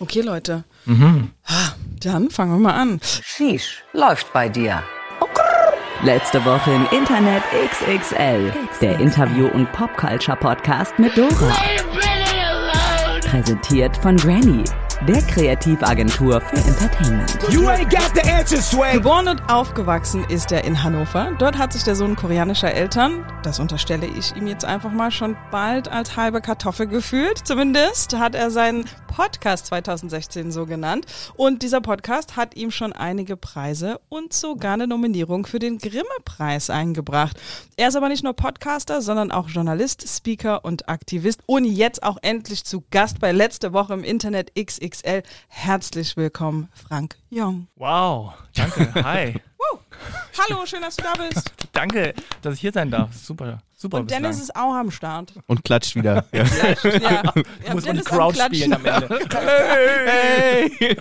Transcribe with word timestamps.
Okay, 0.00 0.20
Leute. 0.20 0.64
Mhm. 0.84 1.30
Ah, 1.46 1.72
Dann 2.02 2.30
fangen 2.30 2.52
wir 2.52 2.58
mal 2.58 2.74
an. 2.80 3.00
Sheesh, 3.02 3.82
läuft 3.92 4.32
bei 4.32 4.48
dir. 4.48 4.82
Letzte 6.04 6.44
Woche 6.44 6.70
im 6.70 6.86
Internet 6.96 7.42
XXL. 7.72 8.52
Der 8.80 9.00
Interview- 9.00 9.48
und 9.48 9.70
Popculture-Podcast 9.72 10.96
mit 10.98 11.16
Dora. 11.18 11.52
Präsentiert 13.28 13.96
von 13.96 14.16
Granny, 14.16 14.62
der 15.08 15.20
Kreativagentur 15.22 16.40
für 16.40 16.56
Entertainment. 16.56 17.36
You 17.50 17.62
ain't 17.68 17.90
got 17.90 18.10
the 18.14 18.22
answer, 18.30 18.62
Sway. 18.62 18.92
Geboren 18.94 19.26
und 19.28 19.50
aufgewachsen 19.50 20.24
ist 20.28 20.52
er 20.52 20.64
in 20.64 20.82
Hannover. 20.82 21.32
Dort 21.38 21.58
hat 21.58 21.72
sich 21.72 21.82
der 21.82 21.96
Sohn 21.96 22.14
koreanischer 22.16 22.72
Eltern, 22.72 23.26
das 23.42 23.58
unterstelle 23.58 24.06
ich 24.06 24.34
ihm 24.36 24.46
jetzt 24.46 24.64
einfach 24.64 24.92
mal, 24.92 25.10
schon 25.10 25.36
bald 25.50 25.88
als 25.90 26.16
halbe 26.16 26.40
Kartoffel 26.40 26.86
gefühlt. 26.86 27.38
Zumindest 27.46 28.16
hat 28.18 28.34
er 28.36 28.50
seinen 28.50 28.84
Podcast 29.08 29.66
2016 29.66 30.52
so 30.52 30.66
genannt. 30.66 31.06
Und 31.34 31.64
dieser 31.64 31.80
Podcast 31.80 32.36
hat 32.36 32.54
ihm 32.56 32.70
schon 32.70 32.92
einige 32.92 33.36
Preise 33.36 34.00
und 34.08 34.32
sogar 34.32 34.74
eine 34.74 34.86
Nominierung 34.86 35.46
für 35.46 35.58
den 35.58 35.78
Grimme-Preis 35.78 36.70
eingebracht. 36.70 37.36
Er 37.76 37.88
ist 37.88 37.96
aber 37.96 38.08
nicht 38.08 38.22
nur 38.22 38.34
Podcaster, 38.34 39.02
sondern 39.02 39.32
auch 39.32 39.48
Journalist, 39.48 40.08
Speaker 40.08 40.64
und 40.64 40.88
Aktivist. 40.88 41.40
Und 41.46 41.64
jetzt 41.64 42.04
auch 42.04 42.18
endlich 42.22 42.64
zu 42.64 42.84
Gast 42.92 43.18
bei 43.18 43.32
Letzte 43.32 43.72
Woche 43.72 43.94
im 43.94 44.04
Internet 44.04 44.52
XXL. 44.54 45.24
Herzlich 45.48 46.16
willkommen, 46.16 46.68
Frank 46.72 47.16
Jong. 47.30 47.66
Wow, 47.74 48.34
danke. 48.54 48.94
Hi. 49.02 49.34
Hallo, 50.38 50.64
schön, 50.66 50.82
dass 50.82 50.96
du 50.96 51.02
da 51.02 51.14
bist. 51.14 51.50
danke, 51.72 52.14
dass 52.42 52.54
ich 52.54 52.60
hier 52.60 52.72
sein 52.72 52.90
darf. 52.90 53.12
Super, 53.14 53.60
super. 53.78 53.98
Und 53.98 54.10
Dennis 54.10 54.40
ist 54.40 54.54
auch 54.54 54.74
am 54.74 54.90
Start. 54.90 55.32
Und 55.46 55.64
klatscht 55.64 55.96
wieder. 55.96 56.26
Ja. 56.32 56.44
Ja, 56.44 57.22
ja 57.66 57.74
muss 57.74 57.86
man 57.86 57.96
die 57.96 58.02
Crowd 58.02 58.38
spielen 58.38 58.74
am 58.74 58.84
Ende. 58.84 59.20
Hey! 60.06 60.96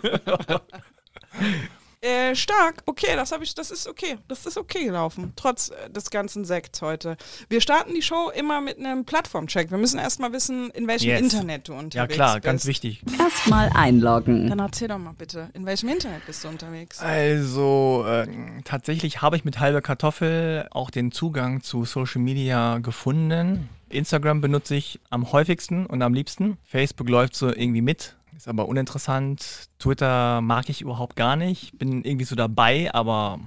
Äh, 1.99 2.35
stark, 2.35 2.83
okay, 2.85 3.15
das 3.15 3.31
habe 3.31 3.43
ich, 3.43 3.55
das 3.55 3.71
ist 3.71 3.87
okay. 3.87 4.17
Das 4.27 4.45
ist 4.45 4.55
okay 4.57 4.85
gelaufen, 4.85 5.33
trotz 5.35 5.69
äh, 5.69 5.89
des 5.89 6.11
ganzen 6.11 6.45
Sekts 6.45 6.83
heute. 6.83 7.17
Wir 7.49 7.59
starten 7.59 7.95
die 7.95 8.03
Show 8.03 8.29
immer 8.35 8.61
mit 8.61 8.77
einem 8.77 9.03
Plattformcheck. 9.03 9.71
Wir 9.71 9.79
müssen 9.79 9.97
erstmal 9.97 10.31
wissen, 10.31 10.69
in 10.71 10.87
welchem 10.87 11.09
Yes. 11.09 11.21
Internet 11.21 11.67
du 11.67 11.73
unterwegs 11.73 11.95
Ja 11.95 12.05
klar, 12.07 12.33
bist. 12.35 12.43
ganz 12.45 12.65
wichtig. 12.67 13.01
Erstmal 13.19 13.71
einloggen. 13.73 14.47
Dann 14.47 14.59
erzähl 14.59 14.89
doch 14.89 14.99
mal 14.99 15.15
bitte, 15.17 15.49
in 15.55 15.65
welchem 15.65 15.89
Internet 15.89 16.23
bist 16.27 16.43
du 16.43 16.49
unterwegs? 16.49 16.99
Also 16.99 18.05
äh, 18.07 18.27
tatsächlich 18.63 19.23
habe 19.23 19.35
ich 19.35 19.43
mit 19.43 19.59
halber 19.59 19.81
Kartoffel 19.81 20.67
auch 20.69 20.91
den 20.91 21.11
Zugang 21.11 21.63
zu 21.63 21.83
Social 21.85 22.21
Media 22.21 22.77
gefunden. 22.77 23.69
Instagram 23.89 24.41
benutze 24.41 24.75
ich 24.75 24.99
am 25.09 25.31
häufigsten 25.31 25.85
und 25.85 26.01
am 26.01 26.13
liebsten. 26.13 26.57
Facebook 26.65 27.09
läuft 27.09 27.35
so 27.35 27.47
irgendwie 27.47 27.81
mit, 27.81 28.16
ist 28.37 28.47
aber 28.47 28.67
uninteressant. 28.67 29.67
Twitter 29.79 30.41
mag 30.41 30.69
ich 30.69 30.81
überhaupt 30.81 31.15
gar 31.15 31.35
nicht. 31.35 31.77
Bin 31.77 32.03
irgendwie 32.03 32.25
so 32.25 32.35
dabei, 32.35 32.93
aber 32.93 33.39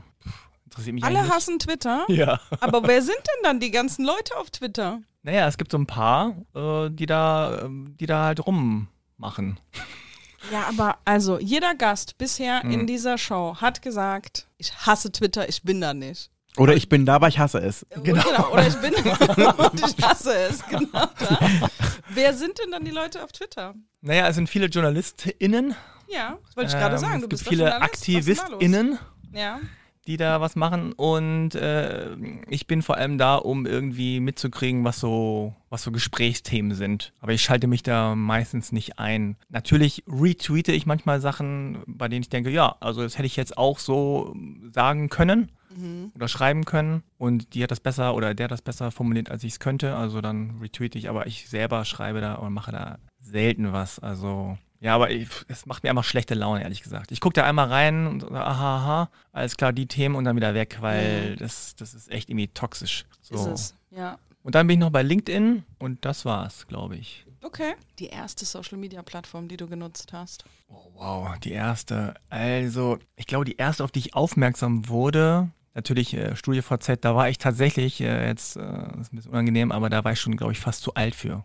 interessiert 0.65 0.95
mich 0.95 1.05
Alle 1.05 1.29
hassen 1.29 1.59
Twitter. 1.59 2.05
Ja. 2.09 2.41
aber 2.61 2.83
wer 2.87 3.01
sind 3.03 3.17
denn 3.19 3.43
dann 3.45 3.61
die 3.61 3.71
ganzen 3.71 4.05
Leute 4.05 4.37
auf 4.37 4.51
Twitter? 4.51 5.01
Naja, 5.23 5.47
es 5.47 5.59
gibt 5.59 5.71
so 5.73 5.79
ein 5.79 5.87
paar, 5.87 6.35
äh, 6.55 6.91
die 6.91 7.07
da, 7.07 7.63
ähm, 7.63 7.97
die 8.01 8.07
da 8.07 8.25
halt 8.25 8.45
rummachen. 8.47 9.61
Ja, 10.51 10.65
aber 10.69 10.97
also 11.05 11.39
jeder 11.39 11.75
Gast 11.75 12.17
bisher 12.19 12.63
Hm. 12.63 12.71
in 12.71 12.87
dieser 12.87 13.19
Show 13.19 13.57
hat 13.61 13.83
gesagt, 13.83 14.49
ich 14.57 14.75
hasse 14.87 15.13
Twitter, 15.13 15.49
ich 15.49 15.63
bin 15.63 15.81
da 15.81 15.93
nicht. 15.95 16.31
Oder 16.57 16.75
ich 16.75 16.89
bin 16.89 17.07
da, 17.07 17.15
aber 17.17 17.29
ich 17.29 17.39
hasse 17.39 17.59
es. 17.61 17.87
Genau. 18.03 18.51
Oder 18.53 18.67
ich 18.67 18.77
bin 18.77 18.93
und 18.95 19.81
ich 19.81 20.05
hasse 20.05 20.35
es. 20.35 20.67
Genau 20.67 20.89
da. 20.93 21.39
Wer 22.13 22.35
sind 22.35 22.59
denn 22.59 22.71
dann 22.73 22.85
die 22.85 22.91
Leute 22.91 23.23
auf 23.23 23.33
Twitter? 23.33 23.75
Naja, 24.01 24.29
es 24.29 24.35
sind 24.35 24.49
viele 24.49 24.67
JournalistInnen. 24.67 25.75
Ja, 26.09 26.39
das 26.47 26.57
wollte 26.57 26.71
ich 26.73 26.77
gerade 26.77 26.95
ähm, 26.97 27.01
sagen. 27.01 27.15
Es 27.15 27.21
Du 27.23 27.29
gibt 27.29 27.31
bist 27.31 27.47
doch 27.47 27.51
viele 27.51 27.65
da? 27.67 27.79
AktivistInnen. 27.79 28.99
Ja. 29.33 29.61
die 30.09 30.17
da 30.17 30.41
was 30.41 30.57
machen 30.57 30.93
und 30.93 31.55
äh, 31.55 32.17
ich 32.49 32.67
bin 32.67 32.83
vor 32.83 32.97
allem 32.97 33.17
da, 33.17 33.37
um 33.37 33.65
irgendwie 33.65 34.19
mitzukriegen, 34.19 34.83
was 34.83 34.99
so, 34.99 35.55
was 35.69 35.85
so 35.85 35.93
Gesprächsthemen 35.93 36.75
sind. 36.75 37.13
Aber 37.21 37.33
ich 37.33 37.43
schalte 37.43 37.69
mich 37.69 37.85
da 37.85 38.17
meistens 38.17 38.73
nicht 38.73 38.99
ein. 38.99 39.37
Natürlich 39.51 40.03
retweete 40.09 40.73
ich 40.73 40.85
manchmal 40.85 41.21
Sachen, 41.21 41.79
bei 41.87 42.09
denen 42.09 42.23
ich 42.23 42.29
denke, 42.29 42.51
ja, 42.51 42.75
also 42.81 43.03
das 43.03 43.19
hätte 43.19 43.27
ich 43.27 43.37
jetzt 43.37 43.57
auch 43.57 43.79
so 43.79 44.35
sagen 44.73 45.11
können 45.11 45.53
oder 46.15 46.29
schreiben 46.29 46.65
können 46.65 47.03
und 47.19 47.55
die 47.55 47.63
hat 47.63 47.71
das 47.71 47.81
besser 47.81 48.15
oder 48.15 48.35
der 48.35 48.45
hat 48.45 48.51
das 48.51 48.63
besser 48.63 48.91
formuliert, 48.91 49.31
als 49.31 49.45
ich 49.45 49.53
es 49.53 49.61
könnte. 49.61 49.97
Also 49.97 50.21
dann 50.21 50.59
retweete 50.61 50.99
ich, 50.99 51.09
aber 51.09 51.27
ich 51.27 51.49
selber 51.49 51.85
schreibe 51.85 52.21
da 52.21 52.35
und 52.35 52.53
mache 52.53 52.73
da 52.73 52.99
selten 53.21 53.73
was. 53.73 53.99
Also 53.99 54.59
ja, 54.81 54.95
aber 54.95 55.11
ich, 55.11 55.29
es 55.49 55.67
macht 55.67 55.83
mir 55.83 55.91
einfach 55.91 56.05
schlechte 56.05 56.35
Laune, 56.35 56.63
ehrlich 56.63 56.83
gesagt. 56.83 57.13
Ich 57.13 57.21
gucke 57.21 57.35
da 57.35 57.45
einmal 57.45 57.69
rein 57.69 58.07
und 58.07 58.21
so, 58.21 58.31
aha, 58.31 58.77
aha, 58.77 59.11
alles 59.33 59.57
klar, 59.57 59.73
die 59.73 59.87
Themen 59.87 60.15
und 60.15 60.25
dann 60.25 60.37
wieder 60.37 60.55
weg, 60.55 60.79
weil 60.81 61.37
das, 61.37 61.77
das 61.77 61.93
ist 61.93 62.11
echt 62.11 62.31
irgendwie 62.31 62.49
toxisch. 62.49 63.05
So. 63.21 63.35
Ist 63.35 63.47
es. 63.47 63.75
Ja. 63.91 64.19
Und 64.43 64.55
dann 64.55 64.67
bin 64.67 64.75
ich 64.75 64.81
noch 64.81 64.91
bei 64.91 65.03
LinkedIn 65.03 65.65
und 65.79 66.05
das 66.05 66.25
war's, 66.25 66.67
glaube 66.67 66.97
ich. 66.97 67.27
Okay. 67.43 67.75
Die 67.99 68.07
erste 68.07 68.45
Social 68.45 68.79
Media 68.79 69.03
Plattform, 69.03 69.49
die 69.49 69.57
du 69.57 69.67
genutzt 69.67 70.13
hast. 70.13 70.45
Oh, 70.69 70.91
wow, 70.95 71.39
die 71.39 71.53
erste. 71.53 72.15
Also, 72.29 72.99
ich 73.17 73.27
glaube, 73.27 73.45
die 73.45 73.57
erste, 73.57 73.85
auf 73.85 73.93
die 73.93 74.01
ich 74.01 74.15
aufmerksam 74.15 74.89
wurde, 74.89 75.51
natürlich 75.75 76.15
äh, 76.15 76.35
StudioVZ, 76.37 76.99
da 77.01 77.15
war 77.15 77.29
ich 77.29 77.39
tatsächlich, 77.39 78.01
äh, 78.01 78.27
jetzt 78.29 78.57
äh, 78.57 78.61
das 78.61 79.07
ist 79.09 79.13
ein 79.13 79.17
bisschen 79.17 79.31
unangenehm, 79.33 79.73
aber 79.73 79.91
da 79.91 80.05
war 80.05 80.13
ich 80.13 80.21
schon, 80.21 80.37
glaube 80.37 80.53
ich, 80.53 80.59
fast 80.61 80.83
zu 80.83 80.95
alt 80.95 81.15
für. 81.15 81.45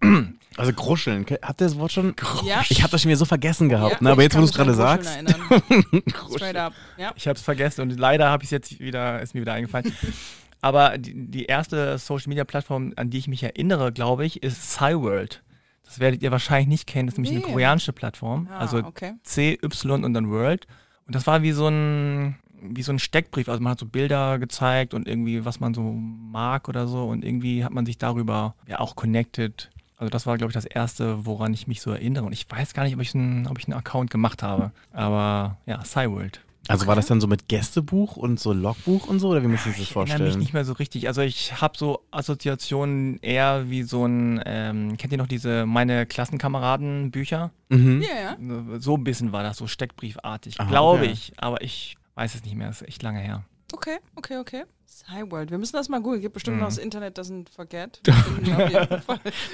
Also 0.56 0.72
gruscheln. 0.72 1.24
Habt 1.42 1.60
ihr 1.60 1.66
das 1.66 1.78
Wort 1.78 1.92
schon? 1.92 2.14
Ja. 2.44 2.62
Ich 2.68 2.82
habe 2.82 2.90
das 2.90 3.00
schon 3.00 3.08
wieder 3.08 3.16
so 3.18 3.24
vergessen 3.24 3.68
gehabt. 3.68 3.92
Ja, 3.92 3.98
ne? 4.02 4.10
Aber 4.10 4.22
jetzt, 4.22 4.34
wo 4.34 4.40
du 4.40 4.44
es 4.44 4.52
gerade 4.52 4.74
sagst. 4.74 5.08
erinnern. 5.08 5.36
Straight 6.34 6.56
up. 6.56 6.74
Ja. 6.98 7.12
Ich 7.14 7.28
habe 7.28 7.36
es 7.36 7.42
vergessen 7.42 7.82
und 7.82 7.98
leider 7.98 8.28
habe 8.28 8.42
ich 8.42 8.48
es 8.48 8.50
jetzt 8.50 8.80
wieder, 8.80 9.22
ist 9.22 9.32
mir 9.32 9.40
wieder 9.42 9.52
eingefallen. 9.54 9.94
Aber 10.60 10.98
die, 10.98 11.14
die 11.30 11.44
erste 11.46 11.96
Social 11.98 12.28
Media 12.28 12.44
Plattform, 12.44 12.92
an 12.96 13.10
die 13.10 13.18
ich 13.18 13.28
mich 13.28 13.42
erinnere, 13.44 13.92
glaube 13.92 14.26
ich, 14.26 14.42
ist 14.42 14.72
Cyworld. 14.72 15.42
Das 15.84 16.00
werdet 16.00 16.22
ihr 16.22 16.32
wahrscheinlich 16.32 16.68
nicht 16.68 16.86
kennen. 16.86 17.06
Das 17.06 17.14
ist 17.14 17.18
nämlich 17.18 17.32
Nee. 17.32 17.44
eine 17.44 17.52
koreanische 17.52 17.92
Plattform. 17.92 18.48
Ah, 18.52 18.58
also 18.58 18.78
okay. 18.78 19.14
C, 19.22 19.56
Y 19.62 20.04
und 20.04 20.12
dann 20.14 20.30
World. 20.30 20.66
Und 21.06 21.14
das 21.14 21.26
war 21.28 21.42
wie 21.42 21.52
so 21.52 21.68
ein, 21.68 22.36
wie 22.62 22.82
so 22.82 22.92
ein 22.92 22.98
Steckbrief. 22.98 23.48
Also 23.48 23.62
man 23.62 23.72
hat 23.72 23.80
so 23.80 23.86
Bilder 23.86 24.38
gezeigt 24.38 24.94
und 24.94 25.08
irgendwie, 25.08 25.44
was 25.44 25.60
man 25.60 25.74
so 25.74 25.82
mag 25.82 26.68
oder 26.68 26.86
so. 26.86 27.04
Und 27.04 27.24
irgendwie 27.24 27.64
hat 27.64 27.72
man 27.72 27.86
sich 27.86 27.98
darüber 27.98 28.54
ja 28.66 28.80
auch 28.80 28.96
connected. 28.96 29.70
Also 29.96 30.10
das 30.10 30.26
war, 30.26 30.38
glaube 30.38 30.50
ich, 30.50 30.54
das 30.54 30.64
Erste, 30.64 31.26
woran 31.26 31.52
ich 31.52 31.66
mich 31.66 31.82
so 31.82 31.90
erinnere. 31.90 32.24
Und 32.24 32.32
ich 32.32 32.46
weiß 32.50 32.72
gar 32.72 32.84
nicht, 32.84 32.94
ob 32.94 33.02
ich 33.02 33.14
einen, 33.14 33.46
ob 33.46 33.58
ich 33.58 33.66
einen 33.66 33.76
Account 33.76 34.10
gemacht 34.10 34.42
habe. 34.42 34.72
Aber 34.92 35.58
ja, 35.66 35.84
Cyworld. 35.84 36.40
Also 36.68 36.86
war 36.86 36.94
das 36.94 37.06
dann 37.06 37.20
so 37.20 37.26
mit 37.26 37.48
Gästebuch 37.48 38.16
und 38.16 38.38
so 38.38 38.52
Logbuch 38.52 39.08
und 39.08 39.18
so? 39.18 39.30
Oder 39.30 39.42
wie 39.42 39.48
muss 39.48 39.64
sich 39.64 39.76
das 39.76 39.82
Ich 39.82 39.90
erinnere 39.90 40.04
mich 40.04 40.12
vorstellen? 40.12 40.38
nicht 40.38 40.52
mehr 40.52 40.64
so 40.64 40.74
richtig. 40.74 41.08
Also 41.08 41.20
ich 41.20 41.60
habe 41.60 41.76
so 41.76 42.04
Assoziationen 42.12 43.18
eher 43.22 43.68
wie 43.70 43.82
so 43.82 44.04
ein, 44.06 44.40
ähm, 44.46 44.96
kennt 44.96 45.12
ihr 45.12 45.18
noch 45.18 45.26
diese 45.26 45.66
meine 45.66 46.06
Klassenkameraden 46.06 47.10
Bücher? 47.10 47.50
Mhm. 47.70 48.02
Ja, 48.02 48.36
ja. 48.36 48.78
So 48.78 48.96
ein 48.96 49.04
bisschen 49.04 49.32
war 49.32 49.42
das, 49.42 49.56
so 49.56 49.66
Steckbriefartig, 49.66 50.60
Aha, 50.60 50.68
glaube 50.70 51.02
okay. 51.02 51.12
ich. 51.12 51.32
Aber 51.38 51.60
ich 51.62 51.96
weiß 52.20 52.34
es 52.34 52.44
nicht 52.44 52.54
mehr, 52.54 52.68
das 52.68 52.82
ist 52.82 52.88
echt 52.88 53.02
lange 53.02 53.18
her. 53.20 53.44
Okay, 53.72 53.96
okay, 54.16 54.36
okay. 54.36 54.64
Cyworld. 54.86 55.50
Wir 55.50 55.56
müssen 55.58 55.76
das 55.76 55.88
mal 55.88 56.02
googeln. 56.02 56.20
Gibt 56.20 56.34
bestimmt 56.34 56.56
Mhm. 56.56 56.62
noch 56.64 56.68
das 56.68 56.76
Internet, 56.78 57.16
das 57.16 57.30
ein 57.30 57.46
Forget. 57.56 58.00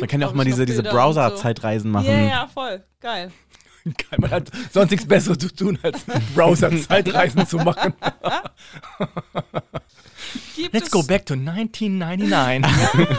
Man 0.01 0.09
kann 0.09 0.21
ja 0.21 0.27
auch 0.27 0.33
mal 0.35 0.45
diese, 0.45 0.67
diese 0.67 0.81
und 0.81 0.87
so. 0.87 0.91
Browser-Zeitreisen 0.91 1.91
machen. 1.91 2.07
Ja, 2.07 2.19
ja, 2.19 2.47
voll. 2.49 2.83
Geil. 3.01 3.31
Geil, 3.85 4.19
man 4.19 4.31
hat 4.33 4.51
sonst 4.73 4.91
nichts 4.91 5.07
Besseres 5.07 5.39
zu 5.39 5.55
tun, 5.55 5.79
als 5.83 6.05
Browser-Zeitreisen 6.35 7.47
zu 7.47 7.59
machen. 7.59 7.95
Gibt 10.57 10.73
Let's 10.73 10.87
es, 10.87 10.91
go 10.91 11.03
back 11.03 11.27
to 11.27 11.35
1999. 11.35 12.65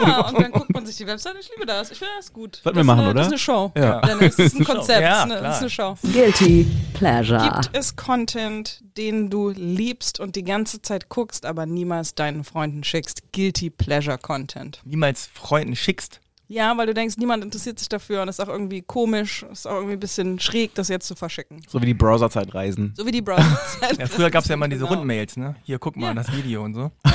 Ja, 0.02 0.20
und 0.28 0.40
dann 0.40 0.50
guckt 0.50 0.72
man 0.74 0.84
sich 0.84 0.96
die 0.96 1.06
Website. 1.06 1.36
Ich 1.40 1.48
liebe 1.50 1.66
das. 1.66 1.92
Ich 1.92 1.98
finde 1.98 2.12
das 2.16 2.32
gut. 2.32 2.56
Sollten 2.56 2.64
das 2.64 2.74
wir 2.76 2.80
ist 2.80 2.86
machen, 2.86 3.00
eine, 3.00 3.10
oder? 3.10 3.14
Das 3.14 3.26
ist 3.28 3.32
eine 3.32 3.38
Show. 3.38 3.72
Ja. 3.76 4.00
Dennis, 4.00 4.36
das 4.36 4.46
ist 4.46 4.56
ein 4.56 4.64
Konzept. 4.64 5.00
Ja, 5.00 5.10
das, 5.10 5.18
ist 5.18 5.32
eine, 5.32 5.42
das 5.42 5.56
ist 5.56 5.60
eine 5.60 5.70
Show. 5.70 5.98
Guilty 6.12 6.66
Pleasure. 6.94 7.42
Gibt 7.62 7.76
es 7.76 7.96
Content, 7.96 8.82
den 8.96 9.30
du 9.30 9.50
liebst 9.50 10.18
und 10.18 10.34
die 10.34 10.44
ganze 10.44 10.82
Zeit 10.82 11.08
guckst, 11.08 11.46
aber 11.46 11.66
niemals 11.66 12.14
deinen 12.16 12.42
Freunden 12.42 12.82
schickst? 12.82 13.32
Guilty 13.32 13.70
Pleasure 13.70 14.18
Content. 14.18 14.80
Niemals 14.84 15.28
Freunden 15.32 15.76
schickst. 15.76 16.20
Ja, 16.50 16.74
weil 16.78 16.86
du 16.86 16.94
denkst, 16.94 17.16
niemand 17.18 17.44
interessiert 17.44 17.78
sich 17.78 17.88
dafür 17.90 18.22
und 18.22 18.28
ist 18.28 18.40
auch 18.40 18.48
irgendwie 18.48 18.80
komisch, 18.82 19.44
ist 19.52 19.66
auch 19.66 19.74
irgendwie 19.74 19.92
ein 19.94 20.00
bisschen 20.00 20.40
schräg, 20.40 20.74
das 20.74 20.88
jetzt 20.88 21.06
zu 21.06 21.14
verschicken. 21.14 21.60
So 21.68 21.80
wie 21.82 21.86
die 21.86 21.94
Browser-Zeitreisen. 21.94 22.94
So 22.96 23.06
wie 23.06 23.10
die 23.12 23.20
Browser. 23.22 23.58
Ja, 23.98 24.06
früher 24.06 24.30
gab 24.30 24.42
es 24.42 24.48
ja 24.48 24.54
immer 24.54 24.66
diese 24.68 24.84
Genau. 24.84 24.96
Rundmails, 24.96 25.36
ne? 25.36 25.56
Hier, 25.64 25.78
guck 25.78 25.96
mal, 25.96 26.06
Ja. 26.08 26.14
das 26.14 26.32
Video 26.34 26.64
und 26.64 26.74
so. 26.74 26.90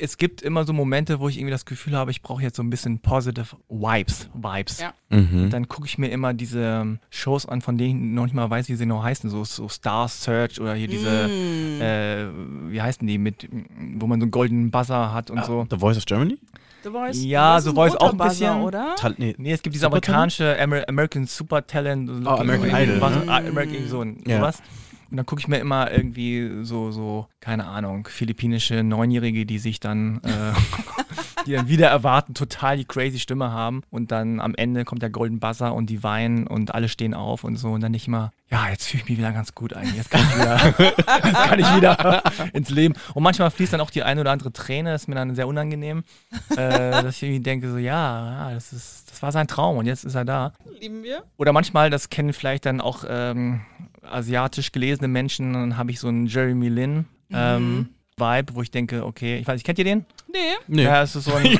Es 0.00 0.18
gibt 0.18 0.42
immer 0.42 0.64
so 0.64 0.72
Momente, 0.72 1.20
wo 1.20 1.28
ich 1.28 1.36
irgendwie 1.38 1.52
das 1.52 1.64
Gefühl 1.66 1.96
habe, 1.96 2.10
ich 2.10 2.20
brauche 2.20 2.42
jetzt 2.42 2.56
so 2.56 2.64
ein 2.64 2.70
bisschen 2.70 2.98
positive 2.98 3.56
Vibes. 3.68 4.28
Vibes. 4.34 4.80
Ja. 4.80 4.92
Mhm. 5.08 5.50
Dann 5.50 5.68
gucke 5.68 5.86
ich 5.86 5.98
mir 5.98 6.08
immer 6.08 6.34
diese 6.34 6.60
ähm, 6.82 6.98
Shows 7.10 7.46
an, 7.46 7.60
von 7.60 7.78
denen 7.78 8.08
ich 8.10 8.14
noch 8.16 8.24
nicht 8.24 8.34
mal 8.34 8.50
weiß, 8.50 8.68
wie 8.68 8.74
sie 8.74 8.84
genau 8.84 9.04
heißen. 9.04 9.30
So, 9.30 9.44
so 9.44 9.68
Star 9.68 10.08
Search 10.08 10.60
oder 10.60 10.74
hier 10.74 10.88
diese, 10.88 11.28
Mm. 11.28 11.80
äh, 11.80 12.72
wie 12.72 12.82
heißen 12.82 13.06
die, 13.06 13.18
mit, 13.18 13.48
wo 13.94 14.08
man 14.08 14.18
so 14.20 14.24
einen 14.24 14.30
goldenen 14.32 14.70
Buzzer 14.72 15.12
hat 15.12 15.30
und 15.30 15.44
so. 15.44 15.64
The 15.70 15.76
Voice 15.78 15.96
of 15.96 16.06
Germany? 16.06 16.38
The 16.84 16.90
Voice. 16.90 17.24
Ja, 17.24 17.60
The 17.60 17.70
Voice 17.72 17.96
auch 17.96 18.12
ein 18.12 18.18
bisschen. 18.18 18.60
oder? 18.62 18.94
Tal 18.96 19.14
nee. 19.18 19.34
Nee, 19.38 19.52
es 19.52 19.62
gibt 19.62 19.74
diese 19.74 19.86
Super 19.86 19.96
amerikanische 19.96 20.56
Amer 20.60 20.84
American 20.88 21.26
Super 21.26 21.66
Talent. 21.66 22.10
Oh, 22.26 22.30
American 22.30 22.68
Idol, 22.70 22.98
ne? 22.98 23.22
ah, 23.26 23.38
American 23.38 23.88
so 23.88 24.02
ein, 24.02 24.22
Ja. 24.26 24.36
sowas. 24.38 24.62
Und 25.14 25.18
dann 25.18 25.26
gucke 25.26 25.38
ich 25.38 25.46
mir 25.46 25.58
immer 25.58 25.92
irgendwie 25.92 26.64
so, 26.64 26.90
so, 26.90 27.28
keine 27.38 27.66
Ahnung, 27.66 28.08
philippinische 28.10 28.82
Neunjährige, 28.82 29.46
die 29.46 29.60
sich 29.60 29.78
dann, 29.78 30.20
äh, 30.24 30.52
die 31.46 31.52
dann 31.52 31.68
wieder 31.68 31.86
erwarten, 31.86 32.34
total 32.34 32.78
die 32.78 32.84
crazy 32.84 33.20
Stimme 33.20 33.52
haben. 33.52 33.82
Und 33.90 34.10
dann 34.10 34.40
am 34.40 34.56
Ende 34.56 34.84
kommt 34.84 35.02
der 35.02 35.10
Golden 35.10 35.38
Buzzer 35.38 35.72
und 35.72 35.88
die 35.88 36.02
weinen 36.02 36.48
und 36.48 36.74
alle 36.74 36.88
stehen 36.88 37.14
auf 37.14 37.44
und 37.44 37.58
so. 37.58 37.70
Und 37.70 37.80
dann 37.82 37.92
nicht 37.92 38.08
immer, 38.08 38.32
ja, 38.50 38.68
jetzt 38.70 38.88
fühle 38.88 39.04
ich 39.04 39.08
mich 39.08 39.18
wieder 39.18 39.30
ganz 39.30 39.54
gut 39.54 39.72
ein. 39.72 39.94
Jetzt 39.94 40.10
kann 40.10 40.20
ich 40.20 40.34
wieder, 40.36 40.74
jetzt 41.24 41.44
kann 41.44 41.58
ich 41.60 41.76
wieder 41.76 42.22
ins 42.52 42.70
Leben. 42.70 42.94
Und 43.14 43.22
manchmal 43.22 43.52
fließt 43.52 43.72
dann 43.72 43.82
auch 43.82 43.90
die 43.90 44.02
eine 44.02 44.20
oder 44.20 44.32
andere 44.32 44.52
Träne, 44.52 44.90
das 44.90 45.02
ist 45.02 45.06
mir 45.06 45.14
dann 45.14 45.36
sehr 45.36 45.46
unangenehm, 45.46 46.02
äh, 46.56 46.56
dass 46.56 47.18
ich 47.18 47.22
irgendwie 47.22 47.42
denke, 47.44 47.70
so, 47.70 47.78
ja, 47.78 48.48
ja 48.48 48.52
das, 48.52 48.72
ist, 48.72 49.12
das 49.12 49.22
war 49.22 49.30
sein 49.30 49.46
Traum 49.46 49.76
und 49.76 49.86
jetzt 49.86 50.04
ist 50.04 50.16
er 50.16 50.24
da. 50.24 50.54
Lieben 50.80 51.04
wir. 51.04 51.22
Oder 51.36 51.52
manchmal, 51.52 51.88
das 51.88 52.10
kennen 52.10 52.32
vielleicht 52.32 52.66
dann 52.66 52.80
auch 52.80 53.04
ähm, 53.08 53.60
asiatisch 54.10 54.72
gelesene 54.72 55.08
Menschen, 55.08 55.52
dann 55.52 55.76
habe 55.76 55.90
ich 55.90 56.00
so 56.00 56.08
einen 56.08 56.26
Jeremy 56.26 56.68
Lin 56.68 57.04
ähm, 57.32 57.88
Vibe, 58.16 58.54
wo 58.54 58.62
ich 58.62 58.70
denke, 58.70 59.04
okay, 59.04 59.38
ich 59.38 59.46
weiß 59.46 59.54
nicht, 59.54 59.64
kennt 59.66 59.78
ihr 59.78 59.84
den? 59.84 60.06
Nee, 60.32 60.38
Nee. 60.68 60.84
Ja, 60.84 61.02
es 61.02 61.16
ist 61.16 61.24
so 61.24 61.34
ein. 61.34 61.42
nee, 61.52 61.58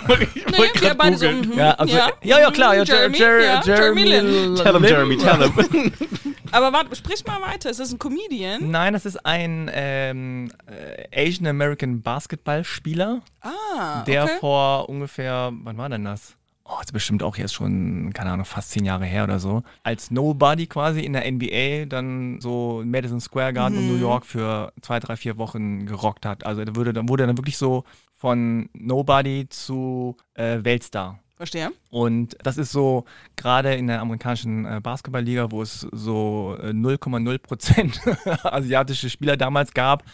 wir 0.80 0.94
beide 0.94 1.16
so, 1.16 1.28
mhm, 1.28 1.52
ja, 1.56 1.72
also, 1.72 1.96
ja. 1.96 2.10
ja, 2.22 2.50
klar, 2.52 2.76
ja, 2.76 2.84
Jeremy, 2.84 3.16
Jer- 3.18 3.38
Jer- 3.40 3.40
ja, 3.44 3.62
Jeremy, 3.64 4.02
Jeremy 4.04 4.30
Lin. 4.30 4.54
Tell 4.56 4.74
him. 4.74 4.84
Jeremy, 4.84 5.16
tell 5.16 5.42
him. 5.50 5.92
Aber 6.52 6.72
warte, 6.72 6.94
sprich 6.94 7.24
mal 7.26 7.40
weiter. 7.42 7.70
Ist 7.70 7.80
das 7.80 7.92
ein 7.92 7.98
Comedian? 7.98 8.70
Nein, 8.70 8.92
das 8.92 9.04
ist 9.06 9.24
ein 9.26 9.68
ähm, 9.74 10.52
äh, 10.66 11.26
Asian 11.26 11.48
American 11.48 12.02
Basketballspieler, 12.02 13.22
Ah, 13.40 14.04
der 14.04 14.24
okay. 14.24 14.32
vor 14.38 14.88
ungefähr, 14.88 15.50
wann 15.62 15.76
war 15.76 15.88
denn 15.88 16.04
das? 16.04 16.36
Oh, 16.66 16.80
ist 16.80 16.92
bestimmt 16.94 17.22
auch 17.22 17.36
jetzt 17.36 17.52
schon, 17.52 18.12
keine 18.14 18.30
Ahnung, 18.30 18.46
fast 18.46 18.70
zehn 18.70 18.86
Jahre 18.86 19.04
her 19.04 19.24
oder 19.24 19.38
so. 19.38 19.62
Als 19.82 20.10
Nobody 20.10 20.66
quasi 20.66 21.00
in 21.00 21.12
der 21.12 21.30
NBA 21.30 21.84
dann 21.86 22.40
so 22.40 22.82
Madison 22.86 23.20
Square 23.20 23.52
Garden 23.52 23.78
in 23.78 23.88
New 23.88 24.00
York 24.00 24.24
für 24.24 24.72
zwei, 24.80 24.98
drei, 24.98 25.16
vier 25.16 25.36
Wochen 25.36 25.84
gerockt 25.84 26.24
hat. 26.24 26.46
Also 26.46 26.64
da 26.64 26.74
wurde, 26.74 26.94
dann 26.94 27.08
wurde 27.08 27.26
dann 27.26 27.36
wirklich 27.36 27.58
so 27.58 27.84
von 28.14 28.70
Nobody 28.72 29.46
zu 29.50 30.16
äh, 30.32 30.60
Weltstar. 30.62 31.18
Verstehe. 31.36 31.72
Und 31.90 32.36
das 32.42 32.56
ist 32.56 32.72
so 32.72 33.04
gerade 33.36 33.74
in 33.74 33.88
der 33.88 34.00
amerikanischen 34.00 34.64
äh, 34.64 34.80
Basketballliga, 34.80 35.50
wo 35.50 35.60
es 35.60 35.80
so 35.92 36.56
äh, 36.62 36.68
0,0 36.68 37.38
Prozent 37.38 38.00
asiatische 38.44 39.10
Spieler 39.10 39.36
damals 39.36 39.74
gab, 39.74 40.04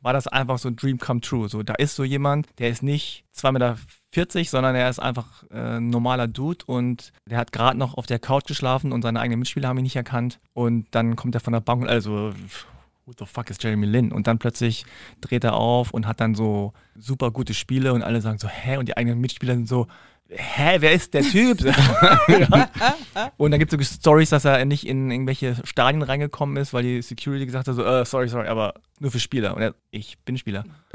war 0.00 0.12
das 0.12 0.28
einfach 0.28 0.58
so 0.58 0.68
ein 0.68 0.76
Dream 0.76 0.98
come 0.98 1.20
true. 1.20 1.48
So, 1.48 1.62
da 1.62 1.74
ist 1.74 1.96
so 1.96 2.04
jemand, 2.04 2.46
der 2.58 2.70
ist 2.70 2.82
nicht 2.82 3.24
2,40 3.36 3.52
Meter, 3.52 3.78
sondern 4.14 4.74
er 4.74 4.88
ist 4.88 4.98
einfach 4.98 5.44
äh, 5.50 5.76
ein 5.76 5.88
normaler 5.88 6.28
Dude 6.28 6.64
und 6.66 7.12
der 7.26 7.38
hat 7.38 7.52
gerade 7.52 7.78
noch 7.78 7.94
auf 7.94 8.06
der 8.06 8.18
Couch 8.18 8.46
geschlafen 8.46 8.92
und 8.92 9.02
seine 9.02 9.20
eigenen 9.20 9.40
Mitspieler 9.40 9.68
haben 9.68 9.78
ihn 9.78 9.84
nicht 9.84 9.96
erkannt. 9.96 10.38
Und 10.52 10.86
dann 10.90 11.16
kommt 11.16 11.34
er 11.34 11.40
von 11.40 11.52
der 11.52 11.60
Bank 11.60 11.82
und 11.82 11.88
also, 11.88 12.32
who 13.06 13.12
the 13.18 13.26
fuck 13.26 13.50
ist 13.50 13.62
Jeremy 13.62 13.86
Lin? 13.86 14.12
Und 14.12 14.26
dann 14.26 14.38
plötzlich 14.38 14.84
dreht 15.20 15.44
er 15.44 15.54
auf 15.54 15.92
und 15.92 16.06
hat 16.06 16.20
dann 16.20 16.34
so 16.34 16.72
super 16.96 17.30
gute 17.30 17.54
Spiele 17.54 17.92
und 17.92 18.02
alle 18.02 18.20
sagen 18.20 18.38
so, 18.38 18.48
hä? 18.48 18.76
Und 18.76 18.88
die 18.88 18.96
eigenen 18.96 19.20
Mitspieler 19.20 19.54
sind 19.54 19.68
so, 19.68 19.86
hä, 20.30 20.76
wer 20.80 20.92
ist 20.92 21.12
der 21.14 21.22
Typ? 21.22 21.58
Und 23.36 23.50
dann 23.50 23.58
gibt 23.58 23.72
es 23.72 23.88
so 23.88 23.94
Stories, 23.96 24.30
dass 24.30 24.44
er 24.44 24.64
nicht 24.64 24.86
in 24.86 25.10
irgendwelche 25.10 25.56
Stadien 25.64 26.02
reingekommen 26.02 26.56
ist, 26.56 26.72
weil 26.72 26.82
die 26.82 27.02
Security 27.02 27.46
gesagt 27.46 27.68
hat, 27.68 27.74
so, 27.74 27.84
äh, 27.84 28.04
sorry, 28.04 28.28
sorry, 28.28 28.48
aber 28.48 28.74
nur 29.00 29.10
für 29.10 29.20
Spieler. 29.20 29.56
Und 29.56 29.62
er, 29.62 29.74
ich 29.90 30.18
bin 30.20 30.38
Spieler. 30.38 30.64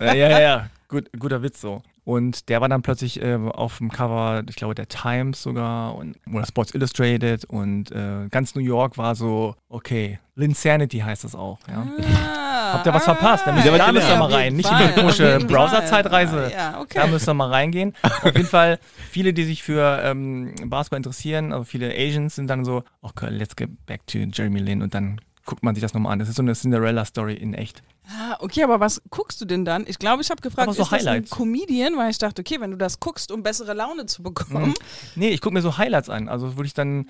ja, 0.00 0.14
ja, 0.14 0.28
ja, 0.28 0.40
ja. 0.40 0.70
Gut, 0.88 1.08
guter 1.18 1.42
Witz 1.42 1.60
so. 1.60 1.82
Und 2.04 2.48
der 2.48 2.60
war 2.60 2.68
dann 2.68 2.82
plötzlich 2.82 3.22
äh, 3.22 3.34
auf 3.36 3.78
dem 3.78 3.90
Cover, 3.90 4.42
ich 4.48 4.56
glaube, 4.56 4.74
der 4.74 4.88
Times 4.88 5.42
sogar 5.42 5.94
und, 5.94 6.16
oder 6.32 6.46
Sports 6.46 6.74
Illustrated 6.74 7.44
und 7.44 7.92
äh, 7.92 8.28
ganz 8.30 8.54
New 8.54 8.62
York 8.62 8.96
war 8.98 9.14
so, 9.14 9.54
okay, 9.68 10.18
Linsanity 10.34 10.98
heißt 10.98 11.24
das 11.24 11.34
auch. 11.34 11.58
Ja. 11.68 11.86
Ah, 12.16 12.72
Habt 12.74 12.86
ihr 12.86 12.94
was 12.94 13.04
verpasst? 13.04 13.46
Da 13.46 13.52
müsst, 13.52 13.66
Ja, 13.66 13.76
da 13.76 13.92
müsst 13.92 14.08
ihr 14.08 14.16
mal 14.16 14.32
rein. 14.32 14.54
Nicht 14.56 14.70
in 14.70 14.78
die 14.78 14.92
komische 14.94 15.38
Browser-Zeitreise. 15.40 16.50
Ja, 16.54 16.80
okay. 16.80 16.98
Da 17.00 17.06
müsst 17.06 17.28
ihr 17.28 17.34
mal 17.34 17.48
reingehen. 17.50 17.94
Auf 18.02 18.24
jeden 18.36 18.46
Fall, 18.46 18.78
viele, 19.10 19.32
die 19.32 19.44
sich 19.44 19.62
für 19.62 20.00
ähm, 20.02 20.54
Basketball 20.66 20.98
interessieren, 20.98 21.52
also 21.52 21.64
viele 21.64 21.92
Asians 21.92 22.34
sind 22.36 22.46
dann 22.48 22.64
so, 22.64 22.82
okay, 23.02 23.28
let's 23.30 23.56
get 23.56 23.70
back 23.86 24.06
to 24.06 24.18
Jeremy 24.18 24.60
Lin 24.60 24.82
und 24.82 24.94
dann 24.94 25.20
guckt 25.50 25.64
man 25.64 25.74
sich 25.74 25.82
das 25.82 25.94
nochmal 25.94 26.12
an. 26.12 26.20
Das 26.20 26.28
ist 26.28 26.36
so 26.36 26.42
eine 26.42 26.54
Cinderella-Story 26.54 27.34
in 27.34 27.54
echt. 27.54 27.82
Ah, 28.06 28.36
okay, 28.38 28.62
aber 28.62 28.78
was 28.78 29.02
guckst 29.10 29.40
du 29.40 29.44
denn 29.44 29.64
dann? 29.64 29.84
Ich 29.88 29.98
glaube, 29.98 30.22
ich 30.22 30.30
habe 30.30 30.40
gefragt, 30.40 30.68
Aber 30.68 30.74
so 30.74 30.82
ist 30.82 30.92
das 30.92 31.00
ein 31.00 31.08
Highlights. 31.08 31.30
Comedian? 31.30 31.96
Weil 31.96 32.10
ich 32.10 32.18
dachte, 32.18 32.40
okay, 32.40 32.60
wenn 32.60 32.70
du 32.70 32.76
das 32.76 33.00
guckst, 33.00 33.32
um 33.32 33.42
bessere 33.42 33.74
Laune 33.74 34.06
zu 34.06 34.22
bekommen. 34.22 34.74
Nee, 35.16 35.30
ich 35.30 35.40
gucke 35.40 35.54
mir 35.54 35.60
so 35.60 35.76
Highlights 35.76 36.08
an. 36.08 36.28
Also 36.28 36.56
würde 36.56 36.68
ich 36.68 36.74
dann, 36.74 37.08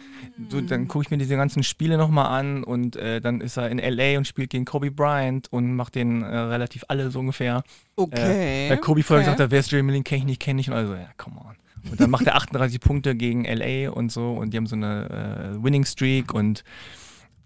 so, 0.48 0.62
dann 0.62 0.88
gucke 0.88 1.04
ich 1.04 1.10
mir 1.10 1.18
diese 1.18 1.36
ganzen 1.36 1.62
Spiele 1.62 1.98
nochmal 1.98 2.26
an 2.38 2.64
und 2.64 2.96
äh, 2.96 3.20
dann 3.20 3.42
ist 3.42 3.58
er 3.58 3.68
in 3.68 3.78
LA 3.78 4.16
und 4.16 4.26
spielt 4.26 4.48
gegen 4.48 4.64
Kobe 4.64 4.90
Bryant 4.90 5.52
und 5.52 5.76
macht 5.76 5.96
den 5.96 6.22
äh, 6.22 6.34
relativ 6.34 6.84
alle 6.88 7.10
so 7.10 7.20
ungefähr. 7.20 7.62
Okay. 7.96 8.68
Äh, 8.68 8.70
weil 8.70 8.78
Kobe 8.78 9.02
vorher 9.02 9.20
okay. 9.20 9.32
gesagt 9.32 9.40
hat, 9.40 9.50
wer 9.50 9.60
ist 9.60 9.70
Jeremy 9.70 9.92
Lin, 9.92 10.04
kenne 10.04 10.20
ich 10.20 10.24
nicht, 10.24 10.40
kenne 10.40 10.62
ich. 10.62 10.70
Und 10.70 10.76
also, 10.76 10.94
ja, 10.94 11.10
come 11.18 11.36
on. 11.36 11.56
Und 11.90 12.00
dann 12.00 12.08
macht 12.08 12.26
er 12.26 12.34
38 12.36 12.80
Punkte 12.80 13.14
gegen 13.14 13.44
LA 13.44 13.90
und 13.90 14.10
so 14.10 14.32
und 14.32 14.52
die 14.52 14.56
haben 14.56 14.66
so 14.66 14.76
eine 14.76 15.52
äh, 15.58 15.62
Winning 15.62 15.84
Streak 15.84 16.32
und 16.32 16.64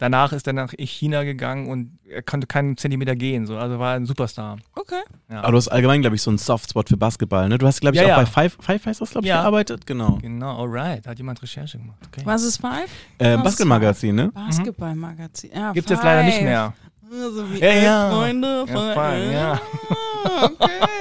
danach 0.04 0.32
ist 0.32 0.46
er 0.46 0.52
nach 0.52 0.72
China 0.78 1.24
gegangen 1.24 1.68
und 1.68 1.98
er 2.08 2.22
konnte 2.22 2.46
keinen 2.46 2.76
Zentimeter 2.76 3.16
gehen. 3.16 3.46
So. 3.46 3.56
Also 3.56 3.78
war 3.78 3.94
ein 3.96 4.04
Superstar. 4.06 4.58
Okay. 4.76 5.00
Aber 5.30 5.52
du 5.52 5.56
hast 5.56 5.68
allgemein, 5.68 6.00
glaube 6.02 6.14
ich, 6.16 6.22
so 6.22 6.30
einen 6.30 6.38
Softspot 6.38 6.88
für 6.90 6.96
Basketball, 6.96 7.48
ne? 7.48 7.56
Du 7.58 7.66
hast, 7.66 7.80
glaube 7.80 7.96
ich, 7.96 8.02
Ja, 8.02 8.06
auch 8.06 8.10
ja. 8.10 8.16
bei 8.18 8.26
Five, 8.26 8.56
Five 8.60 8.84
heißt 8.86 9.00
das, 9.00 9.10
glaube 9.10 9.24
ich, 9.26 9.30
Ja. 9.30 9.40
gearbeitet. 9.40 9.86
Genau. 9.86 10.18
Genau, 10.20 10.60
alright. 10.62 11.06
Hat 11.06 11.16
jemand 11.18 11.42
Recherche 11.42 11.78
gemacht. 11.78 11.98
Okay. 12.08 12.20
Was 12.24 12.42
ist 12.42 12.58
Five? 12.58 12.90
Äh? 13.18 13.36
Basketballmagazin, 13.38 14.14
ne? 14.14 14.30
Basketballmagazin. 14.32 15.50
Ja, 15.54 15.72
Gibt 15.72 15.90
es 15.90 16.02
leider 16.02 16.22
nicht 16.24 16.36
Five. 16.36 16.44
mehr. 16.44 16.72
So 17.10 17.50
wie 17.52 17.60
Ja, 17.60 17.72
ja. 17.72 18.10
Freunde. 18.10 18.64
Ja, 18.68 18.74
von- 18.74 18.92
fine, 18.92 19.32
ja. 19.32 19.60
Ah, 20.24 20.50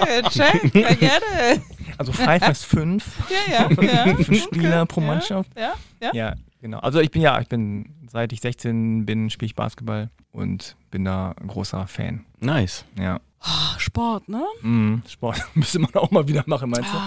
Okay, 0.01 0.21
check, 0.29 0.63
I 0.75 0.95
get 0.95 1.21
it. 1.51 1.61
Also 1.97 2.11
Five 2.11 2.47
ist 2.49 2.65
fünf. 2.65 3.05
Ja, 3.49 3.67
ja, 3.69 4.05
ja. 4.07 4.15
Fünf 4.15 4.43
Spieler 4.43 4.81
okay. 4.83 4.93
pro 4.93 5.01
Mannschaft. 5.01 5.49
Ja, 5.57 5.73
ja. 6.01 6.11
Ja, 6.13 6.33
genau. 6.63 6.79
Also 6.79 6.99
ich 6.99 7.11
bin 7.11 7.21
ja, 7.21 7.39
ich 7.39 7.47
bin, 7.47 8.07
seit 8.11 8.33
ich 8.33 8.41
16 8.41 9.05
bin, 9.05 9.29
spiele 9.29 9.45
ich 9.45 9.55
Basketball 9.55 10.09
und 10.31 10.75
bin 10.89 11.05
da 11.05 11.35
ein 11.39 11.47
großer 11.47 11.85
Fan. 11.85 12.25
Nice. 12.39 12.85
Ja. 12.97 13.19
Ah, 13.39 13.77
Sport, 13.77 14.27
ne? 14.29 14.43
Mhm. 14.61 15.03
Sport 15.07 15.39
müsste 15.53 15.77
man 15.79 15.93
auch 15.93 16.09
mal 16.09 16.27
wieder 16.27 16.43
machen, 16.47 16.71
meinst 16.71 16.89
du? 16.91 16.97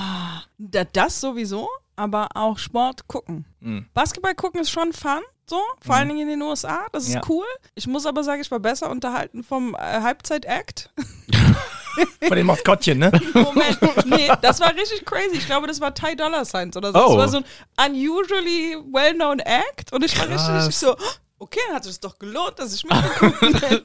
Da- 0.58 0.84
Das 0.84 1.20
sowieso, 1.20 1.68
aber 1.96 2.28
auch 2.34 2.58
Sport 2.58 3.08
gucken. 3.08 3.44
Mhm. 3.60 3.86
Basketball 3.94 4.34
gucken 4.36 4.60
ist 4.60 4.70
schon 4.70 4.92
fun, 4.92 5.22
so, 5.48 5.58
vor 5.80 5.94
allen 5.96 6.08
Dingen 6.08 6.20
in 6.22 6.28
den 6.28 6.42
USA, 6.42 6.86
das 6.92 7.08
ist 7.08 7.14
Ja. 7.14 7.20
cool. 7.28 7.46
Ich 7.74 7.86
muss 7.86 8.04
aber 8.06 8.22
sagen, 8.22 8.40
ich 8.42 8.50
war 8.50 8.60
besser 8.60 8.90
unterhalten 8.90 9.42
vom 9.42 9.74
äh, 9.74 9.78
Halbzeit-Act. 9.78 10.92
Von 12.26 12.36
den 12.36 12.46
Maskottchen, 12.46 12.98
ne? 12.98 13.10
Moment, 13.34 13.78
nee, 14.06 14.30
das 14.42 14.60
war 14.60 14.74
richtig 14.74 15.04
crazy. 15.04 15.36
Ich 15.36 15.46
glaube, 15.46 15.66
das 15.66 15.80
war 15.80 15.94
Ty 15.94 16.16
Dollar 16.16 16.44
Signs 16.44 16.76
oder 16.76 16.92
so. 16.92 16.98
Oh. 16.98 17.08
Das 17.08 17.16
war 17.16 17.28
so 17.28 17.42
ein 17.76 17.92
unusually 17.92 18.76
well-known 18.92 19.40
Act 19.40 19.92
und 19.92 20.04
ich 20.04 20.18
war 20.18 20.28
richtig, 20.28 20.48
richtig 20.48 20.76
so, 20.76 20.96
okay, 21.38 21.60
dann 21.66 21.76
hat 21.76 21.86
es 21.86 22.00
doch 22.00 22.18
gelohnt, 22.18 22.58
dass 22.58 22.74
ich 22.74 22.84
mitgeguckt 22.84 23.40
bin. 23.40 23.80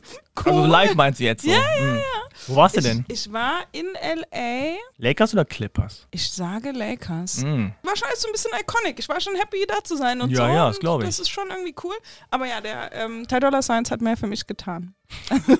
Cool. 0.46 0.53
Also 0.53 0.65
live 0.65 0.96
meinst 0.96 1.20
du 1.20 1.24
jetzt 1.25 1.43
so? 1.43 1.50
Ja, 1.51 1.58
ja, 1.79 1.96
ja. 1.96 2.01
Wo 2.48 2.55
warst 2.55 2.75
du 2.75 2.79
ich, 2.79 2.86
denn? 2.86 3.05
ich 3.10 3.31
war 3.31 3.62
in 3.74 3.93
L.A., 3.96 4.75
Lakers 4.98 5.34
oder 5.34 5.46
Clippers? 5.46 6.08
ich 6.12 6.31
sage 6.31 6.72
Lakers. 6.72 7.43
War 7.43 7.96
schon 7.96 8.08
alles 8.08 8.22
so 8.22 8.27
ein 8.27 8.31
bisschen 8.31 8.51
iconic. 8.60 8.98
Ich 9.00 9.08
war 9.10 9.20
schon 9.20 9.36
happy, 9.36 9.65
da 9.67 9.84
zu 9.84 9.98
sein 9.98 10.22
und 10.22 10.29
Ja, 10.31 10.38
so. 10.38 10.43
ja, 10.53 10.67
das 10.67 10.77
Und 10.77 10.81
glaub 10.81 11.01
ich. 11.01 11.08
Das 11.08 11.20
ist 11.20 11.29
schon 11.29 11.50
irgendwie 11.50 11.75
cool. 11.84 11.93
Aber 12.29 12.48
ja, 12.48 12.62
der 12.62 12.91
ähm, 12.93 13.27
Ty 13.27 13.39
Dollar 13.41 13.62
Signs 13.62 13.91
hat 13.91 14.01
mehr 14.01 14.15
für 14.17 14.27
mich 14.27 14.48
getan. 14.48 14.96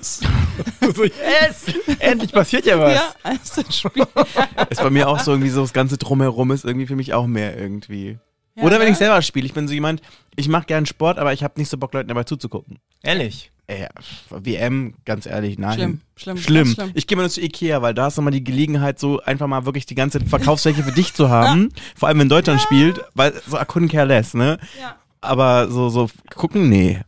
so, 0.02 1.04
yes! 1.04 1.66
Endlich 2.00 2.32
passiert 2.32 2.66
ja 2.66 2.80
was. 2.80 2.94
ja, 2.96 3.14
als 3.24 3.52
das 3.54 3.78
Spiel. 3.78 4.06
Ist 4.70 4.82
bei 4.82 4.90
mir 4.90 5.08
auch 5.10 5.20
so 5.20 5.32
irgendwie 5.32 5.50
so 5.50 5.62
das 5.62 5.74
ganze 5.74 5.98
Drumherum 5.98 6.52
ist 6.52 6.64
irgendwie 6.66 6.88
für 6.88 6.96
mich 6.96 7.14
auch 7.14 7.28
mehr 7.28 7.58
irgendwie. 7.58 8.18
Ja, 8.56 8.64
Oder 8.64 8.80
wenn 8.80 8.88
ne? 8.88 8.92
ich 8.92 8.98
selber 8.98 9.22
spiele. 9.22 9.46
Ich 9.46 9.54
bin 9.54 9.68
so 9.68 9.74
jemand, 9.74 10.02
ich 10.36 10.50
mache 10.50 10.66
gern 10.66 10.86
Sport, 10.86 11.20
aber 11.20 11.34
ich 11.34 11.44
habe 11.44 11.60
nicht 11.60 11.70
so 11.70 11.78
Bock, 11.78 11.94
Leuten 11.94 12.10
dabei 12.10 12.24
zuzugucken. 12.24 12.80
Ehrlich. 13.02 13.52
Äh, 13.68 13.88
WM, 14.30 14.96
ganz 15.06 15.26
ehrlich, 15.26 15.58
nein. 15.58 15.76
Schlimm, 15.76 16.02
schlimm. 16.16 16.38
Schlimm. 16.38 16.68
schlimm. 16.68 16.92
Ich 16.94 17.08
gehe 17.08 17.16
mal 17.16 17.24
nur 17.24 17.30
zu 17.30 17.42
Ikea, 17.42 17.82
weil 17.82 17.94
da 17.94 18.06
hast 18.06 18.18
du 18.18 18.22
mal 18.22 18.32
die 18.32 18.44
Gelegenheit, 18.44 19.00
so 19.00 19.22
einfach 19.22 19.48
mal 19.48 19.66
wirklich 19.66 19.86
die 19.86 19.96
ganze 19.96 20.20
Verkaufsfläche 20.20 20.84
für 20.84 20.92
dich 20.92 21.14
zu 21.14 21.30
haben. 21.30 21.70
Vor 21.96 22.10
allem, 22.10 22.20
wenn 22.20 22.30
Deutschland 22.30 22.60
spielt, 22.60 23.02
weil 23.14 23.34
so 23.48 23.58
I 23.58 23.62
couldn't 23.62 23.90
care 23.90 24.06
less, 24.06 24.34
ne? 24.34 24.60
Ja. 24.82 24.98
Aber 25.22 25.70
so, 25.70 25.88
so 25.88 26.10
gucken, 26.36 26.68
nee. 26.68 27.00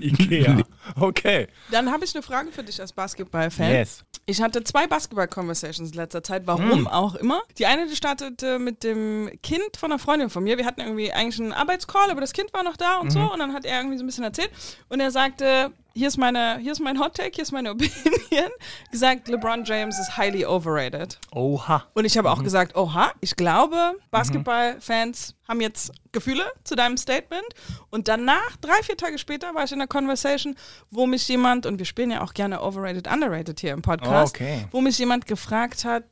Ikea. 0.00 0.58
Okay. 0.98 1.48
Dann 1.70 1.92
habe 1.92 2.04
ich 2.04 2.14
eine 2.14 2.22
Frage 2.22 2.50
für 2.52 2.62
dich 2.62 2.80
als 2.80 2.92
Basketball-Fan. 2.92 3.70
Yes. 3.70 4.02
Ich 4.24 4.40
hatte 4.42 4.64
zwei 4.64 4.86
Basketball-Conversations 4.86 5.90
in 5.90 5.96
letzter 5.96 6.22
Zeit, 6.22 6.46
warum 6.46 6.82
Mm. 6.82 6.86
auch 6.88 7.14
immer. 7.16 7.42
Die 7.58 7.66
eine, 7.66 7.86
die 7.86 7.94
startete 7.96 8.58
mit 8.58 8.82
dem 8.82 9.30
Kind 9.42 9.76
von 9.78 9.92
einer 9.92 9.98
Freundin 9.98 10.30
von 10.30 10.42
mir. 10.42 10.58
Wir 10.58 10.64
hatten 10.66 10.80
irgendwie 10.80 11.12
eigentlich 11.12 11.38
einen 11.40 11.52
Arbeitscall, 11.52 12.10
aber 12.10 12.20
das 12.20 12.32
Kind 12.32 12.52
war 12.52 12.62
noch 12.64 12.76
da 12.76 12.96
und 12.96 13.06
Mhm. 13.08 13.10
so. 13.10 13.32
Und 13.32 13.38
dann 13.38 13.52
hat 13.52 13.64
er 13.64 13.78
irgendwie 13.78 13.98
so 13.98 14.04
ein 14.04 14.06
bisschen 14.06 14.24
erzählt. 14.24 14.50
Und 14.88 15.00
er 15.00 15.10
sagte, 15.10 15.70
hier 15.96 16.08
ist 16.08 16.18
meine, 16.18 16.58
hier 16.58 16.72
ist 16.72 16.80
mein 16.80 17.00
Hot 17.00 17.14
Take, 17.14 17.30
hier 17.34 17.42
ist 17.42 17.52
meine 17.52 17.70
Opinion, 17.72 18.50
gesagt, 18.90 19.28
LeBron 19.28 19.64
James 19.64 19.98
ist 19.98 20.16
highly 20.16 20.44
overrated. 20.44 21.18
Oha. 21.32 21.84
Und 21.94 22.04
ich 22.04 22.18
habe 22.18 22.30
auch 22.30 22.42
gesagt, 22.42 22.76
oha, 22.76 23.12
ich 23.20 23.34
glaube, 23.34 23.94
Basketballfans 24.10 25.34
haben 25.48 25.60
jetzt 25.60 25.92
Gefühle 26.12 26.44
zu 26.64 26.74
deinem 26.76 26.96
Statement. 26.96 27.46
Und 27.90 28.08
danach, 28.08 28.56
drei, 28.60 28.82
vier 28.82 28.96
Tage 28.96 29.18
später, 29.18 29.54
war 29.54 29.64
ich 29.64 29.72
in 29.72 29.80
einer 29.80 29.88
Conversation, 29.88 30.54
wo 30.90 31.06
mich 31.06 31.26
jemand, 31.28 31.66
und 31.66 31.78
wir 31.78 31.86
spielen 31.86 32.10
ja 32.10 32.22
auch 32.22 32.34
gerne 32.34 32.60
overrated, 32.62 33.08
underrated 33.10 33.60
hier 33.60 33.72
im 33.72 33.82
Podcast, 33.82 34.36
Oh, 34.38 34.44
okay. 34.44 34.66
wo 34.70 34.80
mich 34.80 34.98
jemand 34.98 35.26
gefragt 35.26 35.84
hat, 35.84 36.04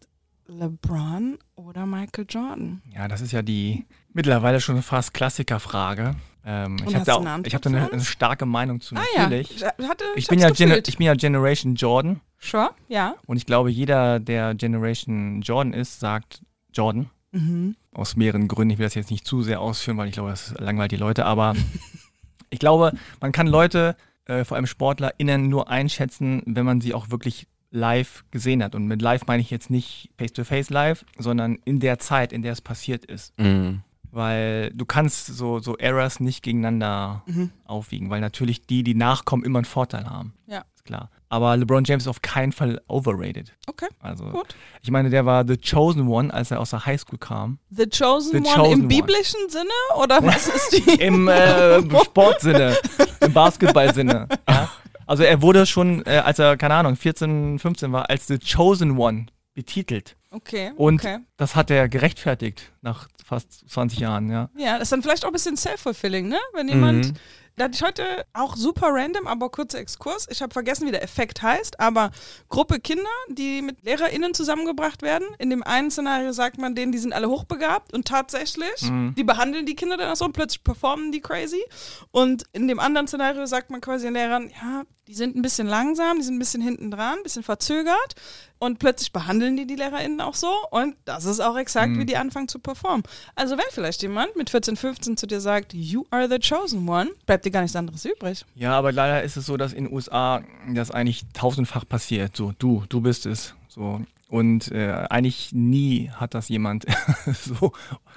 LeBron 0.46 1.38
oder 1.56 1.86
Michael 1.86 2.26
Jordan? 2.28 2.82
Ja, 2.94 3.08
das 3.08 3.20
ist 3.20 3.32
ja 3.32 3.42
die 3.42 3.86
mittlerweile 4.12 4.60
schon 4.60 4.82
fast 4.82 5.14
Klassikerfrage. 5.14 6.16
Ähm, 6.46 6.76
ich 6.76 6.86
Und 6.86 6.86
habe 6.88 6.98
hast 6.98 7.08
da 7.08 7.18
du 7.18 7.28
auch, 7.28 7.46
ich 7.46 7.54
hab 7.54 7.62
da 7.62 7.70
eine, 7.70 7.92
eine 7.92 8.04
starke 8.04 8.46
Meinung 8.46 8.80
zu, 8.80 8.94
Ah 8.96 9.00
natürlich. 9.16 9.60
ja, 9.60 9.72
ich, 9.78 9.88
hatte, 9.88 10.04
Ich 10.14 10.24
ich 10.24 10.28
bin, 10.28 10.38
ja 10.38 10.50
ich 10.50 10.96
bin 10.98 11.06
ja 11.06 11.14
Generation 11.14 11.74
Jordan 11.74 12.20
Sure, 12.38 12.70
ja. 12.88 13.14
und 13.26 13.38
ich 13.38 13.46
glaube, 13.46 13.70
jeder, 13.70 14.20
der 14.20 14.54
Generation 14.54 15.40
Jordan 15.40 15.72
ist, 15.72 16.00
sagt 16.00 16.42
Jordan. 16.74 17.08
Mhm. 17.32 17.76
Aus 17.92 18.16
mehreren 18.16 18.46
Gründen. 18.48 18.72
Ich 18.72 18.78
will 18.78 18.86
das 18.86 18.94
jetzt 18.94 19.10
nicht 19.10 19.26
zu 19.26 19.42
sehr 19.42 19.60
ausführen, 19.60 19.96
weil 19.96 20.08
ich 20.08 20.12
glaube, 20.12 20.30
das 20.30 20.54
langweilt 20.58 20.92
die 20.92 20.96
Leute. 20.96 21.24
Aber 21.24 21.54
ich 22.50 22.58
glaube, 22.58 22.92
man 23.20 23.32
kann 23.32 23.46
Leute, 23.46 23.96
äh, 24.26 24.44
vor 24.44 24.56
allem 24.56 24.66
SportlerInnen, 24.66 25.48
nur 25.48 25.68
einschätzen, 25.68 26.42
wenn 26.46 26.66
man 26.66 26.80
sie 26.80 26.94
auch 26.94 27.10
wirklich 27.10 27.46
live 27.70 28.24
gesehen 28.30 28.62
hat. 28.62 28.74
Und 28.74 28.86
mit 28.86 29.02
live 29.02 29.26
meine 29.26 29.40
ich 29.42 29.50
jetzt 29.50 29.68
nicht 29.70 30.10
face-to-face 30.18 30.70
live, 30.70 31.04
sondern 31.18 31.58
in 31.64 31.80
der 31.80 31.98
Zeit, 31.98 32.32
in 32.32 32.42
der 32.42 32.52
es 32.52 32.60
passiert 32.60 33.04
ist. 33.04 33.36
Mhm. 33.38 33.80
Weil 34.14 34.70
du 34.74 34.84
kannst 34.84 35.26
so, 35.26 35.58
so 35.58 35.76
Errors 35.76 36.20
nicht 36.20 36.42
gegeneinander 36.42 37.22
Mhm. 37.26 37.50
aufwiegen, 37.64 38.10
weil 38.10 38.20
natürlich 38.20 38.66
die, 38.66 38.82
die 38.84 38.94
nachkommen, 38.94 39.44
immer 39.44 39.58
einen 39.58 39.64
Vorteil 39.64 40.08
haben. 40.08 40.34
Ja. 40.46 40.64
Ist 40.74 40.84
klar. 40.84 41.10
Aber 41.28 41.56
LeBron 41.56 41.82
James 41.84 42.04
ist 42.04 42.08
auf 42.08 42.22
keinen 42.22 42.52
Fall 42.52 42.80
overrated. 42.86 43.52
Okay, 43.66 43.88
Also, 44.00 44.26
gut. 44.26 44.54
ich 44.82 44.90
meine, 44.92 45.10
der 45.10 45.26
war 45.26 45.44
the 45.44 45.56
chosen 45.56 46.06
one, 46.06 46.32
als 46.32 46.52
er 46.52 46.60
aus 46.60 46.70
der 46.70 46.86
Highschool 46.86 47.18
kam. 47.18 47.58
The 47.70 47.86
Chosen 47.86 48.30
The 48.32 48.38
One 48.38 48.54
Chosen 48.54 48.72
im 48.72 48.78
One. 48.80 48.88
biblischen 48.88 49.40
Sinne 49.48 49.70
oder 50.00 50.22
was 50.24 50.46
ist 50.46 50.72
die? 50.86 50.90
Im 51.02 51.26
äh, 51.26 51.82
Sportsinne, 52.04 52.76
im 53.20 53.32
Basketballsinne. 53.32 54.28
Ja? 54.48 54.70
Also 55.06 55.22
er 55.24 55.42
wurde 55.42 55.66
schon, 55.66 56.06
äh, 56.06 56.22
als 56.24 56.38
er, 56.38 56.56
keine 56.56 56.74
Ahnung, 56.74 56.96
14, 56.96 57.58
15 57.58 57.90
war, 57.92 58.08
als 58.08 58.26
the 58.28 58.38
chosen 58.38 58.96
one 58.96 59.26
betitelt. 59.54 60.16
Okay, 60.34 60.72
Und 60.76 61.00
okay. 61.00 61.18
das 61.36 61.54
hat 61.56 61.70
er 61.70 61.88
gerechtfertigt 61.88 62.72
nach 62.82 63.08
fast 63.24 63.68
20 63.70 63.98
Jahren, 64.00 64.30
ja. 64.30 64.50
Ja, 64.56 64.74
das 64.74 64.82
ist 64.84 64.92
dann 64.92 65.02
vielleicht 65.02 65.24
auch 65.24 65.28
ein 65.30 65.32
bisschen 65.32 65.56
self-fulfilling, 65.56 66.28
ne? 66.28 66.38
Wenn 66.52 66.68
jemand. 66.68 67.06
Mhm. 67.06 67.14
Da 67.56 67.64
hatte 67.66 67.74
ich 67.76 67.82
heute 67.84 68.26
auch 68.32 68.56
super 68.56 68.88
random, 68.90 69.28
aber 69.28 69.48
kurzer 69.48 69.78
Exkurs. 69.78 70.26
Ich 70.28 70.42
habe 70.42 70.52
vergessen, 70.52 70.88
wie 70.88 70.90
der 70.90 71.04
Effekt 71.04 71.40
heißt, 71.40 71.78
aber 71.78 72.10
Gruppe 72.48 72.80
Kinder, 72.80 73.04
die 73.28 73.62
mit 73.62 73.84
LehrerInnen 73.84 74.34
zusammengebracht 74.34 75.02
werden. 75.02 75.28
In 75.38 75.50
dem 75.50 75.62
einen 75.62 75.92
Szenario 75.92 76.32
sagt 76.32 76.58
man 76.58 76.74
denen, 76.74 76.90
die 76.90 76.98
sind 76.98 77.12
alle 77.12 77.28
hochbegabt 77.28 77.92
und 77.92 78.08
tatsächlich, 78.08 78.82
Mhm. 78.90 79.14
die 79.16 79.22
behandeln 79.22 79.66
die 79.66 79.76
Kinder 79.76 79.96
dann 79.96 80.10
auch 80.10 80.16
so 80.16 80.24
und 80.24 80.32
plötzlich 80.32 80.64
performen 80.64 81.12
die 81.12 81.20
crazy. 81.20 81.62
Und 82.10 82.42
in 82.52 82.66
dem 82.66 82.80
anderen 82.80 83.06
Szenario 83.06 83.46
sagt 83.46 83.70
man 83.70 83.80
quasi 83.80 84.06
den 84.06 84.14
Lehrern, 84.14 84.50
ja, 84.50 84.82
die 85.06 85.14
sind 85.14 85.36
ein 85.36 85.42
bisschen 85.42 85.66
langsam, 85.66 86.16
die 86.16 86.22
sind 86.22 86.36
ein 86.36 86.38
bisschen 86.38 86.62
hinten 86.62 86.90
dran, 86.90 87.18
ein 87.18 87.22
bisschen 87.22 87.42
verzögert 87.42 88.14
und 88.58 88.78
plötzlich 88.78 89.12
behandeln 89.12 89.56
die 89.56 89.66
die 89.66 89.76
LehrerInnen 89.76 90.20
auch 90.20 90.34
so 90.34 90.50
und 90.70 90.96
das 91.04 91.24
ist 91.26 91.40
auch 91.40 91.56
exakt, 91.56 91.90
Mhm. 91.92 91.98
wie 92.00 92.06
die 92.06 92.16
anfangen 92.16 92.48
zu 92.48 92.58
performen. 92.58 93.02
Also 93.34 93.56
wenn 93.58 93.64
vielleicht 93.70 94.00
jemand 94.02 94.34
mit 94.36 94.48
14, 94.50 94.76
15 94.76 95.16
zu 95.16 95.26
dir 95.26 95.40
sagt, 95.40 95.74
you 95.74 96.04
are 96.10 96.28
the 96.28 96.38
chosen 96.38 96.88
one, 96.88 97.10
bleibt 97.26 97.44
dir 97.44 97.50
gar 97.50 97.60
nichts 97.62 97.76
anderes 97.76 98.04
übrig. 98.04 98.44
Ja, 98.54 98.72
aber 98.78 98.92
leider 98.92 99.22
ist 99.22 99.36
es 99.36 99.44
so, 99.46 99.56
dass 99.56 99.72
in 99.72 99.84
den 99.84 99.92
USA 99.92 100.42
das 100.72 100.90
eigentlich 100.90 101.24
tausendfach 101.34 101.86
passiert. 101.88 102.36
So, 102.36 102.52
du, 102.58 102.84
du 102.88 103.00
bist 103.00 103.26
es. 103.26 103.54
So. 103.68 104.00
Und 104.34 104.72
äh, 104.72 104.90
eigentlich 105.10 105.52
nie 105.52 106.10
hat 106.10 106.34
das 106.34 106.48
jemand 106.48 106.86
so, 107.26 107.70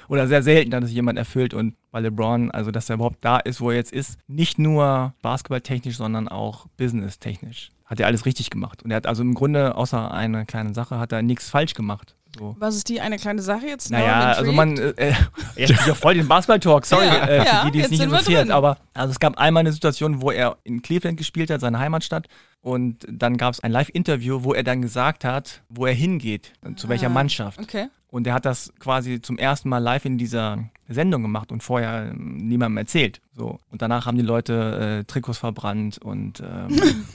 oder 0.07 0.27
sehr 0.27 0.41
selten 0.41 0.73
hat 0.73 0.83
es 0.83 0.91
jemand 0.91 1.19
erfüllt. 1.19 1.53
Und 1.53 1.75
bei 1.91 1.99
LeBron, 1.99 2.49
also 2.49 2.71
dass 2.71 2.89
er 2.89 2.95
überhaupt 2.95 3.23
da 3.23 3.37
ist, 3.37 3.61
wo 3.61 3.69
er 3.69 3.75
jetzt 3.75 3.93
ist, 3.93 4.17
nicht 4.25 4.57
nur 4.57 5.13
basketballtechnisch, 5.21 5.95
sondern 5.95 6.27
auch 6.27 6.65
businesstechnisch. 6.75 7.69
Hat 7.85 7.99
er 7.99 8.07
alles 8.07 8.25
richtig 8.25 8.49
gemacht. 8.49 8.81
Und 8.81 8.89
er 8.89 8.97
hat 8.97 9.05
also 9.05 9.21
im 9.21 9.35
Grunde, 9.35 9.75
außer 9.75 10.11
einer 10.11 10.45
kleinen 10.45 10.73
Sache, 10.73 10.97
hat 10.97 11.11
er 11.11 11.21
nichts 11.21 11.51
falsch 11.51 11.75
gemacht. 11.75 12.15
So. 12.37 12.55
Was 12.59 12.75
ist 12.75 12.89
die 12.89 13.01
eine 13.01 13.17
kleine 13.17 13.41
Sache 13.41 13.67
jetzt? 13.67 13.89
Naja, 13.91 14.31
also 14.33 14.51
man, 14.51 14.77
äh, 14.77 14.89
äh, 14.97 15.13
jetzt 15.55 15.71
ich 15.71 15.85
ja 15.85 15.93
voll 15.93 16.15
den 16.15 16.27
Basketball-Talk, 16.27 16.85
sorry, 16.85 17.05
Ja, 17.05 17.27
äh, 17.27 17.41
für 17.41 17.45
ja, 17.47 17.65
die, 17.65 17.71
die 17.71 17.81
es 17.81 17.89
nicht 17.89 18.01
interessiert. 18.01 18.49
Aber 18.51 18.77
also 18.93 19.11
es 19.11 19.19
gab 19.19 19.37
einmal 19.37 19.61
eine 19.61 19.71
Situation, 19.71 20.21
wo 20.21 20.31
er 20.31 20.57
in 20.63 20.81
Cleveland 20.81 21.17
gespielt 21.17 21.49
hat, 21.49 21.61
seine 21.61 21.79
Heimatstadt. 21.79 22.27
Und 22.61 23.05
dann 23.09 23.37
gab 23.37 23.53
es 23.53 23.59
ein 23.59 23.71
Live-Interview, 23.71 24.43
wo 24.43 24.53
er 24.53 24.63
dann 24.63 24.81
gesagt 24.81 25.23
hat, 25.23 25.61
wo 25.69 25.85
er 25.85 25.93
hingeht, 25.93 26.53
zu 26.75 26.89
welcher 26.89 27.07
Ah, 27.07 27.09
Mannschaft. 27.09 27.59
Okay. 27.59 27.87
Und 28.09 28.25
er 28.25 28.33
hat 28.33 28.45
das 28.45 28.73
quasi 28.79 29.21
zum 29.21 29.37
ersten 29.37 29.69
Mal 29.69 29.79
live 29.79 30.05
in 30.05 30.17
dieser 30.17 30.69
Sendung 30.87 31.21
gemacht 31.21 31.51
und 31.51 31.61
vorher 31.61 32.09
ähm, 32.11 32.37
niemandem 32.37 32.77
erzählt. 32.77 33.21
So. 33.35 33.59
Und 33.69 33.81
danach 33.81 34.05
haben 34.05 34.17
die 34.17 34.23
Leute 34.23 34.99
äh, 35.01 35.03
Trikots 35.03 35.37
verbrannt 35.39 35.97
und 35.97 36.39
ähm, 36.41 36.79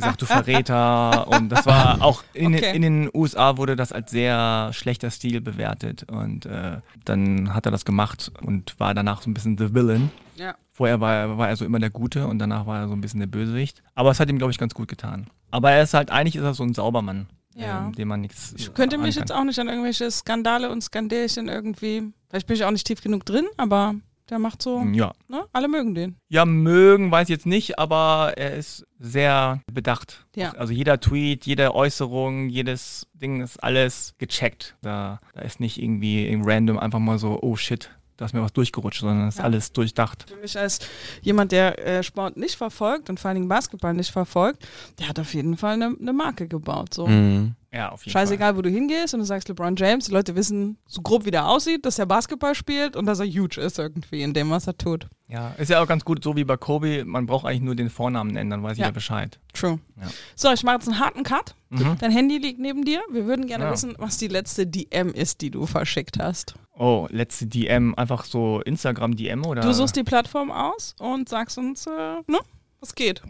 gesagt, 0.00 0.22
du 0.22 0.26
Verräter. 0.26 1.28
Und 1.28 1.48
das 1.50 1.66
war 1.66 2.00
auch 2.02 2.22
in, 2.34 2.54
Okay. 2.54 2.74
in 2.74 2.82
den 2.82 3.10
USA 3.14 3.56
wurde 3.56 3.76
das 3.76 3.92
als 3.92 4.10
sehr 4.10 4.70
schlechter 4.72 5.10
Stil 5.10 5.40
bewertet. 5.40 6.04
Und 6.10 6.46
äh, 6.46 6.78
dann 7.04 7.54
hat 7.54 7.66
er 7.66 7.72
das 7.72 7.84
gemacht 7.84 8.32
und 8.42 8.78
war 8.78 8.94
danach 8.94 9.22
so 9.22 9.30
ein 9.30 9.34
bisschen 9.34 9.56
the 9.58 9.74
villain. 9.74 10.10
Ja. 10.36 10.54
Vorher 10.72 11.00
war 11.00 11.14
er, 11.14 11.38
war 11.38 11.48
er 11.48 11.56
so 11.56 11.64
immer 11.64 11.78
der 11.78 11.90
Gute 11.90 12.26
und 12.26 12.38
danach 12.38 12.66
war 12.66 12.80
er 12.80 12.88
so 12.88 12.94
ein 12.94 13.00
bisschen 13.00 13.20
der 13.20 13.26
Bösewicht. 13.26 13.82
Aber 13.94 14.10
es 14.10 14.18
hat 14.20 14.30
ihm, 14.30 14.38
glaube 14.38 14.50
ich, 14.52 14.58
ganz 14.58 14.74
gut 14.74 14.88
getan. 14.88 15.26
Aber 15.50 15.70
er 15.70 15.82
ist 15.82 15.94
halt, 15.94 16.10
eigentlich 16.10 16.36
ist 16.36 16.42
er 16.42 16.54
so 16.54 16.62
ein 16.62 16.72
Saubermann, 16.74 17.26
Ja. 17.54 17.86
ähm, 17.86 17.92
dem 17.94 18.08
man 18.08 18.20
nichts. 18.22 18.54
Ich 18.56 18.72
könnte 18.72 18.96
mich 18.96 19.16
jetzt 19.16 19.32
auch 19.32 19.44
nicht 19.44 19.58
an 19.58 19.68
irgendwelche 19.68 20.10
Skandale 20.10 20.70
und 20.70 20.82
Skandälchen 20.82 21.48
irgendwie. 21.48 22.12
Vielleicht 22.30 22.46
bin 22.46 22.56
ich 22.56 22.64
auch 22.64 22.70
nicht 22.70 22.86
tief 22.86 23.02
genug 23.02 23.26
drin, 23.26 23.46
aber 23.58 23.94
der 24.30 24.38
macht 24.38 24.62
so, 24.62 24.82
Ja. 24.92 25.12
ne? 25.28 25.44
Alle 25.52 25.68
mögen 25.68 25.94
den. 25.94 26.16
Ja, 26.28 26.44
mögen 26.44 27.10
weiß 27.10 27.28
ich 27.28 27.32
jetzt 27.34 27.46
nicht, 27.46 27.78
aber 27.78 28.34
er 28.36 28.54
ist 28.54 28.86
sehr 28.98 29.60
bedacht. 29.72 30.26
Ja. 30.36 30.52
Also 30.52 30.72
jeder 30.72 31.00
Tweet, 31.00 31.46
jede 31.46 31.74
Äußerung, 31.74 32.48
jedes 32.48 33.06
Ding 33.14 33.40
ist 33.42 33.62
alles 33.62 34.14
gecheckt. 34.18 34.76
Da, 34.82 35.18
da 35.34 35.42
ist 35.42 35.60
nicht 35.60 35.80
irgendwie 35.82 36.26
in 36.26 36.42
random 36.44 36.78
einfach 36.78 36.98
mal 37.00 37.18
so, 37.18 37.38
oh 37.42 37.56
shit, 37.56 37.90
da 38.20 38.26
ist 38.26 38.34
mir 38.34 38.42
was 38.42 38.52
durchgerutscht, 38.52 39.00
sondern 39.00 39.28
es 39.28 39.34
ist 39.36 39.38
Ja. 39.38 39.44
alles 39.44 39.72
durchdacht. 39.72 40.26
Für 40.28 40.36
mich 40.36 40.58
als 40.58 40.78
jemand, 41.22 41.52
der 41.52 41.78
äh, 41.84 42.02
Sport 42.02 42.36
nicht 42.36 42.54
verfolgt 42.56 43.08
und 43.08 43.18
vor 43.18 43.28
allen 43.30 43.36
Dingen 43.36 43.48
Basketball 43.48 43.94
nicht 43.94 44.10
verfolgt, 44.10 44.66
der 44.98 45.08
hat 45.08 45.18
auf 45.18 45.32
jeden 45.34 45.56
Fall 45.56 45.74
eine, 45.74 45.94
eine 45.98 46.12
Marke 46.12 46.46
gebaut. 46.46 46.92
So. 46.94 47.06
Mhm. 47.06 47.54
Ja, 47.72 47.90
auf 47.90 48.04
jeden 48.04 48.12
Scheißegal, 48.12 48.56
wo 48.56 48.62
du 48.62 48.68
hingehst 48.68 49.14
und 49.14 49.20
du 49.20 49.26
sagst 49.26 49.48
LeBron 49.48 49.76
James, 49.76 50.06
die 50.06 50.12
Leute 50.12 50.34
wissen 50.34 50.76
so 50.86 51.02
grob, 51.02 51.24
wie 51.24 51.30
der 51.30 51.46
aussieht, 51.46 51.86
dass 51.86 51.98
er 52.00 52.06
Basketball 52.06 52.54
spielt 52.56 52.96
und 52.96 53.06
dass 53.06 53.20
er 53.20 53.26
huge 53.26 53.60
ist 53.60 53.78
irgendwie 53.78 54.22
in 54.22 54.34
dem, 54.34 54.50
was 54.50 54.66
er 54.66 54.76
tut. 54.76 55.04
Fall. 55.04 55.10
Ja, 55.28 55.50
ist 55.58 55.68
ja 55.70 55.80
auch 55.80 55.86
ganz 55.86 56.04
gut, 56.04 56.24
so 56.24 56.34
wie 56.34 56.42
bei 56.42 56.56
Kobe, 56.56 57.04
man 57.04 57.26
braucht 57.26 57.46
eigentlich 57.46 57.60
nur 57.60 57.76
den 57.76 57.88
Vornamen 57.88 58.32
nennen, 58.32 58.50
dann 58.50 58.64
weiß 58.64 58.76
Ja. 58.76 58.86
jeder 58.86 58.92
Bescheid. 58.94 59.38
True. 59.54 59.78
Ja. 60.00 60.08
So, 60.34 60.50
ich 60.52 60.64
mache 60.64 60.76
jetzt 60.76 60.88
einen 60.88 60.98
harten 60.98 61.22
Cut. 61.22 61.54
Mhm. 61.68 61.96
Dein 62.00 62.10
Handy 62.10 62.38
liegt 62.38 62.58
neben 62.58 62.84
dir. 62.84 63.00
Wir 63.12 63.26
würden 63.26 63.46
gerne 63.46 63.66
Ja. 63.66 63.70
wissen, 63.70 63.94
was 63.98 64.18
die 64.18 64.26
letzte 64.26 64.66
DM 64.66 65.10
ist, 65.12 65.40
die 65.40 65.52
du 65.52 65.66
verschickt 65.66 66.18
hast. 66.18 66.54
Oh, 66.82 67.06
letzte 67.10 67.46
DM, 67.46 67.94
einfach 67.94 68.24
so 68.24 68.62
Instagram 68.62 69.14
DM 69.14 69.44
oder? 69.44 69.60
Du 69.60 69.74
suchst 69.74 69.96
die 69.96 70.02
Plattform 70.02 70.50
aus 70.50 70.96
und 70.98 71.28
sagst 71.28 71.58
uns, 71.58 71.86
äh, 71.86 71.90
ne, 71.90 72.38
was 72.80 72.94
geht. 72.94 73.20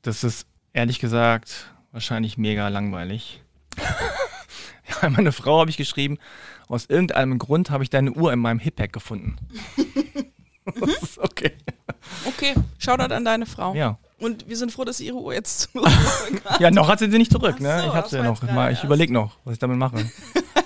Das 0.00 0.24
ist 0.24 0.46
ehrlich 0.72 1.00
gesagt 1.00 1.70
wahrscheinlich 1.92 2.38
mega 2.38 2.68
langweilig. 2.68 3.42
ja, 5.02 5.10
meine 5.10 5.32
Frau 5.32 5.60
habe 5.60 5.68
ich 5.68 5.76
geschrieben, 5.76 6.16
aus 6.66 6.86
irgendeinem 6.86 7.38
Grund 7.38 7.68
habe 7.68 7.84
ich 7.84 7.90
deine 7.90 8.12
Uhr 8.12 8.32
in 8.32 8.38
meinem 8.38 8.58
Hip-Hack 8.58 8.94
gefunden. 8.94 9.36
okay. 11.18 11.52
Okay, 12.24 12.54
Shoutout 12.78 13.12
an 13.12 13.26
deine 13.26 13.44
Frau. 13.44 13.74
Ja. 13.74 13.98
Und 14.20 14.48
wir 14.48 14.56
sind 14.56 14.70
froh, 14.70 14.84
dass 14.84 14.98
sie 14.98 15.06
ihre 15.06 15.16
Uhr 15.16 15.34
jetzt 15.34 15.60
zu 15.72 15.82
ja, 16.60 16.70
noch 16.70 16.88
hat 16.88 16.98
sie 16.98 17.10
sie 17.10 17.18
nicht 17.18 17.32
zurück. 17.32 17.54
Ach 17.56 17.60
Ne? 17.60 17.80
so, 17.80 17.88
ich 17.88 17.94
habe 17.94 18.08
sie 18.08 18.16
ja 18.16 18.22
noch. 18.22 18.42
Mal, 18.42 18.72
ich 18.72 18.84
überlege 18.84 19.12
noch, 19.12 19.38
was 19.44 19.54
ich 19.54 19.58
damit 19.58 19.78
mache. 19.78 19.96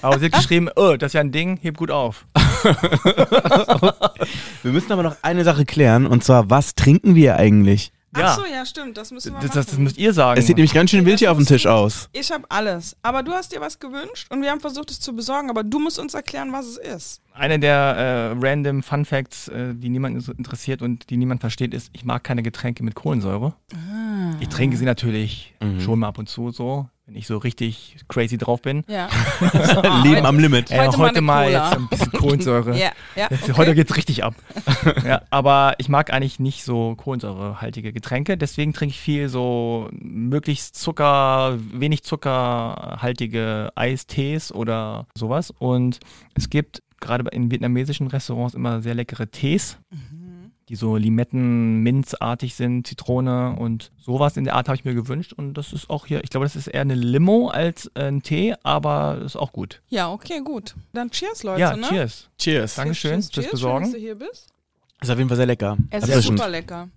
Aber 0.02 0.18
sie 0.18 0.26
hat 0.26 0.32
geschrieben, 0.32 0.68
oh, 0.76 0.96
das 0.96 1.08
ist 1.10 1.14
ja 1.14 1.20
ein 1.20 1.32
Ding, 1.32 1.58
heb 1.62 1.76
gut 1.78 1.90
auf. 1.90 2.26
Wir 4.62 4.72
müssen 4.72 4.92
aber 4.92 5.02
noch 5.02 5.16
eine 5.22 5.44
Sache 5.44 5.64
klären 5.64 6.06
und 6.06 6.22
zwar, 6.24 6.50
was 6.50 6.74
trinken 6.74 7.14
wir 7.14 7.36
eigentlich? 7.36 7.92
Ja. 8.16 8.26
Ach 8.26 8.36
so, 8.36 8.44
ja, 8.46 8.64
stimmt, 8.64 8.96
das 8.96 9.10
müssen 9.10 9.32
wir 9.32 9.40
Das, 9.40 9.50
das, 9.50 9.66
das 9.66 9.78
müsst 9.78 9.98
ihr 9.98 10.12
sagen. 10.12 10.38
Es 10.38 10.46
sieht 10.46 10.56
nämlich 10.56 10.72
ganz 10.72 10.90
schön 10.90 11.04
wild 11.04 11.18
hier 11.18 11.30
auf 11.30 11.36
dem 11.36 11.46
Tisch 11.46 11.66
aus. 11.66 12.08
ich 12.12 12.30
habe 12.30 12.44
alles, 12.48 12.96
aber 13.02 13.22
du 13.22 13.32
hast 13.32 13.52
dir 13.52 13.60
was 13.60 13.78
gewünscht 13.78 14.26
und 14.30 14.42
wir 14.42 14.50
haben 14.50 14.60
versucht, 14.60 14.90
es 14.90 15.00
zu 15.00 15.14
besorgen, 15.14 15.50
aber 15.50 15.64
du 15.64 15.78
musst 15.78 15.98
uns 15.98 16.14
erklären, 16.14 16.52
was 16.52 16.66
es 16.66 16.76
ist. 16.78 17.20
Eine 17.32 17.58
der 17.58 17.74
äh, 17.74 18.46
random 18.46 18.82
Fun 18.82 19.04
Facts, 19.04 19.48
äh, 19.48 19.74
die 19.74 19.88
niemand 19.88 20.22
so 20.22 20.32
interessiert 20.32 20.82
und 20.82 21.10
die 21.10 21.16
niemand 21.16 21.40
versteht, 21.40 21.74
ist, 21.74 21.90
ich 21.92 22.04
mag 22.04 22.22
keine 22.22 22.42
Getränke 22.42 22.84
mit 22.84 22.94
Kohlensäure. 22.94 23.54
Ah. 23.74 24.36
Ich 24.40 24.48
trinke 24.48 24.76
sie 24.76 24.84
natürlich 24.84 25.54
schon 25.80 25.98
mal 25.98 26.08
ab 26.08 26.18
und 26.18 26.28
zu 26.28 26.50
so. 26.50 26.88
Wenn 27.06 27.16
ich 27.16 27.26
so 27.26 27.36
richtig 27.36 27.96
crazy 28.08 28.38
drauf 28.38 28.62
bin. 28.62 28.82
Ja. 28.88 29.08
Leben 30.04 30.24
am 30.24 30.38
Limit. 30.38 30.70
Ey, 30.70 30.86
Heute 30.86 30.96
heute, 30.98 31.20
mal 31.20 31.46
Cola. 31.46 31.68
jetzt 31.68 31.76
ein 31.78 31.88
bisschen 31.88 32.12
Kohlensäure. 32.18 32.78
ja, 32.78 32.92
ja. 33.14 33.28
Jetzt, 33.30 33.44
okay. 33.44 33.52
Heute 33.58 33.74
geht's 33.74 33.94
richtig 33.96 34.24
ab. 34.24 34.34
ja, 35.04 35.20
aber 35.28 35.74
ich 35.78 35.90
mag 35.90 36.12
eigentlich 36.12 36.38
nicht 36.40 36.64
so 36.64 36.94
kohlensäurehaltige 36.96 37.92
Getränke, 37.92 38.38
deswegen 38.38 38.72
trinke 38.72 38.94
ich 38.94 39.00
viel 39.00 39.28
so 39.28 39.88
möglichst 39.92 40.76
Zucker, 40.76 41.58
wenig 41.72 42.04
zuckerhaltige 42.04 43.70
Eistees 43.74 44.50
oder 44.50 45.06
sowas. 45.14 45.50
Und 45.50 46.00
es 46.34 46.48
gibt 46.48 46.82
gerade 47.00 47.28
in 47.32 47.50
vietnamesischen 47.50 48.06
Restaurants 48.06 48.54
immer 48.54 48.80
sehr 48.80 48.94
leckere 48.94 49.30
Tees. 49.30 49.76
Die 50.70 50.76
so 50.76 50.96
Limetten, 50.96 51.82
Minzartig 51.82 52.54
sind, 52.54 52.86
Zitrone 52.86 53.54
und 53.56 53.92
sowas 53.98 54.36
in 54.38 54.44
der 54.44 54.54
Art 54.54 54.68
habe 54.68 54.76
ich 54.76 54.84
mir 54.84 54.94
gewünscht. 54.94 55.32
Und 55.34 55.54
das 55.54 55.72
ist 55.74 55.90
auch 55.90 56.06
hier, 56.06 56.24
ich 56.24 56.30
glaube, 56.30 56.46
das 56.46 56.56
ist 56.56 56.68
eher 56.68 56.80
eine 56.80 56.94
Limo 56.94 57.48
als 57.48 57.90
äh, 57.94 58.04
ein 58.08 58.22
Tee, 58.22 58.54
aber 58.62 59.18
ist 59.22 59.36
auch 59.36 59.52
gut. 59.52 59.82
Ja, 59.88 60.10
okay, 60.10 60.40
gut. 60.42 60.74
Dann 60.94 61.10
cheers, 61.10 61.42
Leute. 61.42 61.60
ja, 61.60 61.76
ne? 61.76 61.86
cheers. 61.88 62.30
Cheers. 62.38 62.74
Dankeschön 62.76 63.10
Cheers, 63.20 63.24
fürs 63.26 63.32
cheers, 63.34 63.44
Schön, 63.44 63.50
Besorgen. 63.50 63.84
dass 63.84 63.92
du 63.94 63.98
hier 64.00 64.14
bist. 64.14 64.48
Ist 65.02 65.10
auf 65.10 65.18
jeden 65.18 65.28
Fall 65.28 65.36
sehr 65.36 65.46
lecker. 65.46 65.76
Es 65.90 66.08
ist 66.08 66.22
super 66.24 66.48
lecker. 66.48 66.88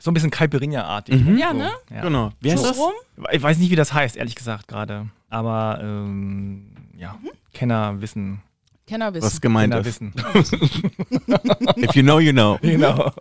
So 0.00 0.10
ein 0.10 0.14
bisschen 0.14 0.30
Caipirinha-artig. 0.30 1.24
Mhm. 1.24 1.38
Ja, 1.38 1.52
so, 1.52 1.56
ne? 1.58 1.70
Ja. 1.94 2.02
Genau. 2.02 2.32
Wie 2.40 2.50
heißt 2.52 2.64
das? 2.64 2.76
Rum? 2.76 2.92
Ich 3.32 3.42
weiß 3.42 3.58
nicht, 3.58 3.70
wie 3.70 3.76
das 3.76 3.94
heißt, 3.94 4.16
ehrlich 4.16 4.34
gesagt, 4.34 4.66
gerade. 4.68 5.06
Aber 5.30 5.78
ähm, 5.82 6.66
ja, 6.98 7.16
Mhm. 7.22 7.30
Kenner 7.52 8.00
wissen. 8.00 8.42
Kenner 8.86 9.14
wissen. 9.14 9.26
Was 9.26 9.40
gemeint 9.40 9.72
Kenner 9.72 9.86
ist. 9.86 10.00
wissen. 10.00 10.12
If 11.76 11.94
you 11.94 12.02
know, 12.02 12.18
you 12.18 12.32
know. 12.32 12.58
genau. 12.62 13.12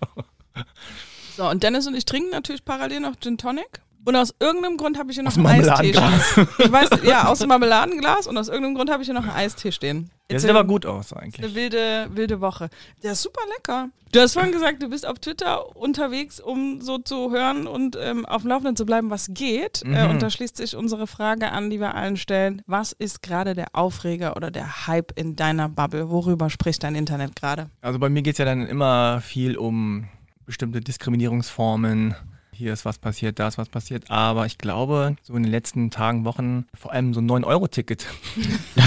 So, 1.36 1.50
und 1.50 1.64
Dennis 1.64 1.88
und 1.88 1.96
ich 1.96 2.06
trinken 2.06 2.30
natürlich 2.32 2.66
parallel 2.66 3.00
noch 3.00 3.20
Gin 3.20 3.38
Tonic. 3.38 3.82
Und 4.06 4.16
aus 4.18 4.34
irgendeinem 4.40 4.76
Grund 4.78 4.98
habe 4.98 5.12
ich 5.12 5.16
hier 5.16 5.24
noch 5.24 5.32
Aus 5.32 5.38
einen 5.38 5.70
Eistee 5.70 5.94
stehen. 5.94 6.48
Ich 6.60 6.72
weiß, 6.72 6.90
ja, 7.04 7.28
aus 7.28 7.40
dem 7.40 7.48
Marmeladenglas 7.50 8.28
und 8.28 8.38
aus 8.38 8.50
irgendeinem 8.50 8.76
Grund 8.76 8.92
habe 8.92 9.02
ich 9.02 9.08
hier 9.08 9.14
noch 9.16 9.24
einen 9.24 9.32
Eistee 9.32 9.72
stehen. 9.72 10.10
Der 10.30 10.40
sieht 10.40 10.50
aber 10.50 10.64
gut 10.66 10.86
aus 10.86 11.14
eigentlich. 11.14 11.44
Eine 11.46 11.56
wilde, 11.56 12.08
wilde 12.14 12.42
Woche. 12.42 12.70
Der 13.04 13.14
ist 13.14 13.22
super 13.22 13.42
lecker. 13.56 13.90
Du 14.12 14.20
hast 14.20 14.34
vorhin 14.34 14.52
gesagt, 14.52 14.82
du 14.84 14.90
bist 14.90 15.08
auf 15.08 15.20
Twitter 15.20 15.76
unterwegs, 15.76 16.40
um 16.40 16.82
so 16.82 16.98
zu 17.00 17.32
hören 17.32 17.66
und 17.66 17.98
ähm, 18.00 18.26
auf 18.26 18.42
dem 18.44 18.50
Laufenden 18.50 18.76
zu 18.76 18.86
bleiben, 18.86 19.10
was 19.10 19.28
geht. 19.34 19.84
Äh, 19.84 20.06
Mhm. 20.06 20.12
und 20.12 20.22
da 20.22 20.30
schließt 20.30 20.58
sich 20.58 20.76
unsere 20.76 21.08
Frage 21.08 21.52
an, 21.52 21.70
die 21.70 21.80
wir 21.80 21.96
allen 21.96 22.18
stellen. 22.18 22.62
Was 22.68 22.92
ist 22.92 23.22
gerade 23.24 23.54
der 23.56 23.68
Aufreger 23.74 24.36
oder 24.36 24.52
der 24.52 24.88
Hype 24.88 25.18
in 25.18 25.36
deiner 25.36 25.70
Bubble? 25.70 26.10
Worüber 26.10 26.50
spricht 26.50 26.84
dein 26.84 26.96
Internet 26.96 27.36
gerade? 27.36 27.70
Also 27.82 28.00
bei 28.00 28.10
mir 28.10 28.22
geht 28.22 28.34
es 28.34 28.38
ja 28.40 28.46
dann 28.46 28.68
immer 28.68 29.22
viel 29.22 29.58
um 29.58 30.08
bestimmte 30.46 30.82
Diskriminierungsformen. 30.82 32.16
Hier 32.54 32.72
ist 32.74 32.86
was 32.86 33.00
passiert, 33.00 33.40
da 33.40 33.48
ist 33.48 33.58
was 33.58 33.70
passiert. 33.70 34.10
Aber 34.10 34.46
ich 34.46 34.58
glaube, 34.58 35.16
so 35.24 35.34
in 35.36 35.44
den 35.44 35.52
letzten 35.52 35.90
Tagen, 35.92 36.26
Wochen, 36.26 36.66
vor 36.74 36.92
allem 36.92 37.14
so 37.14 37.22
ein 37.22 37.30
9-Euro-Ticket. 37.30 38.06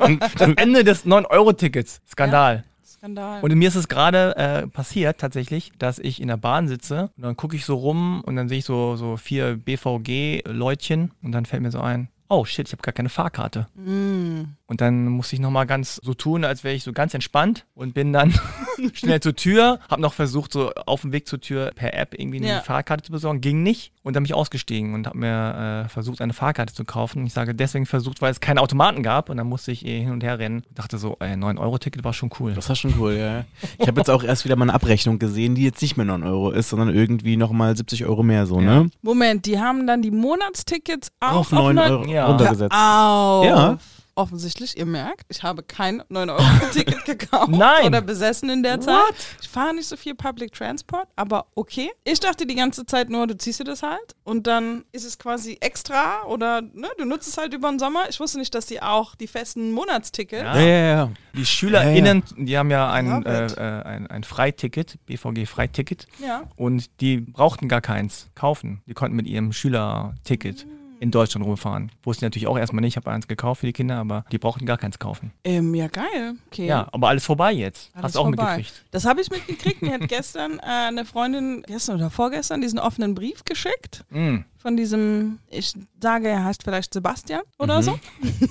das 0.38 0.50
Ende 0.56 0.84
des 0.84 1.06
9-Euro-Tickets. 1.06 2.00
Skandal. 2.08 2.64
Skandal. 2.84 3.42
Und 3.42 3.54
mir 3.54 3.68
ist 3.68 3.76
es 3.76 3.88
gerade 3.88 4.36
äh, 4.36 4.66
passiert 4.66 5.18
tatsächlich, 5.18 5.72
dass 5.78 5.98
ich 5.98 6.20
in 6.20 6.28
der 6.28 6.36
Bahn 6.36 6.68
sitze 6.68 7.10
und 7.16 7.22
dann 7.22 7.36
gucke 7.36 7.56
ich 7.56 7.64
so 7.64 7.76
rum 7.76 8.22
und 8.24 8.36
dann 8.36 8.48
sehe 8.48 8.58
ich 8.58 8.64
so, 8.64 8.96
so 8.96 9.16
vier 9.16 9.56
BVG-Leutchen 9.56 11.12
und 11.22 11.32
dann 11.32 11.46
fällt 11.46 11.62
mir 11.62 11.70
so 11.70 11.80
ein, 11.80 12.08
oh 12.28 12.44
shit, 12.44 12.66
ich 12.66 12.72
habe 12.72 12.82
gar 12.82 12.92
keine 12.92 13.08
Fahrkarte. 13.08 13.68
Mm. 13.74 14.57
Und 14.70 14.82
dann 14.82 15.06
musste 15.06 15.34
ich 15.34 15.40
nochmal 15.40 15.64
ganz 15.66 15.98
so 16.04 16.12
tun, 16.12 16.44
als 16.44 16.62
wäre 16.62 16.74
ich 16.74 16.84
so 16.84 16.92
ganz 16.92 17.14
entspannt 17.14 17.64
und 17.74 17.94
bin 17.94 18.12
dann 18.12 18.34
schnell 18.92 19.18
zur 19.18 19.34
Tür, 19.34 19.78
habe 19.88 20.02
noch 20.02 20.12
versucht, 20.12 20.52
so 20.52 20.70
auf 20.74 21.00
dem 21.00 21.10
Weg 21.12 21.26
zur 21.26 21.40
Tür 21.40 21.70
per 21.74 21.94
App 21.94 22.12
irgendwie 22.14 22.36
eine 22.36 22.48
Ja. 22.48 22.60
Fahrkarte 22.60 23.02
zu 23.02 23.10
besorgen, 23.10 23.40
ging 23.40 23.62
nicht. 23.62 23.92
Und 24.02 24.14
dann 24.14 24.22
bin 24.24 24.26
ich 24.26 24.34
ausgestiegen 24.34 24.92
und 24.92 25.06
habe 25.06 25.16
mir 25.16 25.84
äh, 25.86 25.88
versucht, 25.88 26.20
eine 26.20 26.34
Fahrkarte 26.34 26.74
zu 26.74 26.84
kaufen. 26.84 27.26
Ich 27.26 27.32
sage 27.32 27.54
deswegen 27.54 27.86
versucht, 27.86 28.20
weil 28.20 28.30
es 28.30 28.40
keine 28.40 28.60
Automaten 28.60 29.02
gab 29.02 29.30
und 29.30 29.38
dann 29.38 29.46
musste 29.46 29.72
ich 29.72 29.86
eh 29.86 30.00
hin 30.00 30.10
und 30.12 30.22
her 30.22 30.38
rennen. 30.38 30.62
Dachte 30.74 30.98
so, 30.98 31.16
ey, 31.20 31.32
9-Euro-Ticket 31.32 32.04
war 32.04 32.12
schon 32.12 32.28
cool. 32.38 32.52
Das 32.52 32.68
war 32.68 32.76
schon 32.76 32.92
cool, 32.98 33.14
ja. 33.14 33.44
Ich 33.78 33.88
habe 33.88 33.98
jetzt 34.00 34.10
auch 34.10 34.22
erst 34.22 34.44
wieder 34.44 34.56
mal 34.56 34.66
eine 34.66 34.74
Abrechnung 34.74 35.18
gesehen, 35.18 35.54
die 35.54 35.64
jetzt 35.64 35.80
nicht 35.80 35.96
mehr 35.96 36.04
9 36.06 36.22
Euro 36.24 36.50
ist, 36.50 36.68
sondern 36.68 36.94
irgendwie 36.94 37.38
nochmal 37.38 37.74
70 37.74 38.04
Euro 38.04 38.22
mehr 38.22 38.44
so, 38.44 38.60
ne? 38.60 38.90
Moment, 39.00 39.46
die 39.46 39.58
haben 39.58 39.86
dann 39.86 40.02
die 40.02 40.10
Monatstickets 40.10 41.10
auch 41.20 41.32
Auf 41.36 41.52
9 41.52 41.74
neun- 41.74 41.90
Euro 41.90 42.06
Ja. 42.06 42.26
runtergesetzt. 42.26 42.74
Auf. 42.74 43.44
Ja. 43.46 43.78
Offensichtlich, 44.18 44.76
ihr 44.76 44.84
merkt, 44.84 45.26
ich 45.28 45.44
habe 45.44 45.62
kein 45.62 46.02
9-Euro-Ticket 46.10 47.04
gekauft 47.04 47.52
Nein. 47.52 47.86
oder 47.86 48.00
besessen 48.00 48.50
in 48.50 48.64
der 48.64 48.80
Zeit. 48.80 49.14
Ich 49.40 49.48
fahre 49.48 49.72
nicht 49.72 49.86
so 49.86 49.96
viel 49.96 50.16
Public 50.16 50.52
Transport, 50.52 51.06
aber 51.14 51.46
okay. 51.54 51.92
Ich 52.02 52.18
dachte 52.18 52.44
die 52.44 52.56
ganze 52.56 52.84
Zeit 52.84 53.10
nur, 53.10 53.28
du 53.28 53.38
ziehst 53.38 53.60
dir 53.60 53.64
das 53.64 53.84
halt 53.84 54.16
und 54.24 54.48
dann 54.48 54.84
ist 54.90 55.04
es 55.04 55.20
quasi 55.20 55.58
extra 55.60 56.24
oder 56.24 56.62
ne, 56.62 56.88
du 56.98 57.04
nutzt 57.04 57.28
es 57.28 57.38
halt 57.38 57.54
über 57.54 57.70
den 57.70 57.78
Sommer. 57.78 58.08
Ich 58.10 58.18
wusste 58.18 58.40
nicht, 58.40 58.52
dass 58.56 58.66
die 58.66 58.82
auch 58.82 59.14
die 59.14 59.28
festen 59.28 59.70
Monatstickets. 59.70 60.42
Ja. 60.42 60.58
Ja, 60.58 60.66
ja, 60.66 60.96
ja. 60.96 61.10
Die 61.34 61.46
SchülerInnen, 61.46 62.24
die 62.36 62.58
haben 62.58 62.72
ja 62.72 62.90
ein, 62.90 63.24
äh, 63.24 63.46
äh, 63.46 63.82
ein, 63.84 64.08
ein 64.08 64.24
Freiticket, 64.24 64.98
BVG-Freiticket. 65.06 66.08
Ja. 66.18 66.42
Und 66.56 67.00
die 67.00 67.18
brauchten 67.18 67.68
gar 67.68 67.82
keins 67.82 68.30
kaufen. 68.34 68.82
Die 68.86 68.94
konnten 68.94 69.14
mit 69.14 69.28
ihrem 69.28 69.52
Schülerticket 69.52 70.66
in 71.00 71.10
Deutschland 71.10 71.46
rumfahren. 71.46 71.92
Wussten 72.02 72.24
natürlich 72.24 72.46
auch 72.48 72.58
erstmal 72.58 72.80
nicht, 72.80 72.94
ich 72.94 72.96
habe 72.96 73.10
eins 73.10 73.28
gekauft 73.28 73.60
für 73.60 73.66
die 73.66 73.72
Kinder, 73.72 73.96
aber 73.98 74.24
die 74.32 74.38
brauchten 74.38 74.66
gar 74.66 74.78
keins 74.78 74.98
kaufen. 74.98 75.32
Ähm, 75.44 75.74
ja, 75.74 75.86
geil. 75.88 76.34
Okay. 76.48 76.66
Ja, 76.66 76.88
aber 76.92 77.08
alles 77.08 77.24
vorbei 77.24 77.52
jetzt. 77.52 77.90
Alles 77.94 78.04
Hast 78.04 78.14
du 78.14 78.18
auch 78.20 78.24
vorbei. 78.24 78.56
mitgekriegt. 78.56 78.84
Das 78.90 79.04
habe 79.04 79.20
ich 79.20 79.30
mitgekriegt. 79.30 79.82
Mir 79.82 79.92
hat 79.94 80.08
gestern 80.08 80.58
äh, 80.58 80.62
eine 80.62 81.04
Freundin, 81.04 81.62
gestern 81.66 81.96
oder 81.96 82.10
vorgestern, 82.10 82.60
diesen 82.60 82.78
offenen 82.78 83.14
Brief 83.14 83.44
geschickt. 83.44 84.04
Mm. 84.10 84.38
Von 84.58 84.76
diesem, 84.76 85.38
ich 85.50 85.72
sage, 86.02 86.28
er 86.28 86.44
heißt 86.44 86.64
vielleicht 86.64 86.92
Sebastian 86.92 87.42
oder 87.58 87.78
Mhm. 87.78 87.82
so. 87.82 87.98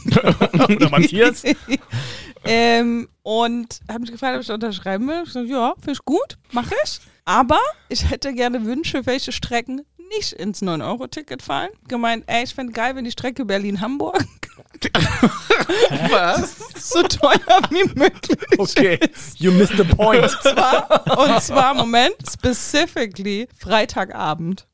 Oder 0.63 0.89
Matthias. 0.89 1.43
ähm, 2.45 3.07
und 3.23 3.79
habe 3.89 3.99
mich 4.01 4.11
gefragt, 4.11 4.35
ob 4.35 4.41
ich 4.41 4.47
da 4.47 4.53
unterschreiben 4.53 5.07
will. 5.07 5.23
Ich 5.25 5.33
so, 5.33 5.41
ja, 5.41 5.73
finde 5.75 5.91
ich 5.93 6.05
gut, 6.05 6.37
mache 6.51 6.73
ich. 6.83 6.99
Aber 7.25 7.59
ich 7.89 8.09
hätte 8.09 8.33
gerne 8.33 8.63
Wünsche, 8.65 9.05
welche 9.05 9.31
Strecken 9.33 9.81
nicht 10.15 10.33
ins 10.33 10.61
9-Euro-Ticket 10.61 11.41
fallen. 11.41 11.69
Gemeint, 11.87 12.23
ey, 12.27 12.43
ich 12.43 12.53
fände 12.53 12.73
geil, 12.73 12.95
wenn 12.95 13.05
die 13.05 13.11
Strecke 13.11 13.45
Berlin-Hamburg 13.45 14.23
Was? 16.11 16.57
so 16.91 17.03
teuer 17.03 17.39
wie 17.69 17.89
möglich 17.95 18.37
Okay, 18.57 18.99
you 19.35 19.51
missed 19.51 19.77
the 19.77 19.83
point. 19.83 20.29
zwar, 20.41 21.17
und 21.17 21.41
zwar, 21.41 21.73
Moment, 21.73 22.15
specifically 22.29 23.47
Freitagabend. 23.57 24.67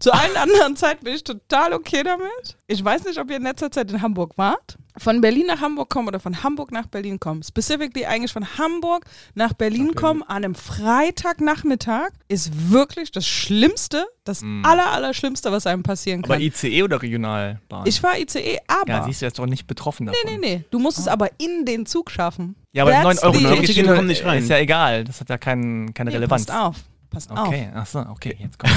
Zu 0.00 0.12
allen 0.12 0.36
anderen 0.36 0.76
Zeiten 0.76 1.04
bin 1.04 1.14
ich 1.14 1.22
total 1.24 1.72
okay 1.74 2.02
damit. 2.02 2.56
Ich 2.66 2.82
weiß 2.84 3.04
nicht, 3.04 3.18
ob 3.18 3.30
ihr 3.30 3.36
in 3.36 3.42
letzter 3.42 3.70
Zeit 3.70 3.90
in 3.92 4.00
Hamburg 4.02 4.36
wart. 4.38 4.78
Von 4.96 5.20
Berlin 5.20 5.46
nach 5.46 5.60
Hamburg 5.60 5.88
kommen 5.88 6.08
oder 6.08 6.18
von 6.20 6.42
Hamburg 6.42 6.72
nach 6.72 6.86
Berlin 6.86 7.20
kommen. 7.20 7.42
Specifically 7.42 8.06
eigentlich 8.06 8.32
von 8.32 8.58
Hamburg 8.58 9.04
nach 9.34 9.52
Berlin 9.52 9.94
kommen 9.94 10.22
an 10.22 10.38
einem 10.44 10.54
Freitagnachmittag 10.54 12.10
ist 12.28 12.70
wirklich 12.70 13.12
das 13.12 13.26
Schlimmste, 13.26 14.06
das 14.24 14.42
aller, 14.62 14.90
aller 14.90 15.14
Schlimmste, 15.14 15.52
was 15.52 15.66
einem 15.66 15.82
passieren 15.82 16.24
Aber 16.24 16.34
kann. 16.34 16.42
ICE 16.42 16.82
oder 16.82 17.00
Regionalbahn? 17.02 17.86
Ich 17.86 18.02
war 18.02 18.18
ICE, 18.18 18.58
aber. 18.66 18.88
ja, 18.90 19.04
siehst 19.04 19.20
du, 19.22 19.26
er 19.26 19.28
ist 19.28 19.38
doch 19.38 19.46
nicht 19.46 19.66
betroffen 19.66 20.06
davon. 20.06 20.18
nee, 20.24 20.38
nee, 20.38 20.56
nee. 20.56 20.64
Du 20.70 20.78
musst 20.78 20.98
es 20.98 21.08
aber 21.08 21.28
in 21.38 21.64
den 21.64 21.86
Zug 21.86 22.10
schaffen. 22.10 22.56
Ja, 22.72 22.82
aber 22.84 22.92
That's 22.92 23.04
9 23.04 23.18
Euro 23.20 23.38
Ticket 23.38 23.66
Ticket 23.66 23.86
kommen 23.86 24.06
nicht 24.08 24.24
rein. 24.24 24.42
ist 24.42 24.48
ja 24.48 24.58
egal. 24.58 25.04
Das 25.04 25.20
hat 25.20 25.28
ja 25.28 25.38
kein, 25.38 25.92
keine 25.94 26.10
Nee, 26.10 26.16
Relevanz. 26.16 26.46
passt 26.46 26.58
auf. 26.58 26.76
Passt 27.10 27.28
auf. 27.30 27.48
Okay, 27.48 27.68
achso, 27.74 28.00
okay, 28.08 28.36
jetzt 28.38 28.56
kommt. 28.58 28.72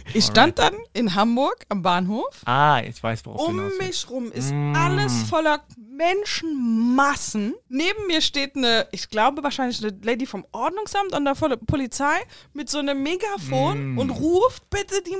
Ich 0.14 0.24
stand 0.24 0.58
dann 0.58 0.72
in 0.94 1.14
Hamburg 1.14 1.66
am 1.68 1.82
Bahnhof. 1.82 2.40
ah, 2.46 2.80
ich 2.80 3.02
weiß, 3.02 3.26
worauf 3.26 3.40
du 3.44 3.46
Um 3.50 3.58
willst. 3.58 3.78
mich 3.80 4.10
rum 4.10 4.32
ist 4.32 4.52
Mm. 4.52 4.74
alles 4.74 5.24
voller 5.24 5.60
Menschenmassen. 5.76 7.54
Neben 7.68 8.06
mir 8.06 8.20
steht 8.22 8.56
eine, 8.56 8.86
ich 8.92 9.08
glaube 9.10 9.42
wahrscheinlich 9.42 9.82
eine 9.82 9.96
Lady 10.02 10.26
vom 10.26 10.46
Ordnungsamt 10.52 11.12
und 11.14 11.24
der 11.24 11.34
Pol- 11.34 11.56
Polizei 11.58 12.16
mit 12.52 12.70
so 12.70 12.78
einem 12.78 13.02
Megafon 13.02 13.94
Mm. 13.94 13.98
und 13.98 14.10
ruft, 14.10 14.68
bitte 14.70 15.02
die 15.02 15.16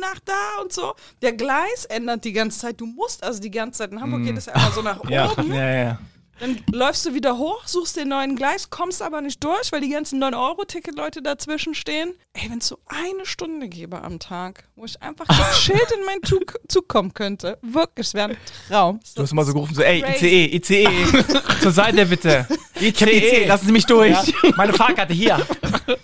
nach 0.00 0.18
da 0.24 0.62
und 0.62 0.72
so. 0.72 0.94
Der 1.22 1.32
Gleis 1.34 1.84
ändert 1.88 2.24
die 2.24 2.32
ganze 2.32 2.58
Zeit. 2.58 2.80
Du 2.80 2.86
musst 2.86 3.22
also 3.22 3.40
die 3.40 3.50
ganze 3.50 3.78
Zeit, 3.78 3.92
in 3.92 4.00
Hamburg 4.00 4.24
geht 4.24 4.36
es 4.36 4.46
ja 4.46 4.54
immer 4.54 4.70
so 4.72 4.82
nach 4.82 5.02
Mm. 5.04 5.08
Ja, 5.12 5.30
oben. 5.30 5.52
ja, 5.54 5.70
ja. 5.74 5.98
Dann 6.38 6.58
läufst 6.70 7.06
du 7.06 7.14
wieder 7.14 7.38
hoch, 7.38 7.66
suchst 7.66 7.96
den 7.96 8.08
neuen 8.08 8.36
Gleis, 8.36 8.68
kommst 8.68 9.00
aber 9.00 9.20
nicht 9.22 9.42
durch, 9.42 9.72
weil 9.72 9.80
die 9.80 9.88
ganzen 9.88 10.22
9-Euro-Ticket-Leute 10.22 11.22
dazwischen 11.22 11.74
stehen. 11.74 12.14
Ey, 12.34 12.50
wenn 12.50 12.58
es 12.58 12.68
so 12.68 12.78
eine 12.86 13.24
Stunde 13.24 13.68
gäbe 13.68 14.02
am 14.02 14.18
Tag, 14.18 14.64
wo 14.76 14.84
ich 14.84 15.00
einfach 15.02 15.26
gechillt 15.26 15.90
in 15.98 16.04
meinen 16.04 16.22
Zug, 16.22 16.58
Zug 16.68 16.88
kommen 16.88 17.14
könnte, 17.14 17.58
wirklich, 17.62 18.08
es 18.08 18.14
wäre 18.14 18.30
ein 18.30 18.36
Traum. 18.68 19.00
Du 19.14 19.22
hast 19.22 19.32
mal 19.32 19.44
so 19.44 19.54
gerufen, 19.54 19.74
so, 19.74 19.82
ey. 19.82 20.04
ICE, 20.04 20.56
ICE, 20.56 20.88
zur 21.62 21.72
Seite 21.72 22.04
bitte. 22.04 22.46
ICE, 22.80 23.46
lassen 23.46 23.66
Sie 23.66 23.72
mich 23.72 23.86
durch. 23.86 24.12
Ja, 24.12 24.50
meine 24.56 24.74
Fahrkarte 24.74 25.14
hier. 25.14 25.38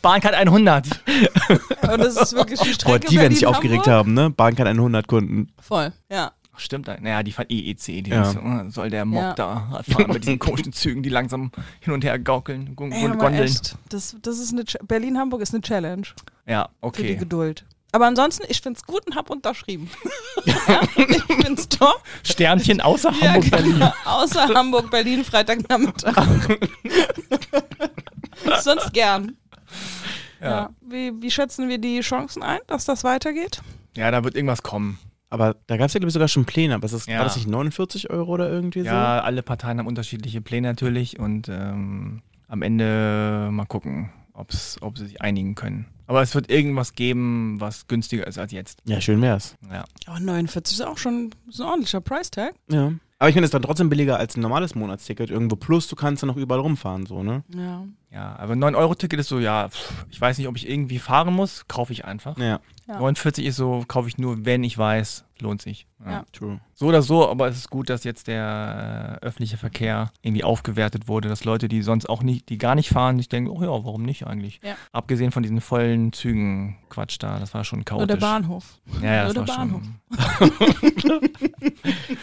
Bahncard 0.00 0.34
100. 0.34 0.86
Und 1.82 1.98
das 1.98 2.16
ist 2.16 2.32
wirklich 2.32 2.60
die 2.60 2.68
Boah, 2.68 2.74
Strecke 2.74 3.08
die 3.08 3.18
werden 3.18 3.34
sich 3.34 3.46
aufgeregt 3.46 3.86
haben, 3.86 4.14
ne? 4.14 4.30
Bahn 4.30 4.54
kann 4.54 4.66
100 4.66 5.06
Kunden. 5.06 5.52
Voll, 5.60 5.92
ja. 6.10 6.32
Ach, 6.54 6.60
Stimmt, 6.60 6.86
naja, 6.86 7.22
die 7.22 7.32
fahren 7.32 7.46
eh 7.48 7.70
ICE. 7.70 8.02
Die 8.02 8.10
Ja. 8.10 8.24
so, 8.24 8.38
äh, 8.38 8.70
soll 8.70 8.90
der 8.90 9.04
Mob 9.06 9.22
Ja. 9.22 9.32
da 9.34 9.82
fahren 9.88 10.12
mit 10.12 10.22
diesen 10.24 10.38
komischen 10.38 10.72
Zügen, 10.72 11.02
die 11.02 11.08
langsam 11.08 11.50
hin 11.80 11.92
und 11.94 12.04
her 12.04 12.18
gaukeln, 12.18 12.76
Ey, 12.90 13.06
aber 13.06 13.16
gondeln. 13.16 13.44
echt, 13.44 13.76
das, 13.88 14.16
das 14.20 14.38
ist 14.38 14.52
eine 14.52 14.62
Ch- 14.64 14.76
Berlin-Hamburg 14.86 15.40
ist 15.40 15.54
eine 15.54 15.62
Challenge 15.62 16.06
Ja, 16.46 16.64
für 16.64 16.68
die 17.02 17.06
okay. 17.12 17.16
Geduld. 17.16 17.64
Aber 17.94 18.06
ansonsten, 18.06 18.44
ich 18.48 18.62
find's 18.62 18.84
gut 18.86 19.06
und 19.06 19.16
hab 19.16 19.28
unterschrieben. 19.28 19.90
ja, 20.46 20.80
ich 20.96 21.22
find's 21.24 21.68
top. 21.68 22.02
Sternchen 22.22 22.80
außer 22.80 23.12
Ja, 23.20 23.34
Hamburg, 23.34 23.50
Berlin. 23.50 23.72
genau. 23.74 23.92
Außer 24.06 24.48
Hamburg, 24.48 24.90
Berlin, 24.90 25.24
Freitagnachmittag. 25.24 26.16
Sonst 28.62 28.92
gern. 28.92 29.36
Ja. 30.40 30.70
Wie, 30.80 31.12
wie 31.20 31.30
schätzen 31.30 31.68
wir 31.68 31.78
die 31.78 32.00
Chancen 32.00 32.42
ein, 32.42 32.58
dass 32.66 32.84
das 32.84 33.04
weitergeht? 33.04 33.60
Ja, 33.96 34.10
da 34.10 34.24
wird 34.24 34.34
irgendwas 34.36 34.62
kommen. 34.62 34.98
Aber 35.32 35.56
da 35.66 35.76
gab 35.78 35.86
es 35.86 35.94
ja, 35.94 35.98
glaube 35.98 36.08
ich, 36.08 36.12
sogar 36.14 36.28
schon 36.28 36.44
Pläne. 36.44 36.74
Aber 36.74 36.84
ist 36.84 36.92
das, 36.94 37.06
Ja. 37.06 37.16
war 37.18 37.24
das 37.24 37.36
nicht 37.36 37.48
49 37.48 38.10
Euro 38.10 38.32
oder 38.32 38.50
irgendwie 38.50 38.80
Ja, 38.80 39.20
alle 39.20 39.42
Parteien 39.42 39.78
haben 39.78 39.86
unterschiedliche 39.86 40.40
Pläne 40.42 40.68
natürlich 40.68 41.18
und 41.18 41.48
ähm, 41.48 42.20
am 42.48 42.60
Ende 42.62 43.48
mal 43.50 43.64
gucken, 43.64 44.10
ob's, 44.34 44.76
ob 44.82 44.98
sie 44.98 45.06
sich 45.06 45.22
einigen 45.22 45.54
können. 45.54 45.86
Aber 46.06 46.20
es 46.20 46.34
wird 46.34 46.50
irgendwas 46.50 46.92
geben, 46.94 47.56
was 47.60 47.86
günstiger 47.86 48.26
ist 48.26 48.36
als 48.38 48.52
jetzt. 48.52 48.80
so? 48.84 48.92
Ja, 48.92 49.00
schön 49.00 49.22
wär's. 49.22 49.56
Ja. 49.70 49.84
Ja, 50.06 50.20
49 50.20 50.78
ist 50.78 50.84
auch 50.84 50.98
schon 50.98 51.30
so 51.48 51.62
ein 51.62 51.68
ordentlicher 51.70 52.00
Price-Tag. 52.02 52.54
Ja. 52.70 52.92
Aber 53.22 53.28
ich 53.28 53.34
finde, 53.34 53.44
es 53.44 53.50
ist 53.50 53.54
dann 53.54 53.62
trotzdem 53.62 53.88
billiger 53.88 54.16
als 54.18 54.36
ein 54.36 54.40
normales 54.40 54.74
Monatsticket 54.74 55.30
irgendwo. 55.30 55.54
Plus, 55.54 55.86
du 55.86 55.94
kannst 55.94 56.24
dann 56.24 56.28
noch 56.28 56.36
überall 56.36 56.60
rumfahren, 56.60 57.06
so, 57.06 57.22
ne? 57.22 57.44
Ja. 57.54 57.84
Ja, 58.10 58.34
aber 58.36 58.54
9-Euro-Ticket 58.54 59.20
ist 59.20 59.28
so, 59.28 59.38
ja, 59.38 59.68
pff, 59.68 60.06
ich 60.10 60.20
weiß 60.20 60.38
nicht, 60.38 60.48
ob 60.48 60.56
ich 60.56 60.68
irgendwie 60.68 60.98
fahren 60.98 61.32
muss, 61.32 61.68
kaufe 61.68 61.92
ich 61.92 62.04
einfach. 62.04 62.36
Ja, 62.36 62.58
Ja. 62.88 62.98
49 62.98 63.46
ist 63.46 63.54
so, 63.54 63.84
kaufe 63.86 64.08
ich 64.08 64.18
nur, 64.18 64.44
wenn 64.44 64.64
ich 64.64 64.76
weiß, 64.76 65.24
lohnt 65.38 65.62
sich. 65.62 65.86
Ja. 66.04 66.24
true. 66.32 66.58
So 66.74 66.86
oder 66.86 67.00
so, 67.00 67.28
aber 67.30 67.46
es 67.46 67.56
ist 67.58 67.70
gut, 67.70 67.90
dass 67.90 68.02
jetzt 68.02 68.26
der 68.26 69.18
äh, 69.22 69.24
öffentliche 69.24 69.56
Verkehr 69.56 70.10
irgendwie 70.22 70.42
aufgewertet 70.42 71.06
wurde, 71.06 71.28
dass 71.28 71.44
Leute, 71.44 71.68
die 71.68 71.80
sonst 71.82 72.10
auch 72.10 72.24
nicht, 72.24 72.48
die 72.48 72.58
gar 72.58 72.74
nicht 72.74 72.88
fahren, 72.88 73.18
sich 73.18 73.28
denken, 73.28 73.50
oh 73.50 73.62
ja, 73.62 73.68
warum 73.68 74.02
nicht 74.02 74.26
eigentlich? 74.26 74.60
Ja. 74.64 74.74
Abgesehen 74.90 75.30
von 75.30 75.44
diesen 75.44 75.60
vollen 75.60 76.12
Zügen, 76.12 76.76
Quatsch 76.88 77.18
da, 77.20 77.38
das 77.38 77.54
war 77.54 77.62
schon 77.62 77.84
chaotisch. 77.84 78.08
Nur 78.08 78.16
der 78.16 78.26
Bahnhof. 78.26 78.80
Ja, 79.00 79.14
ja, 79.14 79.24
das 79.26 79.34
Nur 79.36 79.46
war 79.46 79.56
der 79.56 79.62
Bahnhof. 79.62 79.82
schon. 81.00 81.20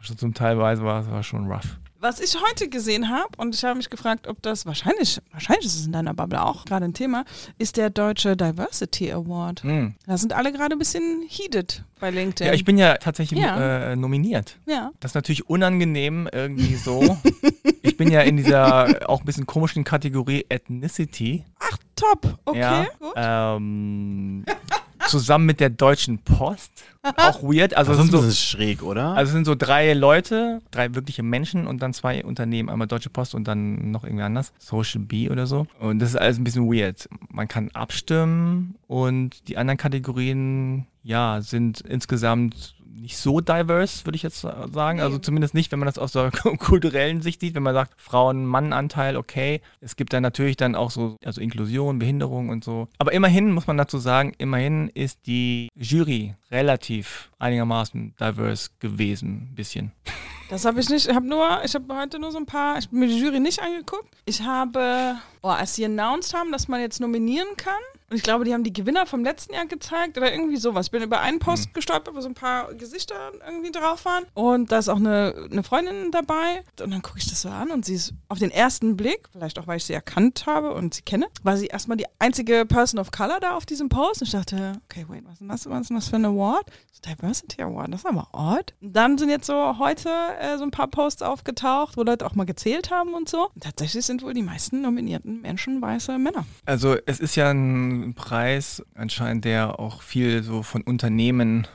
schon 0.00 0.18
zum 0.18 0.34
Teilweise 0.34 0.82
war 0.84 1.00
es 1.00 1.10
war 1.10 1.22
schon 1.22 1.50
rough. 1.50 1.78
Was 2.02 2.18
ich 2.18 2.34
heute 2.40 2.70
gesehen 2.70 3.10
habe, 3.10 3.28
und 3.36 3.54
ich 3.54 3.62
habe 3.62 3.76
mich 3.76 3.90
gefragt, 3.90 4.26
ob 4.26 4.40
das 4.40 4.64
wahrscheinlich, 4.64 5.20
wahrscheinlich 5.32 5.66
ist 5.66 5.80
es 5.80 5.84
in 5.84 5.92
deiner 5.92 6.14
Bubble 6.14 6.42
auch 6.42 6.64
gerade 6.64 6.86
ein 6.86 6.94
Thema, 6.94 7.26
ist 7.58 7.76
der 7.76 7.90
Deutsche 7.90 8.38
Diversity 8.38 9.12
Award. 9.12 9.62
Hm. 9.64 9.94
Da 10.06 10.16
sind 10.16 10.32
alle 10.32 10.50
gerade 10.50 10.76
ein 10.76 10.78
bisschen 10.78 11.26
heated 11.28 11.84
bei 12.00 12.10
LinkedIn. 12.10 12.46
Ja, 12.46 12.54
ich 12.54 12.64
bin 12.64 12.78
ja 12.78 12.94
tatsächlich 12.96 13.40
Ja. 13.40 13.90
Äh, 13.90 13.96
nominiert. 13.96 14.56
Ja. 14.64 14.92
Das 15.00 15.10
ist 15.10 15.14
natürlich 15.14 15.50
unangenehm 15.50 16.26
irgendwie 16.32 16.74
so. 16.76 17.18
ich 17.82 17.98
bin 17.98 18.10
ja 18.10 18.22
in 18.22 18.38
dieser 18.38 19.10
auch 19.10 19.20
ein 19.20 19.26
bisschen 19.26 19.44
komischen 19.44 19.84
Kategorie 19.84 20.46
Ethnicity. 20.48 21.44
Ach, 21.58 21.76
top. 21.96 22.38
Okay, 22.46 22.60
ja, 22.60 22.86
gut. 22.98 23.12
ähm, 23.14 24.46
zusammen 25.10 25.46
mit 25.46 25.60
der 25.60 25.70
Deutschen 25.70 26.18
Post. 26.18 26.70
Auch 27.16 27.42
weird. 27.42 27.76
Also, 27.76 27.92
Das 27.92 28.00
ist 28.00 28.06
sind 28.06 28.14
ein 28.14 28.20
so, 28.20 28.26
bisschen 28.26 28.58
schräg, 28.58 28.82
oder? 28.82 29.14
also 29.14 29.30
es 29.30 29.34
sind 29.34 29.44
so 29.46 29.54
drei 29.54 29.94
Leute, 29.94 30.60
drei 30.70 30.94
wirkliche 30.94 31.22
Menschen 31.22 31.66
und 31.66 31.82
dann 31.82 31.92
zwei 31.92 32.24
Unternehmen. 32.24 32.68
Einmal 32.68 32.86
Deutsche 32.86 33.10
Post 33.10 33.34
und 33.34 33.48
dann 33.48 33.90
noch 33.90 34.04
irgendwie 34.04 34.22
anders. 34.22 34.52
Social 34.58 35.00
B 35.00 35.30
oder 35.30 35.46
so. 35.46 35.66
Und 35.78 35.98
das 36.00 36.10
ist 36.10 36.16
alles 36.16 36.38
ein 36.38 36.44
bisschen 36.44 36.70
weird. 36.72 37.08
Man 37.30 37.48
kann 37.48 37.70
abstimmen 37.72 38.76
und 38.86 39.48
die 39.48 39.56
anderen 39.56 39.78
Kategorien, 39.78 40.86
ja, 41.02 41.40
sind 41.40 41.80
insgesamt 41.80 42.74
nicht 42.94 43.16
so 43.16 43.40
diverse, 43.40 44.04
würde 44.04 44.16
ich 44.16 44.22
jetzt 44.22 44.40
sagen. 44.40 45.00
Also 45.00 45.18
zumindest 45.18 45.54
nicht, 45.54 45.72
wenn 45.72 45.78
man 45.78 45.86
das 45.86 45.98
aus 45.98 46.12
der 46.12 46.30
kulturellen 46.58 47.22
Sicht 47.22 47.40
sieht, 47.40 47.54
wenn 47.54 47.62
man 47.62 47.74
sagt, 47.74 48.00
Frauen-Mann-Anteil, 48.00 49.16
okay. 49.16 49.60
Es 49.80 49.96
gibt 49.96 50.12
dann 50.12 50.22
natürlich 50.22 50.56
dann 50.56 50.74
auch 50.74 50.90
so, 50.90 51.16
also 51.24 51.40
Inklusion, 51.40 51.98
Behinderung 51.98 52.48
und 52.48 52.64
so. 52.64 52.88
Aber 52.98 53.12
immerhin 53.12 53.52
muss 53.52 53.66
man 53.66 53.76
dazu 53.76 53.98
sagen, 53.98 54.32
immerhin 54.38 54.88
ist 54.88 55.26
die 55.26 55.68
Jury 55.74 56.34
relativ 56.50 57.30
einigermaßen 57.38 58.14
diverse 58.20 58.70
gewesen, 58.80 59.50
ein 59.50 59.54
bisschen. 59.54 59.92
Das 60.50 60.64
habe 60.64 60.80
ich 60.80 60.88
nicht. 60.88 61.06
Ich 61.06 61.14
habe 61.14 61.26
nur, 61.26 61.62
ich 61.64 61.74
habe 61.74 61.94
heute 61.96 62.18
nur 62.18 62.32
so 62.32 62.38
ein 62.38 62.46
paar, 62.46 62.76
ich 62.76 62.86
habe 62.86 62.96
mir 62.96 63.06
die 63.06 63.20
Jury 63.20 63.38
nicht 63.38 63.62
angeguckt. 63.62 64.16
Ich 64.24 64.42
habe, 64.42 65.16
oh, 65.42 65.48
als 65.48 65.76
sie 65.76 65.84
announced 65.84 66.34
haben, 66.34 66.50
dass 66.50 66.66
man 66.66 66.80
jetzt 66.80 67.00
nominieren 67.00 67.48
kann. 67.56 67.74
Und 68.10 68.16
ich 68.16 68.22
glaube, 68.22 68.44
die 68.44 68.52
haben 68.52 68.64
die 68.64 68.72
Gewinner 68.72 69.06
vom 69.06 69.22
letzten 69.24 69.54
Jahr 69.54 69.66
gezeigt 69.66 70.18
oder 70.18 70.32
irgendwie 70.32 70.56
sowas. 70.56 70.86
Ich 70.86 70.90
bin 70.90 71.02
über 71.02 71.20
einen 71.20 71.38
Post 71.38 71.66
Hm. 71.66 71.72
gestolpert, 71.74 72.14
wo 72.14 72.20
so 72.20 72.28
ein 72.28 72.34
paar 72.34 72.74
Gesichter 72.74 73.14
irgendwie 73.46 73.70
drauf 73.70 74.04
waren. 74.04 74.24
Und 74.34 74.72
da 74.72 74.78
ist 74.78 74.88
auch 74.88 74.96
eine, 74.96 75.48
eine 75.50 75.62
Freundin 75.62 76.10
dabei. 76.10 76.62
Und 76.82 76.90
dann 76.90 77.02
gucke 77.02 77.18
ich 77.18 77.28
das 77.28 77.42
so 77.42 77.48
an 77.48 77.70
und 77.70 77.84
sie 77.84 77.94
ist 77.94 78.12
auf 78.28 78.38
den 78.38 78.50
ersten 78.50 78.96
Blick, 78.96 79.28
vielleicht 79.32 79.58
auch, 79.58 79.66
weil 79.68 79.76
ich 79.76 79.84
sie 79.84 79.92
erkannt 79.92 80.44
habe 80.46 80.74
und 80.74 80.94
sie 80.94 81.02
kenne, 81.02 81.28
war 81.44 81.56
sie 81.56 81.66
erstmal 81.68 81.96
die 81.96 82.06
einzige 82.18 82.66
Person 82.66 82.98
of 82.98 83.12
Color 83.12 83.38
da 83.40 83.56
auf 83.56 83.64
diesem 83.64 83.88
Post. 83.88 84.22
Und 84.22 84.26
ich 84.26 84.32
dachte, 84.32 84.72
okay, 84.90 85.06
wait, 85.08 85.22
was 85.24 85.34
ist 85.34 85.40
denn 85.40 85.48
das, 85.48 85.68
was 85.70 85.80
ist 85.82 85.90
das 85.90 86.08
für 86.08 86.16
ein 86.16 86.24
Award? 86.24 86.64
So 86.92 87.00
Diversity 87.08 87.62
Award, 87.62 87.92
das 87.94 88.00
ist 88.00 88.06
aber 88.06 88.28
odd. 88.32 88.74
Und 88.80 88.92
dann 88.96 89.18
sind 89.18 89.30
jetzt 89.30 89.46
so 89.46 89.78
heute 89.78 90.08
äh, 90.40 90.58
so 90.58 90.64
ein 90.64 90.72
paar 90.72 90.88
Posts 90.88 91.22
aufgetaucht, 91.22 91.96
wo 91.96 92.02
Leute 92.02 92.26
auch 92.26 92.34
mal 92.34 92.44
gezählt 92.44 92.90
haben 92.90 93.14
und 93.14 93.28
so. 93.28 93.50
Und 93.54 93.62
tatsächlich 93.62 94.04
sind 94.04 94.22
wohl 94.24 94.34
die 94.34 94.42
meisten 94.42 94.80
nominierten 94.80 95.40
Menschen 95.42 95.80
weiße 95.80 96.18
Männer. 96.18 96.44
Also 96.66 96.96
es 97.06 97.20
ist 97.20 97.36
ja 97.36 97.50
ein 97.50 97.99
Preis 98.14 98.82
anscheinend, 98.94 99.44
der 99.44 99.78
auch 99.78 100.02
viel 100.02 100.42
so 100.42 100.62
von 100.62 100.82
Unternehmen 100.82 101.66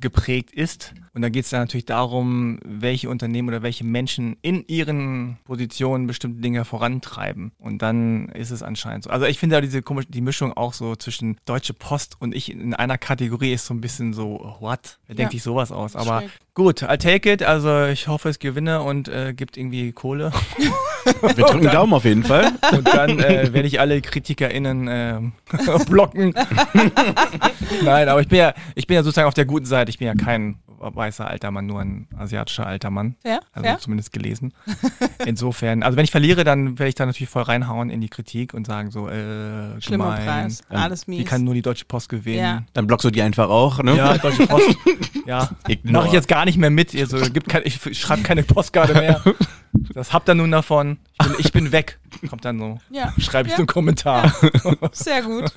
geprägt 0.00 0.52
ist. 0.52 0.94
Und 1.14 1.20
da 1.20 1.28
geht 1.28 1.44
es 1.44 1.50
dann 1.50 1.60
natürlich 1.60 1.84
darum, 1.84 2.58
welche 2.64 3.10
Unternehmen 3.10 3.48
oder 3.48 3.62
welche 3.62 3.84
Menschen 3.84 4.36
in 4.40 4.64
ihren 4.66 5.36
Positionen 5.44 6.06
bestimmte 6.06 6.40
Dinge 6.40 6.64
vorantreiben. 6.64 7.52
Und 7.58 7.82
dann 7.82 8.28
ist 8.30 8.50
es 8.50 8.62
anscheinend 8.62 9.04
so. 9.04 9.10
Also 9.10 9.26
ich 9.26 9.38
finde 9.38 9.56
ja 9.56 9.60
diese 9.60 9.82
komische, 9.82 10.08
die 10.08 10.22
Mischung 10.22 10.54
auch 10.54 10.72
so 10.72 10.96
zwischen 10.96 11.36
Deutsche 11.44 11.74
Post 11.74 12.16
und 12.18 12.34
ich 12.34 12.50
in 12.50 12.72
einer 12.72 12.96
Kategorie 12.96 13.52
ist 13.52 13.66
so 13.66 13.74
ein 13.74 13.82
bisschen 13.82 14.14
so, 14.14 14.56
what? 14.60 14.98
Wer 15.06 15.16
denkt 15.16 15.32
Ja. 15.34 15.36
sich 15.36 15.42
sowas 15.42 15.70
aus? 15.70 15.96
Aber 15.96 16.20
Schräg. 16.20 16.30
gut, 16.54 16.82
I'll 16.82 16.96
take 16.96 17.30
it. 17.30 17.42
Also 17.42 17.84
ich 17.86 18.08
hoffe, 18.08 18.30
es 18.30 18.38
gewinne 18.38 18.80
und 18.82 19.08
äh, 19.08 19.34
gibt 19.34 19.58
irgendwie 19.58 19.92
Kohle. 19.92 20.32
Wir 21.20 21.34
drücken 21.34 21.66
Daumen 21.68 21.92
auf 21.94 22.04
jeden 22.04 22.22
Fall. 22.22 22.52
Und 22.72 22.86
dann 22.88 23.18
äh, 23.18 23.52
werde 23.52 23.66
ich 23.66 23.80
alle 23.80 24.00
KritikerInnen 24.00 24.86
ähm, 24.88 25.32
blocken. 25.90 26.32
Nein, 27.84 28.08
aber 28.08 28.20
ich 28.20 28.28
bin 28.28 28.38
ja, 28.38 28.54
ich 28.74 28.86
bin 28.86 28.94
ja 28.94 29.02
sozusagen 29.02 29.28
auf 29.28 29.34
der 29.34 29.44
guten 29.44 29.66
Seite. 29.66 29.90
Ich 29.90 29.98
bin 29.98 30.06
ja 30.06 30.14
kein 30.14 30.56
weißer 30.82 31.26
alter 31.26 31.50
Mann, 31.50 31.66
nur 31.66 31.80
ein 31.80 32.08
asiatischer 32.16 32.66
alter 32.66 32.90
Mann. 32.90 33.16
Ja, 33.24 33.40
Also 33.52 33.68
ja. 33.68 33.78
zumindest 33.78 34.12
gelesen. 34.12 34.52
Insofern, 35.26 35.82
also 35.82 35.96
wenn 35.96 36.04
ich 36.04 36.10
verliere, 36.10 36.44
dann 36.44 36.78
werde 36.78 36.88
ich 36.88 36.94
da 36.94 37.06
natürlich 37.06 37.28
voll 37.28 37.42
reinhauen 37.42 37.90
in 37.90 38.00
die 38.00 38.08
Kritik 38.08 38.54
und 38.54 38.66
sagen 38.66 38.90
so, 38.90 39.08
äh, 39.08 39.80
Schlimmer 39.80 40.16
gemein, 40.16 40.24
Preis, 40.26 40.62
ähm, 40.70 40.76
alles 40.78 41.06
mies. 41.06 41.18
Die 41.18 41.24
kann 41.24 41.44
nur 41.44 41.54
die 41.54 41.62
Deutsche 41.62 41.84
Post 41.84 42.08
gewinnen. 42.08 42.38
Ja. 42.38 42.62
Dann 42.72 42.86
blockst 42.86 43.04
du 43.04 43.10
die 43.10 43.22
einfach 43.22 43.48
auch, 43.48 43.82
ne? 43.82 43.96
Ja, 43.96 44.18
Deutsche 44.18 44.46
Post. 44.46 44.76
ja. 45.26 45.50
Ignore. 45.68 45.92
Mache 45.92 46.06
ich 46.08 46.12
jetzt 46.12 46.28
gar 46.28 46.44
nicht 46.44 46.58
mehr 46.58 46.70
mit. 46.70 46.94
Also, 46.94 47.18
gibt 47.30 47.48
kein, 47.48 47.62
ich 47.64 47.80
schreibe 47.98 48.22
keine 48.22 48.42
Postkarte 48.42 48.94
mehr. 48.94 49.22
Das 49.94 50.12
habt 50.12 50.28
ihr 50.28 50.34
nun 50.34 50.50
davon. 50.50 50.98
Ich 51.20 51.26
bin, 51.28 51.36
ich 51.38 51.52
bin 51.52 51.72
weg. 51.72 51.98
Kommt 52.28 52.44
dann 52.44 52.58
so. 52.58 52.78
Ja, 52.90 53.12
Schreibe 53.18 53.46
ich 53.48 53.52
Ja. 53.52 53.56
so 53.56 53.62
einen 53.62 53.66
Kommentar. 53.68 54.32
sehr 54.92 55.22
gut. 55.22 55.52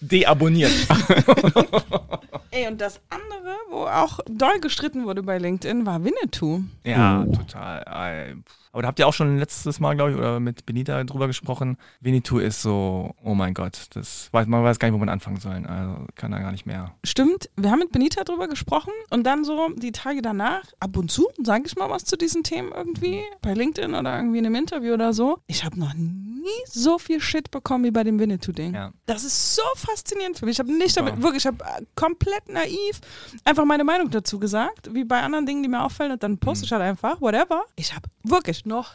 Deabonniert. 0.00 0.70
Ey, 2.50 2.68
und 2.68 2.80
das 2.80 3.00
andere, 3.10 3.56
wo 3.70 3.86
auch 3.86 4.20
doll 4.28 4.60
gestritten 4.60 5.04
wurde 5.06 5.22
bei 5.22 5.38
LinkedIn, 5.38 5.86
war 5.86 6.04
Winnetou. 6.04 6.62
Ja, 6.84 7.24
total. 7.24 7.82
Äh, 8.30 8.34
Aber 8.74 8.82
da 8.82 8.88
habt 8.88 8.98
ihr 8.98 9.06
auch 9.06 9.14
schon 9.14 9.38
letztes 9.38 9.78
Mal, 9.78 9.94
glaube 9.94 10.10
ich, 10.10 10.16
oder 10.16 10.40
mit 10.40 10.66
Benita 10.66 11.04
drüber 11.04 11.28
gesprochen. 11.28 11.76
Winnetou 12.00 12.38
ist 12.38 12.60
so, 12.60 13.14
oh 13.22 13.34
mein 13.36 13.54
Gott, 13.54 13.86
das 13.90 14.28
weiß, 14.32 14.48
man 14.48 14.64
weiß 14.64 14.80
gar 14.80 14.88
nicht, 14.88 14.94
wo 14.94 14.98
man 14.98 15.08
anfangen 15.08 15.38
soll. 15.38 15.64
Also 15.64 16.06
kann 16.16 16.32
da 16.32 16.40
gar 16.40 16.50
nicht 16.50 16.66
mehr. 16.66 16.92
Stimmt, 17.04 17.48
wir 17.56 17.70
haben 17.70 17.78
mit 17.78 17.92
Benita 17.92 18.24
drüber 18.24 18.48
gesprochen 18.48 18.92
und 19.10 19.22
dann 19.24 19.44
so 19.44 19.68
die 19.76 19.92
Tage 19.92 20.22
danach, 20.22 20.64
ab 20.80 20.96
und 20.96 21.08
zu 21.12 21.28
sage 21.40 21.62
ich 21.66 21.76
mal 21.76 21.88
was 21.88 22.04
zu 22.04 22.16
diesen 22.16 22.42
Themen 22.42 22.72
irgendwie, 22.74 23.22
bei 23.42 23.54
LinkedIn 23.54 23.94
oder 23.94 24.16
irgendwie 24.16 24.38
in 24.38 24.46
einem 24.46 24.56
Interview 24.56 24.94
oder 24.94 25.12
so. 25.12 25.38
Ich 25.46 25.64
habe 25.64 25.78
noch 25.78 25.94
nie 25.94 26.50
so 26.66 26.98
viel 26.98 27.20
Shit 27.20 27.52
bekommen 27.52 27.84
wie 27.84 27.92
bei 27.92 28.02
dem 28.02 28.18
Winnetou-Ding. 28.18 28.74
Ja. 28.74 28.90
Das 29.06 29.22
ist 29.22 29.54
so 29.54 29.62
faszinierend 29.76 30.36
für 30.36 30.46
mich. 30.46 30.54
Ich 30.54 30.58
habe 30.58 30.72
nicht 30.76 30.96
damit, 30.96 31.22
wirklich, 31.22 31.44
ich 31.44 31.46
habe 31.46 31.62
äh, 31.64 31.84
komplett 31.94 32.48
naiv 32.48 33.00
einfach 33.44 33.64
meine 33.64 33.84
Meinung 33.84 34.10
dazu 34.10 34.40
gesagt, 34.40 34.92
wie 34.92 35.04
bei 35.04 35.20
anderen 35.22 35.46
Dingen, 35.46 35.62
die 35.62 35.68
mir 35.68 35.82
auffallen 35.84 36.10
und 36.10 36.22
dann 36.24 36.38
poste 36.38 36.64
ich 36.64 36.70
Mhm. 36.72 36.74
halt 36.74 36.84
einfach, 36.90 37.20
whatever. 37.20 37.62
Ich 37.76 37.94
habe 37.94 38.08
wirklich 38.24 38.63
noch 38.66 38.94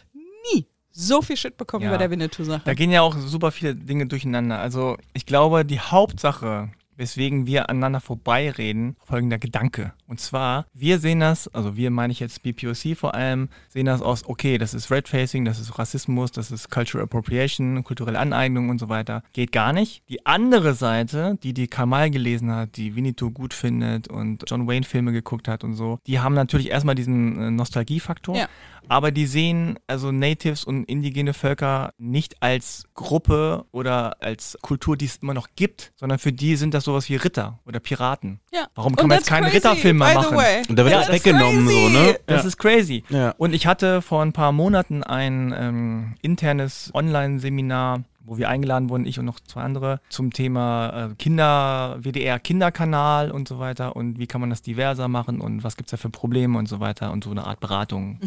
nie 0.54 0.66
so 0.92 1.22
viel 1.22 1.38
Shit 1.38 1.58
bekommen 1.58 1.84
Ja. 1.84 1.90
wie 1.90 1.94
bei 1.94 1.98
der 2.00 2.12
Winnetou-Sache. 2.12 2.62
Da 2.66 2.74
gehen 2.74 2.92
ja 2.92 3.02
auch 3.02 3.16
super 3.18 3.52
viele 3.52 3.76
Dinge 3.76 4.06
durcheinander. 4.08 4.60
Also 4.60 4.98
ich 5.14 5.26
glaube, 5.26 5.64
die 5.66 5.80
Hauptsache, 5.80 6.70
weswegen 7.00 7.48
wir 7.48 7.70
aneinander 7.70 8.02
vorbeireden, 8.02 8.98
folgender 9.02 9.40
Gedanke. 9.40 9.94
Und 10.06 10.20
zwar, 10.20 10.66
wir 10.74 11.00
sehen 11.00 11.22
das, 11.22 11.48
also 11.48 11.78
wir 11.78 11.92
meine 11.92 12.12
ich 12.12 12.20
jetzt 12.20 12.44
BPOC 12.44 12.98
vor 12.98 13.16
allem, 13.16 13.48
sehen 13.70 13.86
das 13.86 14.02
aus, 14.02 14.28
okay, 14.28 14.58
das 14.58 14.74
ist 14.74 14.92
Red 14.92 15.08
Facing, 15.08 15.46
das 15.46 15.60
ist 15.60 15.80
Rassismus, 15.80 16.32
das 16.32 16.52
ist 16.52 16.70
Cultural 16.70 17.06
Appropriation, 17.06 17.84
kulturelle 17.86 18.20
Aneignung 18.20 18.70
und 18.70 18.80
so 18.80 18.90
weiter. 18.90 19.24
Geht 19.32 19.54
gar 19.54 19.72
nicht. 19.72 20.04
Die 20.10 20.26
andere 20.26 20.74
Seite, 20.74 21.38
die 21.42 21.54
die 21.54 21.68
Kamal 21.68 22.12
gelesen 22.12 22.52
hat, 22.52 22.76
die 22.76 22.96
Winnetou 22.96 23.32
gut 23.32 23.54
findet 23.54 24.10
und 24.10 24.44
John 24.48 24.68
Wayne 24.68 24.86
Filme 24.86 25.14
geguckt 25.14 25.48
hat 25.48 25.64
und 25.64 25.76
so, 25.76 26.00
die 26.06 26.20
haben 26.20 26.36
natürlich 26.36 26.70
erstmal 26.70 26.96
diesen 26.96 27.40
äh, 27.40 27.52
Nostalgiefaktor. 27.52 28.36
Ja. 28.36 28.48
Aber 28.90 29.12
die 29.12 29.28
sehen 29.28 29.78
also 29.86 30.12
Natives 30.12 30.64
und 30.66 30.86
indigene 30.86 31.34
Völker 31.34 31.94
nicht 32.00 32.42
als 32.42 32.86
Gruppe 32.96 33.66
oder 33.72 34.22
als 34.22 34.58
Kultur, 34.62 34.98
die 34.98 35.06
es 35.06 35.18
immer 35.18 35.36
noch 35.36 35.50
gibt, 35.56 35.94
sondern 35.96 36.18
für 36.18 36.34
die 36.34 36.56
sind 36.56 36.74
das 36.74 36.89
sowas 36.92 37.10
wie 37.10 37.16
Ritter 37.16 37.60
oder 37.66 37.80
Piraten. 37.80 38.40
Ja. 38.54 38.68
Warum 38.76 38.92
Und 38.94 38.98
kann 39.00 39.08
man 39.08 39.18
jetzt 39.20 39.28
keinen 39.30 39.44
crazy, 39.44 39.56
Ritterfilm 39.58 39.98
mehr 39.98 40.14
machen? 40.16 40.38
way. 40.38 40.62
Und 40.68 40.76
da 40.78 40.84
wird 40.84 40.94
Ja, 40.94 41.00
das 41.02 41.12
weggenommen, 41.12 41.68
so, 41.68 41.74
crazy. 41.74 41.94
ne? 41.94 42.20
Das 42.28 42.46
ist 42.46 42.58
crazy. 42.58 43.04
Ja. 43.10 43.34
Und 43.38 43.54
ich 43.54 43.68
hatte 43.68 44.02
vor 44.02 44.22
ein 44.22 44.34
paar 44.34 44.52
Monaten 44.52 45.04
ein 45.04 45.54
ähm, 45.58 46.16
internes 46.22 46.92
Online-Seminar, 46.94 48.04
wo 48.30 48.38
wir 48.38 48.50
eingeladen 48.50 48.90
wurden, 48.90 49.06
ich 49.06 49.20
und 49.20 49.26
noch 49.26 49.40
zwei 49.40 49.62
andere, 49.62 50.00
zum 50.10 50.32
Thema 50.32 51.10
äh, 51.12 51.16
Kinder, 51.16 51.98
WDR-Kinderkanal 52.00 53.32
und 53.32 53.48
so 53.48 53.60
weiter 53.60 53.96
und 53.96 54.20
wie 54.20 54.28
kann 54.28 54.42
man 54.42 54.50
das 54.50 54.62
diverser 54.62 55.08
machen 55.08 55.42
und 55.42 55.64
was 55.64 55.76
gibt's 55.78 55.92
da 55.92 55.98
für 55.98 56.10
Probleme 56.10 56.58
und 56.58 56.68
so 56.68 56.80
weiter 56.80 57.12
und 57.12 57.24
so 57.24 57.32
eine 57.32 57.46
Art 57.46 57.60
Beratung. 57.60 58.20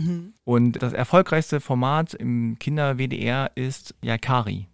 Und 0.45 0.83
das 0.83 0.93
erfolgreichste 0.93 1.61
Format 1.61 2.15
im 2.15 2.59
Kinder-WDR 2.59 3.51
ist 3.55 3.95
Yakari. 4.03 4.67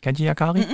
Kennt 0.00 0.18
ihr 0.18 0.26
Yakari? 0.26 0.64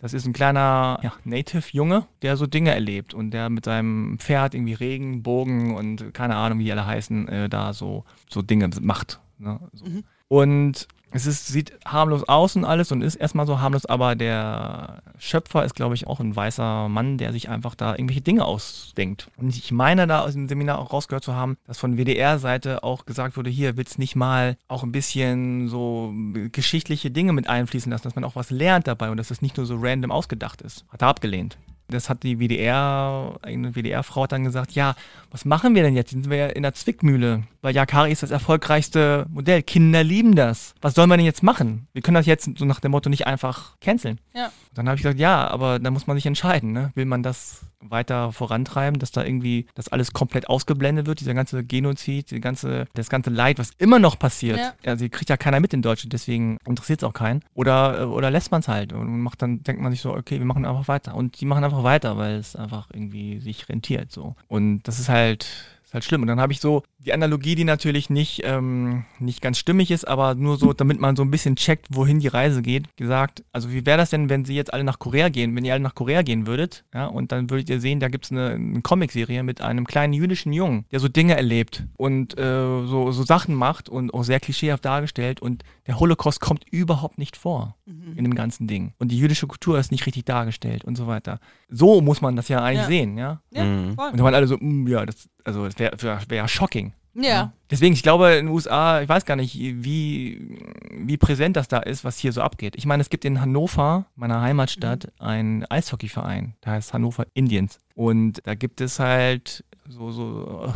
Das 0.00 0.12
ist 0.12 0.26
ein 0.26 0.34
kleiner 0.34 0.98
ja, 1.02 1.14
Native-Junge, 1.24 2.06
der 2.20 2.36
so 2.36 2.46
Dinge 2.46 2.74
erlebt 2.74 3.14
und 3.14 3.30
der 3.30 3.48
mit 3.48 3.64
seinem 3.64 4.18
Pferd 4.18 4.54
irgendwie 4.54 4.74
Regen, 4.74 5.22
Bogen 5.22 5.74
und 5.74 6.12
keine 6.12 6.36
Ahnung, 6.36 6.58
wie 6.58 6.64
die 6.64 6.72
alle 6.72 6.86
heißen, 6.86 7.28
äh, 7.28 7.48
da 7.48 7.72
so, 7.72 8.04
so 8.28 8.42
Dinge 8.42 8.68
macht. 8.82 9.20
Ne? 9.38 9.58
So. 9.72 9.86
Und 10.28 10.88
es 11.14 11.26
ist, 11.26 11.46
sieht 11.46 11.72
harmlos 11.84 12.28
aus 12.28 12.56
und 12.56 12.64
alles 12.64 12.90
und 12.90 13.00
ist 13.00 13.14
erstmal 13.14 13.46
so 13.46 13.60
harmlos, 13.60 13.86
aber 13.86 14.16
der 14.16 15.00
Schöpfer 15.16 15.64
ist, 15.64 15.76
glaube 15.76 15.94
ich, 15.94 16.08
auch 16.08 16.18
ein 16.18 16.34
weißer 16.34 16.88
Mann, 16.88 17.18
der 17.18 17.32
sich 17.32 17.48
einfach 17.48 17.76
da 17.76 17.92
irgendwelche 17.92 18.20
Dinge 18.20 18.44
ausdenkt. 18.44 19.30
Und 19.36 19.56
ich 19.56 19.70
meine 19.70 20.08
da 20.08 20.22
aus 20.22 20.32
dem 20.32 20.48
Seminar 20.48 20.80
auch 20.80 20.92
rausgehört 20.92 21.22
zu 21.22 21.34
haben, 21.34 21.56
dass 21.68 21.78
von 21.78 21.96
WDR-Seite 21.96 22.82
auch 22.82 23.06
gesagt 23.06 23.36
wurde, 23.36 23.48
hier 23.48 23.76
willst 23.76 24.00
nicht 24.00 24.16
mal 24.16 24.56
auch 24.66 24.82
ein 24.82 24.90
bisschen 24.90 25.68
so 25.68 26.12
geschichtliche 26.50 27.12
Dinge 27.12 27.32
mit 27.32 27.48
einfließen 27.48 27.92
lassen, 27.92 28.04
dass 28.04 28.16
man 28.16 28.24
auch 28.24 28.34
was 28.34 28.50
lernt 28.50 28.88
dabei 28.88 29.10
und 29.10 29.16
dass 29.16 29.30
es 29.30 29.40
nicht 29.40 29.56
nur 29.56 29.66
so 29.66 29.76
random 29.78 30.10
ausgedacht 30.10 30.62
ist. 30.62 30.84
Hat 30.88 31.02
er 31.02 31.08
abgelehnt. 31.08 31.56
Das 31.88 32.08
hat 32.08 32.22
die 32.22 32.38
WDR, 32.38 33.38
eine 33.42 33.74
WDR-Frau 33.74 34.22
hat 34.22 34.32
dann 34.32 34.44
gesagt, 34.44 34.72
ja, 34.72 34.94
was 35.30 35.44
machen 35.44 35.74
wir 35.74 35.82
denn 35.82 35.94
jetzt? 35.94 36.10
Sind 36.10 36.30
wir 36.30 36.36
ja 36.36 36.46
in 36.46 36.62
der 36.62 36.72
Zwickmühle? 36.72 37.42
Weil 37.60 37.74
Yakari 37.74 38.10
ist 38.10 38.22
das 38.22 38.30
erfolgreichste 38.30 39.26
Modell. 39.28 39.62
Kinder 39.62 40.02
lieben 40.02 40.34
das. 40.34 40.74
Was 40.80 40.94
sollen 40.94 41.10
wir 41.10 41.16
denn 41.16 41.26
jetzt 41.26 41.42
machen? 41.42 41.86
Wir 41.92 42.00
können 42.00 42.14
das 42.14 42.26
jetzt 42.26 42.48
so 42.56 42.64
nach 42.64 42.80
dem 42.80 42.92
Motto 42.92 43.10
nicht 43.10 43.26
einfach 43.26 43.78
canceln. 43.80 44.18
Ja. 44.34 44.50
Dann 44.72 44.88
habe 44.88 44.96
ich 44.96 45.02
gesagt, 45.02 45.20
ja, 45.20 45.46
aber 45.46 45.78
da 45.78 45.90
muss 45.90 46.06
man 46.06 46.16
sich 46.16 46.26
entscheiden. 46.26 46.72
Ne? 46.72 46.90
Will 46.94 47.04
man 47.04 47.22
das 47.22 47.66
weiter 47.90 48.32
vorantreiben, 48.32 48.98
dass 48.98 49.12
da 49.12 49.24
irgendwie 49.24 49.66
das 49.74 49.88
alles 49.88 50.12
komplett 50.12 50.48
ausgeblendet 50.48 51.06
wird, 51.06 51.20
dieser 51.20 51.34
ganze 51.34 51.64
Genozid, 51.64 52.30
die 52.30 52.40
ganze, 52.40 52.86
das 52.94 53.08
ganze 53.08 53.30
Leid, 53.30 53.58
was 53.58 53.70
immer 53.78 53.98
noch 53.98 54.18
passiert. 54.18 54.58
Ja. 54.58 54.74
Also 54.84 55.08
kriegt 55.08 55.30
ja 55.30 55.36
keiner 55.36 55.60
mit 55.60 55.72
in 55.74 55.82
Deutschland, 55.82 56.12
deswegen 56.12 56.58
interessiert 56.66 57.00
es 57.00 57.04
auch 57.04 57.12
keinen. 57.12 57.42
Oder, 57.54 58.00
äh, 58.00 58.04
oder 58.04 58.30
lässt 58.30 58.50
man 58.50 58.60
es 58.60 58.68
halt 58.68 58.92
und 58.92 59.20
macht 59.20 59.42
dann, 59.42 59.62
denkt 59.62 59.82
man 59.82 59.92
sich 59.92 60.00
so, 60.00 60.14
okay, 60.14 60.38
wir 60.38 60.46
machen 60.46 60.64
einfach 60.64 60.88
weiter. 60.88 61.14
Und 61.14 61.40
die 61.40 61.46
machen 61.46 61.64
einfach 61.64 61.82
weiter, 61.82 62.16
weil 62.16 62.36
es 62.36 62.56
einfach 62.56 62.88
irgendwie 62.92 63.40
sich 63.40 63.68
rentiert 63.68 64.12
so. 64.12 64.34
Und 64.48 64.82
das 64.84 64.98
ist 64.98 65.08
halt, 65.08 65.46
halt 65.94 66.04
schlimm. 66.04 66.22
Und 66.22 66.28
dann 66.28 66.40
habe 66.40 66.52
ich 66.52 66.60
so 66.60 66.82
die 66.98 67.12
Analogie, 67.12 67.54
die 67.54 67.64
natürlich 67.64 68.10
nicht, 68.10 68.42
ähm, 68.44 69.04
nicht 69.18 69.40
ganz 69.40 69.58
stimmig 69.58 69.90
ist, 69.90 70.06
aber 70.06 70.34
nur 70.34 70.56
so, 70.56 70.72
damit 70.72 71.00
man 71.00 71.16
so 71.16 71.22
ein 71.22 71.30
bisschen 71.30 71.56
checkt, 71.56 71.86
wohin 71.90 72.18
die 72.20 72.28
Reise 72.28 72.62
geht, 72.62 72.94
gesagt, 72.96 73.44
also 73.52 73.70
wie 73.72 73.86
wäre 73.86 73.98
das 73.98 74.10
denn, 74.10 74.28
wenn 74.28 74.44
sie 74.44 74.54
jetzt 74.54 74.72
alle 74.72 74.84
nach 74.84 74.98
Korea 74.98 75.28
gehen, 75.28 75.54
wenn 75.56 75.64
ihr 75.64 75.72
alle 75.74 75.82
nach 75.82 75.94
Korea 75.94 76.22
gehen 76.22 76.46
würdet, 76.46 76.84
ja, 76.94 77.06
und 77.06 77.30
dann 77.32 77.50
würdet 77.50 77.68
ihr 77.70 77.80
sehen, 77.80 78.00
da 78.00 78.08
gibt 78.08 78.24
es 78.26 78.32
eine, 78.32 78.50
eine 78.50 78.82
Comicserie 78.82 79.42
mit 79.42 79.60
einem 79.60 79.86
kleinen 79.86 80.12
jüdischen 80.12 80.52
Jungen, 80.52 80.84
der 80.92 81.00
so 81.00 81.08
Dinge 81.08 81.36
erlebt 81.36 81.84
und 81.96 82.36
äh, 82.38 82.42
so, 82.86 83.12
so 83.12 83.22
Sachen 83.22 83.54
macht 83.54 83.88
und 83.88 84.12
auch 84.12 84.24
sehr 84.24 84.40
klischeehaft 84.40 84.84
dargestellt 84.84 85.40
und 85.40 85.62
der 85.86 86.00
Holocaust 86.00 86.40
kommt 86.40 86.64
überhaupt 86.70 87.18
nicht 87.18 87.36
vor 87.36 87.76
in 87.86 88.24
dem 88.24 88.34
ganzen 88.34 88.66
Ding. 88.66 88.94
Und 88.98 89.10
die 89.12 89.18
jüdische 89.18 89.46
Kultur 89.46 89.78
ist 89.78 89.90
nicht 89.92 90.06
richtig 90.06 90.24
dargestellt 90.24 90.84
und 90.84 90.96
so 90.96 91.06
weiter. 91.06 91.38
So 91.68 92.00
muss 92.00 92.20
man 92.22 92.34
das 92.36 92.48
ja 92.48 92.62
eigentlich 92.62 92.80
Ja. 92.82 92.86
sehen, 92.86 93.18
ja. 93.18 93.40
Ja, 93.52 93.64
Mhm. 93.64 93.94
voll. 93.94 94.10
Und 94.10 94.18
da 94.18 94.24
waren 94.24 94.34
alle 94.34 94.46
so, 94.46 94.56
mm, 94.58 94.86
ja, 94.88 95.04
das, 95.04 95.28
also 95.44 95.66
das 95.66 95.78
wäre 95.78 95.96
wär, 96.00 96.20
wär 96.28 96.48
shocking. 96.48 96.92
Ja. 97.14 97.52
Deswegen, 97.70 97.94
ich 97.94 98.02
glaube, 98.02 98.32
in 98.32 98.46
den 98.46 98.54
USA, 98.54 99.00
ich 99.00 99.08
weiß 99.08 99.24
gar 99.24 99.36
nicht, 99.36 99.56
wie, 99.56 100.58
wie 100.90 101.16
präsent 101.16 101.56
das 101.56 101.68
da 101.68 101.78
ist, 101.78 102.04
was 102.04 102.18
hier 102.18 102.32
so 102.32 102.42
abgeht. 102.42 102.74
Ich 102.76 102.86
meine, 102.86 103.00
es 103.00 103.10
gibt 103.10 103.24
in 103.24 103.40
Hannover, 103.40 104.06
meiner 104.16 104.40
Heimatstadt, 104.40 105.12
einen 105.18 105.64
Eishockeyverein, 105.70 106.54
der 106.64 106.72
heißt 106.72 106.92
Hannover 106.92 107.26
Indians. 107.34 107.78
Und 107.94 108.40
da 108.44 108.54
gibt 108.54 108.80
es 108.80 108.98
halt 108.98 109.64
so, 109.88 110.10
so, 110.10 110.72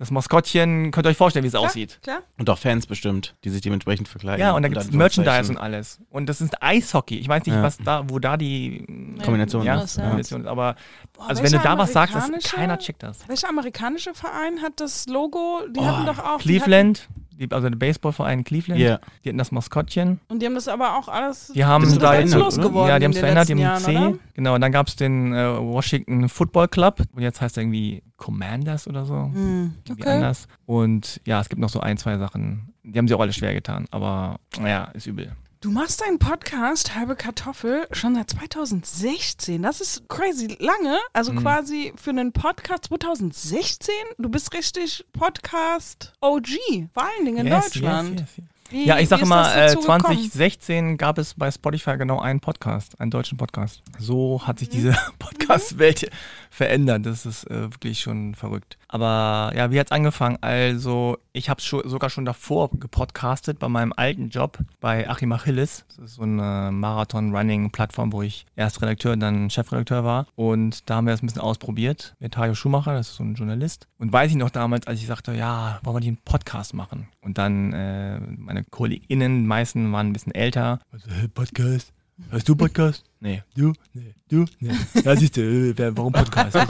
das 0.00 0.10
Maskottchen, 0.10 0.92
könnt 0.92 1.06
ihr 1.06 1.10
euch 1.10 1.16
vorstellen, 1.18 1.42
wie 1.44 1.48
es 1.48 1.54
aussieht. 1.54 2.00
Klar. 2.02 2.22
Und 2.38 2.48
auch 2.48 2.56
Fans 2.56 2.86
bestimmt, 2.86 3.36
die 3.44 3.50
sich 3.50 3.60
dementsprechend 3.60 4.08
verkleiden. 4.08 4.40
Ja, 4.40 4.52
und 4.52 4.62
da 4.62 4.68
gibt 4.68 4.80
es. 4.80 4.90
Merchandise 4.90 5.50
und 5.52 5.58
alles. 5.58 6.00
Und 6.08 6.26
das 6.26 6.40
ist 6.40 6.62
Eishockey. 6.62 7.18
Ich 7.18 7.28
weiß 7.28 7.44
nicht, 7.44 7.54
Ja. 7.54 7.62
was 7.62 7.76
da, 7.76 8.08
wo 8.08 8.18
da 8.18 8.38
die 8.38 8.86
Kombination 9.22 9.62
ja, 9.62 9.82
ist, 9.82 9.98
ja. 9.98 10.04
Kombination 10.04 10.40
ist. 10.40 10.46
Aber 10.46 10.74
Boah, 11.12 11.28
also 11.28 11.42
wenn 11.42 11.52
du 11.52 11.58
da 11.58 11.76
was 11.76 11.92
sagst, 11.92 12.14
das, 12.14 12.30
keiner 12.44 12.78
checkt 12.78 13.02
das. 13.02 13.28
Welcher 13.28 13.50
amerikanische 13.50 14.14
Verein 14.14 14.62
hat 14.62 14.80
das 14.80 15.06
Logo? 15.06 15.60
Die 15.68 15.78
Oh, 15.80 15.84
hatten 15.84 16.06
doch 16.06 16.18
auch. 16.18 16.38
Cleveland, 16.38 17.06
die, 17.14 17.19
also 17.50 17.68
der 17.68 17.76
Baseballverein 17.76 18.44
Cleveland, 18.44 18.80
Ja. 18.80 18.98
die 19.24 19.30
hatten 19.30 19.38
das 19.38 19.52
Maskottchen. 19.52 20.20
Und 20.28 20.40
die 20.42 20.46
haben 20.46 20.54
das 20.54 20.68
aber 20.68 20.98
auch 20.98 21.08
alles. 21.08 21.52
Die 21.54 21.64
haben 21.64 21.84
da 21.98 22.10
verändert, 22.10 22.24
jetzt, 22.24 22.34
losgeworden 22.34 22.88
ja, 22.88 22.98
die 22.98 23.04
haben 23.04 23.12
es 23.12 23.18
verändert, 23.18 23.48
die 23.48 23.66
haben 23.66 23.82
C. 23.82 23.96
Oder? 23.96 24.14
Genau, 24.34 24.54
und 24.54 24.60
dann 24.60 24.72
gab 24.72 24.88
es 24.88 24.96
den 24.96 25.32
äh, 25.32 25.58
Washington 25.58 26.28
Football 26.28 26.68
Club 26.68 27.02
und 27.14 27.22
jetzt 27.22 27.40
heißt 27.40 27.56
er 27.56 27.62
irgendwie 27.62 28.02
Commanders 28.16 28.86
oder 28.86 29.04
so. 29.04 29.30
Irgendwie 29.34 30.02
okay. 30.02 30.10
anders. 30.10 30.48
Und 30.66 31.20
ja, 31.24 31.40
es 31.40 31.48
gibt 31.48 31.60
noch 31.60 31.70
so 31.70 31.80
ein, 31.80 31.96
zwei 31.96 32.18
Sachen. 32.18 32.74
Die 32.82 32.98
haben 32.98 33.08
sie 33.08 33.14
auch 33.14 33.20
alle 33.20 33.32
schwer 33.32 33.54
getan, 33.54 33.86
aber 33.90 34.38
naja, 34.58 34.90
ist 34.94 35.06
übel. 35.06 35.32
Du 35.62 35.70
machst 35.70 36.00
deinen 36.00 36.18
Podcast 36.18 36.94
Halbe 36.94 37.16
Kartoffel 37.16 37.86
schon 37.92 38.14
seit 38.14 38.30
2016. 38.30 39.60
Das 39.62 39.82
ist 39.82 40.08
crazy 40.08 40.56
lange. 40.58 40.96
Also 41.12 41.32
Mhm. 41.34 41.40
quasi 41.42 41.92
für 41.96 42.10
einen 42.10 42.32
Podcast 42.32 42.86
2016. 42.86 43.92
Du 44.16 44.30
bist 44.30 44.54
richtig 44.54 45.04
Podcast 45.12 46.14
OG. 46.22 46.88
Vor 46.94 47.02
allen 47.02 47.26
Dingen 47.26 47.46
in 47.46 47.52
Yes, 47.52 47.64
Deutschland. 47.64 48.20
yes, 48.20 48.28
yes. 48.38 48.46
Wie- 48.70 48.84
Ja, 48.86 49.00
ich 49.00 49.08
sage 49.10 49.26
mal, 49.26 49.42
das 49.42 49.54
äh, 49.54 49.66
dazu 49.74 49.80
gekommen? 49.80 50.00
2016 50.00 50.96
gab 50.96 51.18
es 51.18 51.34
bei 51.34 51.50
Spotify 51.50 51.98
genau 51.98 52.20
einen 52.20 52.40
Podcast, 52.40 52.98
einen 53.00 53.10
deutschen 53.10 53.36
Podcast. 53.36 53.82
So 53.98 54.40
hat 54.46 54.60
sich 54.60 54.68
Mhm. 54.68 54.72
diese 54.72 54.96
Podcast-Welt 55.18 56.08
verändert. 56.50 57.06
Das 57.06 57.24
ist 57.24 57.44
äh, 57.50 57.72
wirklich 57.72 58.00
schon 58.00 58.34
verrückt. 58.34 58.76
Aber 58.88 59.52
ja, 59.56 59.70
wie 59.70 59.78
hat's 59.78 59.92
angefangen? 59.92 60.36
Also, 60.40 61.16
ich 61.32 61.48
habe 61.48 61.60
schon, 61.60 61.88
sogar 61.88 62.10
schon 62.10 62.24
davor 62.24 62.70
gepodcastet 62.70 63.58
bei 63.58 63.68
meinem 63.68 63.92
alten 63.96 64.28
Job 64.28 64.58
bei 64.80 65.08
Achim 65.08 65.32
Achilles. 65.32 65.84
Das 65.88 66.10
ist 66.10 66.14
so 66.16 66.22
eine 66.22 66.70
Marathon-Running-Plattform, 66.72 68.12
wo 68.12 68.22
ich 68.22 68.46
erst 68.56 68.82
Redakteur 68.82 69.12
und 69.12 69.20
dann 69.20 69.48
Chefredakteur 69.48 70.04
war. 70.04 70.26
Und 70.34 70.90
da 70.90 70.96
haben 70.96 71.06
wir 71.06 71.12
das 71.12 71.22
ein 71.22 71.26
bisschen 71.26 71.40
ausprobiert 71.40 72.16
mit 72.18 72.34
Tajo 72.34 72.54
Schumacher, 72.54 72.94
das 72.94 73.10
ist 73.10 73.16
so 73.16 73.24
ein 73.24 73.34
Journalist. 73.34 73.86
Und 73.98 74.12
weiß 74.12 74.30
ich 74.30 74.36
noch 74.36 74.50
damals, 74.50 74.86
als 74.86 75.00
ich 75.00 75.06
sagte, 75.06 75.32
ja, 75.32 75.78
wollen 75.84 75.96
wir 75.96 76.00
den 76.00 76.16
Podcast 76.16 76.74
machen? 76.74 77.08
Und 77.20 77.38
dann 77.38 77.72
äh, 77.72 78.18
meine 78.18 78.64
KollegInnen, 78.64 79.46
meisten 79.46 79.92
waren 79.92 80.08
ein 80.08 80.12
bisschen 80.12 80.34
älter. 80.34 80.80
Also, 80.90 81.08
hey, 81.10 81.28
Podcast? 81.28 81.92
Hörst 82.30 82.48
du 82.48 82.56
Podcast? 82.56 83.09
Nee. 83.22 83.42
Du? 83.54 83.74
Nee. 83.92 84.14
Du? 84.28 84.46
Nee. 84.60 84.72
Ja, 85.04 85.14
siehst 85.14 85.36
du, 85.36 85.42
äh, 85.42 85.96
warum 85.96 86.12
Podcast? 86.12 86.54
Was 86.54 86.64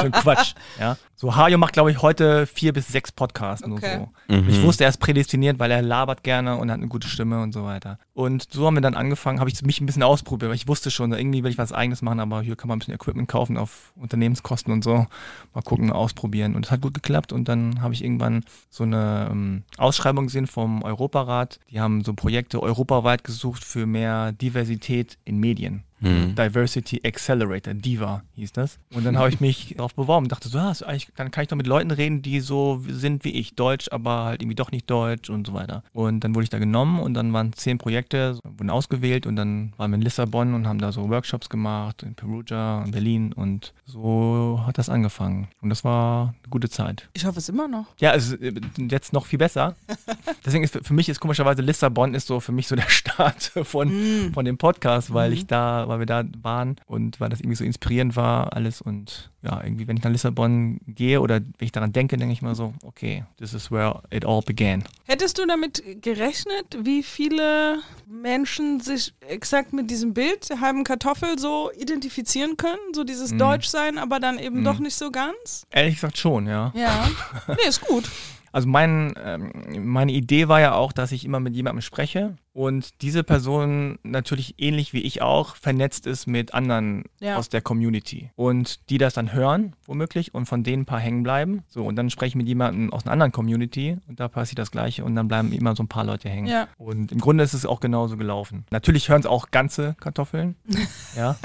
für 0.00 0.06
ein 0.06 0.12
Quatsch. 0.12 0.54
Ja. 0.78 0.96
So, 1.14 1.34
Hajo 1.34 1.56
macht, 1.56 1.72
glaube 1.72 1.90
ich, 1.90 2.02
heute 2.02 2.46
vier 2.46 2.74
bis 2.74 2.88
sechs 2.88 3.10
Podcasts 3.10 3.66
nur 3.66 3.78
Okay. 3.78 4.06
so. 4.28 4.34
Mhm. 4.34 4.48
Ich 4.50 4.62
wusste, 4.62 4.84
er 4.84 4.90
ist 4.90 4.98
prädestiniert, 4.98 5.58
weil 5.58 5.70
er 5.70 5.80
labert 5.80 6.22
gerne 6.22 6.56
und 6.58 6.70
hat 6.70 6.76
eine 6.76 6.88
gute 6.88 7.08
Stimme 7.08 7.40
und 7.40 7.52
so 7.52 7.64
weiter. 7.64 7.98
Und 8.12 8.52
so 8.52 8.66
haben 8.66 8.74
wir 8.74 8.82
dann 8.82 8.94
angefangen, 8.94 9.40
habe 9.40 9.48
ich 9.48 9.62
mich 9.62 9.80
ein 9.80 9.86
bisschen 9.86 10.02
ausprobiert, 10.02 10.50
weil 10.50 10.56
ich 10.56 10.68
wusste 10.68 10.90
schon, 10.90 11.12
irgendwie 11.12 11.42
will 11.42 11.50
ich 11.50 11.56
was 11.56 11.72
eigenes 11.72 12.02
machen, 12.02 12.20
aber 12.20 12.42
hier 12.42 12.56
kann 12.56 12.68
man 12.68 12.76
ein 12.76 12.80
bisschen 12.80 12.94
Equipment 12.94 13.28
kaufen 13.28 13.56
auf 13.56 13.94
Unternehmenskosten 13.96 14.70
und 14.70 14.84
so. 14.84 15.06
Mal 15.54 15.62
gucken, 15.64 15.90
ausprobieren. 15.90 16.54
Und 16.54 16.66
es 16.66 16.70
hat 16.70 16.82
gut 16.82 16.92
geklappt 16.92 17.32
und 17.32 17.48
dann 17.48 17.80
habe 17.80 17.94
ich 17.94 18.04
irgendwann 18.04 18.44
so 18.68 18.84
eine 18.84 19.28
ähm, 19.30 19.62
Ausschreibung 19.78 20.26
gesehen 20.26 20.46
vom 20.46 20.82
Europarat. 20.82 21.60
Die 21.70 21.80
haben 21.80 22.04
so 22.04 22.12
Projekte 22.12 22.62
europaweit 22.62 23.24
gesucht 23.24 23.64
für 23.64 23.86
mehr 23.86 24.32
Diversität 24.32 25.16
in 25.24 25.38
Medien. 25.38 25.84
Mhm. 26.00 26.34
Diversity 26.34 27.00
Accelerator, 27.04 27.72
DIVA 27.72 28.22
hieß 28.34 28.52
das. 28.52 28.78
Und 28.94 29.04
dann 29.06 29.16
habe 29.18 29.30
ich 29.30 29.40
mich 29.40 29.74
darauf 29.76 29.94
beworben 29.94 30.26
und 30.26 30.32
dachte 30.32 30.48
so, 30.48 30.58
eigentlich, 30.58 31.08
dann 31.16 31.30
kann 31.30 31.42
ich 31.42 31.48
doch 31.48 31.56
mit 31.56 31.66
Leuten 31.66 31.90
reden, 31.90 32.20
die 32.20 32.40
so 32.40 32.82
sind 32.86 33.24
wie 33.24 33.30
ich, 33.30 33.54
deutsch, 33.54 33.88
aber 33.90 34.24
halt 34.24 34.42
irgendwie 34.42 34.56
doch 34.56 34.70
nicht 34.70 34.90
deutsch 34.90 35.30
und 35.30 35.46
so 35.46 35.54
weiter. 35.54 35.82
Und 35.92 36.20
dann 36.20 36.34
wurde 36.34 36.44
ich 36.44 36.50
da 36.50 36.58
genommen 36.58 37.00
und 37.00 37.14
dann 37.14 37.32
waren 37.32 37.52
zehn 37.54 37.78
Projekte, 37.78 38.38
wurden 38.44 38.68
ausgewählt 38.70 39.26
und 39.26 39.36
dann 39.36 39.72
waren 39.78 39.90
wir 39.90 39.96
in 39.96 40.02
Lissabon 40.02 40.52
und 40.54 40.66
haben 40.68 40.78
da 40.80 40.92
so 40.92 41.08
Workshops 41.08 41.48
gemacht, 41.48 42.02
in 42.02 42.14
Perugia, 42.14 42.82
in 42.84 42.90
Berlin 42.90 43.32
und 43.32 43.72
so 43.86 44.60
hat 44.66 44.76
das 44.78 44.88
angefangen. 44.90 45.48
Und 45.62 45.70
das 45.70 45.82
war 45.84 46.28
eine 46.42 46.50
gute 46.50 46.68
Zeit. 46.68 47.08
Ich 47.14 47.24
hoffe 47.24 47.38
es 47.38 47.48
immer 47.48 47.68
noch. 47.68 47.86
Ja, 48.00 48.12
es 48.14 48.32
ist 48.32 48.42
äh, 48.42 48.52
jetzt 48.90 49.12
noch 49.12 49.24
viel 49.26 49.38
besser. 49.38 49.76
Deswegen 50.44 50.64
ist 50.64 50.72
für- 50.72 50.84
für 50.84 50.94
mich 50.94 51.08
ist 51.08 51.20
komischerweise 51.20 51.62
Lissabon 51.62 52.14
ist 52.14 52.26
so 52.26 52.40
für 52.40 52.52
mich 52.52 52.68
so 52.68 52.76
der 52.76 52.88
Start 52.90 53.52
von, 53.62 54.30
von 54.34 54.44
dem 54.44 54.58
Podcast, 54.58 55.12
weil 55.14 55.32
ich 55.32 55.46
da 55.46 55.85
da, 55.86 55.90
weil 55.90 55.98
wir 56.00 56.06
da 56.06 56.24
waren 56.42 56.76
und 56.86 57.20
weil 57.20 57.28
das 57.28 57.40
irgendwie 57.40 57.56
so 57.56 57.64
inspirierend 57.64 58.16
war, 58.16 58.52
alles. 58.54 58.80
Und 58.80 59.30
ja, 59.42 59.62
irgendwie, 59.62 59.86
wenn 59.88 59.96
ich 59.96 60.02
nach 60.02 60.10
Lissabon 60.10 60.80
gehe 60.86 61.20
oder 61.20 61.36
wenn 61.36 61.54
ich 61.60 61.72
daran 61.72 61.92
denke, 61.92 62.16
denke 62.16 62.32
ich 62.32 62.42
mal 62.42 62.54
so, 62.54 62.74
okay, 62.84 63.24
this 63.38 63.54
is 63.54 63.70
where 63.70 64.02
it 64.10 64.24
all 64.24 64.42
began. 64.42 64.84
Hättest 65.04 65.38
du 65.38 65.46
damit 65.46 65.82
gerechnet, 66.02 66.76
wie 66.82 67.02
viele 67.02 67.78
Menschen 68.06 68.80
sich 68.80 69.14
exakt 69.20 69.72
mit 69.72 69.90
diesem 69.90 70.14
Bild 70.14 70.48
der 70.50 70.60
halben 70.60 70.84
Kartoffel 70.84 71.38
so 71.38 71.70
identifizieren 71.78 72.56
können? 72.56 72.78
So 72.94 73.04
dieses 73.04 73.32
Mhm. 73.32 73.38
Deutschsein, 73.38 73.98
aber 73.98 74.20
dann 74.20 74.38
eben 74.38 74.64
doch 74.64 74.78
nicht 74.78 74.94
so 74.96 75.10
ganz? 75.10 75.66
Ehrlich 75.70 75.94
gesagt 75.96 76.18
schon, 76.18 76.46
ja. 76.46 76.72
Ja. 76.74 77.08
Nee, 77.48 77.68
ist 77.68 77.80
gut. 77.80 78.08
Also 78.56 78.68
mein, 78.68 79.12
ähm, 79.22 79.52
meine 79.84 80.12
Idee 80.12 80.48
war 80.48 80.62
ja 80.62 80.72
auch, 80.76 80.92
dass 80.92 81.12
ich 81.12 81.26
immer 81.26 81.40
mit 81.40 81.54
jemandem 81.54 81.82
spreche 81.82 82.36
und 82.54 83.02
diese 83.02 83.22
Person 83.22 83.98
natürlich 84.02 84.54
ähnlich 84.56 84.94
wie 84.94 85.02
ich 85.02 85.20
auch 85.20 85.56
vernetzt 85.56 86.06
ist 86.06 86.26
mit 86.26 86.54
anderen 86.54 87.04
Ja. 87.20 87.36
aus 87.36 87.50
der 87.50 87.60
Community 87.60 88.30
und 88.34 88.88
die 88.88 88.96
das 88.96 89.12
dann 89.12 89.34
hören, 89.34 89.76
womöglich, 89.84 90.32
und 90.32 90.46
von 90.46 90.62
denen 90.62 90.84
ein 90.84 90.86
paar 90.86 91.00
hängen 91.00 91.22
bleiben. 91.22 91.64
So, 91.68 91.84
und 91.84 91.96
dann 91.96 92.08
spreche 92.08 92.28
ich 92.30 92.34
mit 92.34 92.48
jemandem 92.48 92.94
aus 92.94 93.04
einer 93.04 93.12
anderen 93.12 93.30
Community 93.30 93.98
und 94.08 94.20
da 94.20 94.28
passiert 94.28 94.58
das 94.58 94.70
Gleiche 94.70 95.04
und 95.04 95.14
dann 95.16 95.28
bleiben 95.28 95.52
immer 95.52 95.76
so 95.76 95.82
ein 95.82 95.88
paar 95.88 96.04
Leute 96.04 96.30
hängen. 96.30 96.46
Ja. 96.46 96.66
Und 96.78 97.12
im 97.12 97.18
Grunde 97.18 97.44
ist 97.44 97.52
es 97.52 97.66
auch 97.66 97.80
genauso 97.80 98.16
gelaufen. 98.16 98.64
Natürlich 98.70 99.10
hören 99.10 99.20
es 99.20 99.26
auch 99.26 99.50
ganze 99.50 99.96
Kartoffeln, 100.00 100.56
ja, 101.14 101.36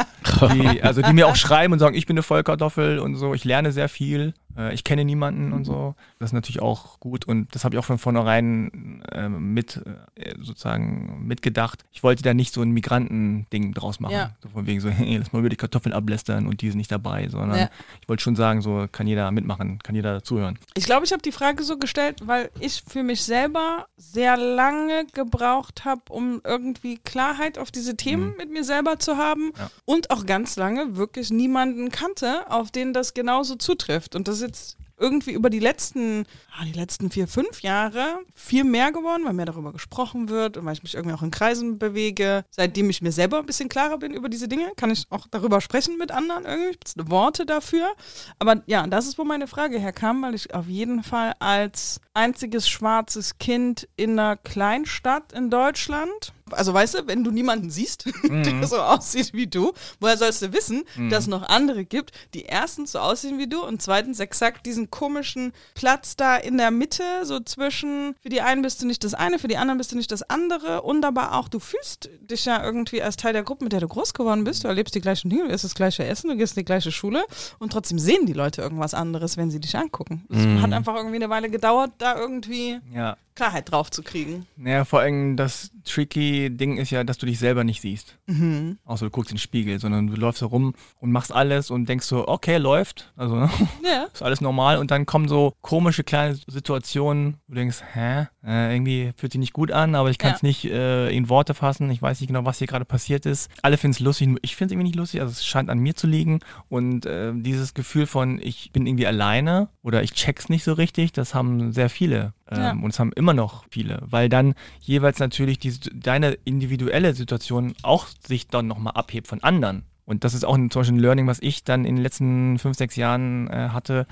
die, 0.54 0.82
also 0.82 1.02
die 1.02 1.12
mir 1.12 1.28
auch 1.28 1.36
schreiben 1.36 1.74
und 1.74 1.80
sagen, 1.80 1.96
ich 1.96 2.06
bin 2.06 2.14
eine 2.14 2.24
Vollkartoffel 2.24 3.00
und 3.00 3.18
so, 3.18 3.34
ich 3.34 3.44
lerne 3.44 3.74
sehr 3.74 3.90
viel, 3.90 4.34
äh, 4.58 4.74
ich 4.74 4.84
kenne 4.84 5.06
niemanden 5.06 5.54
und 5.54 5.66
so. 5.66 5.96
Das 6.20 6.30
ist 6.30 6.34
natürlich 6.34 6.62
auch 6.62 7.00
gut 7.00 7.26
und 7.26 7.54
das 7.56 7.64
habe 7.64 7.76
ich 7.76 7.80
auch 7.80 7.86
von 7.86 7.98
vornherein 7.98 9.02
äh, 9.12 9.30
mit 9.30 9.82
äh, 10.16 10.34
sozusagen 10.42 11.26
mitgedacht. 11.28 11.84
Ich 11.92 12.04
wollte 12.04 12.24
da 12.24 12.34
nicht 12.34 12.54
so 12.54 12.62
ein 12.62 12.72
Migrantending 12.72 13.74
draus 13.74 14.00
machen. 14.00 14.14
Ja. 14.14 14.32
So 14.42 14.50
von 14.50 14.68
wegen 14.68 14.80
so, 14.82 14.90
hey, 14.92 15.18
lass 15.18 15.34
mal 15.34 15.40
über 15.40 15.50
die 15.50 15.56
Kartoffeln 15.56 15.94
ablästern 15.94 16.48
und 16.48 16.62
die 16.62 16.70
sind 16.70 16.78
nicht 16.78 16.92
dabei, 16.92 17.28
sondern 17.30 17.60
Ja. 17.60 17.70
ich 18.02 18.10
wollte 18.10 18.24
schon 18.24 18.36
sagen, 18.36 18.62
so 18.62 18.88
kann 18.92 19.08
jeder 19.08 19.30
mitmachen, 19.32 19.80
kann 19.80 19.96
jeder 19.96 20.24
zuhören. 20.24 20.58
Ich 20.76 20.86
glaube, 20.86 21.06
ich 21.06 21.12
habe 21.12 21.22
die 21.22 21.32
Frage 21.32 21.64
so 21.64 21.78
gestellt, 21.78 22.20
weil 22.26 22.50
ich 22.60 22.84
für 22.88 23.04
mich 23.04 23.24
selber 23.24 23.88
sehr 23.98 24.38
lange 24.38 25.06
gebraucht 25.14 25.86
habe, 25.86 26.02
um 26.10 26.42
irgendwie 26.44 26.98
Klarheit 26.98 27.58
auf 27.58 27.72
diese 27.72 27.96
Themen 27.98 28.34
mit 28.38 28.52
mir 28.52 28.64
selber 28.64 29.00
zu 29.00 29.18
haben 29.18 29.52
Ja. 29.58 29.70
und 29.86 30.12
auch 30.12 30.26
ganz 30.26 30.56
lange 30.56 30.96
wirklich 30.98 31.30
niemanden 31.32 31.90
kannte, 31.90 32.50
auf 32.50 32.72
den 32.72 32.94
das 32.94 33.14
genauso 33.14 33.56
zutrifft. 33.56 34.16
Und 34.16 34.28
das 34.28 34.41
jetzt 34.42 34.78
irgendwie 35.02 35.32
über 35.32 35.50
die 35.50 35.60
letzten, 35.60 36.26
ah, 36.56 36.64
die 36.64 36.74
letzten 36.74 37.10
vier, 37.10 37.28
fünf 37.28 37.62
Jahre 37.62 38.20
viel 38.36 38.64
mehr 38.64 38.92
geworden, 38.92 39.24
weil 39.26 39.34
mehr 39.34 39.48
darüber 39.48 39.74
gesprochen 39.74 40.30
wird 40.30 40.58
und 40.58 40.66
weil 40.66 40.74
ich 40.74 40.84
mich 40.84 40.94
irgendwie 40.94 41.16
auch 41.16 41.24
in 41.24 41.32
Kreisen 41.32 41.80
bewege. 41.80 42.46
Seitdem 42.52 42.90
ich 42.90 43.02
mir 43.02 43.12
selber 43.12 43.40
ein 43.40 43.46
bisschen 43.46 43.68
klarer 43.68 43.98
bin 43.98 44.14
über 44.14 44.30
diese 44.30 44.48
Dinge, 44.48 44.72
kann 44.76 44.92
ich 44.92 45.06
auch 45.10 45.26
darüber 45.32 45.60
sprechen 45.60 45.98
mit 45.98 46.12
anderen 46.12 46.46
irgendwie. 46.46 46.78
Ich 46.86 47.10
Worte 47.10 47.46
dafür. 47.46 47.94
Aber 48.38 48.62
ja, 48.68 48.86
das 48.86 49.08
ist, 49.08 49.18
wo 49.18 49.24
meine 49.24 49.48
Frage 49.48 49.80
herkam, 49.80 50.22
weil 50.22 50.36
ich 50.36 50.54
auf 50.54 50.68
jeden 50.68 51.04
Fall 51.04 51.34
als 51.40 52.00
einziges 52.14 52.70
schwarzes 52.70 53.40
Kind 53.40 53.88
in 53.96 54.20
einer 54.20 54.38
Kleinstadt 54.38 55.34
in 55.34 55.50
Deutschland, 55.50 56.34
also 56.54 56.74
weißt 56.74 56.94
du, 56.96 57.08
wenn 57.08 57.24
du 57.24 57.32
niemanden 57.32 57.70
siehst, 57.70 58.06
der 58.24 58.68
so 58.68 58.78
aussieht 58.78 59.34
wie 59.34 59.48
du, 59.48 59.74
woher 60.00 60.18
sollst 60.18 60.42
du 60.42 60.54
wissen, 60.54 60.84
dass 61.10 61.24
es 61.24 61.28
noch 61.28 61.48
andere 61.50 61.86
gibt, 61.86 62.12
die 62.34 62.44
erstens 62.44 62.92
so 62.94 63.00
aussehen 63.00 63.38
wie 63.38 63.48
du 63.48 63.64
und 63.66 63.82
zweitens 63.82 64.20
exakt 64.20 64.66
diesen 64.66 64.90
komischen 64.92 65.54
Platz 65.76 66.16
da 66.16 66.38
in 66.38 66.58
der 66.58 66.72
Mitte, 66.72 67.04
so 67.24 67.40
zwischen, 67.40 68.16
für 68.22 68.30
die 68.30 68.42
einen 68.42 68.62
bist 68.62 68.82
du 68.82 68.88
nicht 68.88 69.04
das 69.04 69.14
eine, 69.14 69.40
für 69.40 69.48
die 69.48 69.58
anderen 69.58 69.78
bist 69.78 69.92
du 69.92 69.98
nicht 69.98 70.12
das 70.12 70.24
andere 70.24 70.82
und 70.82 71.04
aber 71.06 71.34
auch, 71.34 71.48
du 71.50 71.60
fühlst 71.60 72.10
dich 72.22 72.46
ja 72.46 72.64
irgendwie 72.64 73.02
als 73.02 73.16
Teil 73.18 73.34
der 73.34 73.44
Gruppe, 73.44 73.64
mit 73.66 73.74
der 73.74 73.80
du 73.80 73.88
groß 73.88 74.14
geworden 74.14 74.44
bist, 74.44 74.64
du 74.64 74.68
erlebst 74.68 74.96
die 74.96 75.02
gleichen 75.02 75.30
Dinge, 75.30 75.48
du 75.48 75.54
isst 75.54 75.64
das 75.64 75.76
gleiche 75.76 76.06
Essen, 76.06 76.30
du 76.30 76.36
gehst 76.38 76.56
in 76.58 76.62
die 76.62 76.66
gleiche 76.66 76.92
Schule 76.92 77.24
und 77.60 77.72
trotzdem 77.72 78.00
sehen 78.00 78.26
die 78.26 78.34
Leute 78.34 78.62
irgendwas 78.62 78.94
anderes, 78.94 79.38
wenn 79.38 79.52
sie 79.52 79.60
dich 79.60 79.76
angucken. 79.78 80.26
Es 80.30 80.62
hat 80.62 80.74
einfach 80.74 80.96
irgendwie 80.96 81.16
eine 81.18 81.30
Weile 81.30 81.50
gedauert, 81.50 81.92
da 81.98 82.18
irgendwie 82.18 82.80
Ja. 82.94 83.18
Klarheit 83.42 83.72
drauf 83.72 83.90
zu 83.90 84.04
kriegen. 84.04 84.46
Naja, 84.56 84.86
vor 84.86 85.00
allem 85.00 85.36
das 85.36 85.72
tricky 85.84 86.56
Ding 86.56 86.78
ist 86.78 86.92
ja, 86.92 87.04
dass 87.04 87.18
du 87.18 87.26
dich 87.26 87.40
selber 87.40 87.64
nicht 87.64 87.82
siehst. 87.82 88.20
Mhm. 88.28 88.78
Außer 88.86 89.06
du 89.06 89.10
guckst 89.10 89.32
in 89.32 89.38
den 89.38 89.42
Spiegel, 89.42 89.80
sondern 89.80 90.06
du 90.06 90.16
läufst 90.16 90.42
herum 90.42 90.76
und 91.00 91.12
machst 91.12 91.34
alles 91.34 91.72
und 91.72 91.90
denkst 91.90 92.06
so, 92.06 92.28
okay, 92.28 92.58
läuft. 92.58 93.12
Also, 93.16 93.36
ne? 93.38 93.50
Ja. 93.84 94.04
ist 94.14 94.22
alles 94.22 94.42
normal. 94.42 94.78
Und 94.78 94.92
dann 94.92 95.08
kommen 95.08 95.28
so 95.28 95.56
komische 95.62 96.04
kleine 96.04 96.36
Situationen, 96.36 97.38
wo 97.48 97.54
du 97.54 97.62
denkst, 97.62 97.82
hä? 97.94 98.28
Äh, 98.44 98.74
irgendwie 98.74 99.12
fühlt 99.16 99.32
sich 99.34 99.40
nicht 99.40 99.54
gut 99.54 99.72
an, 99.72 99.94
aber 99.94 100.10
ich 100.10 100.18
kann 100.18 100.34
es 100.34 100.42
Ja. 100.42 100.48
nicht 100.48 100.66
äh, 100.66 101.10
in 101.12 101.30
Worte 101.30 101.54
fassen. 101.54 101.92
Ich 101.92 102.02
weiß 102.02 102.20
nicht 102.22 102.28
genau, 102.30 102.44
was 102.44 102.58
hier 102.58 102.66
gerade 102.66 102.86
passiert 102.86 103.28
ist. 103.28 103.52
Alle 103.62 103.78
finden 103.78 103.94
es 103.94 104.00
lustig, 104.00 104.30
nur 104.30 104.40
ich 104.42 104.56
finde 104.56 104.68
es 104.68 104.72
irgendwie 104.74 104.88
nicht 104.88 104.96
lustig. 104.96 105.22
Also 105.22 105.32
es 105.32 105.46
scheint 105.46 105.70
an 105.70 105.78
mir 105.78 105.96
zu 105.96 106.08
liegen. 106.08 106.40
Und 106.68 107.06
äh, 107.06 107.34
dieses 107.36 107.76
Gefühl 107.76 108.08
von, 108.08 108.40
ich 108.42 108.72
bin 108.72 108.88
irgendwie 108.88 109.06
alleine 109.06 109.70
oder 109.84 110.02
ich 110.02 110.14
check's 110.14 110.50
nicht 110.50 110.64
so 110.64 110.74
richtig, 110.74 111.12
das 111.12 111.36
haben 111.36 111.72
sehr 111.72 111.90
viele. 111.90 112.34
Ähm, 112.50 112.58
Ja. 112.60 112.72
Und 112.72 112.88
es 112.92 113.00
haben 113.00 113.12
immer 113.14 113.34
noch 113.36 113.64
viele, 113.70 114.02
weil 114.06 114.28
dann 114.28 114.56
jeweils 114.80 115.20
natürlich 115.20 115.60
die, 115.60 115.74
deine 115.94 116.32
individuelle 116.44 117.14
Situation 117.14 117.76
auch 117.84 118.08
sich 118.26 118.48
dann 118.48 118.66
nochmal 118.66 118.94
abhebt 118.94 119.28
von 119.28 119.44
anderen. 119.44 119.84
Und 120.06 120.24
das 120.24 120.34
ist 120.34 120.46
auch 120.46 120.56
ein, 120.56 120.72
zum 120.72 120.80
Beispiel 120.82 120.98
ein 120.98 121.02
Learning, 121.02 121.28
was 121.28 121.38
ich 121.42 121.64
dann 121.64 121.86
in 121.86 121.96
den 121.96 122.02
letzten 122.04 122.58
fünf, 122.58 122.76
sechs 122.76 122.96
Jahren 122.96 123.48
äh, 123.50 123.70
hatte, 123.70 124.08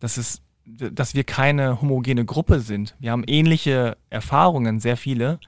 dass 0.00 0.16
es 0.16 0.42
dass 0.68 1.14
wir 1.14 1.24
keine 1.24 1.80
homogene 1.80 2.24
Gruppe 2.24 2.60
sind. 2.60 2.94
Wir 2.98 3.12
haben 3.12 3.24
ähnliche 3.26 3.96
Erfahrungen, 4.10 4.80
sehr 4.80 4.96
viele 4.96 5.40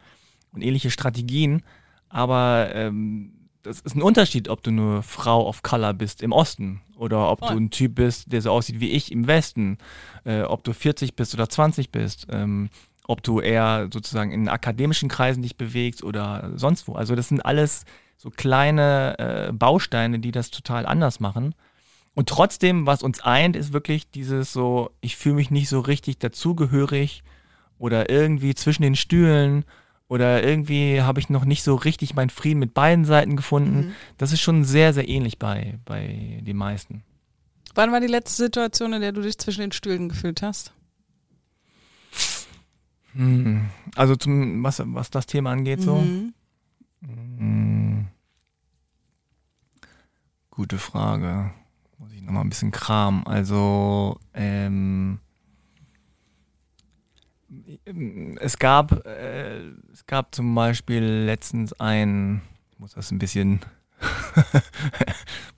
und 0.53 0.63
ähnliche 0.63 0.91
Strategien, 0.91 1.63
aber 2.09 2.71
ähm, 2.75 3.33
das 3.63 3.81
ist 3.81 3.95
ein 3.95 4.03
Unterschied, 4.03 4.49
ob 4.49 4.63
du 4.63 4.71
eine 4.71 5.03
Frau 5.03 5.47
of 5.47 5.63
Color 5.63 5.95
bist 5.95 6.23
im 6.23 6.33
Osten 6.33 6.81
oder 6.97 7.31
ob 7.31 7.41
Voll. 7.41 7.51
du 7.51 7.57
ein 7.57 7.71
Typ 7.71 7.97
bist, 7.97 8.33
der 8.33 8.41
so 8.43 8.51
aussieht 8.51 8.81
wie 8.81 8.91
ich 8.91 9.13
im 9.13 9.27
Westen, 9.27 9.79
äh, 10.25 10.43
ob 10.43 10.65
du 10.65 10.73
40 10.73 11.15
bist 11.15 11.35
oder 11.35 11.49
20 11.49 11.91
bist, 11.91 12.27
ähm, 12.31 12.71
ob 13.07 13.23
du 13.23 13.41
eher 13.41 13.89
sozusagen 13.93 14.33
in 14.33 14.49
akademischen 14.49 15.09
Kreisen 15.09 15.43
dich 15.43 15.57
bewegst 15.57 16.03
oder 16.03 16.53
sonst 16.55 16.89
wo. 16.89 16.95
Also 16.95 17.15
das 17.15 17.29
sind 17.29 17.45
alles 17.45 17.85
so 18.17 18.31
kleine 18.31 19.19
äh, 19.19 19.53
Bausteine, 19.53 20.19
die 20.19 20.31
das 20.31 20.51
total 20.51 20.87
anders 20.87 21.21
machen. 21.21 21.55
Und 22.21 22.29
trotzdem, 22.29 22.85
was 22.85 23.03
uns 23.03 23.23
eint, 23.23 23.57
ist 23.57 23.73
wirklich 23.73 24.11
dieses 24.11 24.53
so, 24.53 24.91
ich 25.01 25.17
fühle 25.17 25.37
mich 25.37 25.51
nicht 25.51 25.71
so 25.71 25.81
richtig 25.81 26.19
dazugehörig 26.19 27.23
oder 27.79 28.11
irgendwie 28.11 28.55
zwischen 28.55 28.83
den 28.83 28.95
Stühlen 28.95 29.65
oder 30.07 30.45
irgendwie 30.45 31.01
habe 31.01 31.19
ich 31.19 31.31
noch 31.31 31.47
nicht 31.47 31.63
so 31.63 31.77
richtig 31.77 32.15
meinen 32.15 32.29
Frieden 32.29 32.59
mit 32.59 32.75
beiden 32.75 33.07
Seiten 33.07 33.37
gefunden. 33.37 33.95
Das 34.19 34.35
ist 34.35 34.43
schon 34.43 34.65
sehr, 34.65 34.93
sehr 34.93 35.09
ähnlich 35.09 35.39
bei, 35.39 35.79
bei 35.87 36.43
den 36.43 36.59
meisten. 36.59 37.05
Wann 37.75 37.91
war 37.91 38.01
die 38.01 38.07
letzte 38.07 38.43
Situation, 38.43 38.93
in 38.93 39.01
der 39.01 39.13
du 39.13 39.23
dich 39.23 39.39
zwischen 39.39 39.63
den 39.63 39.73
Stühlen 39.73 40.11
gefühlt 40.11 40.43
hast? 40.43 40.75
Hm. 43.15 43.71
Also 43.97 44.15
zum, 44.15 44.63
was, 44.63 44.83
was 44.85 45.09
das 45.09 45.25
Thema 45.25 45.53
angeht, 45.53 45.81
so. 45.81 45.97
Mhm. 45.97 46.35
Hm. 47.01 48.09
Gute 50.51 50.77
Frage. 50.77 51.55
Nochmal 52.31 52.45
ein 52.45 52.49
bisschen 52.51 52.71
Kram. 52.71 53.27
Also, 53.27 54.21
ähm, 54.35 55.19
es 58.39 58.57
gab, 58.61 59.05
äh, 59.05 59.59
es 59.93 60.07
gab 60.07 60.33
zum 60.33 60.55
Beispiel 60.55 61.03
letztens 61.03 61.73
ein, 61.81 62.43
ich 62.71 62.79
muss 62.79 62.93
das 62.93 63.11
ein 63.11 63.19
bisschen 63.19 63.59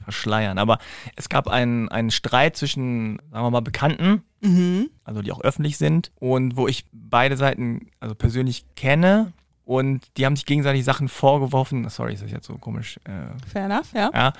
verschleiern, 0.02 0.56
aber 0.56 0.78
es 1.14 1.28
gab 1.28 1.46
einen, 1.46 1.90
einen 1.90 2.11
Streit 2.11 2.56
zwischen, 2.56 3.18
sagen 3.30 3.44
wir 3.44 3.50
mal, 3.50 3.61
Bekannten, 3.61 4.22
Mhm. 4.40 4.88
also 5.04 5.20
die 5.20 5.30
auch 5.30 5.42
öffentlich 5.42 5.76
sind 5.76 6.11
und 6.16 6.56
wo 6.56 6.66
ich 6.68 6.87
beide 6.90 7.37
Seiten 7.37 7.90
also 8.00 8.14
persönlich 8.14 8.64
kenne 8.76 9.35
und 9.64 10.04
die 10.16 10.24
haben 10.24 10.37
sich 10.37 10.46
gegenseitig 10.46 10.85
Sachen 10.85 11.08
vorgeworfen. 11.08 11.87
Sorry, 11.90 12.14
ist 12.14 12.22
das 12.24 12.30
jetzt 12.32 12.46
so 12.46 12.56
komisch. 12.56 12.98
Äh, 13.04 13.26
Fair 13.46 13.66
enough, 13.66 13.92
ja. 13.94 14.11
ja. 14.14 14.32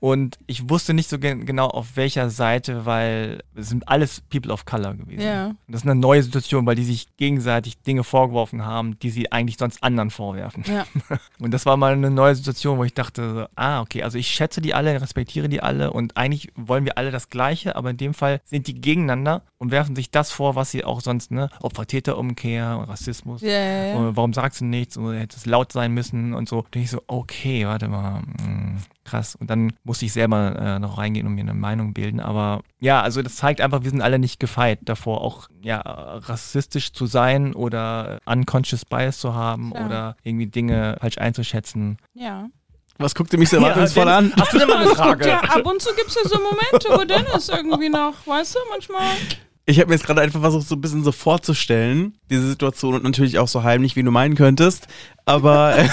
Und 0.00 0.38
ich 0.46 0.68
wusste 0.70 0.94
nicht 0.94 1.08
so 1.08 1.18
gen 1.18 1.44
genau 1.44 1.66
auf 1.66 1.96
welcher 1.96 2.30
Seite, 2.30 2.86
weil 2.86 3.42
es 3.54 3.68
sind 3.68 3.88
alles 3.88 4.20
People 4.20 4.52
of 4.52 4.64
Color 4.64 4.94
gewesen. 4.94 5.22
Ja. 5.22 5.46
Und 5.46 5.58
das 5.66 5.82
ist 5.82 5.88
eine 5.88 5.98
neue 5.98 6.22
Situation, 6.22 6.66
weil 6.66 6.76
die 6.76 6.84
sich 6.84 7.16
gegenseitig 7.16 7.82
Dinge 7.82 8.04
vorgeworfen 8.04 8.64
haben, 8.64 8.98
die 9.00 9.10
sie 9.10 9.32
eigentlich 9.32 9.58
sonst 9.58 9.82
anderen 9.82 10.10
vorwerfen. 10.10 10.64
Ja. 10.66 10.86
Und 11.40 11.52
das 11.52 11.66
war 11.66 11.76
mal 11.76 11.92
eine 11.92 12.10
neue 12.10 12.34
Situation, 12.34 12.78
wo 12.78 12.84
ich 12.84 12.94
dachte, 12.94 13.34
so, 13.34 13.46
ah, 13.56 13.80
okay, 13.80 14.02
also 14.02 14.18
ich 14.18 14.28
schätze 14.28 14.60
die 14.60 14.74
alle, 14.74 15.00
respektiere 15.00 15.48
die 15.48 15.62
alle 15.62 15.92
und 15.92 16.16
eigentlich 16.16 16.52
wollen 16.56 16.84
wir 16.84 16.98
alle 16.98 17.10
das 17.10 17.30
Gleiche, 17.30 17.76
aber 17.76 17.90
in 17.90 17.96
dem 17.96 18.14
Fall 18.14 18.40
sind 18.44 18.66
die 18.66 18.80
gegeneinander 18.80 19.42
und 19.58 19.70
werfen 19.70 19.96
sich 19.96 20.10
das 20.10 20.30
vor, 20.30 20.54
was 20.54 20.70
sie 20.70 20.84
auch 20.84 21.00
sonst, 21.00 21.30
ne, 21.30 21.50
Opfer-Täter-Umkehr, 21.60 22.84
Rassismus. 22.88 23.42
Ja. 23.42 23.94
Und 23.94 24.16
warum 24.16 24.32
sagst 24.32 24.60
du 24.60 24.64
nichts? 24.64 24.96
Und 24.96 25.14
hätte 25.14 25.36
es 25.36 25.46
laut 25.46 25.72
sein 25.72 25.92
müssen 25.92 26.34
und 26.34 26.48
so. 26.48 26.64
Da 26.70 26.80
ich 26.80 26.90
so, 26.90 27.02
okay, 27.06 27.66
warte 27.66 27.88
mal, 27.88 28.20
mh, 28.20 28.80
krass. 29.08 29.36
Und 29.36 29.50
dann 29.50 29.72
musste 29.84 30.04
ich 30.04 30.12
selber 30.12 30.56
äh, 30.56 30.78
noch 30.78 30.98
reingehen 30.98 31.26
und 31.26 31.34
mir 31.34 31.42
eine 31.42 31.54
Meinung 31.54 31.94
bilden. 31.94 32.20
Aber 32.20 32.62
ja, 32.80 33.02
also 33.02 33.22
das 33.22 33.36
zeigt 33.36 33.60
einfach, 33.60 33.82
wir 33.82 33.90
sind 33.90 34.02
alle 34.02 34.18
nicht 34.18 34.40
gefeit 34.40 34.80
davor, 34.82 35.20
auch 35.22 35.48
ja, 35.60 35.80
rassistisch 35.80 36.92
zu 36.92 37.06
sein 37.06 37.54
oder 37.54 38.18
unconscious 38.26 38.84
bias 38.84 39.18
zu 39.18 39.34
haben 39.34 39.72
Klar. 39.72 39.86
oder 39.86 40.16
irgendwie 40.22 40.46
Dinge 40.46 40.96
falsch 41.00 41.18
einzuschätzen. 41.18 41.98
Ja. 42.14 42.48
Was 42.98 43.14
guckt 43.14 43.32
ihr 43.32 43.38
mich 43.38 43.48
so 43.48 43.56
erwartungsvoll 43.56 44.06
Dennis, 44.06 44.32
an? 44.32 44.40
Hast 44.40 44.52
du 44.52 44.58
denn 44.58 44.68
mal 44.68 44.78
eine 44.78 44.90
Frage? 44.94 45.28
Ja, 45.28 45.40
ab 45.40 45.64
und 45.64 45.80
zu 45.80 45.94
gibt 45.94 46.08
es 46.08 46.16
ja 46.16 46.28
so 46.28 46.38
Momente, 46.38 46.88
wo 46.90 47.04
Dennis 47.04 47.48
irgendwie 47.48 47.88
noch, 47.88 48.14
weißt 48.26 48.56
du, 48.56 48.58
manchmal. 48.70 49.06
Ich 49.66 49.78
habe 49.78 49.88
mir 49.88 49.94
jetzt 49.94 50.06
gerade 50.06 50.20
einfach 50.20 50.40
versucht, 50.40 50.66
so 50.66 50.74
ein 50.74 50.80
bisschen 50.80 51.04
so 51.04 51.12
vorzustellen, 51.12 52.16
diese 52.30 52.48
Situation 52.48 52.94
und 52.94 53.04
natürlich 53.04 53.38
auch 53.38 53.48
so 53.48 53.62
heimlich, 53.62 53.94
wie 53.96 54.02
du 54.02 54.10
meinen 54.10 54.34
könntest. 54.34 54.88
Aber 55.26 55.76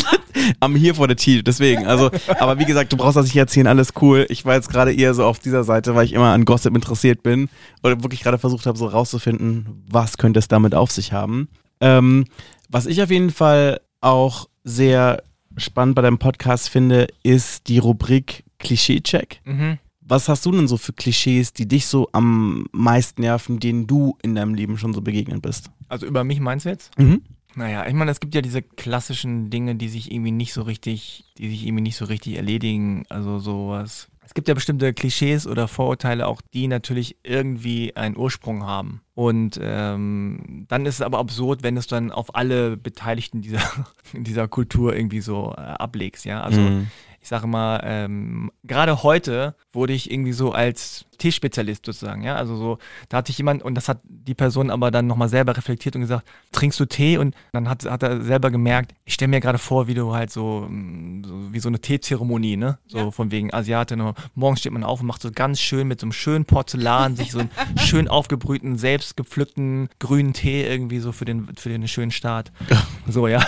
am 0.60 0.76
hier 0.76 0.94
vor 0.94 1.08
der 1.08 1.16
Tee, 1.16 1.42
deswegen. 1.42 1.86
Also, 1.86 2.10
aber 2.38 2.58
wie 2.58 2.64
gesagt, 2.64 2.92
du 2.92 2.96
brauchst 2.96 3.16
das 3.16 3.26
nicht 3.26 3.36
erzählen, 3.36 3.66
alles 3.66 3.92
cool. 4.00 4.26
Ich 4.28 4.44
war 4.44 4.54
jetzt 4.54 4.68
gerade 4.68 4.92
eher 4.92 5.14
so 5.14 5.24
auf 5.24 5.38
dieser 5.38 5.64
Seite, 5.64 5.94
weil 5.94 6.04
ich 6.04 6.12
immer 6.12 6.32
an 6.32 6.44
Gossip 6.44 6.74
interessiert 6.74 7.22
bin 7.22 7.48
oder 7.82 8.02
wirklich 8.02 8.22
gerade 8.22 8.38
versucht 8.38 8.66
habe, 8.66 8.78
so 8.78 8.86
rauszufinden, 8.86 9.84
was 9.88 10.18
könnte 10.18 10.38
es 10.38 10.48
damit 10.48 10.74
auf 10.74 10.90
sich 10.90 11.12
haben. 11.12 11.48
Ähm, 11.80 12.26
was 12.68 12.86
ich 12.86 13.02
auf 13.02 13.10
jeden 13.10 13.30
Fall 13.30 13.80
auch 14.00 14.48
sehr 14.64 15.22
spannend 15.56 15.94
bei 15.94 16.02
deinem 16.02 16.18
Podcast 16.18 16.68
finde, 16.68 17.08
ist 17.22 17.68
die 17.68 17.78
Rubrik 17.78 18.44
Klischee-Check. 18.58 19.40
Mhm. 19.44 19.78
Was 20.00 20.28
hast 20.28 20.44
du 20.44 20.50
denn 20.50 20.66
so 20.66 20.76
für 20.76 20.92
Klischees, 20.92 21.52
die 21.52 21.68
dich 21.68 21.86
so 21.86 22.08
am 22.12 22.66
meisten 22.72 23.22
nerven, 23.22 23.60
denen 23.60 23.86
du 23.86 24.16
in 24.22 24.34
deinem 24.34 24.54
Leben 24.54 24.76
schon 24.76 24.92
so 24.92 25.02
begegnet 25.02 25.40
bist? 25.40 25.70
Also 25.88 26.06
über 26.06 26.24
mich 26.24 26.40
meinst 26.40 26.66
du 26.66 26.70
jetzt? 26.70 26.98
Mhm. 26.98 27.22
Naja, 27.54 27.86
ich 27.86 27.94
meine, 27.94 28.10
es 28.10 28.20
gibt 28.20 28.34
ja 28.34 28.42
diese 28.42 28.62
klassischen 28.62 29.50
Dinge, 29.50 29.74
die 29.74 29.88
sich 29.88 30.12
irgendwie 30.12 30.30
nicht 30.30 30.52
so 30.52 30.62
richtig, 30.62 31.24
die 31.38 31.50
sich 31.50 31.66
irgendwie 31.66 31.82
nicht 31.82 31.96
so 31.96 32.04
richtig 32.04 32.36
erledigen. 32.36 33.04
Also 33.08 33.38
sowas. 33.38 34.08
Es 34.24 34.34
gibt 34.34 34.46
ja 34.46 34.54
bestimmte 34.54 34.94
Klischees 34.94 35.48
oder 35.48 35.66
Vorurteile 35.66 36.28
auch, 36.28 36.40
die 36.54 36.68
natürlich 36.68 37.16
irgendwie 37.24 37.96
einen 37.96 38.16
Ursprung 38.16 38.64
haben. 38.64 39.00
Und 39.14 39.58
ähm, 39.60 40.66
dann 40.68 40.86
ist 40.86 40.94
es 40.96 41.02
aber 41.02 41.18
absurd, 41.18 41.64
wenn 41.64 41.76
es 41.76 41.88
dann 41.88 42.12
auf 42.12 42.36
alle 42.36 42.76
Beteiligten 42.76 43.42
dieser, 43.42 43.60
dieser 44.12 44.46
Kultur 44.46 44.94
irgendwie 44.94 45.20
so 45.20 45.52
äh, 45.56 45.60
ablegst, 45.60 46.24
ja. 46.24 46.42
Also 46.42 46.60
Mhm. 46.60 46.86
Ich 47.22 47.28
sage 47.28 47.46
mal, 47.46 47.80
ähm, 47.84 48.50
gerade 48.64 49.02
heute 49.02 49.54
wurde 49.72 49.92
ich 49.92 50.10
irgendwie 50.10 50.32
so 50.32 50.52
als 50.52 51.04
Teespezialist 51.18 51.84
sozusagen, 51.84 52.22
ja. 52.22 52.34
Also 52.36 52.56
so, 52.56 52.78
da 53.10 53.18
hatte 53.18 53.30
ich 53.30 53.36
jemand 53.36 53.62
und 53.62 53.74
das 53.74 53.88
hat 53.90 54.00
die 54.04 54.34
Person 54.34 54.70
aber 54.70 54.90
dann 54.90 55.06
nochmal 55.06 55.28
selber 55.28 55.54
reflektiert 55.54 55.94
und 55.94 56.00
gesagt, 56.00 56.26
trinkst 56.52 56.80
du 56.80 56.86
Tee? 56.86 57.18
Und 57.18 57.34
dann 57.52 57.68
hat, 57.68 57.84
hat 57.84 58.02
er 58.02 58.22
selber 58.22 58.50
gemerkt, 58.50 58.94
ich 59.04 59.12
stelle 59.14 59.28
mir 59.28 59.40
gerade 59.40 59.58
vor, 59.58 59.86
wie 59.86 59.92
du 59.92 60.14
halt 60.14 60.30
so, 60.30 60.66
mm, 60.66 61.22
so 61.26 61.52
wie 61.52 61.60
so 61.60 61.68
eine 61.68 61.78
Teezeremonie, 61.80 62.56
ne? 62.56 62.78
So 62.86 62.96
Ja. 62.98 63.10
von 63.10 63.30
wegen 63.30 63.52
Asiatin. 63.52 64.00
und 64.00 64.16
Morgens 64.34 64.60
steht 64.60 64.72
man 64.72 64.82
auf 64.82 65.00
und 65.02 65.06
macht 65.06 65.20
so 65.20 65.30
ganz 65.30 65.60
schön 65.60 65.86
mit 65.88 66.00
so 66.00 66.06
einem 66.06 66.12
schönen 66.12 66.46
Porzellan 66.46 67.16
sich 67.16 67.32
so 67.32 67.40
einen 67.40 67.50
schön 67.78 68.08
aufgebrühten, 68.08 68.78
selbst 68.78 69.14
gepflückten 69.18 69.90
grünen 69.98 70.32
Tee 70.32 70.64
irgendwie 70.66 71.00
so 71.00 71.12
für 71.12 71.26
den, 71.26 71.48
für 71.54 71.68
den 71.68 71.86
schönen 71.86 72.12
Start. 72.12 72.50
So, 73.08 73.26
ja. 73.26 73.44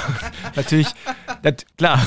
Natürlich, 0.57 0.89
das, 1.43 1.57
klar, 1.79 2.01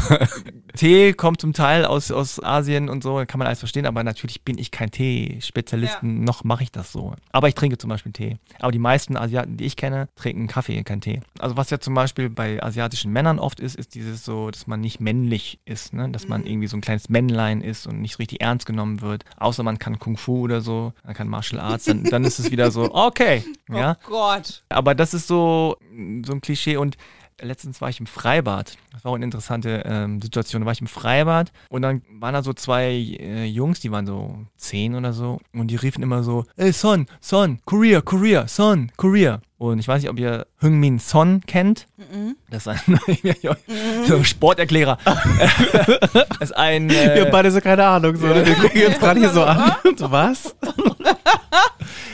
Tee 0.76 1.14
kommt 1.14 1.42
zum 1.42 1.54
Teil 1.54 1.86
aus, 1.86 2.12
aus 2.12 2.42
Asien 2.44 2.90
und 2.90 3.04
so, 3.04 3.24
kann 3.28 3.40
man 3.40 3.48
alles 3.48 3.60
verstehen, 3.60 3.86
aber 3.86 4.04
natürlich 4.04 4.44
bin 4.44 4.58
ich 4.58 4.72
kein 4.72 4.92
Tee-Spezialisten, 4.92 6.24
noch 6.24 6.44
mache 6.44 6.64
ich 6.64 6.72
das 6.72 6.92
so. 6.92 7.14
Aber 7.32 7.48
ich 7.48 7.56
trinke 7.56 7.78
zum 7.78 7.90
Beispiel 7.90 8.12
Tee. 8.12 8.38
Aber 8.60 8.72
die 8.72 8.80
meisten 8.80 9.18
Asiaten, 9.18 9.58
die 9.58 9.66
ich 9.66 9.76
kenne, 9.76 10.08
trinken 10.16 10.48
Kaffee, 10.48 10.84
kein 10.84 11.02
Tee. 11.02 11.22
Also 11.40 11.58
was 11.58 11.70
ja 11.70 11.80
zum 11.80 11.94
Beispiel 11.94 12.30
bei 12.30 12.62
asiatischen 12.62 13.12
Männern 13.12 13.40
oft 13.40 13.60
ist, 13.60 13.76
ist 13.76 13.96
dieses 13.96 14.24
so, 14.26 14.52
dass 14.52 14.68
man 14.68 14.82
nicht 14.82 15.00
männlich 15.00 15.60
ist, 15.66 15.94
ne? 15.94 16.10
dass 16.10 16.28
man 16.28 16.46
irgendwie 16.46 16.68
so 16.68 16.78
ein 16.78 16.82
kleines 16.82 17.10
Männlein 17.10 17.62
ist 17.62 17.88
und 17.88 18.02
nicht 18.02 18.20
richtig 18.20 18.42
ernst 18.42 18.66
genommen 18.66 19.02
wird, 19.02 19.26
außer 19.38 19.64
man 19.64 19.80
kann 19.80 20.00
Kung 20.00 20.18
Fu 20.18 20.42
oder 20.42 20.62
so, 20.62 20.94
man 21.04 21.14
kann 21.14 21.28
Martial 21.28 21.62
Arts, 21.62 21.86
dann, 21.86 22.04
dann 22.04 22.24
ist 22.24 22.40
es 22.40 22.52
wieder 22.52 22.72
so, 22.72 22.90
okay, 22.94 23.44
ja. 23.70 23.98
Oh 24.06 24.10
Gott. 24.10 24.64
Aber 24.70 24.96
das 24.96 25.14
ist 25.14 25.28
so, 25.28 25.78
so 26.26 26.34
ein 26.34 26.42
Klischee 26.42 26.78
und 26.78 26.98
letztens 27.42 27.82
war 27.82 27.90
ich 27.90 28.00
im 28.00 28.08
Freibad. 28.08 28.78
Das 28.92 29.04
war 29.04 29.12
auch 29.12 29.16
eine 29.16 29.26
interessante 29.26 29.84
ähm, 29.86 30.22
Situation. 30.22 30.62
Da 30.62 30.66
war 30.66 30.74
ich 30.74 30.82
im 30.82 30.88
Freibad 30.88 31.52
und 31.70 31.82
dann 31.82 32.02
waren 32.10 32.34
da 32.34 32.44
so 32.44 32.54
zwei 32.54 32.92
äh, 32.92 33.46
Jungs, 33.46 33.80
die 33.80 33.92
waren 33.92 34.06
so 34.06 34.46
zehn 34.58 34.96
oder 34.96 35.14
so 35.14 35.40
und 35.54 35.68
die 35.68 35.76
riefen 35.76 36.04
immer 36.04 36.24
so, 36.24 36.46
ey 36.56 36.72
Son, 36.72 37.08
Son, 37.22 37.60
Korea, 37.66 38.02
Korea, 38.02 38.48
Son, 38.48 38.92
Korea. 38.98 39.42
Und 39.58 39.80
ich 39.80 39.88
weiß 39.88 40.02
nicht, 40.02 40.12
ob 40.12 40.20
ihr 40.20 40.48
Heung-Min 40.62 41.00
Son 41.00 41.42
kennt. 41.48 41.88
Das 42.50 42.68
ist 42.68 42.90
ein 42.90 43.00
so 44.08 44.24
Sporterklärer. 44.24 44.98
das 46.14 46.50
ist 46.50 46.58
ein 46.58 46.90
Wir 46.90 47.16
äh, 47.16 47.22
haben 47.22 47.32
beide 47.32 47.52
so 47.52 47.62
keine 47.62 47.86
Ahnung. 47.86 48.18
So. 48.18 48.28
Wir 48.28 48.56
gucken 48.56 48.86
uns 48.86 49.00
gerade 49.00 49.20
hier 49.20 49.30
so 49.30 49.44
an. 49.44 49.74
Was? 50.00 50.56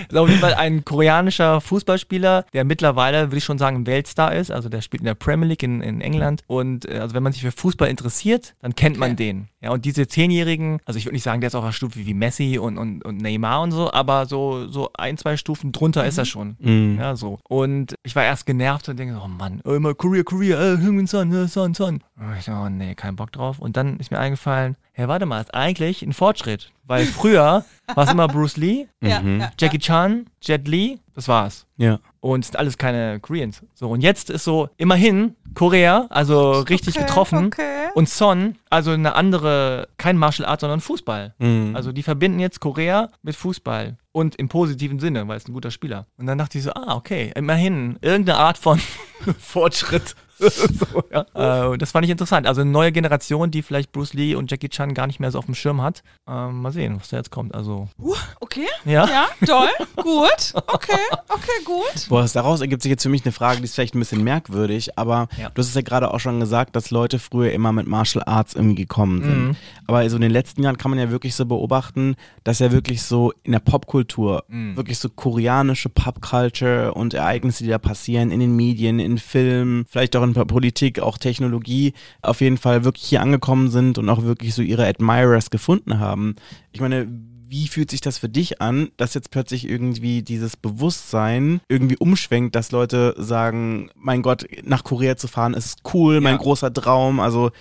Ist 0.09 0.17
auf 0.17 0.29
jeden 0.29 0.41
Fall 0.41 0.53
ein 0.53 0.85
koreanischer 0.85 1.61
Fußballspieler, 1.61 2.45
der 2.53 2.63
mittlerweile, 2.63 3.27
würde 3.27 3.37
ich 3.37 3.43
schon 3.43 3.57
sagen, 3.57 3.77
ein 3.77 3.87
Weltstar 3.87 4.35
ist. 4.35 4.51
Also 4.51 4.69
der 4.69 4.81
spielt 4.81 5.01
in 5.01 5.05
der 5.05 5.15
Premier 5.15 5.47
League 5.47 5.63
in, 5.63 5.81
in 5.81 6.01
England. 6.01 6.43
Und 6.47 6.85
äh, 6.85 6.99
also 6.99 7.15
wenn 7.15 7.23
man 7.23 7.33
sich 7.33 7.41
für 7.41 7.51
Fußball 7.51 7.89
interessiert, 7.89 8.55
dann 8.61 8.75
kennt 8.75 8.97
man 8.97 9.15
den. 9.15 9.47
Ja, 9.61 9.71
und 9.71 9.85
diese 9.85 10.07
Zehnjährigen, 10.07 10.79
also 10.85 10.97
ich 10.97 11.05
würde 11.05 11.13
nicht 11.13 11.23
sagen, 11.23 11.39
der 11.39 11.49
ist 11.49 11.55
auf 11.55 11.63
einer 11.63 11.73
Stufe 11.73 12.05
wie 12.05 12.13
Messi 12.15 12.57
und, 12.57 12.77
und, 12.77 13.05
und 13.05 13.17
Neymar 13.17 13.61
und 13.61 13.71
so, 13.71 13.93
aber 13.93 14.25
so, 14.25 14.67
so 14.67 14.89
ein, 14.93 15.17
zwei 15.17 15.37
Stufen 15.37 15.71
drunter 15.71 16.05
ist 16.05 16.17
er 16.17 16.25
schon. 16.25 16.55
Mhm. 16.59 16.97
Ja, 16.99 17.15
so. 17.15 17.39
Und 17.47 17.95
ich 18.03 18.15
war 18.15 18.23
erst 18.23 18.47
genervt 18.47 18.89
und 18.89 18.97
denke, 18.97 19.19
oh 19.23 19.27
Mann, 19.27 19.61
oh, 19.63 19.73
immer 19.73 19.93
Korea, 19.93 20.23
Korea, 20.23 20.73
äh, 20.73 21.05
Son, 21.05 21.31
äh, 21.31 21.47
Son, 21.47 21.73
Son. 21.73 22.03
Und 22.17 22.35
ich 22.37 22.45
so, 22.45 22.51
oh 22.53 22.69
nee, 22.69 22.95
kein 22.95 23.15
Bock 23.15 23.31
drauf. 23.31 23.59
Und 23.59 23.77
dann 23.77 23.97
ist 23.97 24.09
mir 24.09 24.19
eingefallen, 24.19 24.77
ja, 24.97 25.07
warte 25.07 25.25
mal, 25.25 25.41
ist 25.41 25.53
eigentlich 25.53 26.01
ein 26.01 26.13
Fortschritt. 26.13 26.71
Weil 26.91 27.05
früher 27.05 27.63
war 27.95 28.03
es 28.05 28.11
immer 28.11 28.27
Bruce 28.27 28.57
Lee, 28.57 28.87
Ja, 29.01 29.21
Mhm. 29.21 29.39
ja, 29.41 29.51
Jackie 29.59 29.79
Chan, 29.79 30.25
Jet 30.41 30.67
Li, 30.67 30.99
das 31.15 31.27
war's. 31.27 31.65
Ja. 31.77 31.99
Und 32.19 32.41
es 32.41 32.47
sind 32.47 32.57
alles 32.57 32.77
keine 32.77 33.19
Koreans. 33.19 33.63
So, 33.73 33.89
und 33.89 34.01
jetzt 34.01 34.29
ist 34.29 34.43
so, 34.43 34.69
immerhin, 34.77 35.35
Korea, 35.55 36.05
also 36.09 36.51
richtig 36.61 36.95
Okay, 36.95 37.05
getroffen. 37.05 37.45
okay. 37.47 37.89
Und 37.95 38.07
Son, 38.09 38.55
also 38.69 38.91
eine 38.91 39.15
andere, 39.15 39.87
kein 39.97 40.17
Martial 40.17 40.47
Art, 40.47 40.61
sondern 40.61 40.79
Fußball. 40.81 41.33
Mhm. 41.39 41.75
Also 41.75 41.91
die 41.91 42.03
verbinden 42.03 42.39
jetzt 42.39 42.59
Korea 42.59 43.09
mit 43.23 43.35
Fußball. 43.35 43.97
Und 44.13 44.35
im 44.35 44.49
positiven 44.49 44.99
Sinne, 44.99 45.27
weil 45.27 45.37
es 45.37 45.47
ein 45.47 45.53
guter 45.53 45.71
Spieler. 45.71 46.05
Und 46.17 46.27
dann 46.27 46.37
dachte 46.37 46.57
ich 46.57 46.63
so, 46.65 46.71
ah, 46.73 46.95
okay, 46.95 47.31
immerhin, 47.35 47.97
irgendeine 48.01 48.37
Art 48.37 48.57
von 48.57 48.79
Fortschritt. 49.39 50.15
so, 50.49 51.03
ja. 51.11 51.71
äh, 51.73 51.77
das 51.77 51.91
fand 51.91 52.05
ich 52.05 52.11
interessant. 52.11 52.47
Also 52.47 52.61
eine 52.61 52.69
neue 52.71 52.91
Generation, 52.91 53.51
die 53.51 53.61
vielleicht 53.61 53.91
Bruce 53.91 54.13
Lee 54.13 54.35
und 54.35 54.49
Jackie 54.49 54.69
Chan 54.69 54.93
gar 54.93 55.07
nicht 55.07 55.19
mehr 55.19 55.31
so 55.31 55.39
auf 55.39 55.45
dem 55.45 55.55
Schirm 55.55 55.81
hat. 55.81 56.03
Ähm, 56.27 56.61
mal 56.61 56.71
sehen, 56.71 56.97
was 56.99 57.09
da 57.09 57.17
jetzt 57.17 57.29
kommt. 57.31 57.53
Also, 57.53 57.87
Uh, 57.99 58.15
okay. 58.39 58.65
ja. 58.85 59.07
Ja, 59.07 59.27
toll. 59.45 59.69
Gut. 59.97 60.53
Okay, 60.67 60.97
okay, 61.29 61.63
gut. 61.65 62.07
Boah, 62.09 62.25
daraus 62.33 62.61
ergibt 62.61 62.81
sich 62.81 62.89
jetzt 62.89 63.03
für 63.03 63.09
mich 63.09 63.23
eine 63.25 63.31
Frage, 63.31 63.57
die 63.59 63.65
ist 63.65 63.75
vielleicht 63.75 63.95
ein 63.95 63.99
bisschen 63.99 64.23
merkwürdig, 64.23 64.97
aber 64.97 65.27
Ja. 65.37 65.49
du 65.49 65.59
hast 65.59 65.67
es 65.69 65.75
ja 65.75 65.81
gerade 65.81 66.11
auch 66.13 66.19
schon 66.19 66.39
gesagt, 66.39 66.75
dass 66.75 66.91
Leute 66.91 67.19
früher 67.19 67.51
immer 67.51 67.71
mit 67.71 67.87
Martial 67.87 68.23
Arts 68.25 68.53
irgendwie 68.55 68.75
gekommen 68.75 69.21
sind. 69.23 69.47
Mhm. 69.49 69.55
Aber 69.87 70.09
so 70.09 70.15
in 70.15 70.21
den 70.21 70.31
letzten 70.31 70.63
Jahren 70.63 70.77
kann 70.77 70.89
man 70.91 70.99
ja 70.99 71.11
wirklich 71.11 71.35
so 71.35 71.45
beobachten, 71.45 72.15
dass 72.43 72.59
ja 72.59 72.71
wirklich 72.71 73.03
so 73.03 73.31
in 73.43 73.51
der 73.51 73.59
Popkultur 73.59 74.43
Mhm. 74.47 74.75
wirklich 74.75 74.97
so 74.99 75.09
koreanische 75.09 75.89
Popculture 75.89 76.93
und 76.93 77.13
Ereignisse, 77.13 77.63
die 77.63 77.69
da 77.69 77.77
passieren, 77.77 78.31
in 78.31 78.39
den 78.39 78.55
Medien, 78.55 78.99
in 78.99 79.17
Filmen, 79.17 79.85
vielleicht 79.89 80.15
auch 80.15 80.23
in 80.23 80.30
der 80.33 80.45
Politik, 80.45 80.99
auch 80.99 81.17
Technologie, 81.17 81.93
auf 82.21 82.41
jeden 82.41 82.57
Fall 82.57 82.83
wirklich 82.83 83.05
hier 83.05 83.21
angekommen 83.21 83.69
sind 83.69 83.97
und 83.97 84.09
auch 84.09 84.23
wirklich 84.23 84.53
so 84.53 84.61
ihre 84.61 84.87
Admirers 84.87 85.49
gefunden 85.49 85.99
haben. 85.99 86.35
Ich 86.71 86.81
meine, 86.81 87.07
wie 87.47 87.67
fühlt 87.67 87.91
sich 87.91 87.99
das 87.99 88.17
für 88.17 88.29
dich 88.29 88.61
an, 88.61 88.91
dass 88.95 89.13
jetzt 89.13 89.29
plötzlich 89.29 89.67
irgendwie 89.67 90.21
dieses 90.23 90.55
Bewusstsein 90.55 91.59
irgendwie 91.67 91.97
umschwenkt, 91.97 92.55
dass 92.55 92.71
Leute 92.71 93.13
sagen, 93.17 93.89
mein 93.95 94.21
Gott, 94.21 94.45
nach 94.63 94.85
Korea 94.85 95.17
zu 95.17 95.27
fahren 95.27 95.53
ist 95.53 95.79
cool, 95.93 96.21
mein 96.21 96.35
Ja. 96.35 96.41
großer 96.41 96.73
Traum, 96.73 97.19
also 97.19 97.51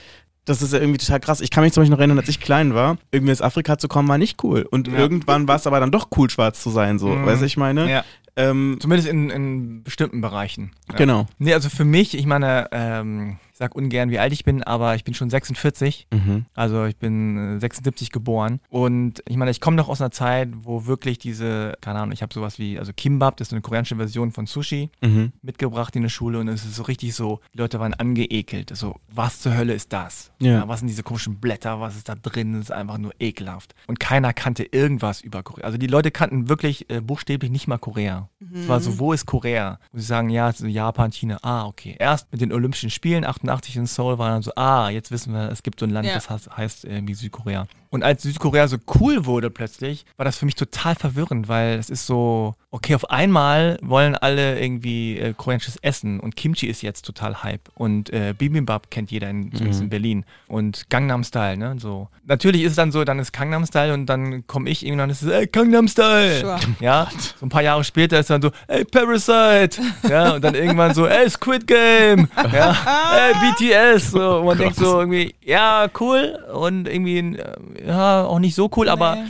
das 0.50 0.62
ist 0.62 0.72
ja 0.72 0.78
irgendwie 0.80 0.98
total 0.98 1.20
krass. 1.20 1.40
Ich 1.40 1.50
kann 1.50 1.64
mich 1.64 1.72
zum 1.72 1.80
Beispiel 1.82 1.92
noch 1.92 1.98
erinnern, 2.00 2.18
als 2.18 2.28
ich 2.28 2.40
klein 2.40 2.74
war, 2.74 2.98
irgendwie 3.10 3.32
aus 3.32 3.40
Afrika 3.42 3.78
zu 3.78 3.88
kommen, 3.88 4.08
war 4.08 4.18
nicht 4.18 4.42
cool. 4.44 4.66
Und 4.70 4.88
Ja. 4.88 4.98
irgendwann 4.98 5.48
war 5.48 5.56
es 5.56 5.66
aber 5.66 5.80
dann 5.80 5.90
doch 5.90 6.08
cool, 6.16 6.28
schwarz 6.28 6.62
zu 6.62 6.70
sein, 6.70 6.98
so. 6.98 7.08
Mhm. 7.08 7.26
Weißt 7.26 7.40
du, 7.42 7.46
ich 7.46 7.56
meine? 7.56 7.90
Ja. 7.90 8.04
Ähm, 8.36 8.78
Zumindest 8.80 9.08
in, 9.08 9.30
in 9.30 9.82
bestimmten 9.82 10.20
Bereichen. 10.20 10.72
Ja. 10.90 10.96
Genau. 10.96 11.26
Nee, 11.38 11.52
also 11.54 11.68
für 11.68 11.84
mich, 11.84 12.16
ich 12.16 12.26
meine, 12.26 12.68
ähm, 12.72 13.38
sag 13.60 13.76
ungern, 13.76 14.10
wie 14.10 14.18
alt 14.18 14.32
ich 14.32 14.42
bin, 14.42 14.62
aber 14.64 14.94
ich 14.96 15.04
bin 15.04 15.12
schon 15.14 15.28
46. 15.30 16.08
Mhm. 16.12 16.46
Also 16.54 16.86
ich 16.86 16.96
bin 16.96 17.56
äh, 17.56 17.60
76 17.60 18.10
geboren. 18.10 18.58
Und 18.70 19.22
ich 19.28 19.36
meine, 19.36 19.50
ich 19.50 19.60
komme 19.60 19.76
noch 19.76 19.88
aus 19.90 20.00
einer 20.00 20.10
Zeit, 20.10 20.48
wo 20.62 20.86
wirklich 20.86 21.18
diese, 21.18 21.74
keine 21.82 21.98
Ahnung, 22.00 22.12
ich 22.12 22.22
habe 22.22 22.32
sowas 22.32 22.58
wie, 22.58 22.78
also 22.78 22.92
Kimbap, 22.96 23.36
das 23.36 23.48
ist 23.48 23.52
eine 23.52 23.60
koreanische 23.60 23.96
Version 23.96 24.32
von 24.32 24.46
Sushi, 24.46 24.88
Mhm. 25.02 25.32
mitgebracht 25.42 25.94
in 25.94 26.02
der 26.02 26.08
Schule 26.08 26.38
und 26.40 26.48
es 26.48 26.64
ist 26.64 26.74
so 26.74 26.84
richtig 26.84 27.14
so, 27.14 27.40
die 27.54 27.58
Leute 27.58 27.78
waren 27.78 27.92
angeekelt. 27.92 28.74
So, 28.74 28.96
was 29.12 29.40
zur 29.40 29.56
Hölle 29.56 29.74
ist 29.74 29.92
das? 29.92 30.32
Ja. 30.40 30.66
was 30.66 30.78
sind 30.80 30.88
diese 30.88 31.02
komischen 31.02 31.36
Blätter? 31.36 31.80
Was 31.80 31.96
ist 31.96 32.08
da 32.08 32.14
drin? 32.14 32.54
Das 32.54 32.62
ist 32.62 32.70
einfach 32.72 32.96
nur 32.96 33.12
ekelhaft. 33.20 33.74
Und 33.86 34.00
keiner 34.00 34.32
kannte 34.32 34.62
irgendwas 34.64 35.20
über 35.20 35.42
Korea. 35.42 35.66
Also 35.66 35.76
die 35.76 35.86
Leute 35.86 36.10
kannten 36.10 36.48
wirklich 36.48 36.88
äh, 36.90 37.00
buchstäblich 37.02 37.50
nicht 37.50 37.68
mal 37.68 37.76
Korea. 37.78 38.28
Es 38.52 38.68
war 38.68 38.80
so, 38.80 38.98
wo 38.98 39.12
ist 39.12 39.26
Korea? 39.26 39.78
Und 39.92 40.00
sie 40.00 40.06
sagen, 40.06 40.28
ja, 40.30 40.52
so 40.52 40.66
Japan, 40.66 41.10
China. 41.12 41.38
Ah, 41.42 41.66
okay. 41.66 41.96
Erst 41.98 42.30
mit 42.32 42.40
den 42.40 42.52
Olympischen 42.52 42.90
Spielen 42.90 43.24
88 43.24 43.76
in 43.76 43.86
Seoul 43.86 44.18
war 44.18 44.30
dann 44.30 44.42
so, 44.42 44.52
ah, 44.56 44.88
jetzt 44.90 45.10
wissen 45.10 45.32
wir, 45.32 45.50
es 45.50 45.62
gibt 45.62 45.80
so 45.80 45.86
ein 45.86 45.90
Land, 45.90 46.06
Ja. 46.08 46.14
das 46.14 46.28
heißt, 46.30 46.56
heißt 46.56 46.84
irgendwie 46.84 47.14
Südkorea. 47.14 47.66
Und 47.90 48.04
als 48.04 48.22
Südkorea 48.22 48.68
so 48.68 48.76
cool 49.00 49.26
wurde 49.26 49.50
plötzlich, 49.50 50.04
war 50.16 50.24
das 50.24 50.38
für 50.38 50.46
mich 50.46 50.54
total 50.54 50.94
verwirrend, 50.94 51.48
weil 51.48 51.78
es 51.78 51.90
ist 51.90 52.06
so, 52.06 52.54
okay, 52.70 52.94
auf 52.94 53.10
einmal 53.10 53.78
wollen 53.82 54.14
alle 54.14 54.60
irgendwie 54.60 55.18
äh, 55.18 55.34
koreanisches 55.36 55.76
Essen 55.82 56.20
und 56.20 56.36
Kimchi 56.36 56.68
ist 56.68 56.82
jetzt 56.82 57.04
total 57.04 57.42
Hype 57.42 57.68
und 57.74 58.10
äh, 58.10 58.32
Bibimbap 58.36 58.90
kennt 58.90 59.10
jeder 59.10 59.28
in, 59.28 59.52
zumindest 59.52 59.82
in 59.82 59.88
Berlin 59.88 60.24
und 60.46 60.88
Gangnam 60.88 61.24
Style, 61.24 61.56
ne, 61.56 61.74
so. 61.78 62.08
Natürlich 62.26 62.62
ist 62.62 62.70
es 62.70 62.76
dann 62.76 62.92
so, 62.92 63.02
dann 63.02 63.18
ist 63.18 63.32
Gangnam 63.32 63.66
Style 63.66 63.92
und 63.92 64.06
dann 64.06 64.46
komme 64.46 64.70
ich 64.70 64.86
irgendwann 64.86 65.10
und 65.10 65.16
es 65.16 65.22
ist, 65.22 65.30
ey, 65.32 65.46
Gangnam 65.48 65.88
Style. 65.88 66.40
Sure. 66.40 66.58
Ja, 66.80 67.08
so 67.38 67.46
ein 67.46 67.48
paar 67.48 67.62
Jahre 67.62 67.82
später 67.84 68.20
ist 68.20 68.30
dann 68.30 68.40
so, 68.40 68.50
ey, 68.68 68.84
Parasite. 68.84 69.82
Ja, 70.08 70.34
und 70.34 70.44
dann 70.44 70.54
irgendwann 70.54 70.94
so, 70.94 71.06
ey, 71.06 71.28
Squid 71.28 71.66
Game. 71.66 72.28
Ja, 72.52 72.76
ey, 73.16 73.34
BTS. 73.34 74.12
So, 74.12 74.38
und 74.38 74.46
man 74.46 74.58
denkt 74.58 74.76
so 74.76 75.00
irgendwie, 75.00 75.34
ja, 75.44 75.88
cool 75.98 76.38
und 76.54 76.86
irgendwie, 76.88 77.18
äh, 77.18 77.54
ja, 77.86 78.24
auch 78.24 78.38
nicht 78.38 78.54
so 78.54 78.70
cool, 78.76 78.88
aber 78.88 79.16
Nee. 79.16 79.24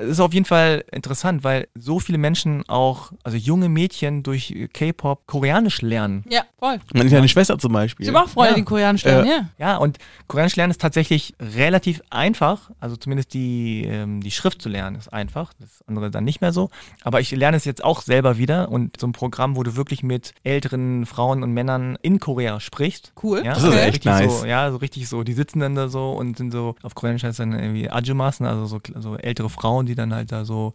Es 0.00 0.10
ist 0.10 0.20
auf 0.20 0.32
jeden 0.34 0.46
Fall 0.46 0.84
interessant, 0.92 1.44
weil 1.44 1.68
so 1.74 1.98
viele 2.00 2.18
Menschen 2.18 2.64
auch, 2.68 3.12
also 3.22 3.36
junge 3.36 3.68
Mädchen 3.68 4.22
durch 4.22 4.54
K-Pop 4.72 5.26
Koreanisch 5.26 5.82
lernen. 5.82 6.24
Ja, 6.28 6.42
voll. 6.58 6.78
Meine 6.92 7.08
kleine 7.08 7.28
Schwester 7.28 7.58
zum 7.58 7.72
Beispiel. 7.72 8.06
Ich 8.08 8.14
habe 8.14 8.24
auch 8.24 8.28
Freunde, 8.28 8.50
Ja. 8.52 8.56
die 8.56 8.64
Koreanisch 8.64 9.04
lernen, 9.04 9.26
Äh, 9.26 9.30
ja. 9.30 9.48
Ja, 9.58 9.76
und 9.76 9.98
Koreanisch 10.26 10.56
lernen 10.56 10.70
ist 10.70 10.80
tatsächlich 10.80 11.34
relativ 11.40 12.00
einfach. 12.10 12.70
Also 12.80 12.96
zumindest 12.96 13.34
die, 13.34 13.84
ähm, 13.84 14.20
die 14.20 14.30
Schrift 14.30 14.60
zu 14.62 14.68
lernen 14.68 14.96
ist 14.96 15.12
einfach. 15.12 15.52
Das 15.60 15.84
andere 15.86 16.10
dann 16.10 16.24
nicht 16.24 16.40
mehr 16.40 16.52
so. 16.52 16.70
Aber 17.02 17.20
ich 17.20 17.30
lerne 17.30 17.56
es 17.56 17.64
jetzt 17.64 17.82
auch 17.84 18.02
selber 18.02 18.38
wieder 18.38 18.70
und 18.70 19.00
so 19.00 19.06
ein 19.06 19.12
Programm, 19.12 19.56
wo 19.56 19.62
du 19.62 19.76
wirklich 19.76 20.02
mit 20.02 20.32
älteren 20.42 21.06
Frauen 21.06 21.42
und 21.42 21.52
Männern 21.52 21.96
in 22.02 22.20
Korea 22.20 22.60
sprichst. 22.60 23.12
Cool. 23.22 23.42
Ja, 23.44 23.54
Das 23.54 23.58
ist 23.58 23.64
also 23.66 23.78
echt 23.78 23.86
richtig 23.94 24.04
nice. 24.12 24.40
So, 24.40 24.46
ja, 24.46 24.70
so 24.70 24.76
richtig 24.78 25.08
so, 25.08 25.22
die 25.22 25.32
sitzen 25.32 25.60
dann 25.60 25.74
da 25.74 25.88
so 25.88 26.12
und 26.12 26.36
sind 26.38 26.50
so, 26.50 26.74
auf 26.82 26.94
Koreanisch 26.94 27.22
heißt 27.22 27.32
es 27.32 27.36
dann 27.36 27.52
irgendwie 27.52 27.90
Ajumas, 27.90 28.40
also 28.40 28.66
so, 28.66 28.80
so 28.98 29.16
ältere 29.16 29.50
Frauen, 29.50 29.83
die 29.86 29.94
dann 29.94 30.14
halt 30.14 30.32
da 30.32 30.44
so 30.44 30.74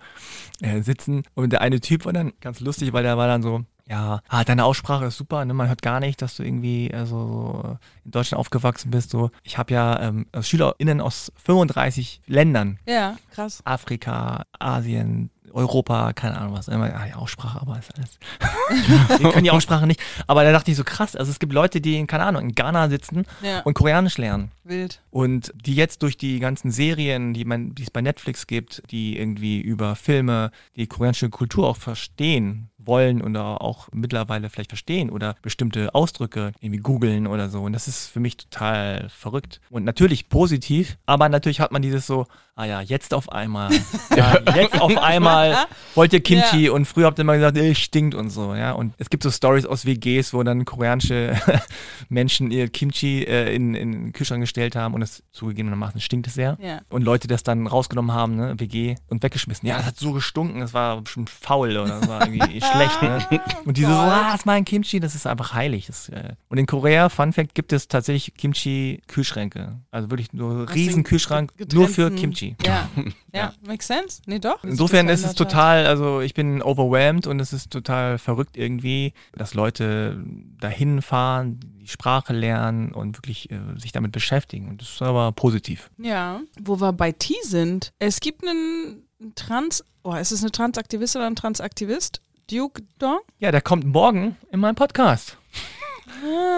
äh, 0.61 0.81
sitzen. 0.81 1.23
Und 1.35 1.51
der 1.51 1.61
eine 1.61 1.79
Typ 1.79 2.05
war 2.05 2.13
dann 2.13 2.33
ganz 2.41 2.59
lustig, 2.59 2.93
weil 2.93 3.03
der 3.03 3.17
war 3.17 3.27
dann 3.27 3.41
so, 3.41 3.63
ja, 3.89 4.21
ah, 4.27 4.43
deine 4.43 4.65
Aussprache 4.65 5.05
ist 5.05 5.17
super, 5.17 5.43
ne? 5.45 5.53
man 5.53 5.67
hört 5.67 5.81
gar 5.81 5.99
nicht, 5.99 6.21
dass 6.21 6.35
du 6.35 6.43
irgendwie 6.43 6.91
also, 6.93 7.15
so 7.15 7.77
in 8.05 8.11
Deutschland 8.11 8.39
aufgewachsen 8.39 8.91
bist. 8.91 9.09
So. 9.09 9.31
Ich 9.43 9.57
habe 9.57 9.73
ja 9.73 9.99
ähm, 9.99 10.27
SchülerInnen 10.39 11.01
aus 11.01 11.31
35 11.43 12.21
Ländern, 12.27 12.77
Ja, 12.85 13.17
krass. 13.31 13.61
Afrika, 13.65 14.43
Asien, 14.59 15.31
Europa, 15.53 16.13
keine 16.13 16.37
Ahnung 16.37 16.53
was. 16.53 16.67
Immer, 16.67 16.93
ah, 16.95 17.05
die 17.07 17.13
Aussprache, 17.13 17.61
aber 17.61 17.77
ist 17.79 17.91
alles. 17.95 18.19
Wir 19.21 19.31
können 19.31 19.43
die 19.43 19.51
Aussprache 19.51 19.87
nicht. 19.87 19.99
Aber 20.27 20.43
da 20.43 20.51
dachte 20.51 20.71
ich 20.71 20.77
so 20.77 20.83
krass, 20.83 21.15
also 21.15 21.31
es 21.31 21.39
gibt 21.39 21.53
Leute, 21.53 21.81
die 21.81 21.97
in, 21.97 22.07
keine 22.07 22.25
Ahnung, 22.25 22.43
in 22.43 22.55
Ghana 22.55 22.89
sitzen 22.89 23.25
Ja, 23.41 23.61
und 23.61 23.73
Koreanisch 23.73 24.17
lernen. 24.17 24.51
wild. 24.63 25.01
Und 25.11 25.51
die 25.55 25.75
jetzt 25.75 26.03
durch 26.03 26.17
die 26.17 26.39
ganzen 26.39 26.71
Serien, 26.71 27.33
die, 27.33 27.45
man, 27.45 27.73
die 27.75 27.83
es 27.83 27.91
bei 27.91 28.01
Netflix 28.01 28.47
gibt, 28.47 28.83
die 28.91 29.17
irgendwie 29.17 29.59
über 29.59 29.95
Filme 29.95 30.51
die 30.75 30.87
koreanische 30.87 31.29
Kultur 31.29 31.67
auch 31.67 31.77
verstehen 31.77 32.69
wollen 32.89 33.21
oder 33.21 33.61
auch 33.61 33.87
mittlerweile 33.93 34.49
vielleicht 34.49 34.71
verstehen 34.71 35.09
oder 35.09 35.37
bestimmte 35.41 35.95
Ausdrücke 35.95 36.51
irgendwie 36.59 36.81
googeln 36.81 37.27
oder 37.27 37.47
so. 37.47 37.61
Und 37.61 37.71
das 37.71 37.87
ist 37.87 38.07
für 38.07 38.19
mich 38.19 38.35
total 38.35 39.07
verrückt. 39.09 39.61
Und 39.69 39.85
natürlich 39.85 40.27
positiv, 40.27 40.97
aber 41.05 41.29
natürlich 41.29 41.61
hat 41.61 41.71
man 41.71 41.81
dieses 41.81 42.05
so, 42.05 42.25
ah 42.59 42.65
ja, 42.65 42.81
jetzt 42.81 43.13
auf 43.13 43.31
einmal. 43.31 43.69
Ja, 44.15 44.37
jetzt 44.55 44.81
auf 44.81 44.97
einmal 44.97 45.67
wollt 45.95 46.11
ihr 46.11 46.19
Kimchi 46.19 46.67
und 46.67 46.85
früher 46.85 47.05
habt 47.05 47.19
ihr 47.19 47.21
immer 47.21 47.35
gesagt, 47.35 47.57
ey, 47.57 47.73
stinkt 47.73 48.15
und 48.15 48.31
so, 48.31 48.53
ja. 48.53 48.73
Und 48.73 48.93
es 48.97 49.09
gibt 49.09 49.23
so 49.23 49.31
Stories 49.31 49.65
aus 49.65 49.85
WGs, 49.85 50.33
wo 50.33 50.43
dann 50.43 50.65
koreanische 50.65 51.39
Menschen 52.09 52.51
ihr 52.51 52.67
Kimchi 52.67 53.23
äh, 53.23 53.55
in, 53.55 53.75
in 53.75 53.91
den 53.91 54.13
Kühlschrank 54.13 54.41
gestellt 54.41 54.75
haben 54.75 54.93
und 54.93 55.01
es 55.01 55.23
zugegebenermaßen 55.31 56.01
stinkt 56.01 56.27
es 56.27 56.33
sehr. 56.33 56.57
Ja. 56.61 56.81
Und 56.89 57.03
Leute 57.03 57.27
das 57.27 57.43
dann 57.43 57.67
rausgenommen 57.67 58.13
haben, 58.13 58.35
ne, 58.35 58.59
WG, 58.59 58.95
und 59.07 59.23
weggeschmissen. 59.23 59.69
Ja, 59.69 59.77
das 59.77 59.85
hat 59.85 59.97
so 59.97 60.11
gestunken, 60.11 60.59
das 60.59 60.73
war 60.73 61.01
bestimmt 61.01 61.29
faul 61.29 61.77
oder 61.77 61.99
das 61.99 62.09
war 62.09 62.27
irgendwie 62.27 62.59
schlecht, 62.59 62.73
ne? 63.01 63.19
Und 63.65 63.77
diese 63.77 63.87
so, 63.87 63.93
ah, 63.93 64.31
das 64.31 64.41
ist 64.41 64.45
mein 64.45 64.65
Kimchi, 64.65 64.99
das 64.99 65.15
ist 65.15 65.27
einfach 65.27 65.53
heilig. 65.53 65.87
Das, 65.87 66.09
äh. 66.09 66.33
Und 66.49 66.57
in 66.57 66.65
Korea, 66.65 67.09
Fun 67.09 67.33
Fact, 67.33 67.55
gibt 67.55 67.73
es 67.73 67.87
tatsächlich 67.87 68.33
Kimchi-Kühlschränke. 68.35 69.79
Also 69.91 70.09
wirklich 70.09 70.33
nur 70.33 70.67
Was 70.67 70.75
riesen 70.75 71.03
Kühlschrank, 71.03 71.53
nur 71.73 71.87
für 71.87 72.11
Kimchi. 72.11 72.55
Ja, 72.69 72.87
ja, 73.33 73.53
makes 73.65 73.87
sense. 73.87 74.21
Nee, 74.25 74.39
doch. 74.39 74.63
Insofern 74.63 75.09
ist 75.09 75.25
es 75.25 75.33
total, 75.33 75.87
also 75.87 76.21
ich 76.21 76.33
bin 76.33 76.61
overwhelmed 76.61 77.25
und 77.25 77.39
es 77.39 77.53
ist 77.53 77.71
total 77.71 78.17
verrückt 78.17 78.57
irgendwie, 78.57 79.13
dass 79.33 79.53
Leute 79.53 80.23
dahin 80.59 81.01
fahren, 81.01 81.59
die 81.79 81.87
Sprache 81.87 82.33
lernen 82.33 82.91
und 82.91 83.17
wirklich 83.17 83.51
äh, 83.51 83.59
sich 83.77 83.91
damit 83.91 84.11
beschäftigen. 84.11 84.69
Und 84.69 84.81
das 84.81 84.89
ist 84.89 85.01
aber 85.01 85.31
positiv. 85.31 85.89
Ja, 85.97 86.41
wo 86.61 86.79
wir 86.79 86.93
bei 86.93 87.11
T 87.11 87.33
sind. 87.43 87.91
Es 87.99 88.19
gibt 88.19 88.47
einen 88.47 89.03
Trans, 89.35 89.83
oh, 90.03 90.13
ist 90.13 90.31
es 90.31 90.41
eine 90.41 90.51
Transaktivistin 90.51 91.21
oder 91.21 91.29
ein 91.29 91.35
Transaktivist? 91.35 92.21
Duke 92.49 92.81
Dong? 92.97 93.19
Ja, 93.37 93.51
der 93.51 93.61
kommt 93.61 93.85
morgen 93.85 94.35
in 94.51 94.59
meinen 94.59 94.73
Podcast. 94.73 95.37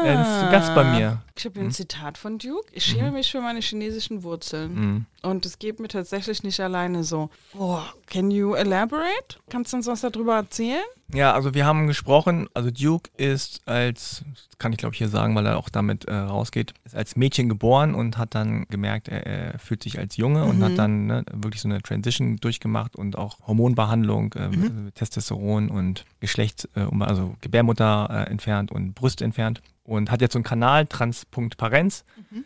Er 0.04 0.22
ist 0.22 0.40
zu 0.40 0.50
Gast 0.50 0.74
bei 0.74 0.86
mir. 0.86 1.22
Ich 1.36 1.44
habe 1.44 1.60
hier 1.60 1.68
ein 1.68 1.72
Zitat 1.72 2.18
von 2.18 2.38
Duke. 2.38 2.66
Ich 2.72 2.86
schäme 2.86 3.12
mich 3.12 3.30
für 3.30 3.42
meine 3.42 3.60
chinesischen 3.60 4.24
Wurzeln. 4.24 4.74
Mhm. 4.74 5.06
Und 5.24 5.46
es 5.46 5.60
geht 5.60 5.80
mir 5.80 5.88
tatsächlich 5.88 6.42
nicht 6.42 6.60
alleine 6.60 7.04
so. 7.04 7.30
Oh, 7.58 7.80
can 8.08 8.32
you 8.32 8.56
elaborate? 8.56 9.38
Kannst 9.50 9.72
du 9.72 9.78
uns 9.78 9.88
was 9.88 10.02
darüber 10.02 10.36
erzählen? 10.36 10.84
Ja, 11.14 11.34
also 11.34 11.54
wir 11.54 11.66
haben 11.66 11.88
gesprochen, 11.88 12.48
also 12.54 12.72
Duke 12.72 13.10
ist 13.18 13.62
als, 13.68 14.24
das 14.50 14.58
kann 14.58 14.72
ich 14.72 14.78
glaube 14.78 14.94
ich 14.94 15.00
hier 15.00 15.10
sagen, 15.10 15.36
weil 15.36 15.46
er 15.46 15.58
auch 15.58 15.70
damit 15.70 16.06
äh, 16.06 16.16
rausgeht, 16.16 16.74
ist 16.86 16.96
als 16.96 17.18
Mädchen 17.18 17.50
geboren 17.50 17.94
und 17.94 18.18
hat 18.18 18.34
dann 18.34 18.66
gemerkt, 18.70 19.10
er, 19.10 19.28
er 19.28 19.60
fühlt 19.60 19.84
sich 19.84 20.00
als 20.00 20.16
Junge 20.16 20.46
und 20.46 20.64
hat 20.64 20.78
dann 20.78 21.08
ne, 21.08 21.26
wirklich 21.34 21.62
so 21.62 21.68
eine 21.68 21.82
Transition 21.82 22.38
durchgemacht 22.38 22.96
und 22.96 23.18
auch 23.18 23.40
Hormonbehandlung, 23.46 24.34
äh, 24.34 24.48
mit 24.48 24.96
Testosteron 24.96 25.70
und 25.70 26.06
Geschlecht, 26.22 26.70
äh, 26.76 26.88
also 27.02 27.36
Gebärmutter 27.42 28.08
äh, 28.10 28.30
entfernt 28.32 28.72
und 28.72 28.96
Brüste 28.96 29.26
entfernt. 29.26 29.62
Und 29.84 30.12
hat 30.12 30.22
jetzt 30.22 30.34
so 30.34 30.38
einen 30.38 30.44
Kanal, 30.44 30.86
Trans.parenz. 30.86 32.06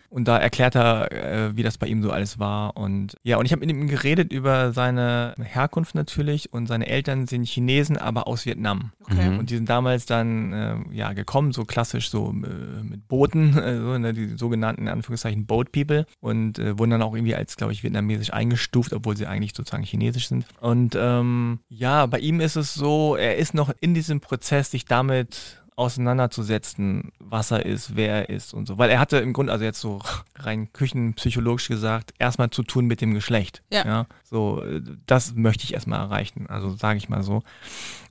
Und 0.09 0.27
da 0.27 0.37
erklärt 0.37 0.75
er, 0.75 1.11
äh, 1.11 1.55
wie 1.55 1.63
das 1.63 1.77
bei 1.77 1.87
ihm 1.87 2.01
so 2.01 2.11
alles 2.11 2.39
war. 2.39 2.75
Und 2.75 3.17
ja, 3.23 3.37
und 3.37 3.45
ich 3.45 3.51
habe 3.51 3.59
mit 3.59 3.69
ihm 3.69 3.87
geredet 3.87 4.31
über 4.31 4.71
seine 4.71 5.35
Herkunft 5.41 5.95
natürlich. 5.95 6.53
Und 6.53 6.67
seine 6.67 6.87
Eltern 6.87 7.27
sind 7.27 7.47
Chinesen, 7.47 7.97
aber 7.97 8.27
aus 8.27 8.45
Vietnam. 8.45 8.91
Okay. 9.03 9.37
Und 9.37 9.49
die 9.49 9.55
sind 9.55 9.69
damals 9.69 10.05
dann 10.05 10.53
äh, 10.53 10.75
ja 10.91 11.13
gekommen, 11.13 11.51
so 11.51 11.65
klassisch 11.65 12.09
so 12.09 12.29
äh, 12.29 12.83
mit 12.83 13.07
Booten, 13.07 13.57
äh, 13.57 13.77
so, 13.77 13.97
ne, 13.97 14.13
die 14.13 14.37
sogenannten 14.37 14.83
in 14.83 14.87
Anführungszeichen 14.87 15.45
Boat 15.45 15.71
People 15.71 16.05
und 16.21 16.57
äh, 16.57 16.77
wurden 16.79 16.91
dann 16.91 17.01
auch 17.01 17.15
irgendwie 17.15 17.35
als, 17.35 17.57
glaube 17.57 17.73
ich, 17.73 17.83
vietnamesisch 17.83 18.33
eingestuft, 18.33 18.93
obwohl 18.93 19.15
sie 19.17 19.27
eigentlich 19.27 19.53
sozusagen 19.55 19.83
chinesisch 19.83 20.27
sind. 20.27 20.45
Und 20.61 20.95
ähm, 20.97 21.59
ja, 21.69 22.05
bei 22.05 22.19
ihm 22.19 22.39
ist 22.39 22.55
es 22.55 22.73
so, 22.73 23.15
er 23.15 23.37
ist 23.37 23.53
noch 23.53 23.71
in 23.81 23.93
diesem 23.93 24.19
Prozess, 24.19 24.71
sich 24.71 24.85
damit 24.85 25.61
auseinanderzusetzen, 25.75 27.11
was 27.19 27.51
er 27.51 27.65
ist, 27.65 27.95
wer 27.95 28.09
er 28.09 28.29
ist 28.29 28.53
und 28.53 28.67
so. 28.67 28.77
Weil 28.77 28.89
er 28.89 28.99
hatte 28.99 29.17
im 29.17 29.33
Grunde, 29.33 29.51
also 29.51 29.65
jetzt 29.65 29.81
so 29.81 30.01
rein 30.35 30.71
küchenpsychologisch 30.71 31.67
gesagt, 31.67 32.13
erstmal 32.17 32.49
zu 32.49 32.63
tun 32.63 32.85
mit 32.85 33.01
dem 33.01 33.13
Geschlecht. 33.13 33.61
Ja. 33.71 33.85
so, 34.23 34.63
äh, 34.63 34.81
das 35.05 35.35
möchte 35.35 35.63
ich 35.65 35.73
erstmal 35.73 35.99
erreichen, 35.99 36.47
also 36.47 36.75
sage 36.75 36.97
ich 36.97 37.09
mal 37.09 37.23
so. 37.23 37.43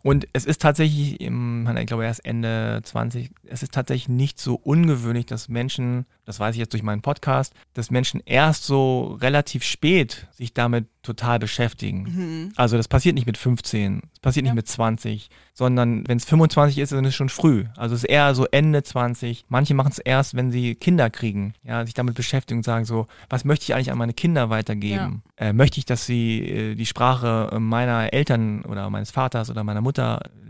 Und 0.04 0.28
es 0.34 0.44
ist 0.44 0.60
tatsächlich, 0.60 1.18
im, 1.22 1.66
ich 1.78 1.86
glaube, 1.86 2.04
er 2.04 2.10
ist 2.10 2.18
Ende 2.26 2.80
20, 2.84 3.30
es 3.46 3.62
ist 3.62 3.72
tatsächlich 3.72 4.10
nicht 4.10 4.38
so 4.38 4.54
ungewöhnlich, 4.54 5.24
dass 5.24 5.48
Menschen, 5.48 6.04
das 6.26 6.38
weiß 6.38 6.54
ich 6.54 6.58
jetzt 6.60 6.74
durch 6.74 6.82
meinen 6.82 7.00
Podcast, 7.00 7.54
dass 7.72 7.90
Menschen 7.90 8.20
erst 8.26 8.64
so 8.64 9.16
relativ 9.22 9.64
spät 9.64 10.26
sich 10.32 10.52
damit 10.52 10.86
total 11.02 11.38
beschäftigen. 11.38 12.52
Also 12.56 12.76
das 12.76 12.88
passiert 12.88 13.14
nicht 13.14 13.26
mit 13.26 13.38
15, 13.38 14.02
es 14.12 14.20
passiert 14.20 14.44
nicht 14.44 14.50
Ja. 14.50 14.54
mit 14.54 14.68
20, 14.68 15.28
sondern 15.54 16.06
wenn 16.08 16.16
es 16.18 16.24
25 16.24 16.78
ist, 16.78 16.92
dann 16.92 17.04
ist 17.04 17.10
es 17.10 17.14
schon 17.14 17.28
früh. 17.28 17.64
Also 17.76 17.94
es 17.94 18.04
ist 18.04 18.08
eher 18.10 18.34
so 18.34 18.46
Ende 18.50 18.82
20. 18.82 19.44
Manche 19.48 19.74
machen 19.74 19.90
es 19.92 19.98
erst, 19.98 20.34
wenn 20.34 20.50
sie 20.50 20.74
Kinder 20.74 21.10
kriegen, 21.10 21.54
ja, 21.62 21.84
sich 21.84 21.94
damit 21.94 22.14
beschäftigen 22.14 22.58
und 22.60 22.64
sagen 22.64 22.84
so, 22.86 23.06
was 23.30 23.44
möchte 23.44 23.64
ich 23.64 23.74
eigentlich 23.74 23.90
an 23.92 23.98
meine 23.98 24.14
Kinder 24.14 24.50
weitergeben? 24.50 25.22
Äh, 25.36 25.52
möchte 25.52 25.78
ich, 25.78 25.84
dass 25.84 26.06
sie 26.06 26.40
äh, 26.40 26.74
die 26.74 26.86
Sprache 26.86 27.50
äh, 27.52 27.58
meiner 27.58 28.12
Eltern 28.12 28.62
oder 28.64 28.88
meines 28.90 29.10
Vaters 29.10 29.50
oder 29.50 29.62
meiner 29.62 29.80
Mutter 29.82 29.93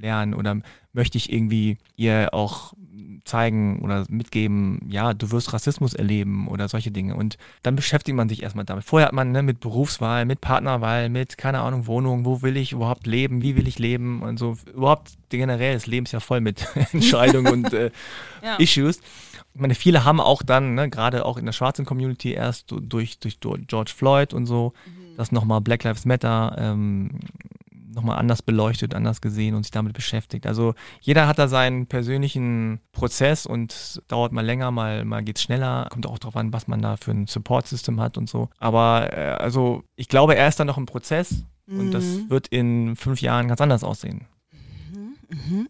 lernen 0.01 0.35
oder 0.35 0.57
möchte 0.93 1.19
ich 1.19 1.33
irgendwie 1.33 1.79
ihr 1.97 2.31
auch 2.33 2.75
zeigen 3.25 3.81
oder 3.81 4.05
mitgeben, 4.09 4.81
ja, 4.89 5.15
du 5.15 5.31
wirst 5.31 5.53
Rassismus 5.53 5.95
erleben 5.95 6.47
oder 6.47 6.69
solche 6.69 6.91
Dinge. 6.91 7.17
Und 7.17 7.39
dann 7.63 7.75
beschäftigt 7.75 8.17
man 8.17 8.29
sich 8.29 8.43
erstmal 8.43 8.67
damit. 8.67 8.85
Vorher 8.85 9.09
hat 9.09 9.15
man 9.15 9.33
ne, 9.33 9.43
mit 9.43 9.61
Berufswahl, 9.61 10.27
mit 10.27 10.41
Partnerwahl, 10.41 11.09
mit, 11.09 11.39
keine 11.39 11.61
Ahnung, 11.61 11.87
Wohnung, 11.87 12.25
wo 12.25 12.43
will 12.43 12.57
ich 12.57 12.73
überhaupt 12.73 13.07
leben, 13.07 13.43
wie 13.43 13.57
will 13.57 13.67
ich 13.67 13.79
leben 13.79 14.23
und 14.23 14.39
so. 14.39 14.57
Überhaupt 14.75 15.13
generell, 15.31 15.75
das 15.75 15.87
Leben 15.87 16.05
ist 16.05 16.13
ja 16.13 16.21
voll 16.21 16.41
mit 16.41 16.67
Entscheidungen 16.93 17.53
und 17.53 17.73
äh, 17.73 17.91
Ja. 18.43 18.57
Issues. 18.57 19.01
Ich 19.55 19.61
meine, 19.61 19.75
viele 19.75 20.05
haben 20.05 20.21
auch 20.21 20.43
dann, 20.43 20.75
ne, 20.75 20.91
gerade 20.91 21.25
auch 21.25 21.39
in 21.39 21.47
der 21.47 21.53
schwarzen 21.53 21.87
Community 21.87 22.33
erst 22.33 22.67
durch, 22.71 23.19
durch 23.19 23.39
George 23.41 23.93
Floyd 23.97 24.35
und 24.35 24.47
so, 24.47 24.73
dass 25.17 25.33
nochmal 25.33 25.61
Black 25.61 25.85
Lives 25.85 26.05
Matter 26.05 26.57
ähm, 26.59 27.11
nochmal 27.95 28.19
anders 28.19 28.43
beleuchtet, 28.43 28.95
anders 28.95 29.21
gesehen 29.21 29.55
und 29.55 29.65
sich 29.65 29.71
damit 29.71 29.93
beschäftigt. 29.93 30.47
Also 30.47 30.75
jeder 31.01 31.27
hat 31.27 31.39
da 31.39 31.49
seinen 31.49 31.87
persönlichen 31.87 32.81
Prozess 32.93 33.47
und 33.47 33.73
es 33.73 34.03
dauert 34.09 34.33
mal 34.33 34.45
länger, 34.45 34.71
mal, 34.71 35.05
mal 35.05 35.23
geht's 35.23 35.43
schneller. 35.43 35.89
Kommt 35.91 36.07
auch 36.07 36.19
darauf 36.19 36.37
an, 36.37 36.53
was 36.53 36.69
man 36.69 36.83
da 36.83 36.97
für 36.97 37.11
ein 37.13 37.27
Support-System 37.27 38.01
hat 38.01 38.19
und 38.19 38.29
so. 38.29 38.49
Aber 38.59 39.13
äh, 39.13 39.33
also 39.33 39.85
ich 39.97 40.09
glaube, 40.09 40.37
er 40.37 40.49
ist 40.49 40.61
da 40.61 40.65
noch 40.65 40.79
im 40.79 40.87
Prozess 40.87 41.45
und 41.67 41.93
das 41.93 42.29
wird 42.29 42.49
in 42.49 42.95
fünf 42.95 43.23
Jahren 43.23 43.49
ganz 43.49 43.61
anders 43.61 43.85
aussehen. 43.85 44.27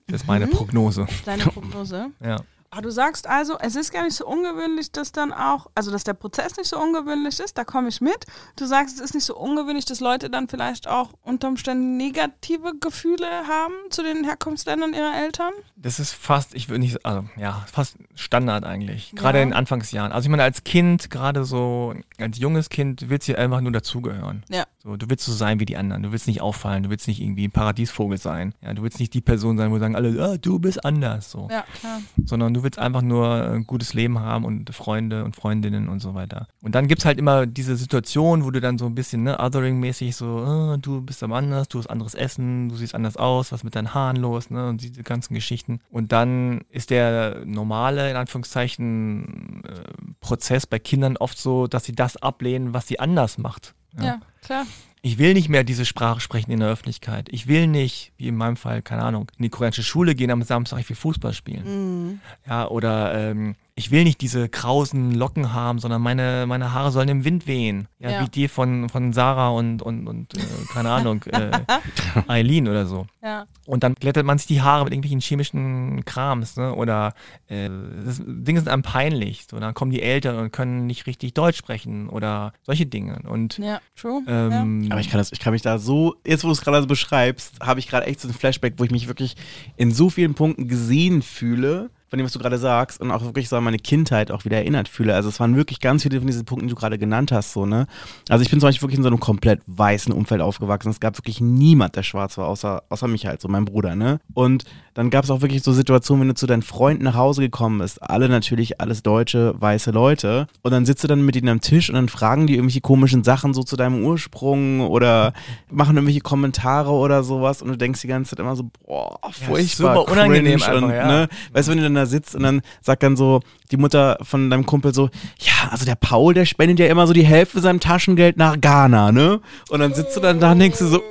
Das 0.06 0.22
ist 0.22 0.26
meine 0.26 0.46
Prognose. 0.46 1.06
Deine 1.24 1.44
Prognose. 1.44 2.10
Ja. 2.24 2.36
Ah, 2.76 2.80
du 2.80 2.90
sagst 2.90 3.28
also, 3.28 3.56
es 3.60 3.76
ist 3.76 3.92
gar 3.92 4.02
nicht 4.02 4.16
so 4.16 4.26
ungewöhnlich, 4.26 4.90
dass 4.90 5.12
dann 5.12 5.32
auch, 5.32 5.66
also 5.76 5.92
dass 5.92 6.02
der 6.02 6.14
Prozess 6.14 6.56
nicht 6.56 6.68
so 6.68 6.78
ungewöhnlich 6.80 7.38
ist, 7.38 7.56
da 7.56 7.62
komme 7.64 7.88
ich 7.88 8.00
mit. 8.00 8.26
Du 8.56 8.66
sagst, 8.66 8.96
es 8.96 9.00
ist 9.00 9.14
nicht 9.14 9.24
so 9.24 9.36
ungewöhnlich, 9.36 9.84
dass 9.84 10.00
Leute 10.00 10.28
dann 10.28 10.48
vielleicht 10.48 10.88
auch 10.88 11.10
unter 11.22 11.46
Umständen 11.48 11.96
negative 11.96 12.72
Gefühle 12.80 13.26
haben 13.48 13.74
zu 13.90 14.02
den 14.02 14.24
Herkunftsländern 14.24 14.92
ihrer 14.92 15.14
Eltern. 15.14 15.52
Das 15.76 16.00
ist 16.00 16.12
fast, 16.14 16.54
ich 16.54 16.68
würde 16.68 16.80
nicht, 16.80 17.04
also 17.06 17.28
ja, 17.36 17.64
fast 17.70 17.96
Standard 18.14 18.64
eigentlich. 18.64 19.12
Gerade 19.14 19.38
Ja. 19.38 19.44
in 19.44 19.52
Anfangsjahren. 19.52 20.10
Also 20.10 20.26
ich 20.26 20.30
meine, 20.30 20.42
als 20.42 20.64
Kind, 20.64 21.10
gerade 21.10 21.44
so 21.44 21.94
als 22.18 22.38
junges 22.38 22.70
Kind, 22.70 23.08
willst 23.08 23.28
du 23.28 23.38
einfach 23.38 23.60
nur 23.60 23.72
dazugehören. 23.72 24.42
Ja. 24.48 24.64
So, 24.82 24.96
du 24.96 25.08
willst 25.08 25.24
so 25.24 25.32
sein 25.32 25.60
wie 25.60 25.64
die 25.64 25.76
anderen. 25.76 26.02
Du 26.02 26.12
willst 26.12 26.26
nicht 26.26 26.40
auffallen. 26.42 26.82
Du 26.82 26.90
willst 26.90 27.06
nicht 27.08 27.20
irgendwie 27.20 27.46
ein 27.48 27.50
Paradiesvogel 27.52 28.18
sein. 28.18 28.54
Ja, 28.62 28.74
du 28.74 28.82
willst 28.82 28.98
nicht 29.00 29.14
die 29.14 29.20
Person 29.20 29.56
sein, 29.56 29.70
wo 29.70 29.78
sagen 29.78 29.96
alle, 29.96 30.22
ah, 30.22 30.36
du 30.36 30.58
bist 30.58 30.84
anders. 30.84 31.30
So. 31.30 31.48
Ja, 31.50 31.64
klar. 31.80 32.00
Sondern 32.24 32.52
du 32.52 32.62
willst 32.64 32.78
einfach 32.78 33.02
nur 33.02 33.28
ein 33.28 33.66
gutes 33.66 33.94
Leben 33.94 34.18
haben 34.18 34.44
und 34.44 34.74
Freunde 34.74 35.24
und 35.24 35.36
Freundinnen 35.36 35.88
und 35.88 36.00
so 36.00 36.14
weiter. 36.14 36.48
Und 36.60 36.74
dann 36.74 36.88
gibt's 36.88 37.04
halt 37.04 37.18
immer 37.18 37.46
diese 37.46 37.76
Situation, 37.76 38.44
wo 38.44 38.50
du 38.50 38.60
dann 38.60 38.78
so 38.78 38.86
ein 38.86 38.94
bisschen, 38.96 39.22
ne, 39.22 39.38
othering-mäßig 39.38 40.16
so, 40.16 40.38
ah, 40.38 40.76
du 40.76 41.00
bist 41.00 41.22
am 41.22 41.32
anders, 41.32 41.68
du 41.68 41.78
hast 41.78 41.86
anderes 41.86 42.14
Essen, 42.14 42.68
du 42.68 42.74
siehst 42.74 42.94
anders 42.94 43.16
aus, 43.16 43.52
was 43.52 43.62
mit 43.62 43.76
deinen 43.76 43.94
Haaren 43.94 44.16
los, 44.16 44.50
ne, 44.50 44.68
und 44.68 44.82
diese 44.82 45.04
ganzen 45.04 45.34
Geschichten. 45.34 45.80
Und 45.90 46.10
dann 46.10 46.62
ist 46.70 46.90
der 46.90 47.44
normale, 47.44 48.10
in 48.10 48.16
Anführungszeichen, 48.16 49.62
äh, 49.64 50.12
Prozess 50.20 50.66
bei 50.66 50.80
Kindern 50.80 51.16
oft 51.16 51.38
so, 51.38 51.68
dass 51.68 51.84
sie 51.84 51.92
das 51.92 52.16
ablehnen, 52.16 52.74
was 52.74 52.88
sie 52.88 52.98
anders 52.98 53.38
macht. 53.38 53.74
Ja, 54.00 54.20
klar. 54.42 54.66
Ich 55.06 55.18
will 55.18 55.34
nicht 55.34 55.50
mehr 55.50 55.64
diese 55.64 55.84
Sprache 55.84 56.20
sprechen 56.20 56.50
in 56.50 56.60
der 56.60 56.70
Öffentlichkeit. 56.70 57.28
Ich 57.30 57.46
will 57.46 57.66
nicht, 57.66 58.12
wie 58.16 58.26
in 58.26 58.36
meinem 58.36 58.56
Fall, 58.56 58.80
keine 58.80 59.02
Ahnung, 59.02 59.30
in 59.36 59.42
die 59.42 59.50
koreanische 59.50 59.82
Schule 59.82 60.14
gehen 60.14 60.30
am 60.30 60.40
Samstag, 60.40 60.80
ich 60.80 60.88
will 60.88 60.96
Fußball 60.96 61.34
spielen. 61.34 62.20
Ja, 62.48 62.68
oder 62.68 63.12
ähm, 63.12 63.54
ich 63.76 63.90
will 63.90 64.04
nicht 64.04 64.20
diese 64.20 64.48
krausen 64.48 65.12
Locken 65.12 65.52
haben, 65.52 65.80
sondern 65.80 66.00
meine, 66.00 66.44
meine 66.46 66.72
Haare 66.72 66.92
sollen 66.92 67.08
im 67.08 67.24
Wind 67.24 67.48
wehen. 67.48 67.88
Ja, 67.98 68.10
Ja. 68.10 68.22
wie 68.22 68.28
die 68.28 68.46
von, 68.46 68.88
von 68.88 69.12
Sarah 69.12 69.48
und, 69.48 69.82
und, 69.82 70.06
und 70.06 70.36
äh, 70.36 70.40
keine 70.72 70.90
Ahnung, 70.90 71.22
äh, 71.24 71.50
Eileen 72.28 72.68
oder 72.68 72.86
so. 72.86 73.06
Ja. 73.22 73.46
Und 73.66 73.82
dann 73.82 73.94
glättet 73.94 74.24
man 74.26 74.38
sich 74.38 74.46
die 74.46 74.62
Haare 74.62 74.84
mit 74.84 74.92
irgendwelchen 74.92 75.20
chemischen 75.20 76.04
Krams, 76.04 76.56
ne? 76.56 76.72
Oder 76.74 77.14
äh, 77.48 77.68
das, 78.04 78.22
Dinge 78.24 78.60
sind 78.60 78.68
einem 78.68 78.82
peinlich. 78.82 79.46
So, 79.50 79.58
dann 79.58 79.74
kommen 79.74 79.90
die 79.90 80.02
Eltern 80.02 80.36
und 80.38 80.52
können 80.52 80.86
nicht 80.86 81.06
richtig 81.06 81.34
Deutsch 81.34 81.58
sprechen 81.58 82.08
oder 82.08 82.52
solche 82.62 82.86
Dinge. 82.86 83.18
Und 83.28 83.58
Ja, 83.58 83.80
true. 83.96 84.22
ähm, 84.28 84.86
Aber 84.90 85.00
ich 85.00 85.10
kann 85.10 85.18
das, 85.18 85.32
ich 85.32 85.40
kann 85.40 85.52
mich 85.52 85.62
da 85.62 85.78
so, 85.78 86.14
jetzt 86.24 86.44
wo 86.44 86.48
du 86.48 86.52
es 86.52 86.60
gerade 86.60 86.80
so 86.80 86.86
beschreibst, 86.86 87.58
habe 87.60 87.80
ich 87.80 87.88
gerade 87.88 88.06
echt 88.06 88.20
so 88.20 88.28
ein 88.28 88.34
Flashback, 88.34 88.74
wo 88.76 88.84
ich 88.84 88.90
mich 88.92 89.08
wirklich 89.08 89.34
in 89.76 89.90
so 89.90 90.10
vielen 90.10 90.34
Punkten 90.34 90.68
gesehen 90.68 91.22
fühle, 91.22 91.90
von 92.14 92.18
dem, 92.18 92.26
was 92.26 92.32
du 92.32 92.38
gerade 92.38 92.58
sagst, 92.58 93.00
und 93.00 93.10
auch 93.10 93.22
wirklich 93.22 93.48
so 93.48 93.56
an 93.56 93.64
meine 93.64 93.78
Kindheit 93.78 94.30
auch 94.30 94.44
wieder 94.44 94.58
erinnert 94.58 94.88
fühle. 94.88 95.16
Also 95.16 95.28
es 95.28 95.40
waren 95.40 95.56
wirklich 95.56 95.80
ganz 95.80 96.04
viele 96.04 96.18
von 96.18 96.28
diesen 96.28 96.44
Punkten, 96.44 96.68
die 96.68 96.72
du 96.72 96.78
gerade 96.78 96.96
genannt 96.96 97.32
hast, 97.32 97.52
so, 97.52 97.66
ne? 97.66 97.86
Also 98.28 98.44
ich 98.44 98.50
bin 98.50 98.60
zum 98.60 98.68
Beispiel 98.68 98.82
wirklich 98.82 98.98
in 98.98 99.02
so 99.02 99.08
einem 99.08 99.18
komplett 99.18 99.62
weißen 99.66 100.12
Umfeld 100.12 100.40
aufgewachsen. 100.40 100.90
Es 100.90 101.00
gab 101.00 101.18
wirklich 101.18 101.40
niemand, 101.40 101.96
der 101.96 102.04
schwarz 102.04 102.38
war, 102.38 102.46
außer, 102.46 102.84
außer 102.88 103.08
mich 103.08 103.26
halt, 103.26 103.40
so 103.40 103.48
mein 103.48 103.64
Bruder, 103.64 103.96
ne? 103.96 104.20
Und 104.32 104.64
dann 104.94 105.10
gab 105.10 105.24
es 105.24 105.30
auch 105.30 105.40
wirklich 105.40 105.64
so 105.64 105.72
Situationen, 105.72 106.20
wenn 106.20 106.28
du 106.28 106.34
zu 106.34 106.46
deinen 106.46 106.62
Freunden 106.62 107.02
nach 107.02 107.16
Hause 107.16 107.40
gekommen 107.40 107.80
bist, 107.80 108.00
alle 108.00 108.28
natürlich, 108.28 108.80
alles 108.80 109.02
deutsche, 109.02 109.60
weiße 109.60 109.90
Leute, 109.90 110.46
und 110.62 110.70
dann 110.70 110.86
sitzt 110.86 111.02
du 111.02 111.08
dann 111.08 111.26
mit 111.26 111.34
ihnen 111.34 111.48
am 111.48 111.60
Tisch 111.60 111.88
und 111.88 111.96
dann 111.96 112.08
fragen 112.08 112.46
die 112.46 112.54
irgendwelche 112.54 112.80
komischen 112.80 113.24
Sachen 113.24 113.54
so 113.54 113.64
zu 113.64 113.74
deinem 113.74 114.04
Ursprung 114.04 114.82
oder 114.82 115.32
machen 115.68 115.96
irgendwelche 115.96 116.20
Kommentare 116.20 116.92
oder 116.92 117.24
sowas 117.24 117.60
und 117.60 117.70
du 117.70 117.76
denkst 117.76 118.02
die 118.02 118.06
ganze 118.06 118.30
Zeit 118.30 118.38
immer 118.38 118.54
so, 118.54 118.70
boah, 118.86 119.18
furchtbar, 119.32 119.96
super 119.96 120.12
unangenehm 120.12 120.62
einfach, 120.62 120.80
und, 120.80 120.90
ja. 120.90 121.06
ne, 121.08 121.28
Weißt 121.52 121.68
du, 121.68 121.72
wenn 121.72 121.78
du 121.78 121.84
dann 121.84 121.94
da 121.94 122.03
sitzt 122.06 122.34
und 122.34 122.42
dann 122.42 122.62
sagt 122.80 123.02
dann 123.02 123.16
so 123.16 123.40
die 123.70 123.76
Mutter 123.76 124.18
von 124.22 124.50
deinem 124.50 124.66
Kumpel 124.66 124.94
so, 124.94 125.10
ja, 125.38 125.70
also 125.70 125.84
der 125.84 125.94
Paul, 125.94 126.34
der 126.34 126.44
spendet 126.44 126.78
ja 126.78 126.86
immer 126.86 127.06
so 127.06 127.12
die 127.12 127.24
Hälfte 127.24 127.60
seinem 127.60 127.80
Taschengeld 127.80 128.36
nach 128.36 128.60
Ghana, 128.60 129.12
ne? 129.12 129.40
Und 129.70 129.80
dann 129.80 129.94
sitzt 129.94 130.16
du 130.16 130.20
dann 130.20 130.40
da 130.40 130.52
und 130.52 130.58
denkst 130.58 130.78
du 130.78 130.86
so, 130.86 131.02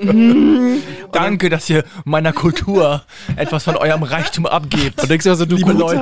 Danke, 1.12 1.48
dass 1.50 1.68
ihr 1.70 1.84
meiner 2.04 2.32
Kultur 2.32 3.02
etwas 3.36 3.64
von 3.64 3.76
eurem 3.76 4.02
Reichtum 4.02 4.46
abgebt. 4.46 5.00
und 5.02 5.10
denkst 5.10 5.24
du 5.24 5.30
also, 5.30 5.46
du 5.46 5.56
Liebe. 5.56 5.72
Leute. 5.72 6.00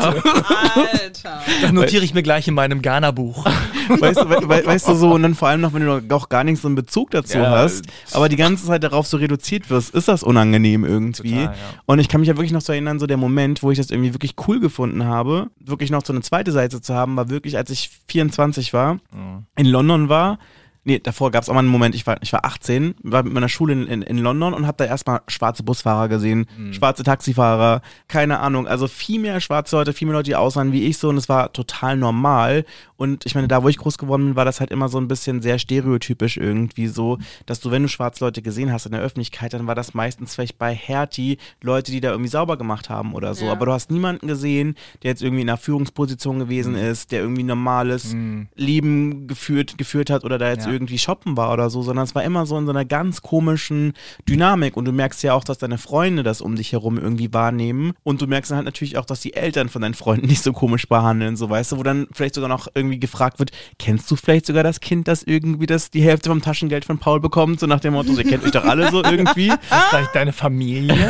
Alter. 0.75 1.43
Das 1.61 1.73
notiere 1.73 2.05
ich 2.05 2.15
mir 2.15 2.23
gleich 2.23 2.49
in 2.49 2.55
meinem 2.55 2.83
Ghana-Buch. 2.83 3.45
weißt, 3.89 4.21
du, 4.21 4.31
we, 4.31 4.49
we, 4.49 4.67
weißt 4.67 4.89
du 4.89 4.95
so, 4.95 5.13
und 5.13 5.23
dann 5.23 5.35
vor 5.35 5.49
allem 5.49 5.61
noch, 5.61 5.73
wenn 5.75 5.85
du 5.85 6.01
noch- 6.01 6.17
auch 6.17 6.29
gar 6.29 6.45
nicht 6.45 6.61
so 6.61 6.69
einen 6.69 6.75
Bezug 6.77 7.11
dazu 7.11 7.39
Ja. 7.39 7.51
hast, 7.51 7.85
aber 8.13 8.29
die 8.29 8.37
ganze 8.37 8.67
Zeit 8.67 8.83
darauf 8.85 9.07
so 9.07 9.17
reduziert 9.17 9.71
wirst, 9.71 9.95
ist 9.95 10.09
das 10.09 10.23
unangenehm 10.23 10.85
irgendwie. 10.85 11.31
Total, 11.31 11.45
ja. 11.45 11.53
Und 11.87 11.99
ich 11.99 12.09
kann 12.09 12.21
mich 12.21 12.29
ja 12.29 12.37
wirklich 12.37 12.53
noch 12.53 12.61
so 12.61 12.73
erinnern, 12.73 12.99
so 12.99 13.07
der 13.07 13.17
Moment, 13.17 13.63
wo 13.63 13.71
ich 13.71 13.79
das 13.79 13.91
irgendwie 13.91 14.15
wirklich 14.15 14.35
cool 14.47 14.61
gefunden 14.61 15.05
habe, 15.05 15.49
wirklich 15.61 15.91
noch 15.91 16.05
so 16.05 16.13
eine 16.13 16.23
zweite 16.23 16.53
Seite 16.53 16.81
zu 16.81 16.95
haben, 16.95 17.17
war 17.17 17.29
wirklich, 17.29 17.57
als 17.57 17.71
ich 17.71 17.91
24 18.09 18.73
war, 18.73 18.99
in 19.57 19.67
London 19.67 20.09
war. 20.09 20.39
Nee, 20.85 20.99
davor 20.99 21.31
gab 21.31 21.45
es 21.45 21.49
auch 21.49 21.55
mal 21.55 21.61
einen 21.61 21.69
Moment, 21.69 21.95
ich 21.95 22.07
war, 22.07 22.17
ich 22.23 22.33
war 22.33 22.45
18, 22.45 22.97
war 23.03 23.23
mit 23.23 23.33
meiner 23.33 23.49
Schule 23.49 23.73
in, 23.73 23.87
in, 23.87 24.03
in 24.03 24.19
London 24.19 24.53
und 24.53 24.67
habe 24.67 24.79
da 24.79 24.85
erstmal 24.85 25.21
schwarze 25.29 25.63
Busfahrer 25.63 26.09
gesehen, 26.09 26.47
schwarze 26.73 27.05
Taxifahrer, 27.05 27.83
keine 28.09 28.41
Ahnung, 28.41 28.67
also 28.67 28.89
viel 28.89 29.21
mehr 29.21 29.41
schwarze 29.41 29.77
Leute, 29.77 29.93
viel 29.93 30.09
mehr 30.09 30.17
Leute, 30.17 30.31
die 30.31 30.37
aussahen 30.37 30.73
wie 30.73 30.85
ich 30.85 30.99
so 30.99 31.09
und 31.09 31.19
es 31.19 31.29
war 31.29 31.53
total 31.53 31.97
normal. 31.97 32.65
Und 33.03 33.27
ich 33.27 33.35
meine, 33.35 33.49
da 33.49 33.65
wo 33.65 33.69
ich 33.69 33.79
groß 33.79 33.99
geworden 33.99 34.27
bin, 34.27 34.37
war 34.37 34.45
das 34.45 34.61
halt 34.61 34.71
immer 34.71 34.89
so 34.89 34.97
ein 34.99 35.09
bisschen 35.09 35.43
sehr 35.43 35.59
stereotypisch 35.59 36.37
irgendwie 36.37 36.87
so, 36.87 37.19
dass 37.47 37.59
du, 37.59 37.73
wenn 37.73 37.83
du 37.83 37.89
schwarze 37.89 38.25
Leute 38.25 38.43
gesehen 38.43 38.73
hast 38.73 38.87
in 38.87 38.93
der 38.93 39.01
Öffentlichkeit, 39.01 39.53
dann 39.55 39.67
war 39.67 39.75
das 39.75 39.93
meistens 39.93 40.37
vielleicht 40.37 40.57
bei 40.57 40.73
Hertie 40.73 41.39
Leute, 41.63 41.91
die 41.91 42.01
da 42.01 42.11
irgendwie 42.13 42.31
sauber 42.31 42.57
gemacht 42.57 42.91
haben 42.91 43.13
oder 43.15 43.35
so. 43.35 43.47
Ja. 43.47 43.53
Aber 43.53 43.67
du 43.67 43.73
hast 43.73 43.91
niemanden 43.91 44.29
gesehen, 44.29 44.77
der 45.03 45.11
jetzt 45.11 45.21
irgendwie 45.21 45.43
in 45.43 45.49
einer 45.49 45.59
Führungsposition 45.59 46.39
gewesen 46.39 46.77
ist, 46.77 47.11
der 47.11 47.23
irgendwie 47.23 47.43
normales 47.43 48.15
Leben 48.55 49.27
geführt, 49.27 49.79
geführt 49.79 50.09
hat 50.09 50.23
oder 50.25 50.39
da 50.39 50.49
jetzt 50.51 50.67
Ja. 50.67 50.73
irgendwie 50.73 50.99
shoppen 50.99 51.37
war 51.37 51.53
oder 51.53 51.71
so, 51.71 51.83
sondern 51.83 52.05
es 52.05 52.15
war 52.15 52.23
immer 52.23 52.47
so 52.47 52.57
in 52.57 52.67
so 52.67 52.71
einer 52.71 52.85
ganz 52.85 53.21
komischen 53.21 53.95
Dynamik 54.29 54.77
und 54.77 54.85
du 54.85 54.93
merkst 54.93 55.25
ja 55.25 55.35
auch, 55.35 55.43
dass 55.43 55.59
deine 55.59 55.79
Freunde 55.79 56.23
das 56.23 56.41
um 56.41 56.55
dich 56.55 56.71
herum 56.71 56.99
irgendwie 56.99 57.33
wahrnehmen 57.33 57.95
und 58.05 58.23
du 58.23 58.29
merkst 58.29 58.53
dann 58.53 58.59
halt 58.59 58.67
natürlich 58.67 58.97
auch, 58.97 59.07
dass 59.07 59.21
die 59.21 59.35
Eltern 59.35 59.69
von 59.69 59.83
deinen 59.83 59.95
Freunden 59.95 60.27
nicht 60.27 60.43
so 60.45 60.53
komisch 60.53 60.89
behandeln, 60.89 61.37
so 61.37 61.51
weißt 61.51 61.73
du, 61.73 61.79
wo 61.79 61.83
dann 61.83 62.07
vielleicht 62.13 62.37
sogar 62.37 62.49
noch 62.49 62.69
irgendwie 62.75 62.92
gefragt 62.99 63.39
wird, 63.39 63.51
kennst 63.79 64.11
du 64.11 64.17
vielleicht 64.17 64.47
sogar 64.47 64.63
das 64.63 64.81
Kind, 64.81 65.09
das 65.09 65.23
irgendwie 65.23 65.67
das 65.67 65.91
die 65.91 66.03
Hälfte 66.03 66.31
vom 66.31 66.43
Taschengeld 66.43 66.85
von 66.85 66.99
Paul 66.99 67.21
bekommt, 67.21 67.61
so 67.61 67.67
nach 67.67 67.81
dem 67.81 67.95
Motto, 67.95 68.13
ihr 68.13 68.25
kennt 68.25 68.45
euch 68.45 68.53
doch 68.53 68.65
alle 68.65 68.91
so 68.91 69.03
irgendwie, 69.03 69.49
Ist 69.49 69.59
vielleicht 69.91 70.15
deine 70.15 70.33
Familie? 70.33 70.95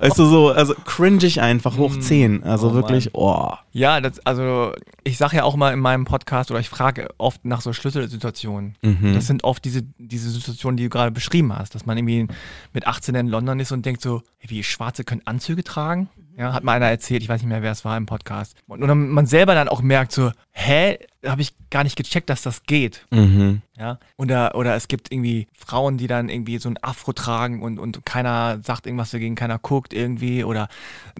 weißt 0.00 0.18
du 0.18 0.26
so, 0.26 0.50
also 0.50 0.74
cringig 0.84 1.40
einfach 1.40 1.76
hoch 1.76 1.98
10, 1.98 2.44
also 2.44 2.70
Oh 2.70 2.74
wirklich, 2.74 3.14
oh. 3.14 3.52
Ja, 3.72 4.00
das, 4.00 4.24
also 4.24 4.72
ich 5.04 5.18
sage 5.18 5.36
ja 5.36 5.44
auch 5.44 5.56
mal 5.56 5.72
in 5.72 5.80
meinem 5.80 6.04
Podcast 6.04 6.50
oder 6.50 6.60
ich 6.60 6.68
frage 6.68 7.08
oft 7.18 7.44
nach 7.44 7.60
so 7.60 7.72
Schlüsselsituationen. 7.72 8.76
Das 9.14 9.26
sind 9.26 9.44
oft 9.44 9.64
diese, 9.64 9.82
diese 9.98 10.30
Situationen, 10.30 10.76
die 10.76 10.84
du 10.84 10.90
gerade 10.90 11.10
beschrieben 11.10 11.56
hast, 11.56 11.74
dass 11.74 11.86
man 11.86 11.98
irgendwie 11.98 12.26
mit 12.72 12.86
18 12.86 13.14
in 13.14 13.28
London 13.28 13.60
ist 13.60 13.72
und 13.72 13.84
denkt 13.84 14.02
so, 14.02 14.22
wie 14.40 14.62
Schwarze 14.62 15.04
können 15.04 15.22
Anzüge 15.24 15.62
tragen? 15.64 16.08
Ja, 16.36 16.52
hat 16.52 16.64
mal 16.64 16.74
einer 16.74 16.90
erzählt, 16.90 17.22
ich 17.22 17.28
weiß 17.28 17.40
nicht 17.40 17.48
mehr, 17.48 17.62
wer 17.62 17.72
es 17.72 17.84
war 17.84 17.96
im 17.96 18.04
Podcast. 18.04 18.56
Und, 18.66 18.82
und 18.82 19.10
man 19.10 19.26
selber 19.26 19.54
dann 19.54 19.68
auch 19.68 19.80
merkt 19.80 20.12
so, 20.12 20.32
hä, 20.52 20.98
habe 21.26 21.42
ich 21.42 21.52
gar 21.70 21.84
nicht 21.84 21.96
gecheckt, 21.96 22.30
dass 22.30 22.42
das 22.42 22.62
geht. 22.64 23.06
Mhm. 23.10 23.62
Ja, 23.78 23.98
oder, 24.16 24.54
oder 24.54 24.74
es 24.74 24.88
gibt 24.88 25.12
irgendwie 25.12 25.48
Frauen, 25.52 25.98
die 25.98 26.06
dann 26.06 26.30
irgendwie 26.30 26.56
so 26.56 26.70
ein 26.70 26.78
Afro 26.80 27.12
tragen 27.12 27.62
und, 27.62 27.78
und 27.78 28.06
keiner 28.06 28.58
sagt 28.62 28.86
irgendwas 28.86 29.10
dagegen, 29.10 29.34
keiner 29.34 29.58
guckt 29.58 29.92
irgendwie 29.92 30.44
oder 30.44 30.68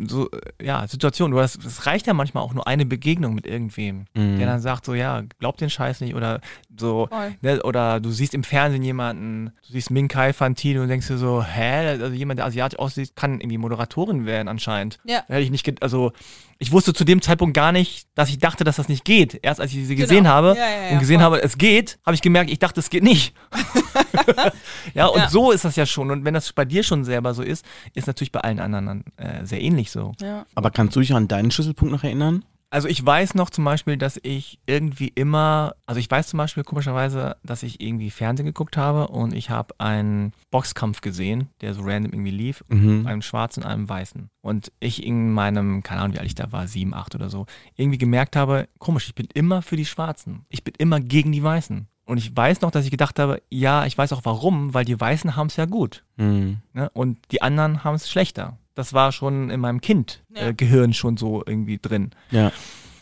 so, 0.03 0.31
ja, 0.61 0.87
Situation. 0.89 1.33
Du 1.33 1.41
hast, 1.41 1.63
es 1.65 1.85
reicht 1.85 2.07
ja 2.07 2.15
manchmal 2.15 2.43
auch 2.43 2.55
nur 2.55 2.67
eine 2.67 2.87
Begegnung 2.87 3.35
mit 3.35 3.47
irgendwem, 3.47 4.07
der 4.15 4.47
dann 4.47 4.61
sagt 4.61 4.87
so, 4.87 4.95
ja, 4.95 5.23
glaub 5.39 5.59
den 5.59 5.69
Scheiß 5.69 6.01
nicht 6.01 6.15
oder 6.15 6.41
so, 6.79 7.11
ne, 7.43 7.63
oder 7.63 8.01
du 8.01 8.11
siehst 8.11 8.33
im 8.33 8.43
Fernsehen 8.45 8.83
jemanden, 8.83 9.53
du 9.67 9.73
siehst 9.73 9.91
Minkai 9.91 10.33
Fantino 10.33 10.83
und 10.83 10.89
denkst 10.89 11.09
dir 11.09 11.19
so, 11.19 11.43
hä, 11.43 11.89
also 11.89 12.07
jemand, 12.07 12.39
der 12.39 12.47
asiatisch 12.47 12.79
aussieht, 12.79 13.17
kann 13.17 13.41
irgendwie 13.41 13.59
Moderatorin 13.59 14.25
werden 14.25 14.49
anscheinend. 14.49 14.99
Ja. 15.05 15.25
Hätte 15.27 15.41
ich 15.41 15.51
nicht, 15.51 15.83
also 15.83 16.13
ich 16.59 16.73
wusste 16.73 16.95
zu 16.95 17.05
dem 17.05 17.21
Zeitpunkt 17.21 17.55
gar 17.55 17.73
nicht, 17.73 18.09
dass 18.15 18.31
ich 18.31 18.39
dachte, 18.39 18.65
dass 18.65 18.77
das 18.77 18.89
nicht 18.89 19.05
geht. 19.05 19.39
Erst 19.43 19.61
als 19.61 19.75
ich 19.75 19.87
sie 19.97 20.03
gesehen 20.03 20.25
Genau. 20.25 20.31
habe 20.31 20.49
Ja, 20.49 20.55
ja, 20.69 20.83
ja, 20.87 20.93
und 20.93 20.99
gesehen 21.01 21.17
voll. 21.21 21.25
habe, 21.25 21.43
es 21.43 21.57
geht, 21.59 21.99
habe 22.05 22.15
ich 22.15 22.23
gemerkt, 22.23 22.51
ich 22.51 22.59
dachte, 22.59 22.81
es 22.81 22.91
geht 22.91 23.03
nicht. 23.03 23.35
ja, 24.95 25.07
und 25.07 25.19
Ja. 25.21 25.29
so 25.29 25.51
ist 25.53 25.65
das 25.65 25.77
ja 25.77 25.87
schon. 25.87 26.11
Und 26.11 26.25
wenn 26.25 26.35
das 26.35 26.53
bei 26.53 26.65
dir 26.65 26.83
schon 26.83 27.05
selber 27.05 27.35
so 27.35 27.43
ist, 27.43 27.65
ist 27.95 28.07
natürlich 28.07 28.33
bei 28.33 28.41
allen 28.41 28.61
anderen 28.61 29.05
äh, 29.17 29.45
sehr 29.45 29.61
ähnlich 29.61 29.91
so. 29.91 30.13
Ja. 30.21 30.47
Aber 30.55 30.71
kannst 30.71 30.97
du 30.97 31.01
dich 31.01 31.15
an 31.15 31.29
deinen 31.29 31.51
Schlüsselpunkt 31.51 31.93
noch 31.93 32.05
erinnern? 32.05 32.45
Also 32.77 32.89
ich 32.89 33.07
weiß 33.07 33.35
noch 33.37 33.49
zum 33.49 33.65
Beispiel, 33.65 33.97
dass 33.97 34.21
ich 34.23 34.59
irgendwie 34.67 35.09
immer, 35.09 35.77
also 35.87 35.99
ich 35.99 36.11
weiß 36.11 36.29
zum 36.29 36.37
Beispiel 36.37 36.63
komischerweise, 36.63 37.39
dass 37.43 37.63
ich 37.63 37.81
irgendwie 37.81 38.11
Fernsehen 38.11 38.45
geguckt 38.45 38.77
habe 38.77 39.09
und 39.09 39.33
ich 39.33 39.49
habe 39.49 39.75
einen 39.79 40.35
Boxkampf 40.51 41.01
gesehen, 41.01 41.49
der 41.63 41.73
so 41.73 41.81
random 41.83 42.13
irgendwie 42.13 42.33
lief, 42.33 42.63
Mhm. 42.69 43.07
einem 43.07 43.23
schwarzen 43.23 43.63
und 43.63 43.69
einem 43.71 43.89
weißen. 43.89 44.29
Und 44.43 44.73
ich 44.79 45.03
in 45.07 45.33
meinem, 45.33 45.83
keine 45.85 46.03
Ahnung, 46.03 46.17
wie 46.17 46.19
alt 46.19 46.27
ich 46.27 46.35
da 46.35 46.53
war, 46.53 46.69
sieben, 46.69 46.93
acht 46.93 47.15
oder 47.15 47.31
so, 47.31 47.47
irgendwie 47.77 47.97
gemerkt 47.97 48.37
habe, 48.37 48.69
komisch, 48.79 49.07
ich 49.07 49.15
bin 49.15 49.29
immer 49.33 49.63
für 49.63 49.77
die 49.79 49.87
Schwarzen. 49.87 50.45
Ich 50.51 50.63
bin 50.63 50.75
immer 50.77 51.01
gegen 51.01 51.33
die 51.33 51.43
Weißen. 51.43 51.87
Und 52.05 52.19
ich 52.19 52.37
weiß 52.37 52.61
noch, 52.61 52.73
dass 52.73 52.85
ich 52.85 52.91
gedacht 52.91 53.19
habe, 53.19 53.41
ja, 53.49 53.87
ich 53.87 53.97
weiß 53.97 54.13
auch 54.13 54.27
warum, 54.27 54.75
weil 54.75 54.85
die 54.85 55.01
Weißen 55.01 55.35
haben 55.35 55.47
es 55.47 55.57
ja 55.57 55.65
gut. 55.65 56.05
Mhm. 56.19 56.59
Ne? 56.75 56.91
Und 56.91 57.17
die 57.33 57.41
anderen 57.41 57.85
haben 57.85 57.95
es 57.95 58.11
schlechter. 58.11 58.59
Das 58.77 58.93
war 58.93 59.11
schon 59.11 59.51
in 59.51 59.59
meinem 59.59 59.81
Kind-Gehirn 59.81 60.45
Ja. 60.45 60.51
äh, 60.51 60.55
Gehirn 60.55 60.93
schon 60.93 61.17
so 61.17 61.43
irgendwie 61.45 61.79
drin. 61.83 62.11
Ja. 62.31 62.53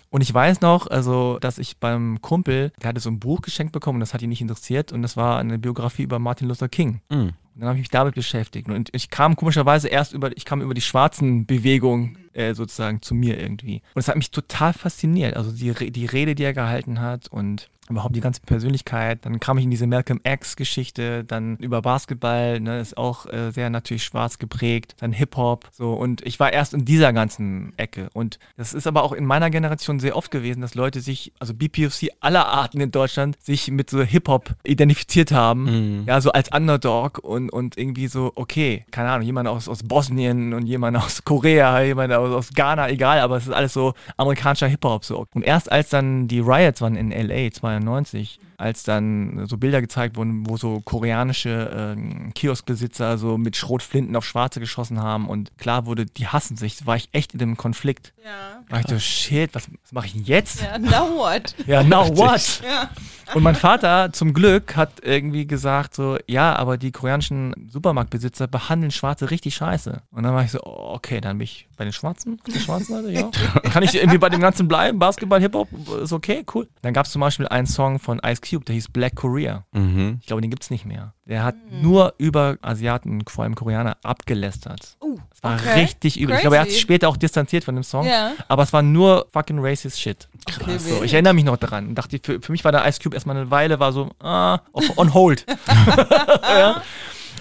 Und 0.08 0.20
ich 0.20 0.32
weiß 0.32 0.60
noch, 0.60 0.86
also, 0.86 1.38
dass 1.40 1.58
ich 1.58 1.78
beim 1.78 2.22
Kumpel, 2.22 2.72
der 2.80 2.90
hatte 2.90 3.00
so 3.00 3.10
ein 3.10 3.18
Buch 3.18 3.42
geschenkt 3.42 3.72
bekommen 3.72 3.96
und 3.96 4.00
das 4.00 4.14
hat 4.14 4.22
ihn 4.22 4.28
nicht 4.28 4.40
interessiert 4.40 4.92
und 4.92 5.02
das 5.02 5.16
war 5.16 5.38
eine 5.40 5.58
Biografie 5.58 6.04
über 6.04 6.20
Martin 6.20 6.46
Luther 6.46 6.68
King. 6.68 7.00
Mhm. 7.10 7.32
Und 7.54 7.60
dann 7.60 7.68
habe 7.68 7.76
ich 7.78 7.82
mich 7.82 7.90
damit 7.90 8.14
beschäftigt. 8.14 8.68
Und 8.68 8.90
ich 8.92 9.10
kam 9.10 9.34
komischerweise 9.36 9.88
erst 9.88 10.12
über, 10.12 10.36
ich 10.36 10.44
kam 10.44 10.60
über 10.62 10.74
die 10.74 10.80
schwarzen 10.80 11.46
Bewegung 11.46 12.16
äh, 12.32 12.54
sozusagen 12.54 13.02
zu 13.02 13.14
mir 13.16 13.40
irgendwie. 13.40 13.82
Und 13.94 14.00
es 14.00 14.08
hat 14.08 14.16
mich 14.16 14.30
total 14.30 14.72
fasziniert. 14.72 15.36
Also 15.36 15.50
die, 15.52 15.70
Re- 15.70 15.90
die 15.90 16.06
Rede, 16.06 16.34
die 16.36 16.42
er 16.44 16.52
gehalten 16.52 17.00
hat 17.00 17.28
und 17.28 17.68
überhaupt 17.90 18.16
die 18.16 18.20
ganze 18.20 18.40
Persönlichkeit. 18.40 19.24
Dann 19.26 19.40
kam 19.40 19.58
ich 19.58 19.64
in 19.64 19.70
diese 19.70 19.86
Malcolm 19.86 20.20
X-Geschichte, 20.24 21.24
dann 21.24 21.56
über 21.56 21.82
Basketball, 21.82 22.60
ne, 22.60 22.80
ist 22.80 22.96
auch 22.96 23.26
äh, 23.26 23.50
sehr 23.50 23.70
natürlich 23.70 24.04
schwarz 24.04 24.38
geprägt, 24.38 24.96
dann 25.00 25.12
Hip-Hop, 25.12 25.68
so. 25.72 25.94
Und 25.94 26.26
ich 26.26 26.40
war 26.40 26.52
erst 26.52 26.74
in 26.74 26.84
dieser 26.84 27.12
ganzen 27.12 27.72
Ecke. 27.76 28.08
Und 28.14 28.38
das 28.56 28.72
ist 28.72 28.86
aber 28.86 29.02
auch 29.02 29.12
in 29.12 29.26
meiner 29.26 29.50
Generation 29.50 30.00
sehr 30.00 30.16
oft 30.16 30.30
gewesen, 30.30 30.60
dass 30.60 30.74
Leute 30.74 31.00
sich, 31.00 31.32
also 31.38 31.54
BPOC 31.54 32.10
aller 32.20 32.46
Arten 32.46 32.80
in 32.80 32.90
Deutschland, 32.90 33.36
sich 33.42 33.70
mit 33.70 33.90
so 33.90 34.02
Hip-Hop 34.02 34.54
identifiziert 34.64 35.32
haben. 35.32 35.64
Mhm. 36.00 36.04
Ja, 36.06 36.20
so 36.20 36.32
als 36.32 36.50
Underdog 36.54 37.18
und, 37.18 37.50
und 37.50 37.76
irgendwie 37.76 38.06
so, 38.06 38.32
okay, 38.34 38.84
keine 38.90 39.10
Ahnung, 39.10 39.26
jemand 39.26 39.48
aus, 39.48 39.68
aus 39.68 39.82
Bosnien 39.82 40.54
und 40.54 40.66
jemand 40.66 40.96
aus 40.96 41.24
Korea, 41.24 41.82
jemand 41.82 42.12
aus, 42.12 42.32
aus 42.32 42.54
Ghana, 42.54 42.88
egal, 42.88 43.20
aber 43.20 43.36
es 43.36 43.46
ist 43.46 43.52
alles 43.52 43.74
so 43.74 43.92
amerikanischer 44.16 44.68
Hip-Hop 44.68 45.04
so. 45.04 45.26
Und 45.34 45.42
erst 45.42 45.70
als 45.70 45.90
dann 45.90 46.28
die 46.28 46.40
Riots 46.40 46.80
waren 46.80 46.96
in 46.96 47.10
LA 47.10 47.50
92, 47.80 48.38
als 48.58 48.82
dann 48.82 49.46
so 49.46 49.56
Bilder 49.56 49.80
gezeigt 49.80 50.16
wurden, 50.16 50.48
wo 50.48 50.56
so 50.56 50.80
koreanische 50.80 51.94
ähm, 51.96 52.32
Kioskbesitzer 52.34 53.18
so 53.18 53.38
mit 53.38 53.56
Schrotflinten 53.56 54.16
auf 54.16 54.24
Schwarze 54.24 54.60
geschossen 54.60 55.02
haben 55.02 55.28
und 55.28 55.56
klar 55.58 55.86
wurde, 55.86 56.06
die 56.06 56.26
hassen 56.26 56.56
sich, 56.56 56.86
war 56.86 56.96
ich 56.96 57.08
echt 57.12 57.32
in 57.32 57.38
dem 57.38 57.56
Konflikt. 57.56 58.12
Ja. 58.24 58.62
War 58.68 58.80
ich 58.80 58.86
so, 58.88 58.98
shit, 58.98 59.54
was, 59.54 59.68
was 59.82 59.92
mache 59.92 60.06
ich 60.06 60.12
denn 60.12 60.24
jetzt? 60.24 60.62
Ja, 60.62 60.78
now 60.78 61.16
what? 61.16 61.54
Ja, 61.66 61.82
now 61.82 62.08
what? 62.16 62.62
Ja. 62.62 62.90
Und 63.34 63.42
mein 63.42 63.54
Vater 63.54 64.12
zum 64.12 64.34
Glück 64.34 64.76
hat 64.76 65.00
irgendwie 65.02 65.46
gesagt 65.46 65.94
so, 65.94 66.18
ja, 66.26 66.54
aber 66.56 66.76
die 66.76 66.92
koreanischen 66.92 67.54
Supermarktbesitzer 67.70 68.46
behandeln 68.46 68.90
Schwarze 68.90 69.30
richtig 69.30 69.54
scheiße. 69.54 70.02
Und 70.10 70.22
dann 70.22 70.34
war 70.34 70.44
ich 70.44 70.50
so, 70.50 70.60
okay, 70.62 71.20
dann 71.20 71.38
bin 71.38 71.44
ich 71.44 71.66
bei 71.76 71.84
den 71.84 71.92
Schwarzen, 71.92 72.40
die 72.46 72.58
Schwarzen 72.58 72.94
Leute, 72.94 73.10
ja. 73.10 73.30
Kann 73.70 73.82
ich 73.82 73.94
irgendwie 73.94 74.18
bei 74.18 74.28
dem 74.28 74.40
Ganzen 74.40 74.68
bleiben? 74.68 74.98
Basketball, 74.98 75.40
Hip-Hop, 75.40 75.68
ist 76.02 76.12
okay, 76.12 76.44
cool. 76.54 76.68
Dann 76.82 76.92
gab 76.92 77.06
es 77.06 77.12
zum 77.12 77.20
Beispiel 77.20 77.48
einen 77.48 77.66
Song 77.66 77.98
von 77.98 78.20
Ice 78.24 78.40
Cube, 78.48 78.64
der 78.64 78.74
hieß 78.74 78.88
Black 78.88 79.14
Korea. 79.16 79.64
Mhm. 79.72 80.18
Ich 80.20 80.26
glaube, 80.26 80.42
den 80.42 80.50
gibt's 80.50 80.70
nicht 80.70 80.84
mehr. 80.84 81.14
Der 81.26 81.42
hat 81.42 81.54
nur 81.82 82.14
über 82.18 82.56
Asiaten, 82.62 83.22
vor 83.26 83.44
allem 83.44 83.54
Koreaner, 83.54 83.96
abgelästert. 84.02 84.96
Uh, 85.00 85.18
Das 85.30 85.42
war 85.42 85.54
okay. 85.54 85.80
richtig 85.80 86.20
übel. 86.20 86.34
Ich 86.36 86.42
glaube, 86.42 86.56
er 86.56 86.62
hat 86.62 86.68
sich 86.68 86.76
Crazy. 86.78 86.82
später 86.82 87.08
auch 87.08 87.16
distanziert 87.16 87.64
von 87.64 87.74
dem 87.74 87.84
Song. 87.84 88.06
Ja. 88.06 88.32
Aber 88.48 88.62
es 88.62 88.72
war 88.72 88.82
nur 88.82 89.26
fucking 89.32 89.58
racist 89.60 90.00
shit. 90.00 90.28
Okay, 90.60 90.78
So, 90.78 91.02
ich 91.02 91.12
erinnere 91.14 91.34
mich 91.34 91.44
noch 91.44 91.56
daran. 91.56 91.94
Dachte, 91.94 92.20
für, 92.22 92.40
für 92.40 92.52
mich 92.52 92.64
war 92.64 92.72
der 92.72 92.86
Ice 92.86 93.00
Cube 93.02 93.14
erstmal 93.16 93.36
eine 93.36 93.50
Weile, 93.50 93.80
war 93.80 93.92
so, 93.92 94.10
ah, 94.20 94.60
auf, 94.72 94.98
on 94.98 95.14
hold. 95.14 95.46
ja. 96.42 96.82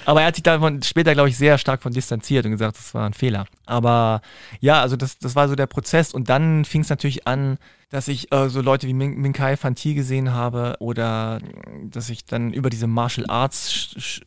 Aber 0.06 0.22
er 0.22 0.28
hat 0.28 0.36
sich 0.36 0.43
davon 0.43 0.84
später, 0.84 1.14
glaube 1.14 1.30
ich, 1.30 1.38
sehr 1.38 1.58
stark 1.58 1.82
von 1.82 1.93
distanziert 1.93 2.45
und 2.45 2.51
gesagt, 2.51 2.78
das 2.78 2.93
war 2.93 3.06
ein 3.06 3.14
Fehler. 3.14 3.45
Aber 3.66 4.22
ja, 4.60 4.82
also 4.82 4.95
das, 4.97 5.18
das 5.18 5.36
war 5.36 5.47
so 5.47 5.56
der 5.56 5.68
Prozess. 5.68 6.14
Und 6.14 6.30
dann 6.30 6.66
fing 6.66 6.82
es 6.82 6.89
natürlich 6.89 7.26
an, 7.26 7.58
dass 7.94 8.08
ich 8.08 8.32
äh, 8.34 8.50
so 8.50 8.62
Leute 8.62 8.88
wie 8.88 8.94
Min 8.94 9.18
Minkai 9.22 9.56
Fanti 9.56 9.94
gesehen 9.94 10.34
habe 10.34 10.76
oder 10.80 11.38
äh, 11.44 11.88
dass 11.89 12.10
ich 12.10 12.26
dann 12.26 12.52
über 12.52 12.72
diese 12.72 12.88
Martial 12.88 13.28
Arts, 13.30 13.70
sch- 13.72 14.24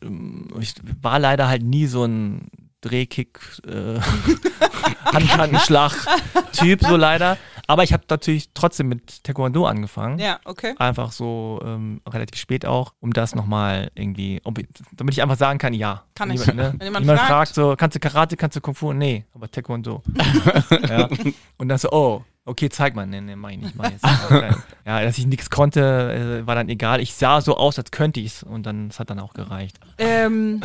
ich 0.61 0.73
war 1.01 1.19
leider 1.19 1.49
halt 1.49 1.63
nie 1.63 1.85
so 1.85 2.05
ein 2.05 2.47
Drehkick, 2.79 3.39
äh, 3.67 3.99
Handkantenschlag-Typ, 5.13 6.81
so 6.83 6.95
leider. 6.95 7.37
Aber 7.67 7.83
ich 7.83 7.91
habe 7.91 8.03
natürlich 8.09 8.51
trotzdem 8.53 8.87
mit 8.87 9.23
Taekwondo 9.25 9.65
angefangen. 9.65 10.19
Ja, 10.19 10.39
okay. 10.45 10.73
Einfach 10.77 11.11
so 11.11 11.59
ähm, 11.65 11.99
relativ 12.07 12.39
spät 12.39 12.65
auch, 12.65 12.93
um 13.01 13.11
das 13.11 13.35
nochmal 13.35 13.91
irgendwie, 13.95 14.39
ob 14.45 14.59
damit 14.93 15.13
ich 15.13 15.21
einfach 15.21 15.35
sagen 15.37 15.59
kann, 15.59 15.73
ja. 15.73 16.03
Kann 16.15 16.29
Wenn 16.29 16.35
ich. 16.35 16.45
Jemand, 16.45 16.57
ne? 16.57 16.73
Wenn 16.77 16.85
jemand 16.87 17.03
jemand 17.05 17.19
fragt. 17.19 17.29
fragt, 17.31 17.55
so, 17.55 17.75
kannst 17.77 17.95
du 17.95 17.99
Karate, 17.99 18.37
kannst 18.37 18.55
du 18.55 18.61
Kung 18.61 18.75
Fu? 18.75 18.93
Nee, 18.93 19.25
aber 19.33 19.51
Taekwondo. 19.51 20.01
ja. 20.89 21.09
Und 21.57 21.67
dann 21.67 21.77
so, 21.77 21.89
oh, 21.91 22.23
okay, 22.47 22.69
zeig 22.69 22.95
mal. 22.95 23.05
Nee, 23.05 23.21
nee, 23.21 23.35
mach 23.35 23.49
ich 23.49 23.57
nicht, 23.57 23.75
mach 23.75 23.91
ich 23.91 24.01
ja, 24.85 25.01
dass 25.03 25.17
ich 25.17 25.27
nichts 25.27 25.49
konnte, 25.49 26.41
äh, 26.43 26.47
war 26.47 26.55
dann 26.55 26.69
egal. 26.69 27.01
Ich 27.01 27.13
sah 27.13 27.41
so 27.41 27.57
aus, 27.57 27.77
als 27.77 27.91
könnte 27.91 28.19
ich's 28.19 28.43
und 28.43 28.65
dann, 28.65 28.87
es 28.87 28.99
hat 28.99 29.09
dann 29.09 29.19
auch 29.19 29.33
gereicht. 29.33 29.79
Ähm, 29.97 30.61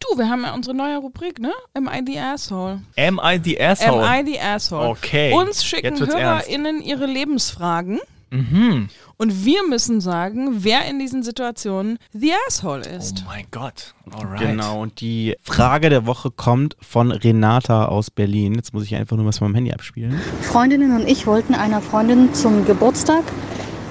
du, 0.00 0.18
wir 0.18 0.28
haben 0.28 0.42
ja 0.42 0.54
unsere 0.54 0.74
neue 0.74 0.98
Rubrik, 0.98 1.38
ne? 1.38 1.52
Am 1.74 1.88
I 1.92 2.02
the 2.04 2.18
Asshole? 2.18 2.82
Am 2.96 3.20
I 3.22 3.40
the 3.42 3.60
asshole? 3.60 4.04
Am 4.04 4.26
I 4.26 4.32
the 4.32 4.40
Asshole? 4.40 4.88
Okay, 4.88 5.32
Uns 5.32 5.64
schicken 5.64 5.96
ernst. 5.96 6.16
HörerInnen 6.16 6.82
ihre 6.82 7.06
Lebensfragen 7.06 8.00
Mhm. 8.30 8.88
und 9.18 9.44
wir 9.44 9.66
müssen 9.68 10.00
sagen, 10.00 10.48
wer 10.64 10.84
in 10.90 10.98
diesen 10.98 11.22
Situationen 11.22 11.98
the 12.12 12.32
Asshole 12.48 12.82
Oh 12.92 12.96
ist. 12.98 13.24
mein 13.26 13.44
Gott. 13.50 13.94
Alright. 14.10 14.40
Genau, 14.40 14.82
und 14.82 15.00
die 15.00 15.36
Frage 15.42 15.90
der 15.90 16.06
Woche 16.06 16.30
kommt 16.30 16.76
von 16.80 17.12
Renata 17.12 17.86
aus 17.86 18.10
Berlin. 18.10 18.54
Jetzt 18.54 18.74
muss 18.74 18.84
ich 18.84 18.94
einfach 18.96 19.16
nur 19.16 19.26
was 19.26 19.38
von 19.38 19.46
meinem 19.48 19.56
Handy 19.56 19.72
abspielen. 19.72 20.20
Freundinnen 20.42 20.94
und 20.96 21.08
ich 21.08 21.26
wollten 21.26 21.54
einer 21.54 21.80
Freundin 21.80 22.34
zum 22.34 22.64
Geburtstag 22.64 23.22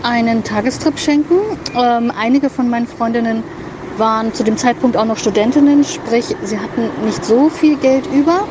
einen 0.04 0.44
Tagestrip 0.44 1.00
schenken. 1.00 1.36
Ähm, 1.76 2.12
einige 2.18 2.50
von 2.50 2.70
meinen 2.70 2.88
Freundinnen 2.88 3.44
waren 3.98 4.34
zu 4.34 4.44
dem 4.44 4.58
Zeitpunkt 4.58 4.98
auch 4.98 5.06
noch 5.06 5.18
Studentinnen, 5.18 5.84
sprich 5.86 6.26
sie 6.44 6.60
hatten 6.60 6.90
nicht 7.06 7.24
so 7.24 7.50
viel 7.50 7.78
Geld 7.78 8.06
über. 8.14 8.46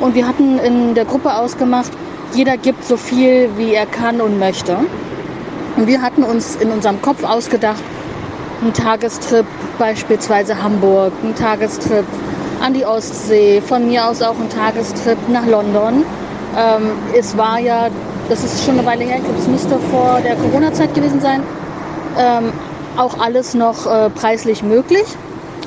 Und 0.00 0.14
wir 0.14 0.26
hatten 0.26 0.58
in 0.58 0.94
der 0.94 1.04
Gruppe 1.04 1.34
ausgemacht, 1.34 1.92
jeder 2.34 2.56
gibt 2.56 2.84
so 2.84 2.96
viel, 2.96 3.48
wie 3.56 3.74
er 3.74 3.86
kann 3.86 4.20
und 4.20 4.38
möchte. 4.38 4.76
Und 5.76 5.86
wir 5.86 6.00
hatten 6.00 6.22
uns 6.22 6.56
in 6.56 6.70
unserem 6.70 7.02
Kopf 7.02 7.22
ausgedacht, 7.22 7.82
einen 8.62 8.72
Tagestrip, 8.72 9.44
beispielsweise 9.78 10.62
Hamburg, 10.62 11.12
einen 11.22 11.34
Tagestrip 11.34 12.06
an 12.62 12.72
die 12.72 12.86
Ostsee, 12.86 13.60
von 13.60 13.86
mir 13.86 14.06
aus 14.06 14.22
auch 14.22 14.38
einen 14.38 14.48
Tagestrip 14.48 15.18
nach 15.28 15.46
London. 15.46 16.04
Ähm, 16.56 16.92
es 17.14 17.36
war 17.36 17.58
ja, 17.58 17.88
das 18.30 18.42
ist 18.42 18.64
schon 18.64 18.78
eine 18.78 18.86
Weile 18.86 19.04
her, 19.04 19.16
ich 19.18 19.24
glaube, 19.24 19.38
es 19.38 19.46
müsste 19.48 19.78
vor 19.90 20.20
der 20.24 20.36
Corona-Zeit 20.36 20.94
gewesen 20.94 21.20
sein, 21.20 21.42
ähm, 22.18 22.52
auch 22.96 23.18
alles 23.20 23.52
noch 23.52 23.86
äh, 23.86 24.08
preislich 24.08 24.62
möglich 24.62 25.04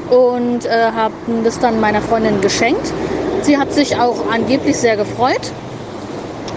und 0.09 0.65
äh, 0.65 0.91
haben 0.95 1.43
das 1.43 1.59
dann 1.59 1.79
meiner 1.79 2.01
Freundin 2.01 2.41
geschenkt. 2.41 2.91
Sie 3.43 3.59
hat 3.59 3.71
sich 3.71 3.97
auch 3.97 4.27
angeblich 4.31 4.77
sehr 4.77 4.97
gefreut 4.97 5.51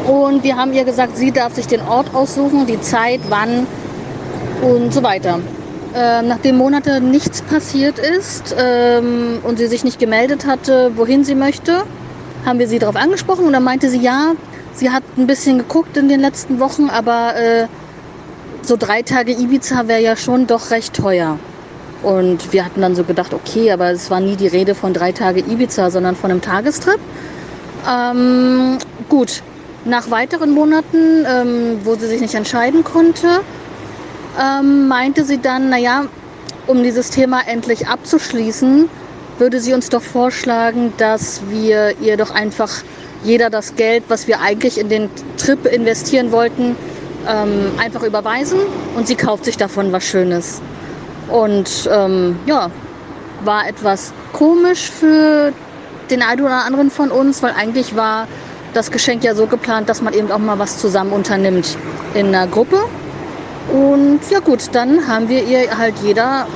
und 0.07 0.43
wir 0.43 0.57
haben 0.57 0.73
ihr 0.73 0.85
gesagt, 0.85 1.17
sie 1.17 1.33
darf 1.33 1.55
sich 1.55 1.67
den 1.67 1.81
Ort 1.81 2.15
aussuchen, 2.15 2.67
die 2.67 2.81
Zeit, 2.81 3.21
wann 3.29 3.67
und 4.63 4.93
so 4.93 5.03
weiter. 5.03 5.41
Ähm, 5.95 6.29
nachdem 6.29 6.57
Monate 6.57 7.01
nichts 7.01 7.43
passiert 7.43 7.99
ist 7.99 8.55
ähm, 8.59 9.41
und 9.43 9.59
sie 9.59 9.67
sich 9.67 9.85
nicht 9.85 9.99
gemeldet 9.99 10.47
hatte, 10.47 10.93
wohin 10.97 11.25
sie 11.25 11.35
möchte, 11.35 11.83
haben 12.47 12.59
wir 12.59 12.67
sie 12.67 12.79
darauf 12.79 12.97
angesprochen 12.97 13.45
und 13.45 13.53
dann 13.53 13.65
meinte 13.65 13.91
sie, 13.91 14.01
ja, 14.01 14.33
sie 14.73 14.91
hat 14.91 15.03
ein 15.19 15.27
bisschen 15.27 15.59
geguckt 15.59 15.97
in 15.97 16.09
den 16.09 16.21
letzten 16.21 16.61
Wochen, 16.61 16.89
aber 16.89 17.37
äh, 17.37 17.67
so 18.63 18.77
drei 18.79 19.03
Tage 19.03 19.33
Ibiza 19.33 19.87
wäre 19.87 20.01
ja 20.01 20.17
schon 20.17 20.47
doch 20.47 20.71
recht 20.71 20.95
teuer. 20.95 21.39
Und 22.03 22.53
wir 22.53 22.65
hatten 22.65 22.81
dann 22.81 22.97
so 22.97 23.05
gedacht, 23.05 23.35
okay, 23.35 23.71
aber 23.71 23.91
es 23.91 24.11
war 24.11 24.21
nie 24.21 24.37
die 24.37 24.49
Rede 24.49 24.75
von 24.75 24.93
drei 24.93 25.13
Tage 25.13 25.41
Ibiza, 25.41 25.91
sondern 25.91 26.17
von 26.17 26.31
einem 26.31 26.41
Tagestrip. 26.41 26.99
Ähm, 27.89 28.79
gut, 29.09 29.43
nach 29.85 30.11
weiteren 30.11 30.51
Monaten, 30.51 31.27
ähm, 31.27 31.81
wo 31.85 31.95
sie 31.95 32.07
sich 32.07 32.21
nicht 32.21 32.35
entscheiden 32.35 32.85
konnte, 32.85 33.41
ähm, 34.41 34.89
meinte 34.89 35.25
sie 35.25 35.39
dann, 35.39 35.71
naja, 35.71 36.07
um 36.67 36.83
dieses 36.83 37.11
Thema 37.11 37.41
endlich 37.47 37.89
abzuschließen, 37.89 38.89
würde 39.39 39.61
sie 39.61 39.75
uns 39.75 39.89
doch 39.89 40.03
vorschlagen, 40.03 40.93
dass 40.99 41.43
wir 41.49 41.99
ihr 42.01 42.17
doch 42.17 42.31
einfach 42.31 42.71
jeder 43.25 43.51
das 43.51 43.75
Geld, 43.77 44.05
was 44.09 44.27
wir 44.29 44.41
eigentlich 44.41 44.79
in 44.79 44.89
den 44.89 45.11
Trip 45.37 45.65
investieren 45.67 46.33
wollten, 46.33 46.77
ähm, 47.29 47.73
einfach 47.79 48.03
überweisen 48.03 48.59
und 48.97 49.07
sie 49.07 49.15
kauft 49.15 49.45
sich 49.45 49.57
davon 49.57 49.93
was 49.93 50.05
Schönes. 50.05 50.61
Und 51.29 51.89
ähm, 51.91 52.39
ja, 52.47 52.71
war 53.45 53.69
etwas 53.69 54.13
komisch 54.33 54.91
für 54.91 55.53
den 56.11 56.23
einen 56.23 56.43
oder 56.43 56.65
anderen 56.65 56.91
von 56.91 57.11
uns, 57.11 57.43
weil 57.43 57.53
eigentlich 57.53 57.97
war 57.97 58.27
das 58.73 58.91
Geschenk 58.91 59.23
ja 59.25 59.35
so 59.35 59.47
geplant, 59.47 59.89
dass 59.89 60.01
man 60.03 60.15
eben 60.15 60.31
auch 60.31 60.39
mal 60.39 60.59
was 60.59 60.79
zusammen 60.79 61.13
unternimmt 61.13 61.77
in 62.15 62.27
einer 62.29 62.47
Gruppe. 62.47 62.79
Und 63.73 64.21
ja 64.31 64.41
gut, 64.41 64.71
dann 64.73 65.07
haben 65.07 65.29
wir 65.29 65.45
ihr 65.47 65.77
halt 65.79 65.95
jeder 66.03 66.47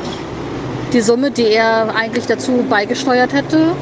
die 0.93 1.01
Summe, 1.01 1.31
die 1.31 1.47
er 1.47 1.95
eigentlich 1.95 2.27
dazu 2.27 2.65
beigesteuert 2.69 3.33
hätte, 3.33 3.75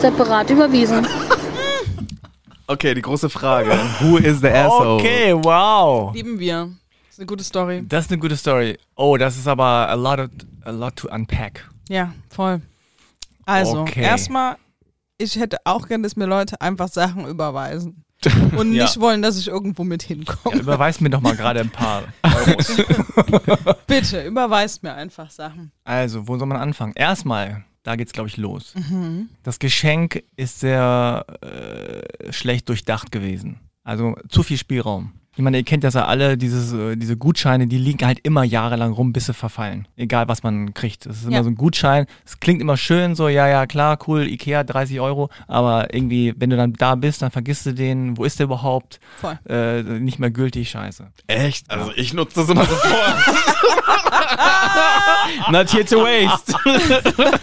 separat 0.00 0.50
überwiesen. 0.50 1.06
Okay, 2.66 2.94
die 2.94 3.02
große 3.02 3.28
Frage. 3.28 3.72
Who 4.00 4.16
is 4.16 4.40
the 4.40 4.48
asshole? 4.48 4.94
Okay, 4.94 5.34
wow. 5.34 6.14
Lieben 6.14 6.38
wir. 6.38 6.70
Das 7.04 7.10
ist 7.12 7.18
eine 7.18 7.26
gute 7.26 7.44
Story. 7.44 7.84
Das 7.86 8.06
ist 8.06 8.10
eine 8.10 8.18
gute 8.18 8.38
Story. 8.38 8.78
Oh, 8.96 9.18
das 9.18 9.36
ist 9.36 9.46
aber 9.46 9.64
a 9.90 9.92
lot, 9.94 10.18
of, 10.18 10.28
a 10.64 10.70
lot 10.70 10.96
to 10.96 11.08
unpack. 11.08 11.68
Ja, 11.90 12.14
voll. 12.30 12.62
Also, 13.44 13.80
Okay. 13.80 14.02
erstmal, 14.02 14.56
ich 15.18 15.36
hätte 15.36 15.58
auch 15.64 15.86
gern, 15.88 16.02
dass 16.02 16.16
mir 16.16 16.26
Leute 16.26 16.60
einfach 16.60 16.88
Sachen 16.88 17.26
überweisen. 17.26 18.02
Und 18.56 18.72
Ja. 18.72 18.84
nicht 18.84 19.00
wollen, 19.00 19.20
dass 19.22 19.38
ich 19.38 19.48
irgendwo 19.48 19.84
mit 19.84 20.02
hinkomme. 20.02 20.56
Ja, 20.56 20.62
überweis 20.62 21.00
mir 21.00 21.10
doch 21.10 21.20
mal 21.20 21.36
gerade 21.36 21.60
ein 21.60 21.70
paar 21.70 22.04
Euros. 22.22 22.76
Bitte, 23.86 24.24
überweist 24.26 24.82
mir 24.82 24.94
einfach 24.94 25.30
Sachen. 25.30 25.72
Also, 25.84 26.26
wo 26.26 26.38
soll 26.38 26.46
man 26.46 26.56
anfangen? 26.58 26.94
Erstmal, 26.96 27.64
da 27.82 27.96
geht's, 27.96 28.12
glaube 28.12 28.28
ich, 28.28 28.36
los. 28.38 28.74
Mhm. 28.76 29.28
Das 29.42 29.58
Geschenk 29.58 30.22
ist 30.36 30.60
sehr 30.60 31.26
äh, 31.42 32.32
schlecht 32.32 32.68
durchdacht 32.68 33.12
gewesen. 33.12 33.60
Also 33.82 34.14
zu 34.30 34.42
viel 34.42 34.56
Spielraum. 34.56 35.12
Ich 35.36 35.42
meine, 35.42 35.56
ihr 35.58 35.64
kennt 35.64 35.82
das 35.82 35.94
ja 35.94 36.04
alle, 36.04 36.36
dieses, 36.38 36.72
äh, 36.72 36.94
diese 36.96 37.16
Gutscheine, 37.16 37.66
die 37.66 37.76
liegen 37.78 38.06
halt 38.06 38.20
immer 38.22 38.44
jahrelang 38.44 38.92
rum, 38.92 39.12
bis 39.12 39.26
sie 39.26 39.34
verfallen. 39.34 39.88
Egal, 39.96 40.28
was 40.28 40.44
man 40.44 40.74
kriegt. 40.74 41.06
Das 41.06 41.16
ist 41.16 41.24
immer 41.24 41.38
Ja. 41.38 41.42
so 41.42 41.50
ein 41.50 41.56
Gutschein. 41.56 42.06
Es 42.24 42.38
klingt 42.38 42.60
immer 42.60 42.76
schön, 42.76 43.16
so, 43.16 43.28
ja, 43.28 43.48
ja, 43.48 43.66
klar, 43.66 43.98
cool, 44.06 44.28
Ikea, 44.28 44.62
30 44.62 45.00
Euro. 45.00 45.30
Aber 45.48 45.92
irgendwie, 45.92 46.34
wenn 46.36 46.50
du 46.50 46.56
dann 46.56 46.72
da 46.74 46.94
bist, 46.94 47.22
dann 47.22 47.32
vergisst 47.32 47.66
du 47.66 47.74
den. 47.74 48.16
Wo 48.16 48.22
ist 48.24 48.38
der 48.38 48.44
überhaupt? 48.44 49.00
Voll. 49.20 49.36
Äh, 49.48 49.82
nicht 49.82 50.20
mehr 50.20 50.30
gültig, 50.30 50.70
scheiße. 50.70 51.08
Echt? 51.26 51.68
Also 51.68 51.90
ich 51.96 52.14
nutze 52.14 52.40
das 52.40 52.48
immer 52.50 52.64
sofort. 52.64 53.14
Not 55.50 55.72
here 55.72 55.84
to 55.84 55.96
waste. 56.02 56.54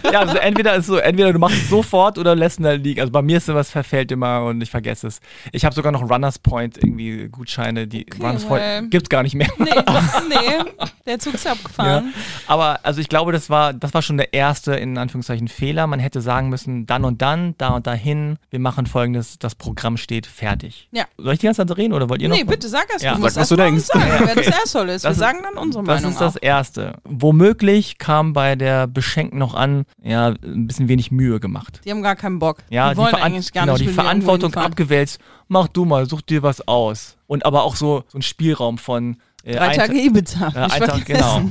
ja, 0.12 0.20
also 0.20 0.36
entweder 0.38 0.74
ist 0.76 0.86
so, 0.86 0.96
entweder 0.96 1.32
du 1.32 1.38
machst 1.38 1.56
es 1.56 1.68
sofort 1.68 2.18
oder 2.18 2.34
lässt 2.34 2.58
ihn 2.60 2.64
da 2.64 2.72
liegen. 2.72 3.00
Also 3.00 3.12
bei 3.12 3.22
mir 3.22 3.38
ist 3.38 3.46
sowas 3.46 3.70
verfällt 3.70 4.12
immer 4.12 4.44
und 4.44 4.60
ich 4.62 4.70
vergesse 4.70 5.06
es. 5.06 5.20
Ich 5.52 5.64
habe 5.64 5.74
sogar 5.74 5.92
noch 5.92 6.08
Runners 6.08 6.38
Point 6.38 6.78
irgendwie 6.78 7.28
Gutscheine, 7.28 7.81
die 7.86 8.06
Runners 8.20 8.48
well. 8.48 8.78
Point 8.78 8.90
gibt's 8.90 9.08
gar 9.08 9.22
nicht 9.22 9.34
mehr. 9.34 9.48
Nee, 9.58 9.70
nee, 10.28 10.64
der 11.06 11.18
Zug 11.18 11.34
ist 11.34 11.44
Ja. 11.44 11.52
abgefahren. 11.52 12.12
Aber 12.46 12.80
also 12.82 13.00
ich 13.00 13.08
glaube, 13.08 13.32
das 13.32 13.50
war, 13.50 13.72
das 13.72 13.94
war 13.94 14.02
schon 14.02 14.16
der 14.16 14.32
erste 14.34 14.74
in 14.74 14.98
Anführungszeichen 14.98 15.48
Fehler. 15.48 15.86
Man 15.86 16.00
hätte 16.00 16.20
sagen 16.20 16.48
müssen, 16.48 16.86
dann 16.86 17.04
und 17.04 17.22
dann, 17.22 17.54
da 17.58 17.68
und 17.70 17.86
dahin, 17.86 18.36
wir 18.50 18.58
machen 18.60 18.86
folgendes, 18.86 19.38
das 19.38 19.54
Programm 19.54 19.96
steht 19.96 20.26
fertig. 20.26 20.88
Ja. 20.92 21.04
Soll 21.18 21.34
ich 21.34 21.40
die 21.40 21.46
ganze 21.46 21.66
Zeit 21.66 21.76
reden 21.76 21.92
oder 21.92 22.08
wollt 22.08 22.22
ihr 22.22 22.28
noch? 22.28 22.36
Nee, 22.36 22.44
bitte 22.44 22.68
sag 22.68 22.86
erst, 22.92 23.04
Ja. 23.04 23.14
du 23.14 23.20
musst 23.20 23.34
Sag, 23.34 23.42
was 23.42 23.48
du 23.48 23.56
denkst. 23.56 23.84
sagen, 23.84 24.04
wer 24.24 24.34
das 24.34 24.62
Asshole 24.64 24.94
ist. 24.94 25.04
Das 25.04 25.10
Wir 25.10 25.12
ist- 25.12 25.18
sagen 25.18 25.38
dann 25.42 25.62
unsere 25.62 25.84
Das 25.84 25.96
Meinung 25.96 26.12
ist 26.12 26.20
das 26.20 26.36
auch. 26.36 26.42
Erste. 26.42 26.94
Womöglich 27.04 27.98
kam 27.98 28.32
bei 28.32 28.56
der 28.56 28.86
Beschenkten 28.86 29.38
noch 29.38 29.54
an, 29.54 29.84
ja, 30.02 30.28
ein 30.42 30.66
bisschen 30.66 30.88
wenig 30.88 31.10
Mühe 31.10 31.40
gemacht. 31.40 31.80
Die 31.84 31.90
haben 31.90 32.02
gar 32.02 32.16
keinen 32.16 32.38
Bock. 32.38 32.58
Ja, 32.70 32.90
die 32.90 32.96
wollen 32.96 33.10
Veran- 33.10 33.22
eigentlich 33.32 33.52
gar 33.52 33.64
genau, 33.64 33.72
nicht 33.74 33.82
die 33.82 33.86
mir 33.86 33.90
irgendwo 33.92 34.02
Verantwortung 34.02 34.54
abgewälzt. 34.56 35.20
Mach 35.52 35.68
du 35.68 35.84
mal, 35.84 36.08
such 36.08 36.22
dir 36.22 36.42
was 36.42 36.66
aus. 36.66 37.18
Und 37.26 37.44
aber 37.44 37.64
auch 37.64 37.76
so, 37.76 38.04
so 38.08 38.16
ein 38.16 38.22
Spielraum 38.22 38.78
von 38.78 39.18
äh, 39.44 39.56
Drei 39.56 39.76
Tage 39.76 40.00
Ibiza. 40.00 40.46
Nicht 40.46 40.56
ein 40.56 40.80
Tag, 40.80 41.04
genau. 41.04 41.42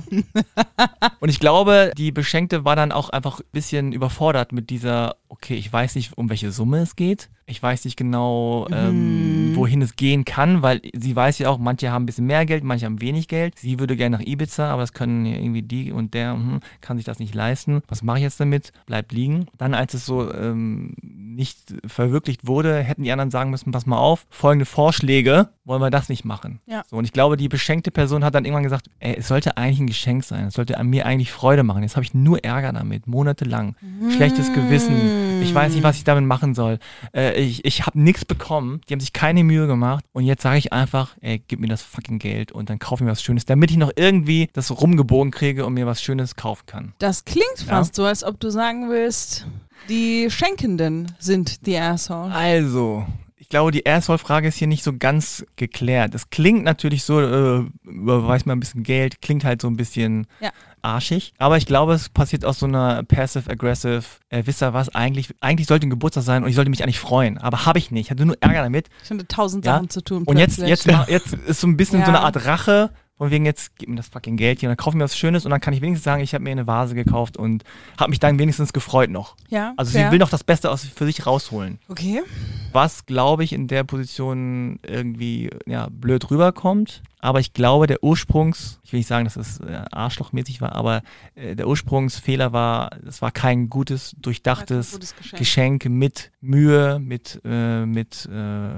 Und 1.19 1.29
ich 1.29 1.39
glaube, 1.39 1.91
die 1.95 2.11
Beschenkte 2.11 2.65
war 2.65 2.75
dann 2.75 2.91
auch 2.91 3.11
einfach 3.11 3.41
ein 3.41 3.45
bisschen 3.51 3.91
überfordert 3.91 4.53
mit 4.53 4.71
dieser, 4.71 5.17
okay, 5.31 5.55
ich 5.55 5.71
weiß 5.71 5.95
nicht, 5.95 6.17
um 6.17 6.29
welche 6.29 6.51
Summe 6.51 6.79
es 6.79 6.95
geht. 6.95 7.29
Ich 7.45 7.61
weiß 7.61 7.85
nicht 7.85 7.97
genau, 7.97 8.67
ähm, 8.71 9.51
wohin 9.55 9.81
es 9.81 9.95
gehen 9.95 10.23
kann, 10.23 10.61
weil 10.61 10.81
sie 10.93 11.15
weiß 11.15 11.39
ja 11.39 11.49
auch, 11.49 11.57
manche 11.57 11.91
haben 11.91 12.03
ein 12.03 12.05
bisschen 12.05 12.25
mehr 12.25 12.45
Geld, 12.45 12.63
manche 12.63 12.85
haben 12.85 13.01
wenig 13.01 13.27
Geld. 13.27 13.57
Sie 13.57 13.79
würde 13.79 13.97
gerne 13.97 14.17
nach 14.17 14.25
Ibiza, 14.25 14.69
aber 14.69 14.83
das 14.83 14.93
können 14.93 15.25
ja 15.25 15.37
irgendwie 15.37 15.61
die 15.61 15.91
und 15.91 16.13
der 16.13 16.33
hm, 16.33 16.59
kann 16.79 16.97
sich 16.97 17.05
das 17.05 17.19
nicht 17.19 17.33
leisten. 17.33 17.81
Was 17.87 18.03
mache 18.03 18.19
ich 18.19 18.23
jetzt 18.23 18.39
damit? 18.39 18.71
Bleibt 18.85 19.11
liegen. 19.11 19.47
Dann, 19.57 19.73
als 19.73 19.93
es 19.93 20.05
so 20.05 20.33
ähm, 20.33 20.95
nicht 21.01 21.73
verwirklicht 21.85 22.47
wurde, 22.47 22.77
hätten 22.79 23.03
die 23.03 23.11
anderen 23.11 23.31
sagen 23.31 23.49
müssen, 23.49 23.71
pass 23.71 23.85
mal 23.85 23.97
auf, 23.97 24.27
folgende 24.29 24.65
Vorschläge, 24.65 25.49
wollen 25.65 25.81
wir 25.81 25.89
das 25.89 26.09
nicht 26.09 26.25
machen. 26.25 26.59
Ja. 26.67 26.83
So, 26.89 26.97
und 26.97 27.05
ich 27.05 27.13
glaube, 27.13 27.37
die 27.37 27.49
beschenkte 27.49 27.91
Person 27.91 28.23
hat 28.23 28.35
dann 28.35 28.45
irgendwann 28.45 28.63
gesagt, 28.63 28.87
ey, 28.99 29.15
es 29.17 29.27
sollte 29.27 29.57
eigentlich 29.57 29.79
ein 29.79 29.87
Geschenk 29.87 30.23
sein, 30.23 30.47
es 30.47 30.53
sollte 30.53 30.77
an 30.77 30.87
mir 30.87 31.05
eigentlich 31.05 31.31
Freude 31.31 31.63
machen. 31.63 31.83
Jetzt 31.83 31.95
habe 31.95 32.05
ich 32.05 32.13
nur 32.13 32.43
Ärger 32.43 32.71
damit, 32.71 33.07
monatelang. 33.07 33.75
Schlechtes 34.15 34.53
Gewissen, 34.53 35.20
ich 35.41 35.53
weiß 35.53 35.73
nicht, 35.73 35.83
was 35.83 35.97
ich 35.97 36.03
damit 36.03 36.25
machen 36.25 36.53
soll. 36.53 36.79
Äh, 37.15 37.39
ich 37.39 37.65
ich 37.65 37.85
habe 37.85 37.99
nichts 37.99 38.25
bekommen, 38.25 38.81
die 38.87 38.93
haben 38.93 38.99
sich 38.99 39.13
keine 39.13 39.43
Mühe 39.43 39.67
gemacht 39.67 40.05
und 40.13 40.23
jetzt 40.25 40.43
sage 40.43 40.57
ich 40.57 40.73
einfach, 40.73 41.15
ey, 41.21 41.41
gib 41.47 41.59
mir 41.59 41.67
das 41.67 41.81
fucking 41.81 42.19
Geld 42.19 42.51
und 42.51 42.69
dann 42.69 42.79
kauf 42.79 43.01
mir 43.01 43.09
was 43.09 43.21
Schönes, 43.21 43.45
damit 43.45 43.71
ich 43.71 43.77
noch 43.77 43.91
irgendwie 43.95 44.49
das 44.53 44.71
rumgebogen 44.71 45.31
kriege 45.31 45.65
und 45.65 45.73
mir 45.73 45.85
was 45.85 46.01
Schönes 46.01 46.35
kaufen 46.35 46.65
kann. 46.65 46.93
Das 46.99 47.25
klingt 47.25 47.59
fast 47.65 47.95
so, 47.95 48.05
als 48.05 48.23
ob 48.23 48.39
du 48.39 48.49
sagen 48.49 48.89
willst, 48.89 49.45
die 49.89 50.29
Schenkenden 50.29 51.11
sind 51.19 51.65
die 51.65 51.77
Asshole. 51.77 52.31
Also, 52.31 53.05
ich 53.19 53.20
glaube, 53.51 53.71
die 53.71 53.85
Asshole-Frage 53.85 54.47
ist 54.47 54.55
hier 54.57 54.67
nicht 54.67 54.83
so 54.83 54.93
ganz 54.97 55.45
geklärt. 55.55 56.15
Es 56.15 56.31
klingt 56.31 56.63
natürlich 56.63 57.03
so, 57.03 57.19
äh, 57.21 57.63
überweist 57.83 58.47
mal 58.47 58.53
ein 58.55 58.59
bisschen 58.59 58.81
Geld, 58.83 59.21
klingt 59.21 59.43
halt 59.43 59.61
so 59.61 59.67
ein 59.67 59.77
bisschen 59.77 60.25
Ja. 60.39 60.49
arschig. 60.81 61.33
Aber 61.37 61.57
ich 61.57 61.67
glaube, 61.67 61.93
es 61.93 62.09
passiert 62.09 62.43
aus 62.45 62.57
so 62.59 62.65
einer 62.65 63.03
passive-aggressive, 63.03 64.01
äh, 64.29 64.41
wisst 64.45 64.63
ihr 64.63 64.73
was, 64.73 64.89
eigentlich, 64.89 65.29
eigentlich 65.39 65.67
sollte 65.67 65.85
ein 65.85 65.91
Geburtstag 65.91 66.23
sein 66.23 66.43
und 66.43 66.49
ich 66.49 66.55
sollte 66.55 66.71
mich 66.71 66.81
eigentlich 66.83 66.99
freuen. 66.99 67.37
Aber 67.37 67.65
habe 67.67 67.77
ich 67.77 67.91
nicht. 67.91 68.07
Ich 68.07 68.11
hatte 68.11 68.25
nur 68.25 68.37
Ärger 68.41 68.63
damit. 68.63 68.89
Ich 69.03 69.11
hatte 69.11 69.27
tausend 69.27 69.65
Ja. 69.65 69.75
Sachen 69.75 69.89
zu 69.89 70.01
tun. 70.01 70.23
Und 70.23 70.37
jetzt, 70.37 70.57
plötzlich. 70.57 70.97
jetzt, 71.07 71.09
jetzt 71.31 71.33
ist 71.45 71.61
so 71.61 71.67
ein 71.67 71.77
bisschen 71.77 71.99
Ja. 71.99 72.05
so 72.05 72.11
eine 72.11 72.21
Art 72.21 72.45
Rache. 72.45 72.89
Von 73.21 73.29
wegen 73.29 73.45
jetzt, 73.45 73.77
gib 73.77 73.87
mir 73.87 73.97
das 73.97 74.07
fucking 74.07 74.35
Geld 74.35 74.61
hier 74.61 74.67
und 74.69 74.71
dann 74.75 74.83
kauf 74.83 74.95
mir 74.95 75.03
was 75.03 75.15
Schönes 75.15 75.45
und 75.45 75.51
dann 75.51 75.61
kann 75.61 75.75
ich 75.75 75.81
wenigstens 75.81 76.03
sagen, 76.05 76.23
ich 76.23 76.33
habe 76.33 76.43
mir 76.43 76.49
eine 76.49 76.65
Vase 76.65 76.95
gekauft 76.95 77.37
und 77.37 77.63
habe 77.99 78.09
mich 78.09 78.17
dann 78.19 78.39
wenigstens 78.39 78.73
gefreut 78.73 79.11
noch. 79.11 79.35
Ja, 79.49 79.73
Also 79.77 79.91
fair. 79.91 80.07
sie 80.07 80.11
will 80.11 80.17
noch 80.17 80.31
das 80.31 80.43
Beste 80.43 80.71
aus, 80.71 80.83
für 80.85 81.05
sich 81.05 81.27
rausholen 81.27 81.77
Okay. 81.87 82.23
was, 82.71 83.05
glaube 83.05 83.43
ich, 83.43 83.53
in 83.53 83.67
der 83.67 83.83
Position 83.83 84.79
irgendwie 84.81 85.51
ja, 85.67 85.87
blöd 85.91 86.31
rüberkommt. 86.31 87.03
Aber 87.19 87.39
ich 87.39 87.53
glaube, 87.53 87.85
der 87.85 88.03
Ursprungs, 88.03 88.79
ich 88.83 88.91
will 88.91 88.97
nicht 89.01 89.07
sagen, 89.07 89.25
dass 89.25 89.35
es 89.35 89.59
äh, 89.59 89.83
arschlochmäßig 89.91 90.59
war, 90.59 90.71
aber 90.73 91.03
äh, 91.35 91.55
der 91.55 91.67
Ursprungsfehler 91.67 92.53
war, 92.53 92.89
es 93.07 93.21
war 93.21 93.29
kein 93.29 93.69
gutes, 93.69 94.15
durchdachtes 94.19 94.89
Kein 94.89 94.99
gutes 94.99 95.15
Geschenk. 95.15 95.37
Geschenk 95.37 95.85
mit 95.85 96.31
Mühe, 96.41 96.97
mit, 96.97 97.39
äh, 97.45 97.85
mit 97.85 98.25
äh, 98.25 98.71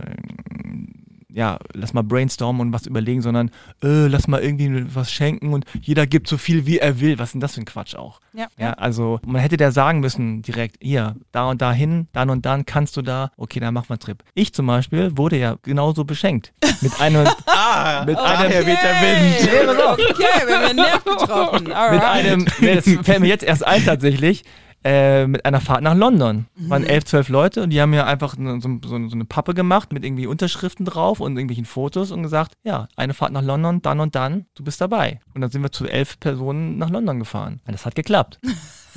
ja, 1.34 1.58
lass 1.74 1.94
mal 1.94 2.04
brainstormen 2.04 2.62
und 2.62 2.74
was 2.74 2.86
überlegen, 2.86 3.22
sondern 3.22 3.50
äh, 3.84 4.08
lass 4.08 4.28
mal 4.28 4.42
irgendwie 4.42 4.86
was 4.94 5.12
schenken 5.12 5.52
und 5.54 5.66
jeder 5.82 6.06
gibt 6.06 6.28
so 6.28 6.38
viel, 6.38 6.66
wie 6.66 6.78
er 6.78 7.00
will. 7.00 7.18
Was 7.18 7.30
ist 7.30 7.34
denn 7.34 7.42
das 7.42 7.56
für 7.56 7.62
ein 7.62 7.66
Quatsch 7.66 7.96
auch? 7.96 8.20
Ja. 8.34 8.48
Ja, 8.58 8.74
also 8.74 9.20
man 9.26 9.42
hätte 9.42 9.58
der 9.58 9.72
sagen 9.72 10.00
müssen 10.00 10.42
direkt, 10.44 10.78
hier, 10.80 11.16
da 11.32 11.50
und 11.50 11.62
da 11.62 11.74
hin, 11.74 12.08
dann 12.14 12.30
und 12.30 12.46
dann 12.46 12.66
kannst 12.66 12.96
du 12.98 13.02
da, 13.02 13.32
okay, 13.36 13.60
dann 13.60 13.74
machen 13.74 13.90
wir 13.90 13.94
einen 13.94 14.00
Trip. 14.00 14.24
Ich 14.36 14.54
zum 14.54 14.68
Beispiel 14.68 15.18
wurde 15.18 15.38
ja 15.38 15.56
genauso 15.64 16.04
beschenkt. 16.06 16.54
Mit 16.82 17.00
einem, 17.02 17.28
Ah, 17.48 18.04
mit 18.06 18.16
daher 18.18 18.58
einem, 18.58 18.68
weht 18.68 18.78
der 18.84 19.02
Wind. 19.02 19.80
Okay, 19.94 20.06
okay 20.12 20.48
wir 20.48 20.56
haben 20.58 20.68
den 20.68 20.76
Nerv 20.78 21.04
getroffen. 21.04 21.64
mit 21.64 21.74
Alright. 21.76 22.04
einem, 22.04 22.46
nee, 22.60 22.76
das 22.76 22.86
fällt 23.04 23.20
mir 23.22 23.28
jetzt 23.28 23.44
erst 23.44 23.66
ein 23.66 23.84
tatsächlich, 23.84 24.44
äh, 24.84 25.28
mit 25.28 25.46
einer 25.46 25.62
Fahrt 25.62 25.82
nach 25.82 25.96
London. 25.96 26.46
Mhm. 26.56 26.70
Waren 26.70 26.84
elf, 26.86 27.06
zwölf 27.06 27.30
Leute 27.30 27.64
und 27.64 27.70
die 27.70 27.82
haben 27.82 27.92
mir 27.92 28.06
einfach 28.06 28.36
so, 28.38 28.60
so, 28.60 28.80
so 28.82 28.96
eine 28.96 29.26
Pappe 29.26 29.54
gemacht 29.54 29.94
mit 29.94 30.04
irgendwie 30.04 30.28
Unterschriften 30.28 30.86
drauf 30.86 31.20
und 31.20 31.38
irgendwelchen 31.38 31.66
Fotos 31.66 32.12
und 32.12 32.24
gesagt, 32.24 32.54
ja, 32.64 32.88
eine 32.96 33.14
Fahrt 33.14 33.32
nach 33.32 33.42
London, 33.44 33.82
dann 33.82 34.00
und 34.00 34.16
dann, 34.16 34.46
du 34.56 34.64
bist 34.64 34.82
dabei. 34.82 35.20
Und 35.34 35.42
dann 35.42 35.52
sind 35.52 35.62
wir 35.62 35.72
zu 35.72 35.86
elf 35.88 36.20
Personen 36.20 36.78
nach 36.78 36.90
London 36.90 37.20
gefahren. 37.20 37.62
Und 37.66 37.74
das 37.74 37.86
hat 37.86 37.96
geklappt. 37.96 38.40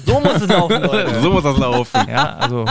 So 0.05 0.21
muss 0.21 0.35
es 0.35 0.49
laufen, 0.49 0.83
Leute. 0.83 1.15
So 1.23 1.31
muss 1.33 1.43
das 1.43 1.59
laufen. 1.59 2.09
Ja, 2.09 2.37
also, 2.37 2.65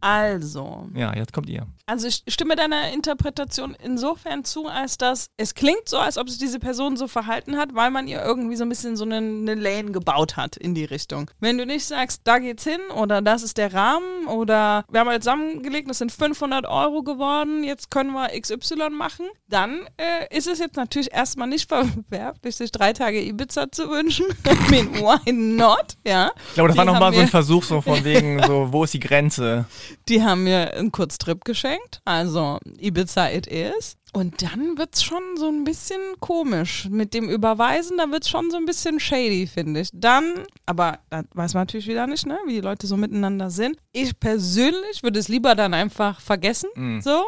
Also, 0.00 0.88
ja, 0.94 1.14
jetzt 1.14 1.32
kommt 1.32 1.48
ihr. 1.50 1.66
Also 1.90 2.06
ich 2.06 2.22
stimme 2.28 2.54
deiner 2.54 2.92
Interpretation 2.92 3.76
insofern 3.82 4.44
zu, 4.44 4.66
als 4.66 4.96
dass 4.96 5.26
es 5.36 5.54
klingt 5.54 5.88
so, 5.88 5.98
als 5.98 6.18
ob 6.18 6.28
sich 6.28 6.38
diese 6.38 6.60
Person 6.60 6.96
so 6.96 7.08
verhalten 7.08 7.56
hat, 7.56 7.74
weil 7.74 7.90
man 7.90 8.06
ihr 8.06 8.22
irgendwie 8.22 8.54
so 8.54 8.64
ein 8.64 8.68
bisschen 8.68 8.96
so 8.96 9.04
eine, 9.04 9.16
eine 9.16 9.56
Lane 9.56 9.90
gebaut 9.90 10.36
hat 10.36 10.56
in 10.56 10.74
die 10.74 10.84
Richtung. 10.84 11.30
Wenn 11.40 11.58
du 11.58 11.66
nicht 11.66 11.84
sagst, 11.84 12.22
da 12.24 12.38
geht's 12.38 12.62
hin 12.62 12.80
oder 12.96 13.22
das 13.22 13.42
ist 13.42 13.58
der 13.58 13.74
Rahmen 13.74 14.26
oder 14.28 14.84
wir 14.88 15.00
haben 15.00 15.08
halt 15.08 15.24
zusammengelegt, 15.24 15.90
das 15.90 15.98
sind 15.98 16.12
500 16.12 16.64
Euro 16.66 17.02
geworden, 17.02 17.64
jetzt 17.64 17.90
können 17.90 18.12
wir 18.12 18.28
XY 18.40 18.90
machen, 18.90 19.26
dann 19.48 19.80
äh, 19.96 20.36
ist 20.36 20.46
es 20.46 20.60
jetzt 20.60 20.76
natürlich 20.76 21.12
erstmal 21.12 21.48
nicht 21.48 21.68
verwerflich, 21.68 22.54
sich 22.54 22.70
drei 22.70 22.92
Tage 22.92 23.20
Ibiza 23.20 23.72
zu 23.72 23.90
wünschen. 23.90 24.26
I 24.46 24.70
mean, 24.70 24.94
why 24.94 25.32
not? 25.32 25.96
Ja. 26.06 26.30
Ich 26.48 26.54
glaube, 26.54 26.68
das 26.68 26.74
Die 26.74 26.78
war 26.78 26.84
nochmal 26.84 27.12
so 27.12 27.20
ein 27.20 27.26
Versuch, 27.26 27.64
so 27.64 27.80
von 27.80 28.04
wegen, 28.04 28.40
so, 28.44 28.68
wo 28.70 28.84
ist 28.84 28.94
die 28.94 29.00
Grenze? 29.00 29.64
Die 30.08 30.22
haben 30.22 30.44
mir 30.44 30.74
einen 30.74 30.92
Kurztrip 30.92 31.44
geschenkt. 31.44 31.79
Denkt. 31.80 32.00
Also 32.04 32.58
Ibiza 32.78 33.30
it 33.30 33.46
is. 33.46 33.96
Und 34.12 34.42
dann 34.42 34.76
wird's 34.76 35.04
schon 35.04 35.22
so 35.36 35.48
ein 35.48 35.62
bisschen 35.64 36.00
komisch. 36.18 36.88
Mit 36.90 37.14
dem 37.14 37.28
Überweisen, 37.30 37.96
da 37.96 38.10
wird's 38.10 38.28
schon 38.28 38.50
so 38.50 38.56
ein 38.56 38.64
bisschen 38.66 38.98
shady, 38.98 39.46
finde 39.46 39.80
ich. 39.80 39.90
Dann, 39.92 40.44
aber 40.66 40.98
da 41.10 41.22
weiß 41.34 41.54
man 41.54 41.62
natürlich 41.62 41.86
wieder 41.86 42.06
nicht, 42.08 42.26
ne, 42.26 42.36
wie 42.46 42.54
die 42.54 42.60
Leute 42.60 42.86
so 42.88 42.96
miteinander 42.96 43.50
sind. 43.50 43.76
Ich 43.92 44.18
persönlich 44.18 45.02
würde 45.02 45.20
es 45.20 45.28
lieber 45.28 45.54
dann 45.54 45.74
einfach 45.74 46.20
vergessen. 46.20 46.70
So, 47.02 47.22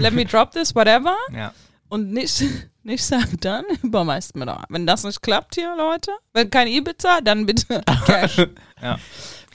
let 0.00 0.12
me 0.12 0.24
drop 0.26 0.50
this, 0.52 0.74
whatever. 0.74 1.16
Ja. 1.32 1.52
Und 1.90 2.12
nicht, 2.12 2.44
nicht 2.82 3.02
sagen, 3.02 3.38
dann 3.40 3.64
überweist 3.82 4.36
mir 4.36 4.44
doch. 4.44 4.62
Wenn 4.68 4.86
das 4.86 5.04
nicht 5.04 5.22
klappt 5.22 5.54
hier, 5.54 5.74
Leute, 5.74 6.12
wenn 6.34 6.50
kein 6.50 6.68
Ibiza, 6.68 7.22
dann 7.22 7.46
bitte 7.46 7.82
Cash. 8.06 8.46
Ja. 8.82 8.98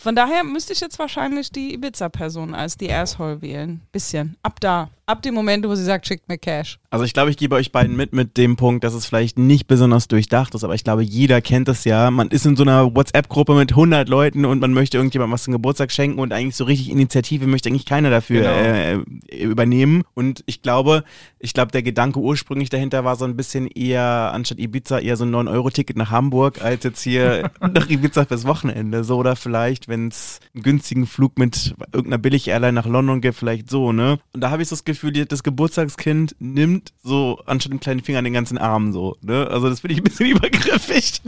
Von 0.03 0.17
daher 0.17 0.43
müsste 0.43 0.73
ich 0.73 0.81
jetzt 0.81 0.99
wahrscheinlich 0.99 1.49
die 1.49 1.73
Ibiza-Person 1.75 2.53
als 2.53 2.75
die 2.75 2.91
Asshole 2.91 3.41
wählen. 3.41 3.79
Bisschen. 3.93 4.35
Ab 4.43 4.59
da. 4.59 4.89
Ab 5.05 5.21
dem 5.21 5.33
Moment, 5.33 5.65
wo 5.65 5.73
sie 5.75 5.85
sagt, 5.85 6.05
schickt 6.05 6.27
mir 6.27 6.37
Cash. 6.37 6.77
Also 6.93 7.05
ich 7.05 7.13
glaube, 7.13 7.31
ich 7.31 7.37
gebe 7.37 7.55
euch 7.55 7.71
beiden 7.71 7.95
mit 7.95 8.13
mit 8.13 8.37
dem 8.37 8.55
Punkt, 8.55 8.83
dass 8.83 8.93
es 8.93 9.07
vielleicht 9.07 9.39
nicht 9.39 9.65
besonders 9.65 10.07
durchdacht 10.07 10.53
ist, 10.53 10.63
aber 10.63 10.75
ich 10.75 10.83
glaube, 10.83 11.01
jeder 11.01 11.41
kennt 11.41 11.67
es 11.67 11.85
ja. 11.85 12.11
Man 12.11 12.27
ist 12.27 12.45
in 12.45 12.55
so 12.55 12.61
einer 12.61 12.95
WhatsApp-Gruppe 12.95 13.55
mit 13.55 13.71
100 13.71 14.07
Leuten 14.07 14.45
und 14.45 14.59
man 14.59 14.73
möchte 14.73 14.97
irgendjemandem 14.97 15.33
was 15.33 15.41
zum 15.41 15.53
Geburtstag 15.53 15.91
schenken 15.91 16.19
und 16.19 16.31
eigentlich 16.31 16.55
so 16.55 16.65
richtig 16.65 16.91
Initiative 16.91 17.47
möchte 17.47 17.69
eigentlich 17.69 17.87
keiner 17.87 18.11
dafür 18.11 18.41
Genau. 18.43 19.03
äh, 19.31 19.43
übernehmen. 19.43 20.03
Und 20.13 20.43
ich 20.45 20.61
glaube, 20.61 21.03
ich 21.39 21.55
glaube, 21.55 21.71
der 21.71 21.81
Gedanke 21.81 22.19
ursprünglich 22.19 22.69
dahinter 22.69 23.03
war 23.03 23.15
so 23.15 23.25
ein 23.25 23.35
bisschen 23.35 23.65
eher 23.65 24.29
anstatt 24.31 24.59
Ibiza 24.59 24.99
eher 24.99 25.17
so 25.17 25.25
ein 25.25 25.31
9-Euro-Ticket 25.33 25.97
nach 25.97 26.11
Hamburg 26.11 26.61
als 26.61 26.83
jetzt 26.83 27.01
hier 27.01 27.49
nach 27.59 27.89
Ibiza 27.89 28.25
fürs 28.25 28.45
Wochenende. 28.45 29.03
So 29.03 29.17
oder 29.17 29.35
vielleicht, 29.35 29.87
wenn 29.87 30.09
es 30.09 30.41
einen 30.53 30.61
günstigen 30.61 31.07
Flug 31.07 31.39
mit 31.39 31.73
irgendeiner 31.91 32.19
Billig-Airline 32.19 32.73
nach 32.73 32.85
London 32.85 33.19
gibt, 33.19 33.35
vielleicht 33.35 33.71
so, 33.71 33.91
ne? 33.91 34.19
Und 34.33 34.41
da 34.41 34.51
habe 34.51 34.61
ich 34.61 34.67
so 34.67 34.75
das 34.75 34.85
Gefühl, 34.85 35.11
das 35.25 35.41
Geburtstagskind 35.41 36.35
nimmt 36.37 36.82
so 37.03 37.39
anstatt 37.45 37.71
dem 37.71 37.79
kleinen 37.79 38.01
Finger 38.01 38.21
den 38.21 38.33
ganzen 38.33 38.57
Arm 38.57 38.93
so, 38.93 39.17
ne? 39.21 39.47
Also 39.47 39.69
das 39.69 39.81
finde 39.81 39.93
ich 39.93 39.99
ein 39.99 40.03
bisschen 40.03 40.29
übergriffig. 40.37 41.21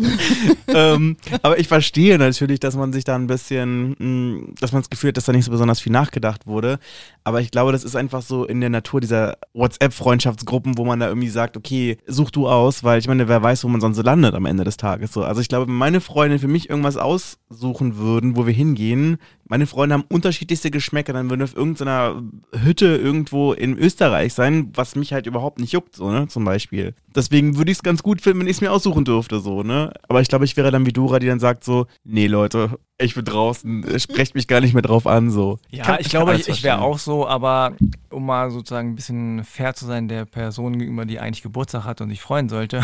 ähm, 0.67 1.17
aber 1.41 1.59
ich 1.59 1.67
verstehe 1.67 2.17
natürlich, 2.17 2.59
dass 2.59 2.75
man 2.75 2.93
sich 2.93 3.03
da 3.03 3.15
ein 3.15 3.27
bisschen, 3.27 3.95
mh, 3.99 4.53
dass 4.59 4.71
man 4.71 4.81
das 4.81 4.89
Gefühl 4.89 5.09
hat, 5.09 5.17
dass 5.17 5.25
da 5.25 5.33
nicht 5.33 5.45
so 5.45 5.51
besonders 5.51 5.79
viel 5.79 5.91
nachgedacht 5.91 6.47
wurde. 6.47 6.79
Aber 7.23 7.41
ich 7.41 7.51
glaube, 7.51 7.71
das 7.71 7.83
ist 7.83 7.95
einfach 7.95 8.21
so 8.21 8.45
in 8.45 8.61
der 8.61 8.69
Natur 8.69 9.01
dieser 9.01 9.37
WhatsApp-Freundschaftsgruppen, 9.53 10.77
wo 10.77 10.85
man 10.85 10.99
da 10.99 11.07
irgendwie 11.07 11.29
sagt, 11.29 11.57
okay, 11.57 11.97
such 12.07 12.31
du 12.31 12.47
aus, 12.47 12.83
weil 12.83 12.99
ich 12.99 13.07
meine, 13.07 13.27
wer 13.27 13.41
weiß, 13.41 13.63
wo 13.63 13.67
man 13.67 13.81
sonst 13.81 13.97
so 13.97 14.03
landet 14.03 14.35
am 14.35 14.45
Ende 14.45 14.63
des 14.63 14.77
Tages. 14.77 15.11
So. 15.11 15.23
Also 15.23 15.41
ich 15.41 15.47
glaube, 15.47 15.67
wenn 15.67 15.75
meine 15.75 16.01
Freunde 16.01 16.39
für 16.39 16.47
mich 16.47 16.69
irgendwas 16.69 16.97
aussuchen 16.97 17.97
würden, 17.97 18.35
wo 18.35 18.45
wir 18.45 18.53
hingehen, 18.53 19.17
meine 19.47 19.67
Freunde 19.67 19.93
haben 19.93 20.05
unterschiedlichste 20.09 20.71
Geschmäcker, 20.71 21.13
dann 21.13 21.29
würden 21.29 21.41
wir 21.41 21.45
auf 21.45 21.55
irgendeiner 21.55 22.21
Hütte 22.51 22.87
irgendwo 22.87 23.53
in 23.53 23.77
Österreich 23.77 24.33
sein, 24.33 24.71
was 24.73 24.95
mich 24.95 25.13
halt 25.13 25.27
überhaupt 25.27 25.59
nicht 25.59 25.73
juckt, 25.73 25.95
so, 25.95 26.11
ne, 26.11 26.27
zum 26.27 26.45
Beispiel. 26.45 26.95
Deswegen 27.15 27.57
würde 27.57 27.71
ich 27.71 27.77
es 27.77 27.83
ganz 27.83 28.03
gut 28.03 28.21
finden, 28.21 28.41
wenn 28.41 28.47
ich 28.47 28.57
es 28.57 28.61
mir 28.61 28.71
aussuchen 28.71 29.05
dürfte, 29.05 29.39
so, 29.39 29.63
ne. 29.63 29.91
Aber 30.07 30.21
ich 30.21 30.27
glaube, 30.27 30.45
ich 30.45 30.57
wäre 30.57 30.71
dann 30.71 30.85
wie 30.85 30.91
Dora, 30.93 31.19
die 31.19 31.27
dann 31.27 31.39
sagt 31.39 31.63
so, 31.63 31.85
nee, 32.03 32.27
Leute, 32.27 32.77
ich 32.97 33.13
bin 33.15 33.25
draußen, 33.25 33.99
sprecht 33.99 34.35
mich 34.35 34.47
gar 34.47 34.61
nicht 34.61 34.73
mehr 34.73 34.81
drauf 34.81 35.05
an, 35.07 35.29
so. 35.29 35.59
Ja, 35.69 35.83
kann- 35.83 35.97
ich 35.99 36.03
kann 36.09 36.19
glaube, 36.19 36.31
alles 36.31 36.47
ich, 36.47 36.57
ich 36.57 36.63
wäre 36.63 36.81
auch 36.81 36.97
so, 36.97 37.27
aber 37.27 37.73
um 38.09 38.25
mal 38.25 38.51
sozusagen 38.51 38.91
ein 38.91 38.95
bisschen 38.95 39.43
fair 39.43 39.73
zu 39.75 39.85
sein 39.85 40.07
der 40.07 40.25
Person 40.25 40.77
gegenüber, 40.79 41.05
die 41.05 41.19
eigentlich 41.19 41.41
Geburtstag 41.43 41.83
hat 41.83 41.99
und 42.01 42.09
sich 42.09 42.21
freuen 42.21 42.47
sollte, 42.47 42.81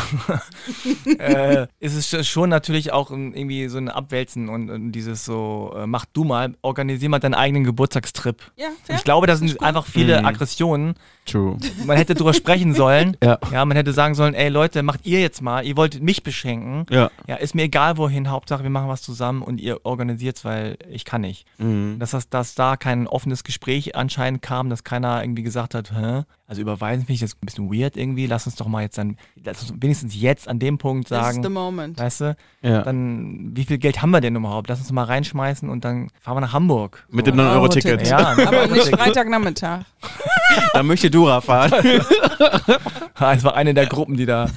äh, 1.19 1.67
ist 1.79 1.95
es 1.95 2.11
sch- 2.11 2.23
schon 2.23 2.49
natürlich 2.49 2.91
auch 2.91 3.11
irgendwie 3.11 3.67
so 3.67 3.77
ein 3.77 3.89
Abwälzen 3.89 4.49
und, 4.49 4.69
und 4.69 4.91
dieses 4.91 5.25
so, 5.25 5.73
äh, 5.77 5.87
mach 5.87 6.05
du 6.05 6.23
mal, 6.23 6.55
organisier 6.61 7.09
mal 7.09 7.19
deinen 7.19 7.33
eigenen 7.33 7.63
Geburtstagstrip. 7.63 8.41
Ja, 8.57 8.67
Und 8.89 8.95
ich 8.95 9.03
glaube, 9.03 9.27
da 9.27 9.35
sind 9.35 9.61
einfach 9.61 9.85
viele 9.85 10.19
Mhm. 10.21 10.25
Aggressionen. 10.25 10.93
True. 11.25 11.57
Man 11.85 11.97
hätte 11.97 12.15
drüber 12.15 12.33
sprechen 12.33 12.73
sollen. 12.73 13.15
Ja. 13.23 13.37
Ja, 13.51 13.65
man 13.65 13.77
hätte 13.77 13.93
sagen 13.93 14.15
sollen, 14.15 14.20
ey 14.33 14.49
Leute, 14.49 14.83
macht 14.83 15.05
ihr 15.05 15.21
jetzt 15.21 15.41
mal, 15.41 15.65
ihr 15.65 15.77
wolltet 15.77 16.01
mich 16.01 16.23
beschenken. 16.23 16.85
Ja. 16.89 17.09
Ja, 17.27 17.35
ist 17.35 17.55
mir 17.55 17.63
egal 17.63 17.97
wohin, 17.97 18.29
Hauptsache 18.29 18.63
wir 18.63 18.69
machen 18.69 18.89
was 18.89 19.01
zusammen 19.01 19.41
und 19.41 19.59
ihr 19.59 19.85
organisiert's, 19.85 20.45
weil 20.45 20.77
ich 20.89 21.05
kann 21.05 21.21
nicht. 21.21 21.45
Mhm. 21.57 21.97
Dass, 21.99 22.11
das, 22.11 22.29
dass 22.29 22.55
da 22.55 22.77
kein 22.77 23.07
offenes 23.07 23.43
Gespräch 23.43 23.95
anscheinend 23.95 24.41
kam, 24.41 24.69
dass 24.69 24.83
keiner 24.83 25.23
irgendwie 25.23 25.43
gesagt 25.43 25.75
hat, 25.75 25.91
Hä? 25.91 26.23
also 26.47 26.61
überweisen 26.61 27.05
finde 27.05 27.13
ich 27.13 27.19
das 27.21 27.33
ein 27.33 27.45
bisschen 27.45 27.71
weird 27.71 27.95
irgendwie, 27.95 28.27
lass 28.27 28.45
uns 28.45 28.55
doch 28.55 28.67
mal 28.67 28.81
jetzt 28.81 28.97
dann, 28.97 29.15
lass 29.41 29.61
uns 29.69 29.81
wenigstens 29.81 30.19
jetzt 30.19 30.49
an 30.49 30.59
dem 30.59 30.77
Punkt 30.77 31.07
This 31.07 31.17
is 31.17 31.35
the 31.35 31.41
sagen, 31.41 31.53
moment. 31.53 31.97
weißt 31.97 32.21
du, 32.21 32.35
Ja. 32.61 32.81
dann 32.81 33.51
wie 33.55 33.63
viel 33.63 33.77
Geld 33.77 34.01
haben 34.01 34.11
wir 34.11 34.19
denn 34.19 34.35
überhaupt? 34.35 34.67
Lass 34.67 34.79
uns 34.79 34.91
mal 34.91 35.05
reinschmeißen 35.05 35.69
und 35.69 35.85
dann 35.85 36.09
fahren 36.19 36.35
wir 36.35 36.41
nach 36.41 36.53
Hamburg. 36.53 37.05
Mit 37.09 37.25
dem 37.25 37.35
9-Euro-Ticket. 37.35 38.07
Ja, 38.07 38.35
Aber 38.45 38.67
nicht 38.67 38.89
Freitagnachmittag. 38.89 39.83
Da 40.73 40.83
möchte 40.83 41.09
Dora 41.09 41.41
fahren. 41.41 41.71
es 43.19 43.43
war 43.43 43.55
eine 43.55 43.73
der 43.73 43.85
Gruppen, 43.85 44.10
die 44.17 44.25
da 44.25 44.47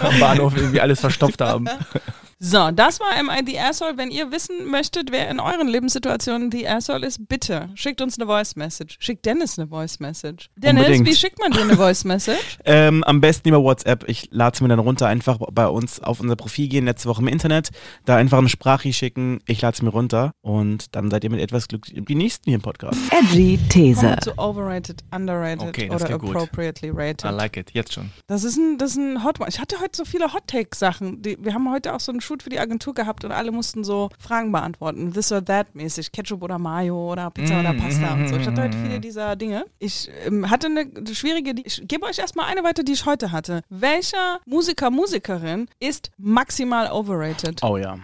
am 0.00 0.20
Bahnhof 0.20 0.56
irgendwie 0.56 0.80
alles 0.80 1.00
verstopft 1.00 1.40
haben. 1.40 1.66
So, 2.42 2.70
das 2.70 3.00
war 3.00 3.22
MI 3.22 3.42
The 3.44 3.58
Asshole. 3.60 3.98
Wenn 3.98 4.10
ihr 4.10 4.32
wissen 4.32 4.70
möchtet, 4.70 5.12
wer 5.12 5.28
in 5.28 5.40
euren 5.40 5.68
Lebenssituationen 5.68 6.50
The 6.50 6.66
Asshole 6.68 7.06
ist, 7.06 7.28
bitte 7.28 7.68
schickt 7.74 8.00
uns 8.00 8.18
eine 8.18 8.26
Voice 8.26 8.56
Message. 8.56 8.96
Schickt 8.98 9.26
Dennis 9.26 9.58
eine 9.58 9.68
Voice 9.68 10.00
Message. 10.00 10.48
Dennis, 10.56 10.84
Unbedingt. 10.86 11.06
wie 11.06 11.14
schickt 11.14 11.38
man 11.38 11.52
dir 11.52 11.60
eine 11.60 11.76
Voice 11.76 12.04
Message? 12.04 12.58
Ähm, 12.64 13.02
am 13.04 13.20
besten 13.20 13.48
über 13.48 13.62
WhatsApp. 13.62 14.08
Ich 14.08 14.28
lade 14.30 14.54
es 14.54 14.60
mir 14.60 14.68
dann 14.68 14.78
runter, 14.78 15.06
einfach 15.08 15.38
bei 15.52 15.66
uns 15.66 16.00
auf 16.00 16.20
unser 16.20 16.36
Profil 16.36 16.68
gehen, 16.68 16.84
letzte 16.84 17.08
Woche 17.08 17.20
im 17.20 17.26
Internet, 17.28 17.70
da 18.04 18.16
einfach 18.16 18.38
eine 18.38 18.48
Sprache 18.48 18.92
schicken, 18.92 19.40
ich 19.46 19.60
lade 19.60 19.74
es 19.74 19.82
mir 19.82 19.88
runter 19.90 20.32
und 20.40 20.94
dann 20.94 21.10
seid 21.10 21.24
ihr 21.24 21.30
mit 21.30 21.40
etwas 21.40 21.66
glücklich. 21.68 22.02
Die 22.06 22.14
nächsten 22.14 22.44
hier 22.44 22.54
im 22.56 22.62
Podcast. 22.62 22.98
Edgy 23.10 23.58
These. 23.68 24.16
zu 24.22 24.38
overrated, 24.38 25.02
underrated 25.14 25.68
Okay, 25.68 25.88
das 25.88 25.96
oder 26.02 26.06
klingt 26.18 26.22
gut. 26.22 26.36
appropriately 26.36 26.90
rated. 26.90 27.24
I 27.24 27.34
like 27.34 27.56
it, 27.56 27.70
jetzt 27.72 27.92
schon. 27.92 28.10
Das 28.28 28.44
ist 28.44 28.56
ein, 28.56 28.78
das 28.78 28.92
ist 28.92 28.98
ein 28.98 29.24
Hot 29.24 29.40
One. 29.40 29.48
Ich 29.48 29.58
hatte 29.58 29.80
heute 29.80 29.96
so 29.96 30.04
viele 30.04 30.32
Hot 30.32 30.46
Take 30.46 30.76
Sachen. 30.76 31.20
Die, 31.22 31.36
wir 31.42 31.52
haben 31.54 31.70
heute 31.72 31.94
auch 31.94 32.00
so 32.00 32.12
einen 32.12 32.20
Shoot 32.30 32.44
für 32.44 32.50
die 32.50 32.60
Agentur 32.60 32.94
gehabt 32.94 33.24
und 33.24 33.32
alle 33.32 33.50
mussten 33.50 33.82
so 33.82 34.08
Fragen 34.20 34.52
beantworten. 34.52 35.12
This 35.12 35.32
or 35.32 35.44
that 35.44 35.74
mäßig. 35.74 36.12
Ketchup 36.12 36.42
oder 36.44 36.58
Mayo 36.60 37.10
oder 37.10 37.28
Pizza 37.30 37.54
Mm, 37.56 37.60
oder 37.60 37.74
Pasta 37.74 38.14
mm, 38.14 38.20
und 38.20 38.28
so. 38.28 38.36
Ich 38.36 38.46
hatte 38.46 38.60
mm, 38.60 38.64
heute 38.64 38.76
mm. 38.76 38.82
viele 38.84 39.00
dieser 39.00 39.34
Dinge. 39.34 39.64
Ich 39.80 40.08
ähm, 40.26 40.48
hatte 40.48 40.68
eine 40.68 40.86
schwierige, 41.12 41.54
die- 41.54 41.66
ich 41.66 41.82
gebe 41.88 42.06
euch 42.06 42.20
erstmal 42.20 42.46
eine 42.46 42.62
weiter, 42.62 42.84
die 42.84 42.92
ich 42.92 43.04
heute 43.04 43.32
hatte. 43.32 43.62
Welcher 43.68 44.38
Musiker, 44.46 44.90
Musikerin 44.90 45.66
ist 45.80 46.12
maximal 46.18 46.90
overrated? 46.92 47.62
Oh 47.64 47.76
ja. 47.76 47.98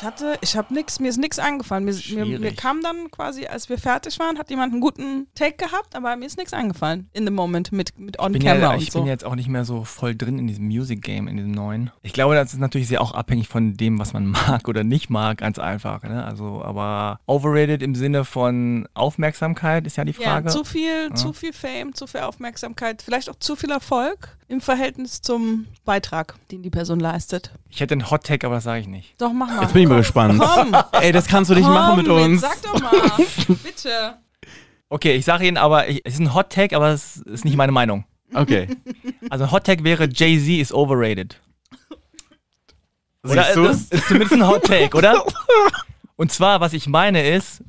Ich 0.00 0.06
hatte, 0.06 0.38
ich 0.40 0.56
habe 0.56 0.72
nix, 0.72 0.98
mir 0.98 1.08
ist 1.08 1.18
nichts 1.18 1.38
eingefallen. 1.38 1.84
Mir, 1.84 2.24
mir, 2.24 2.38
mir 2.40 2.54
kam 2.54 2.82
dann 2.82 3.10
quasi, 3.10 3.44
als 3.44 3.68
wir 3.68 3.76
fertig 3.76 4.18
waren, 4.18 4.38
hat 4.38 4.48
jemand 4.48 4.72
einen 4.72 4.80
guten 4.80 5.26
Take 5.34 5.58
gehabt, 5.58 5.94
aber 5.94 6.16
mir 6.16 6.24
ist 6.24 6.38
nichts 6.38 6.54
eingefallen 6.54 7.10
in 7.12 7.26
the 7.26 7.30
moment 7.30 7.70
mit, 7.70 7.98
mit 7.98 8.18
on 8.18 8.32
bin 8.32 8.42
camera 8.42 8.62
ja, 8.62 8.72
und 8.72 8.82
ich 8.82 8.92
so. 8.92 9.00
bin 9.00 9.06
jetzt 9.06 9.26
auch 9.26 9.34
nicht 9.34 9.50
mehr 9.50 9.66
so 9.66 9.84
voll 9.84 10.16
drin 10.16 10.38
in 10.38 10.46
diesem 10.46 10.64
Music 10.64 11.02
Game, 11.02 11.28
in 11.28 11.36
diesem 11.36 11.50
neuen. 11.50 11.90
Ich 12.00 12.14
glaube, 12.14 12.34
das 12.34 12.54
ist 12.54 12.60
natürlich 12.60 12.88
sehr 12.88 13.02
auch 13.02 13.12
abhängig 13.12 13.48
von 13.48 13.74
dem, 13.74 13.98
was 13.98 14.14
man 14.14 14.26
mag 14.30 14.68
oder 14.68 14.84
nicht 14.84 15.10
mag, 15.10 15.36
ganz 15.36 15.58
einfach. 15.58 16.02
Ne? 16.02 16.24
Also, 16.24 16.64
aber 16.64 17.20
overrated 17.26 17.82
im 17.82 17.94
Sinne 17.94 18.24
von 18.24 18.88
Aufmerksamkeit 18.94 19.86
ist 19.86 19.98
ja 19.98 20.06
die 20.06 20.14
Frage. 20.14 20.46
Ja, 20.46 20.50
zu 20.50 20.64
viel, 20.64 21.12
zu 21.12 21.34
viel 21.34 21.52
Fame, 21.52 21.94
zu 21.94 22.06
viel 22.06 22.22
Aufmerksamkeit, 22.22 23.02
vielleicht 23.02 23.28
auch 23.28 23.36
zu 23.38 23.54
viel 23.54 23.70
Erfolg 23.70 24.38
im 24.48 24.60
Verhältnis 24.60 25.22
zum 25.22 25.66
Beitrag, 25.84 26.34
den 26.50 26.62
die 26.62 26.70
Person 26.70 26.98
leistet. 26.98 27.52
ich 27.68 27.80
hätte 27.80 27.92
einen 27.92 28.10
Hot 28.10 28.24
Take, 28.24 28.46
aber 28.46 28.56
das 28.56 28.64
sage 28.64 28.80
ich 28.80 28.88
nicht. 28.88 29.14
Doch, 29.18 29.32
mach 29.32 29.46
mal. 29.46 29.62
Jetzt 29.62 29.74
bin 29.74 29.82
ich 29.82 29.88
mal 29.90 29.98
gespannt. 29.98 30.40
Komm, 30.42 30.74
Ey, 30.92 31.12
das 31.12 31.26
kannst 31.26 31.50
du 31.50 31.54
nicht 31.54 31.64
komm, 31.64 31.74
machen 31.74 31.96
mit 31.98 32.08
uns. 32.08 32.40
Sag 32.40 32.62
doch 32.62 32.80
mal, 32.80 32.92
bitte. 33.62 34.14
Okay, 34.88 35.14
ich 35.16 35.24
sage 35.24 35.46
Ihnen 35.46 35.56
aber, 35.56 35.88
ich, 35.88 36.00
es 36.04 36.14
ist 36.14 36.20
ein 36.20 36.34
Hot 36.34 36.50
Take, 36.50 36.74
aber 36.74 36.88
es 36.88 37.18
ist 37.18 37.44
nicht 37.44 37.56
meine 37.56 37.72
Meinung. 37.72 38.04
Okay. 38.34 38.68
Also 39.28 39.44
ein 39.44 39.50
Hot 39.52 39.64
Take 39.64 39.84
wäre, 39.84 40.08
Jay-Z 40.12 40.48
ist 40.60 40.72
overrated. 40.72 41.40
Oder 43.22 43.44
Siehst 43.44 43.56
du? 43.56 43.64
das 43.64 43.82
ist 43.90 44.06
zumindest 44.08 44.32
ein 44.32 44.46
Hot 44.46 44.64
Take, 44.64 44.96
oder? 44.96 45.24
Und 46.16 46.32
zwar, 46.32 46.60
was 46.60 46.72
ich 46.72 46.86
meine 46.88 47.28
ist, 47.28 47.62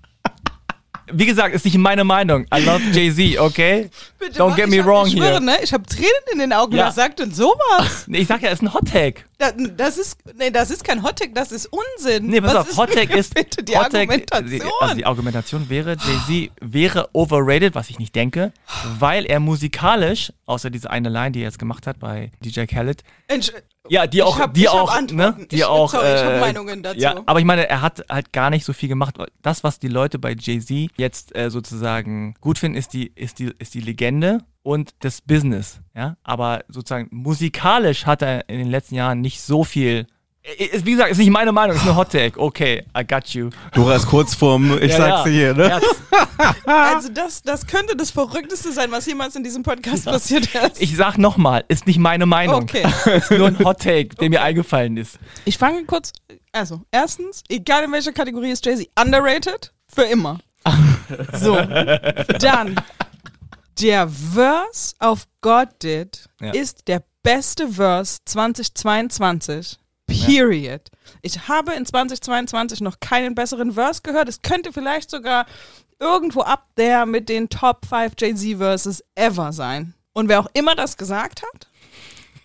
wie 1.14 1.26
gesagt, 1.26 1.54
ist 1.54 1.66
nicht 1.66 1.78
meine 1.78 2.04
Meinung. 2.06 2.46
I 2.56 2.62
love 2.64 2.82
Jay-Z, 2.94 3.40
okay? 3.40 3.90
bitte 4.18 4.40
Don't 4.40 4.50
mach- 4.50 4.56
get 4.56 4.66
ich 4.68 4.72
me 4.72 4.80
hab, 4.80 4.86
wrong 4.88 5.08
ich 5.08 5.14
schwöre, 5.14 5.30
hier. 5.32 5.40
Ne? 5.42 5.58
Ich 5.62 5.74
habe 5.74 5.84
Tränen 5.86 6.10
in 6.32 6.40
den 6.40 6.54
Augen, 6.54 6.76
Ja. 6.76 6.88
was 6.88 6.96
sagt 6.96 7.20
denn 7.20 7.34
sowas? 7.34 8.06
Nee, 8.08 8.20
ich 8.20 8.28
sag 8.28 8.42
ja, 8.42 8.48
es 8.50 8.56
ist 8.56 8.62
ein 8.62 8.74
Hot 8.74 8.88
Take. 8.88 9.22
Das, 9.42 9.54
das 9.76 9.98
ist, 9.98 10.18
nee, 10.38 10.52
das 10.52 10.70
ist 10.70 10.84
kein 10.84 11.02
Hottag, 11.02 11.30
das 11.34 11.52
ist 11.52 11.68
Unsinn. 11.72 12.28
Nee, 12.28 12.42
pass 12.42 12.54
Was 12.54 12.62
auf, 12.62 12.70
ist 12.70 12.78
Hot 12.78 12.92
Take 12.94 13.14
ist. 13.18 13.34
bitte 13.34 13.64
die 13.64 13.76
Hot 13.76 13.86
Take- 13.92 14.00
Argumentation? 14.02 14.72
Also 14.82 14.96
die 14.96 15.06
Argumentation 15.08 15.70
wäre, 15.70 15.98
Jay-Z 16.28 16.52
wäre 16.62 17.10
overrated, 17.14 17.74
was 17.74 17.90
ich 17.90 17.98
nicht 17.98 18.16
denke, 18.16 18.54
weil 19.00 19.26
er 19.26 19.40
musikalisch, 19.40 20.32
außer 20.46 20.70
diese 20.70 20.92
eine 20.92 21.10
Line, 21.10 21.32
die 21.32 21.40
er 21.40 21.46
jetzt 21.46 21.58
gemacht 21.60 21.88
hat 21.88 22.00
bei 22.00 22.32
DJ 22.46 22.66
Khaled, 22.66 23.04
Entsch- 23.28 23.54
Ja, 23.90 24.06
die 24.06 24.18
Ich 24.20 24.24
auch, 24.24 24.38
hab- 24.38 24.54
die 24.54 24.62
ich 24.62 24.70
auch, 24.70 25.02
ne? 25.12 25.36
Die 25.50 25.56
Ich- 25.56 25.66
auch. 25.66 25.90
sorry, 25.92 26.14
ich 26.14 26.22
hab 26.24 26.34
äh, 26.34 26.40
Meinungen 26.40 26.84
dazu. 26.84 27.00
Ja, 27.00 27.16
aber 27.26 27.40
ich 27.40 27.46
meine, 27.46 27.68
er 27.68 27.82
hat 27.82 28.06
halt 28.10 28.32
gar 28.32 28.52
nicht 28.52 28.64
so 28.64 28.74
viel 28.74 28.90
gemacht. 28.90 29.16
Das, 29.42 29.64
was 29.64 29.80
die 29.80 29.88
Leute 29.88 30.20
bei 30.20 30.36
Jay-Z 30.38 30.92
jetzt 30.98 31.36
äh, 31.36 31.50
sozusagen 31.50 32.36
gut 32.42 32.60
finden, 32.60 32.78
ist 32.78 32.94
die, 32.94 33.08
ist 33.16 33.40
die, 33.40 33.52
ist 33.58 33.74
die 33.74 33.82
Legende 33.82 34.40
und 34.64 34.92
das 35.00 35.22
Business, 35.22 35.80
ja. 35.96 36.18
Aber 36.24 36.64
sozusagen 36.68 37.08
musikalisch 37.12 38.06
hat 38.06 38.22
er 38.22 38.48
in 38.50 38.60
den 38.60 38.70
letzten 38.70 38.96
Jahren 38.96 39.22
nicht 39.22 39.42
so 39.42 39.64
viel 39.64 40.06
Ist, 40.58 40.86
wie 40.86 40.92
gesagt, 40.92 41.12
ist 41.12 41.18
nicht 41.20 41.30
meine 41.30 41.52
Meinung, 41.52 41.76
ist 41.76 41.84
eine 41.84 41.96
Hot 41.96 42.12
Take. 42.12 42.40
Okay, 42.40 42.84
I 42.98 43.06
got 43.06 43.28
you. 43.30 43.50
Dora 43.74 43.96
ist 43.96 44.08
kurz 44.08 44.34
vorm, 44.36 44.78
ich 44.82 44.92
Ja, 44.92 44.98
sag's 44.98 45.18
ja. 45.20 45.24
dir 45.26 45.32
hier, 45.32 45.54
ne? 45.54 45.82
Also 46.66 47.10
das, 47.10 47.44
das 47.44 47.68
könnte 47.68 47.96
das 47.96 48.10
Verrückteste 48.12 48.72
sein, 48.72 48.92
was 48.92 49.06
jemals 49.06 49.36
in 49.36 49.44
diesem 49.44 49.62
Podcast 49.64 50.06
passiert 50.06 50.48
ist. 50.56 50.82
Ich 50.82 50.96
sag 50.96 51.18
nochmal, 51.18 51.64
ist 51.68 51.86
nicht 51.86 52.00
meine 52.00 52.26
Meinung. 52.26 52.64
Okay. 52.64 52.84
Ist 53.18 53.30
nur 53.32 53.48
ein 53.48 53.60
Hot 53.60 53.80
Take, 53.82 54.16
der 54.16 54.30
mir 54.30 54.42
eingefallen 54.42 54.98
ist. 54.98 55.20
Ich 55.46 55.58
fange 55.58 55.84
kurz. 55.86 56.12
Also, 56.52 56.82
erstens, 56.92 57.44
egal 57.50 57.84
in 57.84 57.92
welcher 57.92 58.12
Kategorie 58.12 58.52
ist 58.52 58.66
Jay-Z, 58.66 58.88
underrated 59.00 59.72
für 59.88 60.04
immer. 60.04 60.40
So. 61.34 61.56
Dann, 62.40 62.76
der 63.80 64.08
Verse 64.08 64.96
auf 65.00 65.28
God 65.42 65.70
Did 65.82 66.28
Ja. 66.42 66.52
ist 66.52 66.88
der 66.88 67.04
beste 67.24 67.68
Verse 67.70 68.18
2022. 68.26 69.78
Period. 70.08 70.90
Ich 71.22 71.48
habe 71.48 71.74
in 71.74 71.86
2022 71.86 72.82
noch 72.82 73.00
keinen 73.00 73.34
besseren 73.34 73.72
Verse 73.74 74.02
gehört. 74.02 74.28
Es 74.28 74.42
könnte 74.42 74.74
vielleicht 74.74 75.10
sogar 75.10 75.46
irgendwo 76.00 76.42
up 76.42 76.66
there 76.76 77.06
mit 77.06 77.30
den 77.30 77.48
Top 77.48 77.86
5 77.86 78.14
Jay-Z 78.18 78.58
Verses 78.58 79.04
ever 79.16 79.54
sein. 79.54 79.94
Und 80.14 80.28
wer 80.28 80.42
auch 80.42 80.48
immer 80.54 80.76
das 80.76 80.98
gesagt 80.98 81.44
hat, 81.44 81.68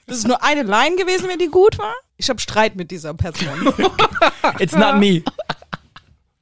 das 0.06 0.18
ist 0.18 0.28
nur 0.28 0.44
eine 0.44 0.62
Line 0.62 0.94
gewesen, 0.94 1.28
wenn 1.28 1.40
die 1.40 1.48
gut 1.48 1.78
war. 1.78 1.94
Ich 2.16 2.28
habe 2.28 2.38
Streit 2.38 2.76
mit 2.76 2.92
dieser 2.92 3.14
Person. 3.14 3.74
It's 4.60 4.74
not 4.76 4.98
me. 4.98 5.24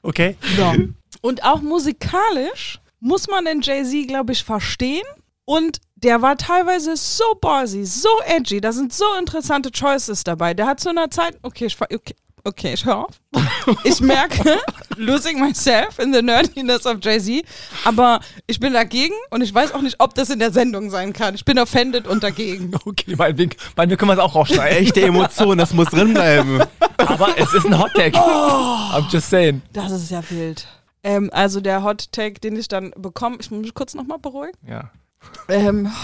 Okay? 0.02 0.36
So. 0.56 0.74
Und 1.22 1.42
auch 1.44 1.62
musikalisch 1.62 2.78
muss 3.04 3.28
man 3.28 3.44
den 3.44 3.60
Jay-Z, 3.60 4.08
glaube 4.08 4.32
ich, 4.32 4.42
verstehen. 4.42 5.04
Und 5.44 5.78
der 5.96 6.22
war 6.22 6.38
teilweise 6.38 6.96
so 6.96 7.24
ballsy, 7.38 7.84
so 7.84 8.08
edgy. 8.26 8.62
Da 8.62 8.72
sind 8.72 8.94
so 8.94 9.04
interessante 9.18 9.70
Choices 9.70 10.24
dabei. 10.24 10.54
Der 10.54 10.66
hat 10.66 10.80
zu 10.80 10.88
einer 10.88 11.10
Zeit, 11.10 11.38
okay, 11.42 11.66
ich, 11.66 11.78
okay, 11.78 12.14
okay, 12.44 12.72
ich 12.72 12.84
höre 12.84 13.04
auf. 13.04 13.20
Ich 13.84 14.00
merke, 14.00 14.58
losing 14.96 15.40
myself 15.40 15.98
in 15.98 16.12
the 16.12 16.22
nerdiness 16.22 16.86
of 16.86 16.98
Jay-Z. 17.02 17.44
Aber 17.84 18.20
ich 18.46 18.58
bin 18.58 18.72
dagegen 18.72 19.14
und 19.30 19.42
ich 19.42 19.54
weiß 19.54 19.72
auch 19.72 19.82
nicht, 19.82 19.96
ob 20.00 20.14
das 20.14 20.30
in 20.30 20.38
der 20.38 20.52
Sendung 20.52 20.90
sein 20.90 21.12
kann. 21.12 21.34
Ich 21.34 21.44
bin 21.44 21.58
offended 21.58 22.06
und 22.06 22.22
dagegen. 22.22 22.72
Okay, 22.86 23.16
meinetwegen, 23.16 23.56
meinetwegen 23.76 23.98
können 23.98 24.10
wir 24.10 24.14
es 24.14 24.18
auch 24.18 24.34
rausschneiden. 24.34 24.78
Echte 24.78 25.02
Emotion, 25.02 25.58
das 25.58 25.74
muss 25.74 25.88
drin 25.88 26.14
bleiben. 26.14 26.62
Aber 26.96 27.36
es 27.36 27.52
ist 27.52 27.66
ein 27.66 27.78
Hot 27.78 27.92
Take. 27.94 28.18
I'm 28.18 29.10
just 29.10 29.28
saying. 29.28 29.60
Das 29.72 29.92
ist 29.92 30.10
ja 30.10 30.22
wild. 30.30 30.66
Ähm, 31.04 31.30
also 31.32 31.60
der 31.60 31.84
Hot 31.84 32.10
Take, 32.12 32.40
den 32.40 32.56
ich 32.56 32.66
dann 32.68 32.92
bekomme, 32.96 33.36
ich 33.40 33.50
muss 33.50 33.60
mich 33.60 33.74
kurz 33.74 33.94
nochmal 33.94 34.18
beruhigen. 34.18 34.56
Ja. 34.66 34.90
Ähm, 35.48 35.90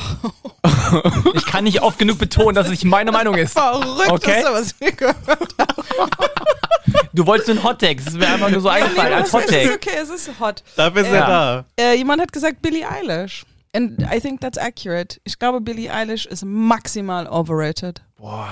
Ich 1.34 1.46
kann 1.46 1.64
nicht 1.64 1.82
oft 1.82 1.98
genug 1.98 2.18
betonen, 2.18 2.54
dass 2.54 2.66
es 2.66 2.70
nicht 2.72 2.84
meine 2.84 3.12
Meinung 3.12 3.34
ist. 3.34 3.52
verrückt 3.52 4.10
Okay. 4.10 4.40
ist, 4.40 4.46
was 4.46 4.74
ich 4.80 4.96
gehört 4.96 5.16
Du 7.12 7.26
wolltest 7.26 7.50
einen 7.50 7.62
Hot 7.62 7.80
Take. 7.80 7.96
Das 7.96 8.06
ist 8.14 8.18
mir 8.18 8.28
einfach 8.28 8.50
nur 8.50 8.60
so 8.60 8.68
eingefallen 8.68 9.12
als 9.12 9.32
Hot 9.32 9.44
Es 9.44 9.50
ist 9.50 9.54
Take. 9.62 9.74
okay, 9.74 9.96
es 10.02 10.08
ist 10.10 10.40
hot. 10.40 10.62
Dafür 10.76 11.02
ist 11.02 11.08
Ja. 11.08 11.14
er 11.14 11.26
da. 11.26 11.64
Äh, 11.78 11.96
jemand 11.96 12.22
hat 12.22 12.32
gesagt 12.32 12.62
Billie 12.62 12.88
Eilish. 12.88 13.44
And 13.74 14.00
I 14.12 14.20
think 14.20 14.40
that's 14.40 14.58
accurate. 14.58 15.20
Ich 15.24 15.38
glaube, 15.38 15.60
Billie 15.60 15.92
Eilish 15.92 16.26
ist 16.26 16.44
maximal 16.44 17.26
overrated. 17.28 18.02
Boah, 18.16 18.48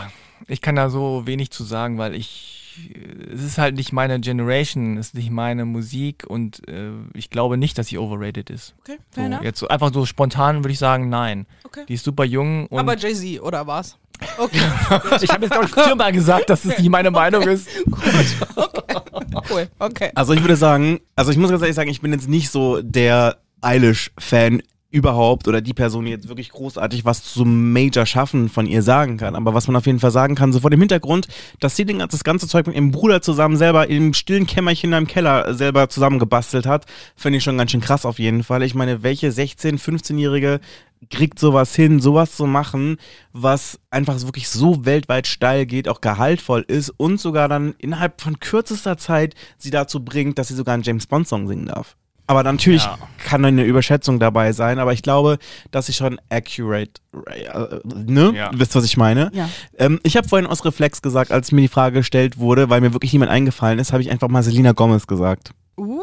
ich 0.47 0.61
kann 0.61 0.77
da 0.77 0.91
so 0.91 1.27
wenig 1.27 1.51
zu 1.51 1.65
sagen, 1.65 1.99
weil 1.99 2.15
ich. 2.15 2.55
Es 3.33 3.43
ist 3.43 3.59
halt 3.59 3.77
nicht 3.77 3.93
meine 3.93 4.19
Generation, 4.21 4.97
es 4.97 5.09
ist 5.09 5.15
nicht 5.15 5.31
meine 5.31 5.65
Musik 5.65 6.25
und 6.27 6.67
äh, 6.69 6.91
ich 7.15 7.31
glaube 7.31 7.57
nicht, 7.57 7.77
dass 7.79 7.89
sie 7.89 7.99
overrated 7.99 8.51
ist. 8.51 8.75
Okay, 8.81 8.97
So, 9.11 9.21
fair 9.21 9.27
enough. 9.27 9.43
jetzt 9.45 9.59
so, 9.61 9.69
einfach 9.69 9.93
so 9.93 10.07
spontan 10.07 10.59
würde 10.65 10.73
ich 10.73 10.79
sagen, 10.79 11.09
nein. 11.09 11.47
Okay. 11.65 11.85
Die 11.89 11.95
ist 11.95 12.05
super 12.05 12.25
jung 12.25 12.67
und 12.69 12.79
Aber 12.79 12.97
Jay-Z, 12.97 13.41
oder 13.43 13.67
was? 13.67 13.99
Okay, 14.39 14.59
ich 15.23 15.31
habe 15.31 15.45
jetzt 15.45 15.53
glaube 15.53 15.67
ich 15.67 15.73
viermal 15.75 16.11
gesagt, 16.13 16.51
dass 16.51 16.65
es 16.65 16.77
nicht 16.79 16.91
meine 16.91 17.11
Meinung 17.13 17.43
ist. 17.43 17.69
cool. 19.51 19.69
Okay. 19.79 20.11
Also 20.15 20.33
ich 20.33 20.41
würde 20.41 20.57
sagen, 20.57 21.01
also 21.15 21.31
ich 21.31 21.37
muss 21.37 21.51
ganz 21.51 21.63
ehrlich 21.63 21.77
sagen, 21.77 21.91
ich 21.91 22.01
bin 22.01 22.13
jetzt 22.13 22.29
nicht 22.29 22.51
so 22.51 22.83
der 22.83 23.39
Eilish-Fan 23.61 24.63
überhaupt 24.91 25.47
oder 25.49 25.61
die 25.61 25.75
Person, 25.75 26.07
jetzt 26.07 26.29
wirklich 26.29 26.51
großartig 26.51 27.05
was 27.05 27.23
zum 27.23 27.73
Major 27.73 28.07
Schaffen 28.07 28.49
von 28.49 28.67
ihr 28.67 28.83
sagen 28.83 29.19
kann. 29.19 29.37
Aber 29.37 29.53
was 29.53 29.67
man 29.67 29.77
auf 29.77 29.85
jeden 29.85 30.01
Fall 30.01 30.11
sagen 30.11 30.35
kann, 30.35 30.53
so 30.53 30.61
vor 30.61 30.71
dem 30.71 30.81
Hintergrund, 30.81 31.29
dass 31.61 31.77
sie 31.77 31.85
das 31.85 32.25
ganze 32.25 32.49
Zeug 32.49 32.67
mit 32.67 32.75
ihrem 32.75 32.91
Bruder 32.91 33.21
zusammen 33.21 33.57
selber 33.57 33.89
im 33.89 34.15
stillen 34.15 34.47
Kämmerchen 34.47 34.95
im 34.95 35.07
Keller 35.07 35.53
selber 35.53 35.91
zusammengebastelt 35.91 36.65
hat, 36.65 36.87
finde 37.17 37.37
ich 37.37 37.45
schon 37.45 37.59
ganz 37.59 37.71
schön 37.71 37.83
krass 37.83 38.07
auf 38.07 38.19
jeden 38.19 38.43
Fall. 38.43 38.63
Ich 38.63 38.75
meine, 38.75 39.03
welche 39.03 39.29
16-, 39.29 39.79
15-Jährige 39.79 40.61
kriegt 41.11 41.39
sowas 41.39 41.75
hin, 41.75 42.01
sowas 42.01 42.35
zu 42.35 42.47
machen, 42.47 42.97
was 43.33 43.79
einfach 43.91 44.21
wirklich 44.23 44.49
so 44.49 44.85
weltweit 44.87 45.27
steil 45.27 45.67
geht, 45.67 45.89
auch 45.89 46.01
gehaltvoll 46.01 46.65
ist 46.67 46.91
und 46.91 47.21
sogar 47.21 47.49
dann 47.49 47.75
innerhalb 47.79 48.21
von 48.21 48.41
kürzester 48.41 48.97
Zeit 48.97 49.35
sie 49.59 49.71
dazu 49.71 50.03
bringt, 50.03 50.39
dass 50.39 50.49
sie 50.49 50.55
sogar 50.55 50.75
einen 50.75 50.83
James 50.83 51.07
Bond 51.07 51.29
Song 51.29 51.47
singen 51.47 51.67
darf. 51.67 51.97
Aber 52.29 52.43
natürlich 52.45 52.85
Ja. 52.85 52.99
kann 53.25 53.45
eine 53.45 53.65
Überschätzung 53.65 54.21
dabei 54.21 54.53
sein, 54.53 54.79
aber 54.79 54.93
ich 54.93 55.03
glaube, 55.03 55.39
dass 55.71 55.87
sie 55.87 55.93
schon 55.95 56.21
accurate, 56.29 56.93
äh, 57.27 57.81
ne? 57.85 58.33
Ja. 58.37 58.51
Wisst, 58.55 58.77
was 58.77 58.85
ich 58.85 58.97
meine? 58.97 59.31
Ja. 59.33 59.49
Ähm, 59.79 59.99
ich 60.05 60.17
habe 60.17 60.29
vorhin 60.29 60.47
aus 60.47 60.65
Reflex 60.65 61.03
gesagt, 61.03 61.33
als 61.33 61.51
mir 61.53 61.63
die 61.63 61.69
Frage 61.69 61.97
gestellt 62.01 62.39
wurde, 62.39 62.69
weil 62.71 62.81
mir 62.83 62.93
wirklich 62.93 63.13
niemand 63.15 63.31
eingefallen 63.33 63.79
ist, 63.79 63.93
habe 63.93 64.03
ich 64.03 64.11
einfach 64.11 64.29
mal 64.29 64.43
Selena 64.43 64.73
Gomez 64.73 65.07
gesagt. 65.07 65.51
Uh, 65.77 66.01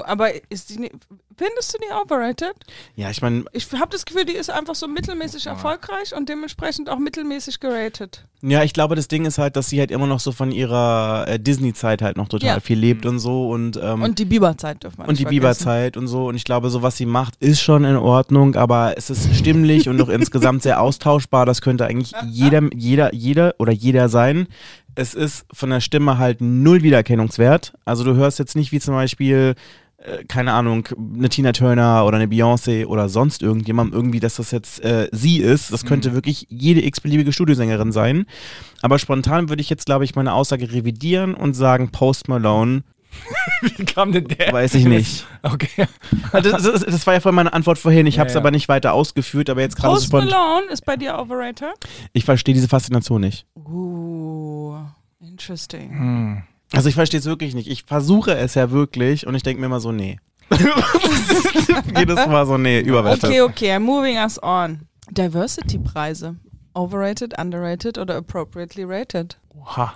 aber 0.00 0.30
ist 0.50 0.70
die 0.70 0.78
nicht, 0.78 0.92
findest 1.36 1.74
du 1.74 1.78
die 1.78 1.92
overrated? 1.92 2.54
Ja, 2.96 3.10
ich 3.10 3.20
meine, 3.20 3.44
Ich 3.52 3.70
habe 3.72 3.90
das 3.90 4.04
Gefühl, 4.06 4.24
die 4.24 4.32
ist 4.32 4.48
einfach 4.50 4.74
so 4.74 4.88
mittelmäßig 4.88 5.46
erfolgreich 5.46 6.14
und 6.16 6.28
dementsprechend 6.28 6.88
auch 6.88 6.98
mittelmäßig 6.98 7.60
geratet. 7.60 8.24
Ja, 8.40 8.62
ich 8.64 8.72
glaube, 8.72 8.96
das 8.96 9.06
Ding 9.08 9.24
ist 9.24 9.38
halt, 9.38 9.54
dass 9.56 9.68
sie 9.68 9.78
halt 9.78 9.90
immer 9.90 10.06
noch 10.06 10.18
so 10.20 10.32
von 10.32 10.50
ihrer 10.50 11.26
äh, 11.28 11.38
Disney-Zeit 11.38 12.02
halt 12.02 12.16
noch 12.16 12.28
total 12.28 12.48
Ja. 12.56 12.60
viel 12.60 12.78
lebt 12.78 13.06
und 13.06 13.18
so 13.20 13.50
und 13.50 13.78
ähm, 13.80 14.02
Und 14.02 14.18
die 14.18 14.24
Bieber-Zeit 14.24 14.82
dürfen 14.82 14.98
wir 14.98 15.02
und 15.04 15.10
nicht 15.10 15.20
die. 15.20 15.24
Bieber-Zeit 15.26 15.96
und 15.96 16.08
so. 16.08 16.26
Und 16.26 16.34
ich 16.34 16.44
glaube, 16.44 16.70
so 16.70 16.82
was 16.82 16.96
sie 16.96 17.06
macht, 17.06 17.36
ist 17.36 17.60
schon 17.60 17.84
in 17.84 17.96
Ordnung, 17.96 18.56
aber 18.56 18.94
es 18.96 19.10
ist 19.10 19.34
stimmlich 19.36 19.88
und 19.88 20.00
auch 20.02 20.08
insgesamt 20.08 20.62
sehr 20.62 20.80
austauschbar. 20.80 21.46
Das 21.46 21.60
könnte 21.62 21.86
eigentlich 21.86 22.12
jeder, 22.26 22.62
jeder, 22.74 23.14
jeder 23.14 23.54
oder 23.58 23.72
jeder 23.72 24.08
sein. 24.08 24.48
Es 24.94 25.14
ist 25.14 25.46
von 25.52 25.70
der 25.70 25.80
Stimme 25.80 26.18
halt 26.18 26.40
null 26.42 26.82
Wiedererkennungswert. 26.82 27.72
Also 27.84 28.04
du 28.04 28.14
hörst 28.14 28.38
jetzt 28.38 28.56
nicht 28.56 28.72
wie 28.72 28.80
zum 28.80 28.94
Beispiel, 28.94 29.54
äh, 30.04 30.24
keine 30.24 30.52
Ahnung, 30.52 30.88
eine 31.16 31.28
Tina 31.28 31.52
Turner 31.52 32.04
oder 32.04 32.16
eine 32.16 32.26
Beyoncé 32.26 32.86
oder 32.86 33.08
sonst 33.08 33.42
irgendjemand 33.42 33.94
irgendwie, 33.94 34.20
dass 34.20 34.36
das 34.36 34.50
jetzt 34.50 34.82
äh, 34.84 35.08
sie 35.12 35.38
ist. 35.38 35.72
Das 35.72 35.84
könnte 35.84 36.14
wirklich 36.14 36.46
jede 36.48 36.84
x-beliebige 36.84 37.32
Studiosängerin 37.32 37.92
sein. 37.92 38.26
Aber 38.80 38.98
spontan 38.98 39.48
würde 39.48 39.62
ich 39.62 39.70
jetzt, 39.70 39.86
glaube 39.86 40.04
ich, 40.04 40.14
meine 40.14 40.32
Aussage 40.32 40.72
revidieren 40.72 41.34
und 41.34 41.54
sagen, 41.54 41.90
Post 41.90 42.28
Malone 42.28 42.82
Wie 43.60 43.84
kam 43.84 44.12
denn 44.12 44.26
der? 44.26 44.52
Weiß 44.52 44.74
ich 44.74 44.84
nicht. 44.84 45.26
Okay. 45.42 45.86
Also 46.32 46.50
Das, 46.50 46.62
das, 46.62 46.80
das 46.80 47.06
war 47.06 47.14
ja 47.14 47.20
vorhin 47.20 47.36
meine 47.36 47.52
Antwort 47.52 47.78
vorhin. 47.78 48.06
Ich 48.06 48.18
habe 48.18 48.28
es 48.28 48.34
ja. 48.34 48.40
aber 48.40 48.50
nicht 48.50 48.68
weiter 48.68 48.92
ausgeführt, 48.92 49.50
aber 49.50 49.60
jetzt 49.60 49.76
gerade 49.76 49.88
so 49.88 49.94
Post 49.94 50.06
spontan. 50.06 50.30
Malone 50.30 50.66
ist 50.72 50.84
bei 50.84 50.96
dir 50.96 51.18
overrated? 51.18 51.74
Ich 52.12 52.24
verstehe 52.24 52.54
diese 52.54 52.68
Faszination 52.68 53.20
nicht. 53.20 53.46
Uh, 53.54 54.76
interesting. 55.20 55.90
Hm. 55.90 56.42
Also 56.72 56.88
ich 56.88 56.94
verstehe 56.94 57.20
es 57.20 57.26
wirklich 57.26 57.54
nicht. 57.54 57.68
Ich 57.68 57.84
versuche 57.84 58.34
es 58.36 58.54
ja 58.54 58.70
wirklich 58.70 59.26
und 59.26 59.34
ich 59.34 59.42
denke 59.42 59.60
mir 59.60 59.66
immer 59.66 59.80
so, 59.80 59.92
nee. 59.92 60.18
Jedes 61.96 62.26
Mal 62.26 62.46
so, 62.46 62.58
nee, 62.58 62.80
überwertet. 62.80 63.24
Okay, 63.24 63.40
okay, 63.40 63.72
I'm 63.72 63.80
moving 63.80 64.16
us 64.16 64.42
on. 64.42 64.86
Diversity-Preise. 65.10 66.36
Overrated, 66.74 67.38
underrated 67.38 67.98
oder 67.98 68.16
appropriately 68.16 68.84
rated? 68.84 69.36
Oha. 69.54 69.94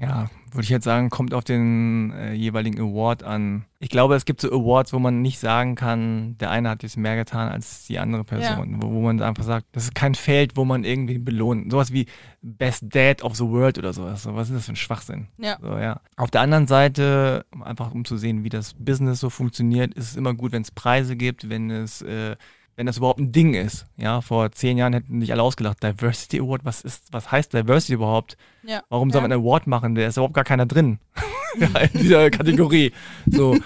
Ja, 0.00 0.28
würde 0.52 0.62
ich 0.62 0.68
jetzt 0.68 0.84
sagen, 0.84 1.10
kommt 1.10 1.34
auf 1.34 1.44
den 1.44 2.12
äh, 2.12 2.32
jeweiligen 2.32 2.80
Award 2.80 3.22
an. 3.22 3.64
Ich 3.78 3.88
glaube, 3.88 4.16
es 4.16 4.24
gibt 4.24 4.40
so 4.40 4.48
Awards, 4.48 4.92
wo 4.92 4.98
man 4.98 5.22
nicht 5.22 5.38
sagen 5.38 5.74
kann, 5.74 6.36
der 6.38 6.50
eine 6.50 6.70
hat 6.70 6.82
jetzt 6.82 6.96
mehr 6.96 7.16
getan 7.16 7.48
als 7.48 7.86
die 7.86 7.98
andere 7.98 8.24
Person. 8.24 8.82
Wo, 8.82 8.90
wo 8.90 9.00
man 9.00 9.22
einfach 9.22 9.44
sagt, 9.44 9.66
das 9.72 9.84
ist 9.84 9.94
kein 9.94 10.14
Feld, 10.14 10.56
wo 10.56 10.64
man 10.64 10.84
irgendwie 10.84 11.18
belohnt. 11.18 11.70
Sowas 11.70 11.92
wie 11.92 12.06
Best 12.42 12.84
Dad 12.88 13.22
of 13.22 13.36
the 13.36 13.44
World 13.44 13.78
oder 13.78 13.92
sowas. 13.92 14.22
So, 14.22 14.34
was 14.34 14.48
ist 14.50 14.56
das 14.56 14.66
für 14.66 14.72
ein 14.72 14.76
Schwachsinn? 14.76 15.28
Ja. 15.38 15.58
So, 15.60 15.76
ja. 15.78 16.00
Auf 16.16 16.30
der 16.30 16.40
anderen 16.40 16.66
Seite, 16.66 17.46
einfach 17.60 17.92
um 17.92 18.04
zu 18.04 18.16
sehen, 18.16 18.44
wie 18.44 18.48
das 18.48 18.74
Business 18.74 19.20
so 19.20 19.30
funktioniert, 19.30 19.94
ist 19.94 20.10
es 20.10 20.16
immer 20.16 20.34
gut, 20.34 20.52
wenn 20.52 20.62
es 20.62 20.70
Preise 20.70 21.16
gibt, 21.16 21.48
wenn 21.48 21.70
es, 21.70 22.02
äh, 22.02 22.36
wenn 22.78 22.86
das 22.86 22.98
überhaupt 22.98 23.18
ein 23.18 23.32
Ding 23.32 23.54
ist. 23.54 23.86
Ja, 23.96 24.20
vor 24.20 24.52
zehn 24.52 24.78
Jahren 24.78 24.92
hätten 24.92 25.20
sich 25.20 25.32
alle 25.32 25.42
ausgelacht. 25.42 25.82
Diversity 25.82 26.40
Award, 26.40 26.64
was 26.64 26.80
ist, 26.82 27.12
was 27.12 27.30
heißt 27.32 27.52
Diversity 27.52 27.94
überhaupt? 27.94 28.36
Ja. 28.68 28.82
Warum 28.90 29.10
soll 29.10 29.22
man 29.22 29.32
einen 29.32 29.40
Award 29.40 29.66
machen? 29.66 29.94
Da 29.94 30.06
ist 30.06 30.18
überhaupt 30.18 30.34
gar 30.34 30.44
keiner 30.44 30.66
drin. 30.66 30.98
ja, 31.58 31.68
in 31.80 32.00
dieser 32.00 32.30
Kategorie. 32.30 32.92
So. 33.26 33.56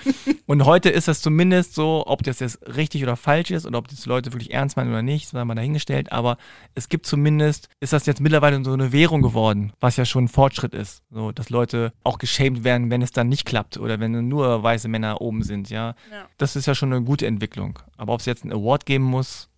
Und 0.46 0.64
heute 0.64 0.90
ist 0.90 1.08
das 1.08 1.20
zumindest 1.20 1.74
so, 1.74 2.04
ob 2.06 2.22
das 2.22 2.38
jetzt 2.38 2.60
richtig 2.76 3.02
oder 3.02 3.16
falsch 3.16 3.50
ist 3.50 3.66
oder 3.66 3.78
ob 3.78 3.88
das 3.88 4.06
Leute 4.06 4.32
wirklich 4.32 4.54
ernst 4.54 4.76
meinen 4.76 4.90
oder 4.90 5.02
nicht, 5.02 5.28
sei 5.28 5.44
mal 5.44 5.56
dahingestellt. 5.56 6.12
Aber 6.12 6.36
es 6.76 6.88
gibt 6.88 7.06
zumindest, 7.06 7.68
ist 7.80 7.92
das 7.92 8.06
jetzt 8.06 8.20
mittlerweile 8.20 8.62
so 8.62 8.72
eine 8.72 8.92
Währung 8.92 9.22
geworden, 9.22 9.72
was 9.80 9.96
ja 9.96 10.04
schon 10.04 10.24
ein 10.24 10.28
Fortschritt 10.28 10.72
ist. 10.72 11.02
So, 11.10 11.32
dass 11.32 11.50
Leute 11.50 11.92
auch 12.04 12.18
geschämt 12.18 12.62
werden, 12.62 12.90
wenn 12.90 13.02
es 13.02 13.10
dann 13.10 13.28
nicht 13.28 13.44
klappt 13.44 13.78
oder 13.78 13.98
wenn 13.98 14.28
nur 14.28 14.62
weiße 14.62 14.86
Männer 14.86 15.20
oben 15.20 15.42
sind, 15.42 15.68
ja. 15.68 15.96
Ja. 16.12 16.26
Das 16.38 16.54
ist 16.54 16.66
ja 16.66 16.76
schon 16.76 16.92
eine 16.92 17.02
gute 17.02 17.26
Entwicklung. 17.26 17.80
Aber 17.96 18.12
ob 18.12 18.20
es 18.20 18.26
jetzt 18.26 18.44
einen 18.44 18.52
Award 18.52 18.86
geben 18.86 19.04
muss, 19.04 19.48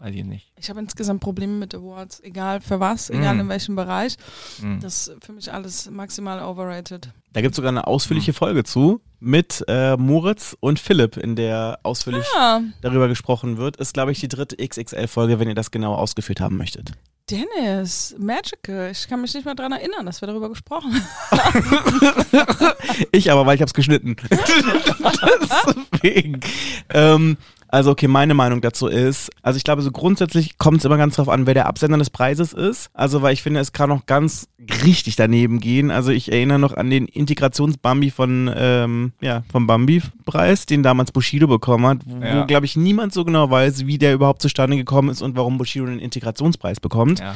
weiß 0.00 0.14
ich 0.14 0.24
nicht. 0.24 0.50
Ich 0.58 0.68
habe 0.70 0.80
insgesamt 0.80 1.20
Probleme 1.20 1.52
mit 1.52 1.74
Awards, 1.74 2.20
egal 2.22 2.60
für 2.60 2.80
was, 2.80 3.10
egal 3.10 3.34
Mm. 3.36 3.40
in 3.40 3.48
welchem 3.48 3.76
Bereich. 3.76 4.16
Hm. 4.60 4.80
Das 4.80 5.08
ist 5.08 5.24
für 5.24 5.32
mich 5.32 5.52
alles 5.52 5.88
maximal 5.90 6.42
overrated. 6.42 7.10
Da 7.32 7.40
gibt 7.42 7.52
es 7.52 7.56
sogar 7.56 7.68
eine 7.68 7.86
ausführliche 7.86 8.32
Folge 8.32 8.64
zu 8.64 9.00
mit 9.20 9.62
äh, 9.68 9.96
Moritz 9.96 10.56
und 10.60 10.80
Philipp, 10.80 11.16
in 11.16 11.36
der 11.36 11.78
ausführlich 11.84 12.24
Ja, 12.34 12.60
darüber 12.80 13.06
gesprochen 13.08 13.56
wird. 13.58 13.76
Ist, 13.76 13.94
glaube 13.94 14.10
ich, 14.12 14.20
die 14.20 14.28
dritte 14.28 14.56
XXL-Folge, 14.56 15.38
wenn 15.38 15.48
ihr 15.48 15.54
das 15.54 15.70
genau 15.70 15.94
ausgeführt 15.94 16.40
haben 16.40 16.56
möchtet. 16.56 16.92
Dennis, 17.30 18.16
magical. 18.18 18.90
Ich 18.90 19.06
kann 19.06 19.20
mich 19.20 19.32
nicht 19.34 19.44
mehr 19.44 19.54
daran 19.54 19.70
erinnern, 19.70 20.04
dass 20.04 20.20
wir 20.20 20.26
darüber 20.26 20.48
gesprochen 20.48 20.92
haben. 21.30 22.72
Ich 23.12 23.30
aber, 23.30 23.46
weil 23.46 23.54
ich 23.54 23.60
habe 23.60 23.68
es 23.68 23.74
geschnitten. 23.74 24.16
Deswegen. 26.02 26.40
Ähm, 26.88 27.36
also 27.72 27.90
okay, 27.92 28.08
meine 28.08 28.34
Meinung 28.34 28.60
dazu 28.60 28.86
ist, 28.86 29.30
also 29.42 29.56
ich 29.56 29.64
glaube, 29.64 29.82
so 29.82 29.90
grundsätzlich 29.90 30.58
kommt 30.58 30.78
es 30.78 30.84
immer 30.84 30.96
ganz 30.96 31.16
drauf 31.16 31.28
an, 31.28 31.46
wer 31.46 31.54
der 31.54 31.66
Absender 31.66 31.98
des 31.98 32.10
Preises 32.10 32.52
ist. 32.52 32.90
Also 32.94 33.22
weil 33.22 33.32
ich 33.32 33.42
finde, 33.42 33.60
es 33.60 33.72
kann 33.72 33.88
noch 33.90 34.06
ganz 34.06 34.48
richtig 34.84 35.16
daneben 35.16 35.60
gehen. 35.60 35.90
Also 35.90 36.10
ich 36.10 36.30
erinnere 36.32 36.58
noch 36.58 36.76
an 36.76 36.90
den 36.90 37.06
Integrationsbambi 37.06 38.10
von, 38.10 38.50
ähm, 38.54 39.12
ja, 39.20 39.42
vom 39.50 39.66
Bambi-Preis, 39.66 40.66
den 40.66 40.82
damals 40.82 41.12
Bushido 41.12 41.46
bekommen 41.46 41.86
hat, 41.86 41.98
wo, 42.04 42.22
Ja. 42.24 42.44
glaube 42.44 42.66
ich, 42.66 42.76
niemand 42.76 43.12
so 43.12 43.24
genau 43.24 43.50
weiß, 43.50 43.86
wie 43.86 43.98
der 43.98 44.14
überhaupt 44.14 44.42
zustande 44.42 44.76
gekommen 44.76 45.08
ist 45.08 45.22
und 45.22 45.36
warum 45.36 45.56
Bushido 45.58 45.86
den 45.86 45.98
Integrationspreis 45.98 46.80
bekommt. 46.80 47.20
Ja. 47.20 47.34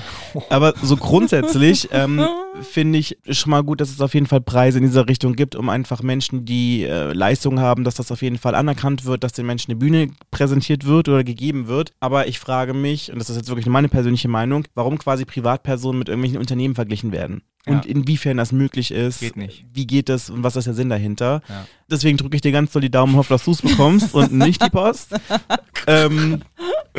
Aber 0.50 0.74
so 0.82 0.96
grundsätzlich 0.96 1.88
ähm, 1.92 2.24
finde 2.62 2.98
ich 2.98 3.16
schon 3.30 3.50
mal 3.50 3.62
gut, 3.62 3.80
dass 3.80 3.90
es 3.90 4.00
auf 4.00 4.14
jeden 4.14 4.26
Fall 4.26 4.40
Preise 4.40 4.78
in 4.78 4.84
dieser 4.84 5.08
Richtung 5.08 5.34
gibt, 5.34 5.56
um 5.56 5.68
einfach 5.68 6.02
Menschen, 6.02 6.44
die 6.44 6.82
äh, 6.84 7.12
Leistungen 7.12 7.60
haben, 7.60 7.84
dass 7.84 7.94
das 7.94 8.12
auf 8.12 8.22
jeden 8.22 8.38
Fall 8.38 8.54
anerkannt 8.54 9.04
wird, 9.04 9.24
dass 9.24 9.32
den 9.32 9.46
Menschen 9.46 9.70
eine 9.72 9.78
Bühne 9.78 10.08
präsentiert 10.30 10.84
wird 10.86 11.08
oder 11.08 11.24
gegeben 11.24 11.66
wird. 11.68 11.92
Aber 12.00 12.26
ich 12.28 12.38
frage 12.38 12.74
mich, 12.74 13.12
und 13.12 13.18
das 13.18 13.30
ist 13.30 13.36
jetzt 13.36 13.48
wirklich 13.48 13.66
meine 13.66 13.88
persönliche 13.88 14.28
Meinung, 14.28 14.64
warum 14.74 14.98
quasi 14.98 15.24
Privatpersonen 15.24 15.98
mit 15.98 16.08
irgendwelchen 16.08 16.38
Unternehmen 16.38 16.74
verglichen 16.74 17.12
werden. 17.12 17.42
Und 17.66 17.84
Ja. 17.86 17.90
inwiefern 17.90 18.36
das 18.36 18.52
möglich 18.52 18.90
ist. 18.90 19.20
Geht 19.20 19.36
nicht. 19.36 19.64
Wie 19.72 19.86
geht 19.86 20.08
es 20.10 20.28
und 20.28 20.42
was 20.42 20.56
ist 20.56 20.66
der 20.66 20.74
Sinn 20.74 20.90
dahinter? 20.90 21.40
Ja. 21.48 21.66
Deswegen 21.90 22.18
drücke 22.18 22.36
ich 22.36 22.42
dir 22.42 22.52
ganz 22.52 22.72
doll 22.72 22.82
die 22.82 22.90
Daumen, 22.90 23.16
hoffe, 23.16 23.32
dass 23.34 23.44
du 23.44 23.52
es 23.52 23.62
bekommst 23.62 24.14
und 24.14 24.32
nicht 24.32 24.62
die 24.62 24.70
Post. 24.70 25.14
ähm, 25.86 26.42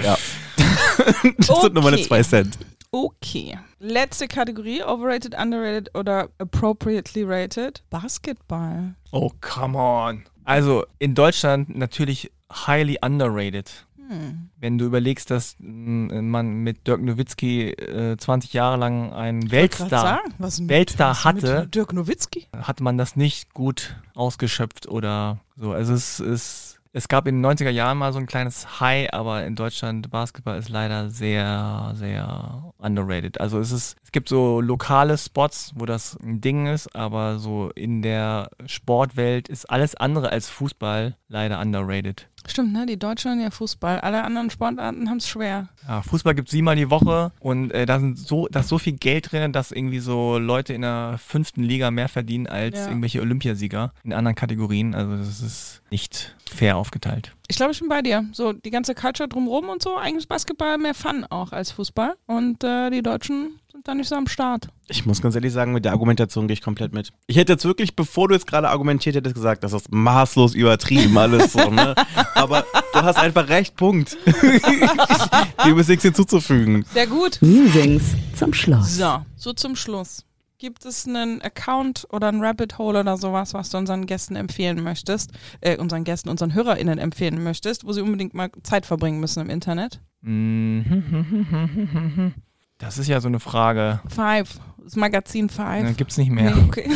ja. 0.02 0.18
das 1.38 1.61
sind 1.61 1.73
nur 1.73 1.84
meine 1.84 1.97
Okay. 1.97 2.06
zwei 2.07 2.23
Cent. 2.23 2.57
Okay. 2.91 3.60
Letzte 3.80 4.27
Kategorie, 4.27 4.81
overrated, 4.81 5.35
underrated 5.38 5.89
oder 5.95 6.30
appropriately 6.39 7.23
rated. 7.23 7.84
Basketball. 7.89 8.95
Oh, 9.11 9.31
come 9.41 9.77
on. 9.77 10.23
Also 10.45 10.85
in 10.99 11.14
Deutschland 11.14 11.76
natürlich 11.76 12.31
highly 12.52 12.98
underrated. 13.02 13.86
Hm. 14.08 14.50
Wenn 14.60 14.78
du 14.78 14.86
überlegst, 14.86 15.32
dass 15.32 15.56
man 15.60 16.64
mit 16.64 16.86
Dirk 16.86 17.02
Nowitzki 17.02 17.72
äh, 17.72 18.18
20 18.18 18.54
Jahre 18.54 18.78
lang 18.78 19.14
einen 19.14 19.50
Weltstar, 19.50 20.24
sagen, 20.40 20.70
Weltstar 20.70 21.24
hatte. 21.24 21.68
Dirk 21.68 21.94
Nowitzki. 21.94 22.48
hat 22.56 22.82
man 22.82 22.98
das 22.98 23.16
nicht 23.16 23.54
gut 23.54 23.96
ausgeschöpft 24.14 24.88
oder 24.88 25.40
so. 25.56 25.72
Also 25.72 25.94
es 25.94 26.20
ist, 26.20 26.80
es 26.94 27.08
gab 27.08 27.28
in 27.28 27.42
den 27.42 27.46
90er 27.46 27.72
Jahren 27.72 27.98
mal 27.98 28.14
so 28.14 28.20
ein 28.20 28.28
kleines 28.28 28.80
High, 28.80 29.12
aber 29.12 29.44
in 29.44 29.56
Deutschland 29.56 30.12
Basketball 30.12 30.60
ist 30.60 30.70
leider 30.70 31.10
sehr, 31.10 31.94
sehr 31.96 32.74
underrated. 32.78 33.42
Also 33.42 33.60
es 33.60 33.72
ist, 33.72 33.98
es 34.04 34.12
gibt 34.12 34.30
so 34.30 34.62
lokale 34.62 35.18
Spots, 35.18 35.74
wo 35.76 35.86
das 35.86 36.16
ein 36.24 36.42
Ding 36.42 36.68
ist, 36.68 36.96
aber 36.96 37.40
so 37.40 37.72
in 37.72 38.04
der 38.04 38.52
Sportwelt 38.68 39.50
ist 39.50 39.66
alles 39.66 39.96
andere 39.96 40.30
als 40.30 40.48
Fußball 40.50 41.18
leider 41.28 41.60
underrated. 41.60 42.30
Stimmt, 42.48 42.74
ne? 42.74 42.86
Die 42.86 42.98
Deutschen 42.98 43.40
ja 43.42 43.50
Fußball. 43.50 44.00
Alle 44.02 44.24
anderen 44.24 44.50
Sportarten 44.50 45.10
haben 45.10 45.18
es 45.18 45.28
schwer. 45.28 45.68
Ja, 45.88 46.02
Fußball 46.02 46.36
gibt 46.36 46.50
siebenmal 46.50 46.76
die 46.76 46.90
Woche 46.90 47.32
und 47.40 47.72
äh, 47.72 47.86
da 47.86 48.00
sind 48.00 48.18
so, 48.18 48.48
da 48.52 48.62
ist 48.62 48.70
so 48.70 48.78
viel 48.78 48.94
Geld 48.94 49.32
drin, 49.32 49.52
dass 49.52 49.72
irgendwie 49.72 50.00
so 50.00 50.38
Leute 50.38 50.74
in 50.74 50.82
der 50.82 51.18
fünften 51.18 51.64
Liga 51.64 51.92
mehr 51.92 52.08
verdienen 52.10 52.48
als 52.48 52.78
Ja. 52.78 52.88
irgendwelche 52.88 53.22
Olympiasieger 53.22 53.94
in 54.04 54.14
anderen 54.14 54.36
Kategorien. 54.36 54.96
Also 54.96 55.16
das 55.18 55.42
ist 55.42 55.82
nicht 55.90 56.36
fair 56.50 56.78
aufgeteilt. 56.78 57.32
Ich 57.48 57.58
glaube, 57.58 57.72
ich 57.74 57.80
bin 57.80 57.90
bei 57.90 58.02
dir. 58.02 58.26
So 58.32 58.54
die 58.54 58.72
ganze 58.72 58.96
Culture 58.96 59.28
drumherum 59.30 59.70
und 59.70 59.82
so. 59.84 59.96
Eigentlich 59.98 60.18
ist 60.24 60.28
Basketball 60.28 60.78
mehr 60.78 60.94
Fun 60.96 61.26
auch 61.30 61.52
als 61.52 61.72
Fußball. 61.72 62.16
Und 62.26 62.64
äh, 62.64 62.90
die 62.90 63.02
Deutschen 63.04 63.60
sind 63.86 63.88
da 63.88 63.95
nicht 63.95 64.10
so 64.10 64.16
am 64.16 64.28
Start. 64.28 64.68
Ich 64.88 65.06
muss 65.06 65.22
ganz 65.22 65.36
ehrlich 65.36 65.53
sagen, 65.53 65.72
mit 65.72 65.86
der 65.86 65.91
Argumentation 65.91 66.48
gehe 66.48 66.56
ich 66.56 66.62
komplett 66.62 66.91
mit. 66.94 67.12
Ich 67.28 67.38
hätte 67.38 67.53
jetzt 67.53 67.66
wirklich, 67.66 67.95
bevor 67.95 68.28
du 68.28 68.34
jetzt 68.34 68.48
gerade 68.48 68.68
argumentiert 68.70 69.16
hättest, 69.16 69.36
gesagt, 69.36 69.64
das 69.64 69.74
ist 69.74 69.91
maßlos 69.91 70.56
übertrieben 70.56 71.16
alles 71.18 71.53
so, 71.53 71.70
ne? 71.70 71.94
Aber 72.34 72.66
du 72.94 73.02
hast 73.02 73.18
einfach 73.18 73.48
recht, 73.48 73.76
Punkt. 73.76 74.18
Dem 75.66 75.78
ist 75.78 75.90
nichts 75.90 76.03
hinzuzufügen. 76.03 76.84
Sehr 76.94 77.06
gut. 77.06 77.38
Musings 77.41 78.16
zum 78.36 78.53
Schluss. 78.53 78.98
So, 78.98 79.20
so 79.36 79.53
zum 79.53 79.76
Schluss. 79.76 80.26
Gibt 80.57 80.86
es 80.86 81.06
einen 81.06 81.41
Account 81.41 82.07
oder 82.12 82.30
ein 82.30 82.41
Rabbit 82.41 82.80
Hole 82.80 83.02
oder 83.02 83.18
sowas, 83.18 83.53
was 83.53 83.70
du 83.70 83.78
unseren 83.78 84.07
Gästen 84.07 84.36
empfehlen 84.36 84.82
möchtest, 84.82 85.32
äh, 85.62 85.78
unseren 85.78 86.06
Gästen, 86.06 86.30
unseren 86.30 86.56
HörerInnen 86.56 86.98
empfehlen 86.98 87.44
möchtest, 87.44 87.86
wo 87.86 87.91
sie 87.91 88.02
unbedingt 88.02 88.34
mal 88.34 88.49
Zeit 88.64 88.88
verbringen 88.88 89.20
müssen 89.20 89.41
im 89.41 89.49
Internet? 89.49 90.02
Das 92.77 92.97
ist 92.97 93.07
ja 93.07 93.22
so 93.22 93.27
eine 93.27 93.39
Frage. 93.39 94.02
Five, 94.07 94.60
das 94.84 94.95
Magazin 94.95 95.49
Five. 95.49 95.95
Gibt's 95.95 96.18
nicht 96.18 96.30
mehr. 96.30 96.53
Nee, 96.56 96.64
okay. 96.68 96.89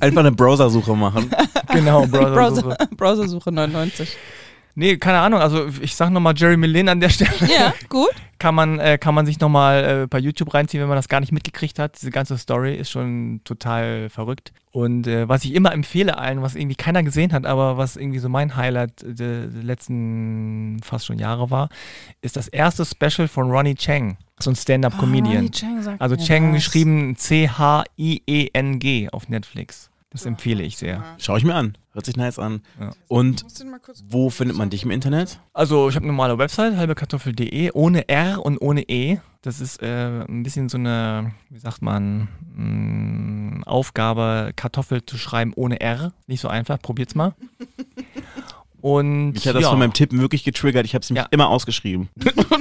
Einfach 0.00 0.20
eine 0.20 0.32
Browsersuche 0.32 0.94
machen. 0.96 1.30
Genau, 1.70 2.06
Brother. 2.06 2.30
Browser, 2.32 2.76
Browsersuche 2.96 3.52
99. 3.52 4.16
Nee, 4.78 4.96
keine 4.96 5.18
Ahnung. 5.18 5.40
Also 5.40 5.66
ich 5.80 5.96
sag 5.96 6.10
nochmal 6.10 6.34
Jeremy 6.36 6.68
Lin 6.68 6.88
an 6.88 7.00
der 7.00 7.08
Stelle. 7.08 7.32
Ja, 7.52 7.74
gut. 7.88 8.12
Kann 8.38 8.54
man, 8.54 8.78
äh, 8.78 8.96
kann 8.96 9.12
man 9.12 9.26
sich 9.26 9.40
nochmal 9.40 10.02
äh, 10.04 10.06
bei 10.06 10.20
YouTube 10.20 10.54
reinziehen, 10.54 10.80
wenn 10.80 10.88
man 10.88 10.94
das 10.94 11.08
gar 11.08 11.18
nicht 11.18 11.32
mitgekriegt 11.32 11.80
hat. 11.80 12.00
Diese 12.00 12.12
ganze 12.12 12.38
Story 12.38 12.76
ist 12.76 12.88
schon 12.88 13.40
total 13.42 14.08
verrückt. 14.08 14.52
Und 14.70 15.08
äh, 15.08 15.28
was 15.28 15.44
ich 15.44 15.56
immer 15.56 15.72
empfehle 15.72 16.16
allen, 16.16 16.42
was 16.42 16.54
irgendwie 16.54 16.76
keiner 16.76 17.02
gesehen 17.02 17.32
hat, 17.32 17.44
aber 17.44 17.76
was 17.76 17.96
irgendwie 17.96 18.20
so 18.20 18.28
mein 18.28 18.54
Highlight 18.54 19.02
der, 19.02 19.48
der 19.48 19.64
letzten 19.64 20.78
fast 20.84 21.06
schon 21.06 21.18
Jahre 21.18 21.50
war, 21.50 21.70
ist 22.22 22.36
das 22.36 22.46
erste 22.46 22.84
Special 22.84 23.26
von 23.26 23.50
Ronnie 23.50 23.74
Chang. 23.74 24.16
So 24.38 24.50
ein 24.50 24.54
Stand-Up-Comedian. 24.54 25.38
Ronnie 25.38 25.50
Chang 25.50 25.82
sagt 25.82 26.00
Also 26.00 26.14
Chang 26.14 26.52
geschrieben 26.52 27.16
C-H-I-E-N-G 27.16 29.08
auf 29.10 29.28
Netflix. 29.28 29.90
Das 30.10 30.24
empfehle 30.24 30.62
ich 30.62 30.76
sehr. 30.76 31.02
Schau 31.18 31.36
ich 31.36 31.44
mir 31.44 31.56
an. 31.56 31.76
Hört 31.98 32.06
sich 32.06 32.16
nice 32.16 32.38
an. 32.38 32.62
Ja. 32.78 32.92
Und 33.08 33.44
wo 34.08 34.30
findet 34.30 34.56
man 34.56 34.70
dich 34.70 34.84
im 34.84 34.92
Internet? 34.92 35.40
Also 35.52 35.88
ich 35.88 35.96
habe 35.96 36.04
eine 36.04 36.12
normale 36.12 36.38
Website, 36.38 36.76
halbekartoffel.de, 36.76 37.72
ohne 37.72 38.08
R 38.08 38.38
und 38.46 38.56
ohne 38.58 38.88
E. 38.88 39.18
Das 39.42 39.60
ist 39.60 39.82
äh, 39.82 40.22
ein 40.28 40.44
bisschen 40.44 40.68
so 40.68 40.78
eine, 40.78 41.32
wie 41.50 41.58
sagt 41.58 41.82
man, 41.82 42.28
mh, 42.54 43.66
Aufgabe, 43.66 44.52
Kartoffel 44.54 45.04
zu 45.04 45.18
schreiben 45.18 45.52
ohne 45.56 45.80
R. 45.80 46.12
Nicht 46.28 46.40
so 46.40 46.46
einfach, 46.46 46.78
probiert's 46.80 47.16
mal. 47.16 47.34
Und 48.80 49.32
Mich 49.32 49.48
hat 49.48 49.56
das 49.56 49.62
ja. 49.64 49.70
von 49.70 49.80
meinem 49.80 49.92
Tippen 49.92 50.20
wirklich 50.20 50.44
getriggert. 50.44 50.86
Ich 50.86 50.94
habe 50.94 51.02
es 51.02 51.10
nämlich 51.10 51.24
Ja. 51.24 51.28
immer 51.32 51.48
ausgeschrieben. 51.48 52.10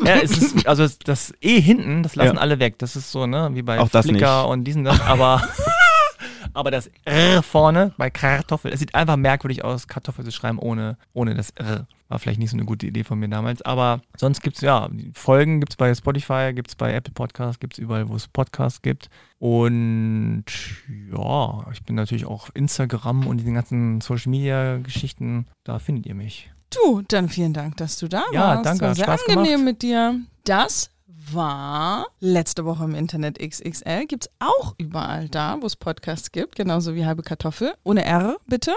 Ja, 0.04 0.16
es 0.16 0.36
ist, 0.36 0.68
also 0.68 0.88
das 1.06 1.32
E 1.42 1.62
hinten, 1.62 2.02
das 2.02 2.16
lassen 2.16 2.38
Ja. 2.38 2.42
alle 2.42 2.58
weg. 2.58 2.80
Das 2.80 2.96
ist 2.96 3.12
so, 3.12 3.28
ne, 3.28 3.52
wie 3.54 3.62
bei 3.62 3.80
Auch 3.80 3.88
Flickr 3.90 4.48
und 4.48 4.64
diesen 4.64 4.84
das, 4.84 5.00
aber 5.02 5.44
aber 6.54 6.72
das 6.72 6.90
R 7.06 7.42
vorne 7.44 7.94
bei 7.98 8.10
Kartoffel, 8.10 8.72
es 8.74 8.80
sieht 8.80 8.96
einfach 8.96 9.16
merkwürdig 9.18 9.64
aus, 9.64 9.88
Kartoffel 9.88 10.26
zu 10.26 10.32
schreiben 10.32 10.60
ohne, 10.60 10.98
ohne 11.14 11.36
das 11.36 11.50
R. 11.52 11.88
War 12.10 12.20
vielleicht 12.20 12.40
nicht 12.40 12.52
so 12.52 12.56
eine 12.56 12.66
gute 12.66 12.88
Idee 12.88 13.04
von 13.04 13.20
mir 13.20 13.28
damals, 13.28 13.62
aber 13.64 14.00
sonst 14.16 14.42
gibt's 14.42 14.62
ja, 14.62 14.88
die 14.90 15.12
Folgen 15.14 15.60
gibt's 15.60 15.76
bei 15.76 15.94
Spotify, 15.94 16.54
gibt's 16.56 16.76
bei 16.76 16.94
Apple 16.94 17.14
Podcasts, 17.14 17.60
gibt's 17.60 17.78
überall, 17.80 18.08
wo 18.08 18.16
es 18.16 18.30
Podcasts 18.30 18.82
gibt. 18.82 19.10
Und 19.40 20.46
ja, 21.12 21.66
ich 21.74 21.84
bin 21.84 21.96
natürlich 21.96 22.26
auch 22.26 22.44
auf 22.44 22.52
Instagram 22.54 23.28
und 23.28 23.38
diesen 23.38 23.54
ganzen 23.54 24.00
Social 24.02 24.30
Media 24.30 24.78
Geschichten, 24.78 25.48
da 25.66 25.80
findet 25.80 26.06
ihr 26.06 26.16
mich. 26.16 26.50
Du, 26.74 27.02
dann 27.08 27.28
vielen 27.30 27.54
Dank, 27.54 27.78
dass 27.78 27.98
du 27.98 28.08
da 28.08 28.24
Ja, 28.32 28.56
warst. 28.56 28.66
danke, 28.66 28.86
War 28.86 28.96
sehr 28.96 29.04
Spaß 29.06 29.22
angenehm 29.28 29.46
gemacht. 29.52 29.64
mit 29.66 29.82
dir. 29.82 30.20
Das 30.46 30.90
war 31.34 32.08
letzte 32.20 32.66
Woche 32.66 32.84
im 32.84 32.96
Internet 32.96 33.40
XXL. 33.40 34.06
Gibt's 34.08 34.30
auch 34.40 34.76
überall 34.78 35.30
da, 35.30 35.58
wo 35.62 35.66
es 35.66 35.76
Podcasts 35.76 36.32
gibt, 36.32 36.56
genauso 36.56 36.96
wie 36.96 37.06
halbe 37.06 37.24
Kartoffel. 37.24 37.74
Ohne 37.84 38.06
R, 38.06 38.38
bitte. 38.48 38.74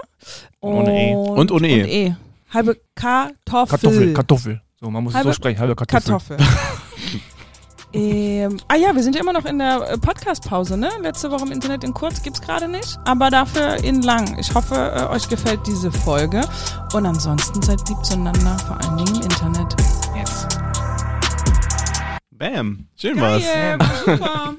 Ohne 0.61 1.11
E. 1.11 1.15
Und 1.15 1.53
ohne 1.53 1.69
E. 1.69 1.83
Und 1.83 1.89
e. 1.89 2.15
Halbe 2.53 2.81
Kartoffel. 2.95 3.79
Kartoffel, 3.79 4.15
Kartoffel. 4.15 4.61
So, 4.81 4.91
man 4.91 5.05
muss 5.05 5.13
es 5.13 5.17
Halbe 5.17 5.31
so 5.31 5.35
sprechen, 5.35 5.59
halbe 5.61 5.77
Kartoffel. 5.77 6.37
Kartoffel. 6.37 6.39
ähm, 7.93 8.57
ah 8.67 8.77
ja, 8.77 8.95
wir 8.95 9.03
sind 9.03 9.15
ja 9.15 9.21
immer 9.21 9.33
noch 9.33 9.45
in 9.45 9.59
der 9.59 9.91
äh, 9.91 9.99
Podcast-Pause, 9.99 10.77
ne? 10.77 10.89
Letzte 11.03 11.31
Woche 11.31 11.45
im 11.45 11.53
Internet 11.53 11.85
in 11.85 11.95
kurz 11.95 12.23
gibt's 12.23 12.41
gerade 12.41 12.67
nicht, 12.67 12.99
aber 13.05 13.31
dafür 13.31 13.85
in 13.85 14.03
lang. 14.03 14.39
Ich 14.39 14.55
hoffe, 14.55 14.75
äh, 14.75 15.15
euch 15.15 15.29
gefällt 15.29 15.61
diese 15.67 15.93
Folge. 15.93 16.41
Und 16.93 17.07
ansonsten 17.07 17.63
seid 17.63 17.89
lieb 17.89 18.05
zueinander, 18.05 18.59
vor 18.67 18.81
allen 18.81 19.05
Dingen 19.05 19.17
im 19.17 19.23
Internet. 19.23 19.77
Bam. 22.41 22.87
Schön 22.97 23.21
war's. 23.21 23.43
Geil, 23.43 23.79
war 23.79 23.95
super. 23.97 24.57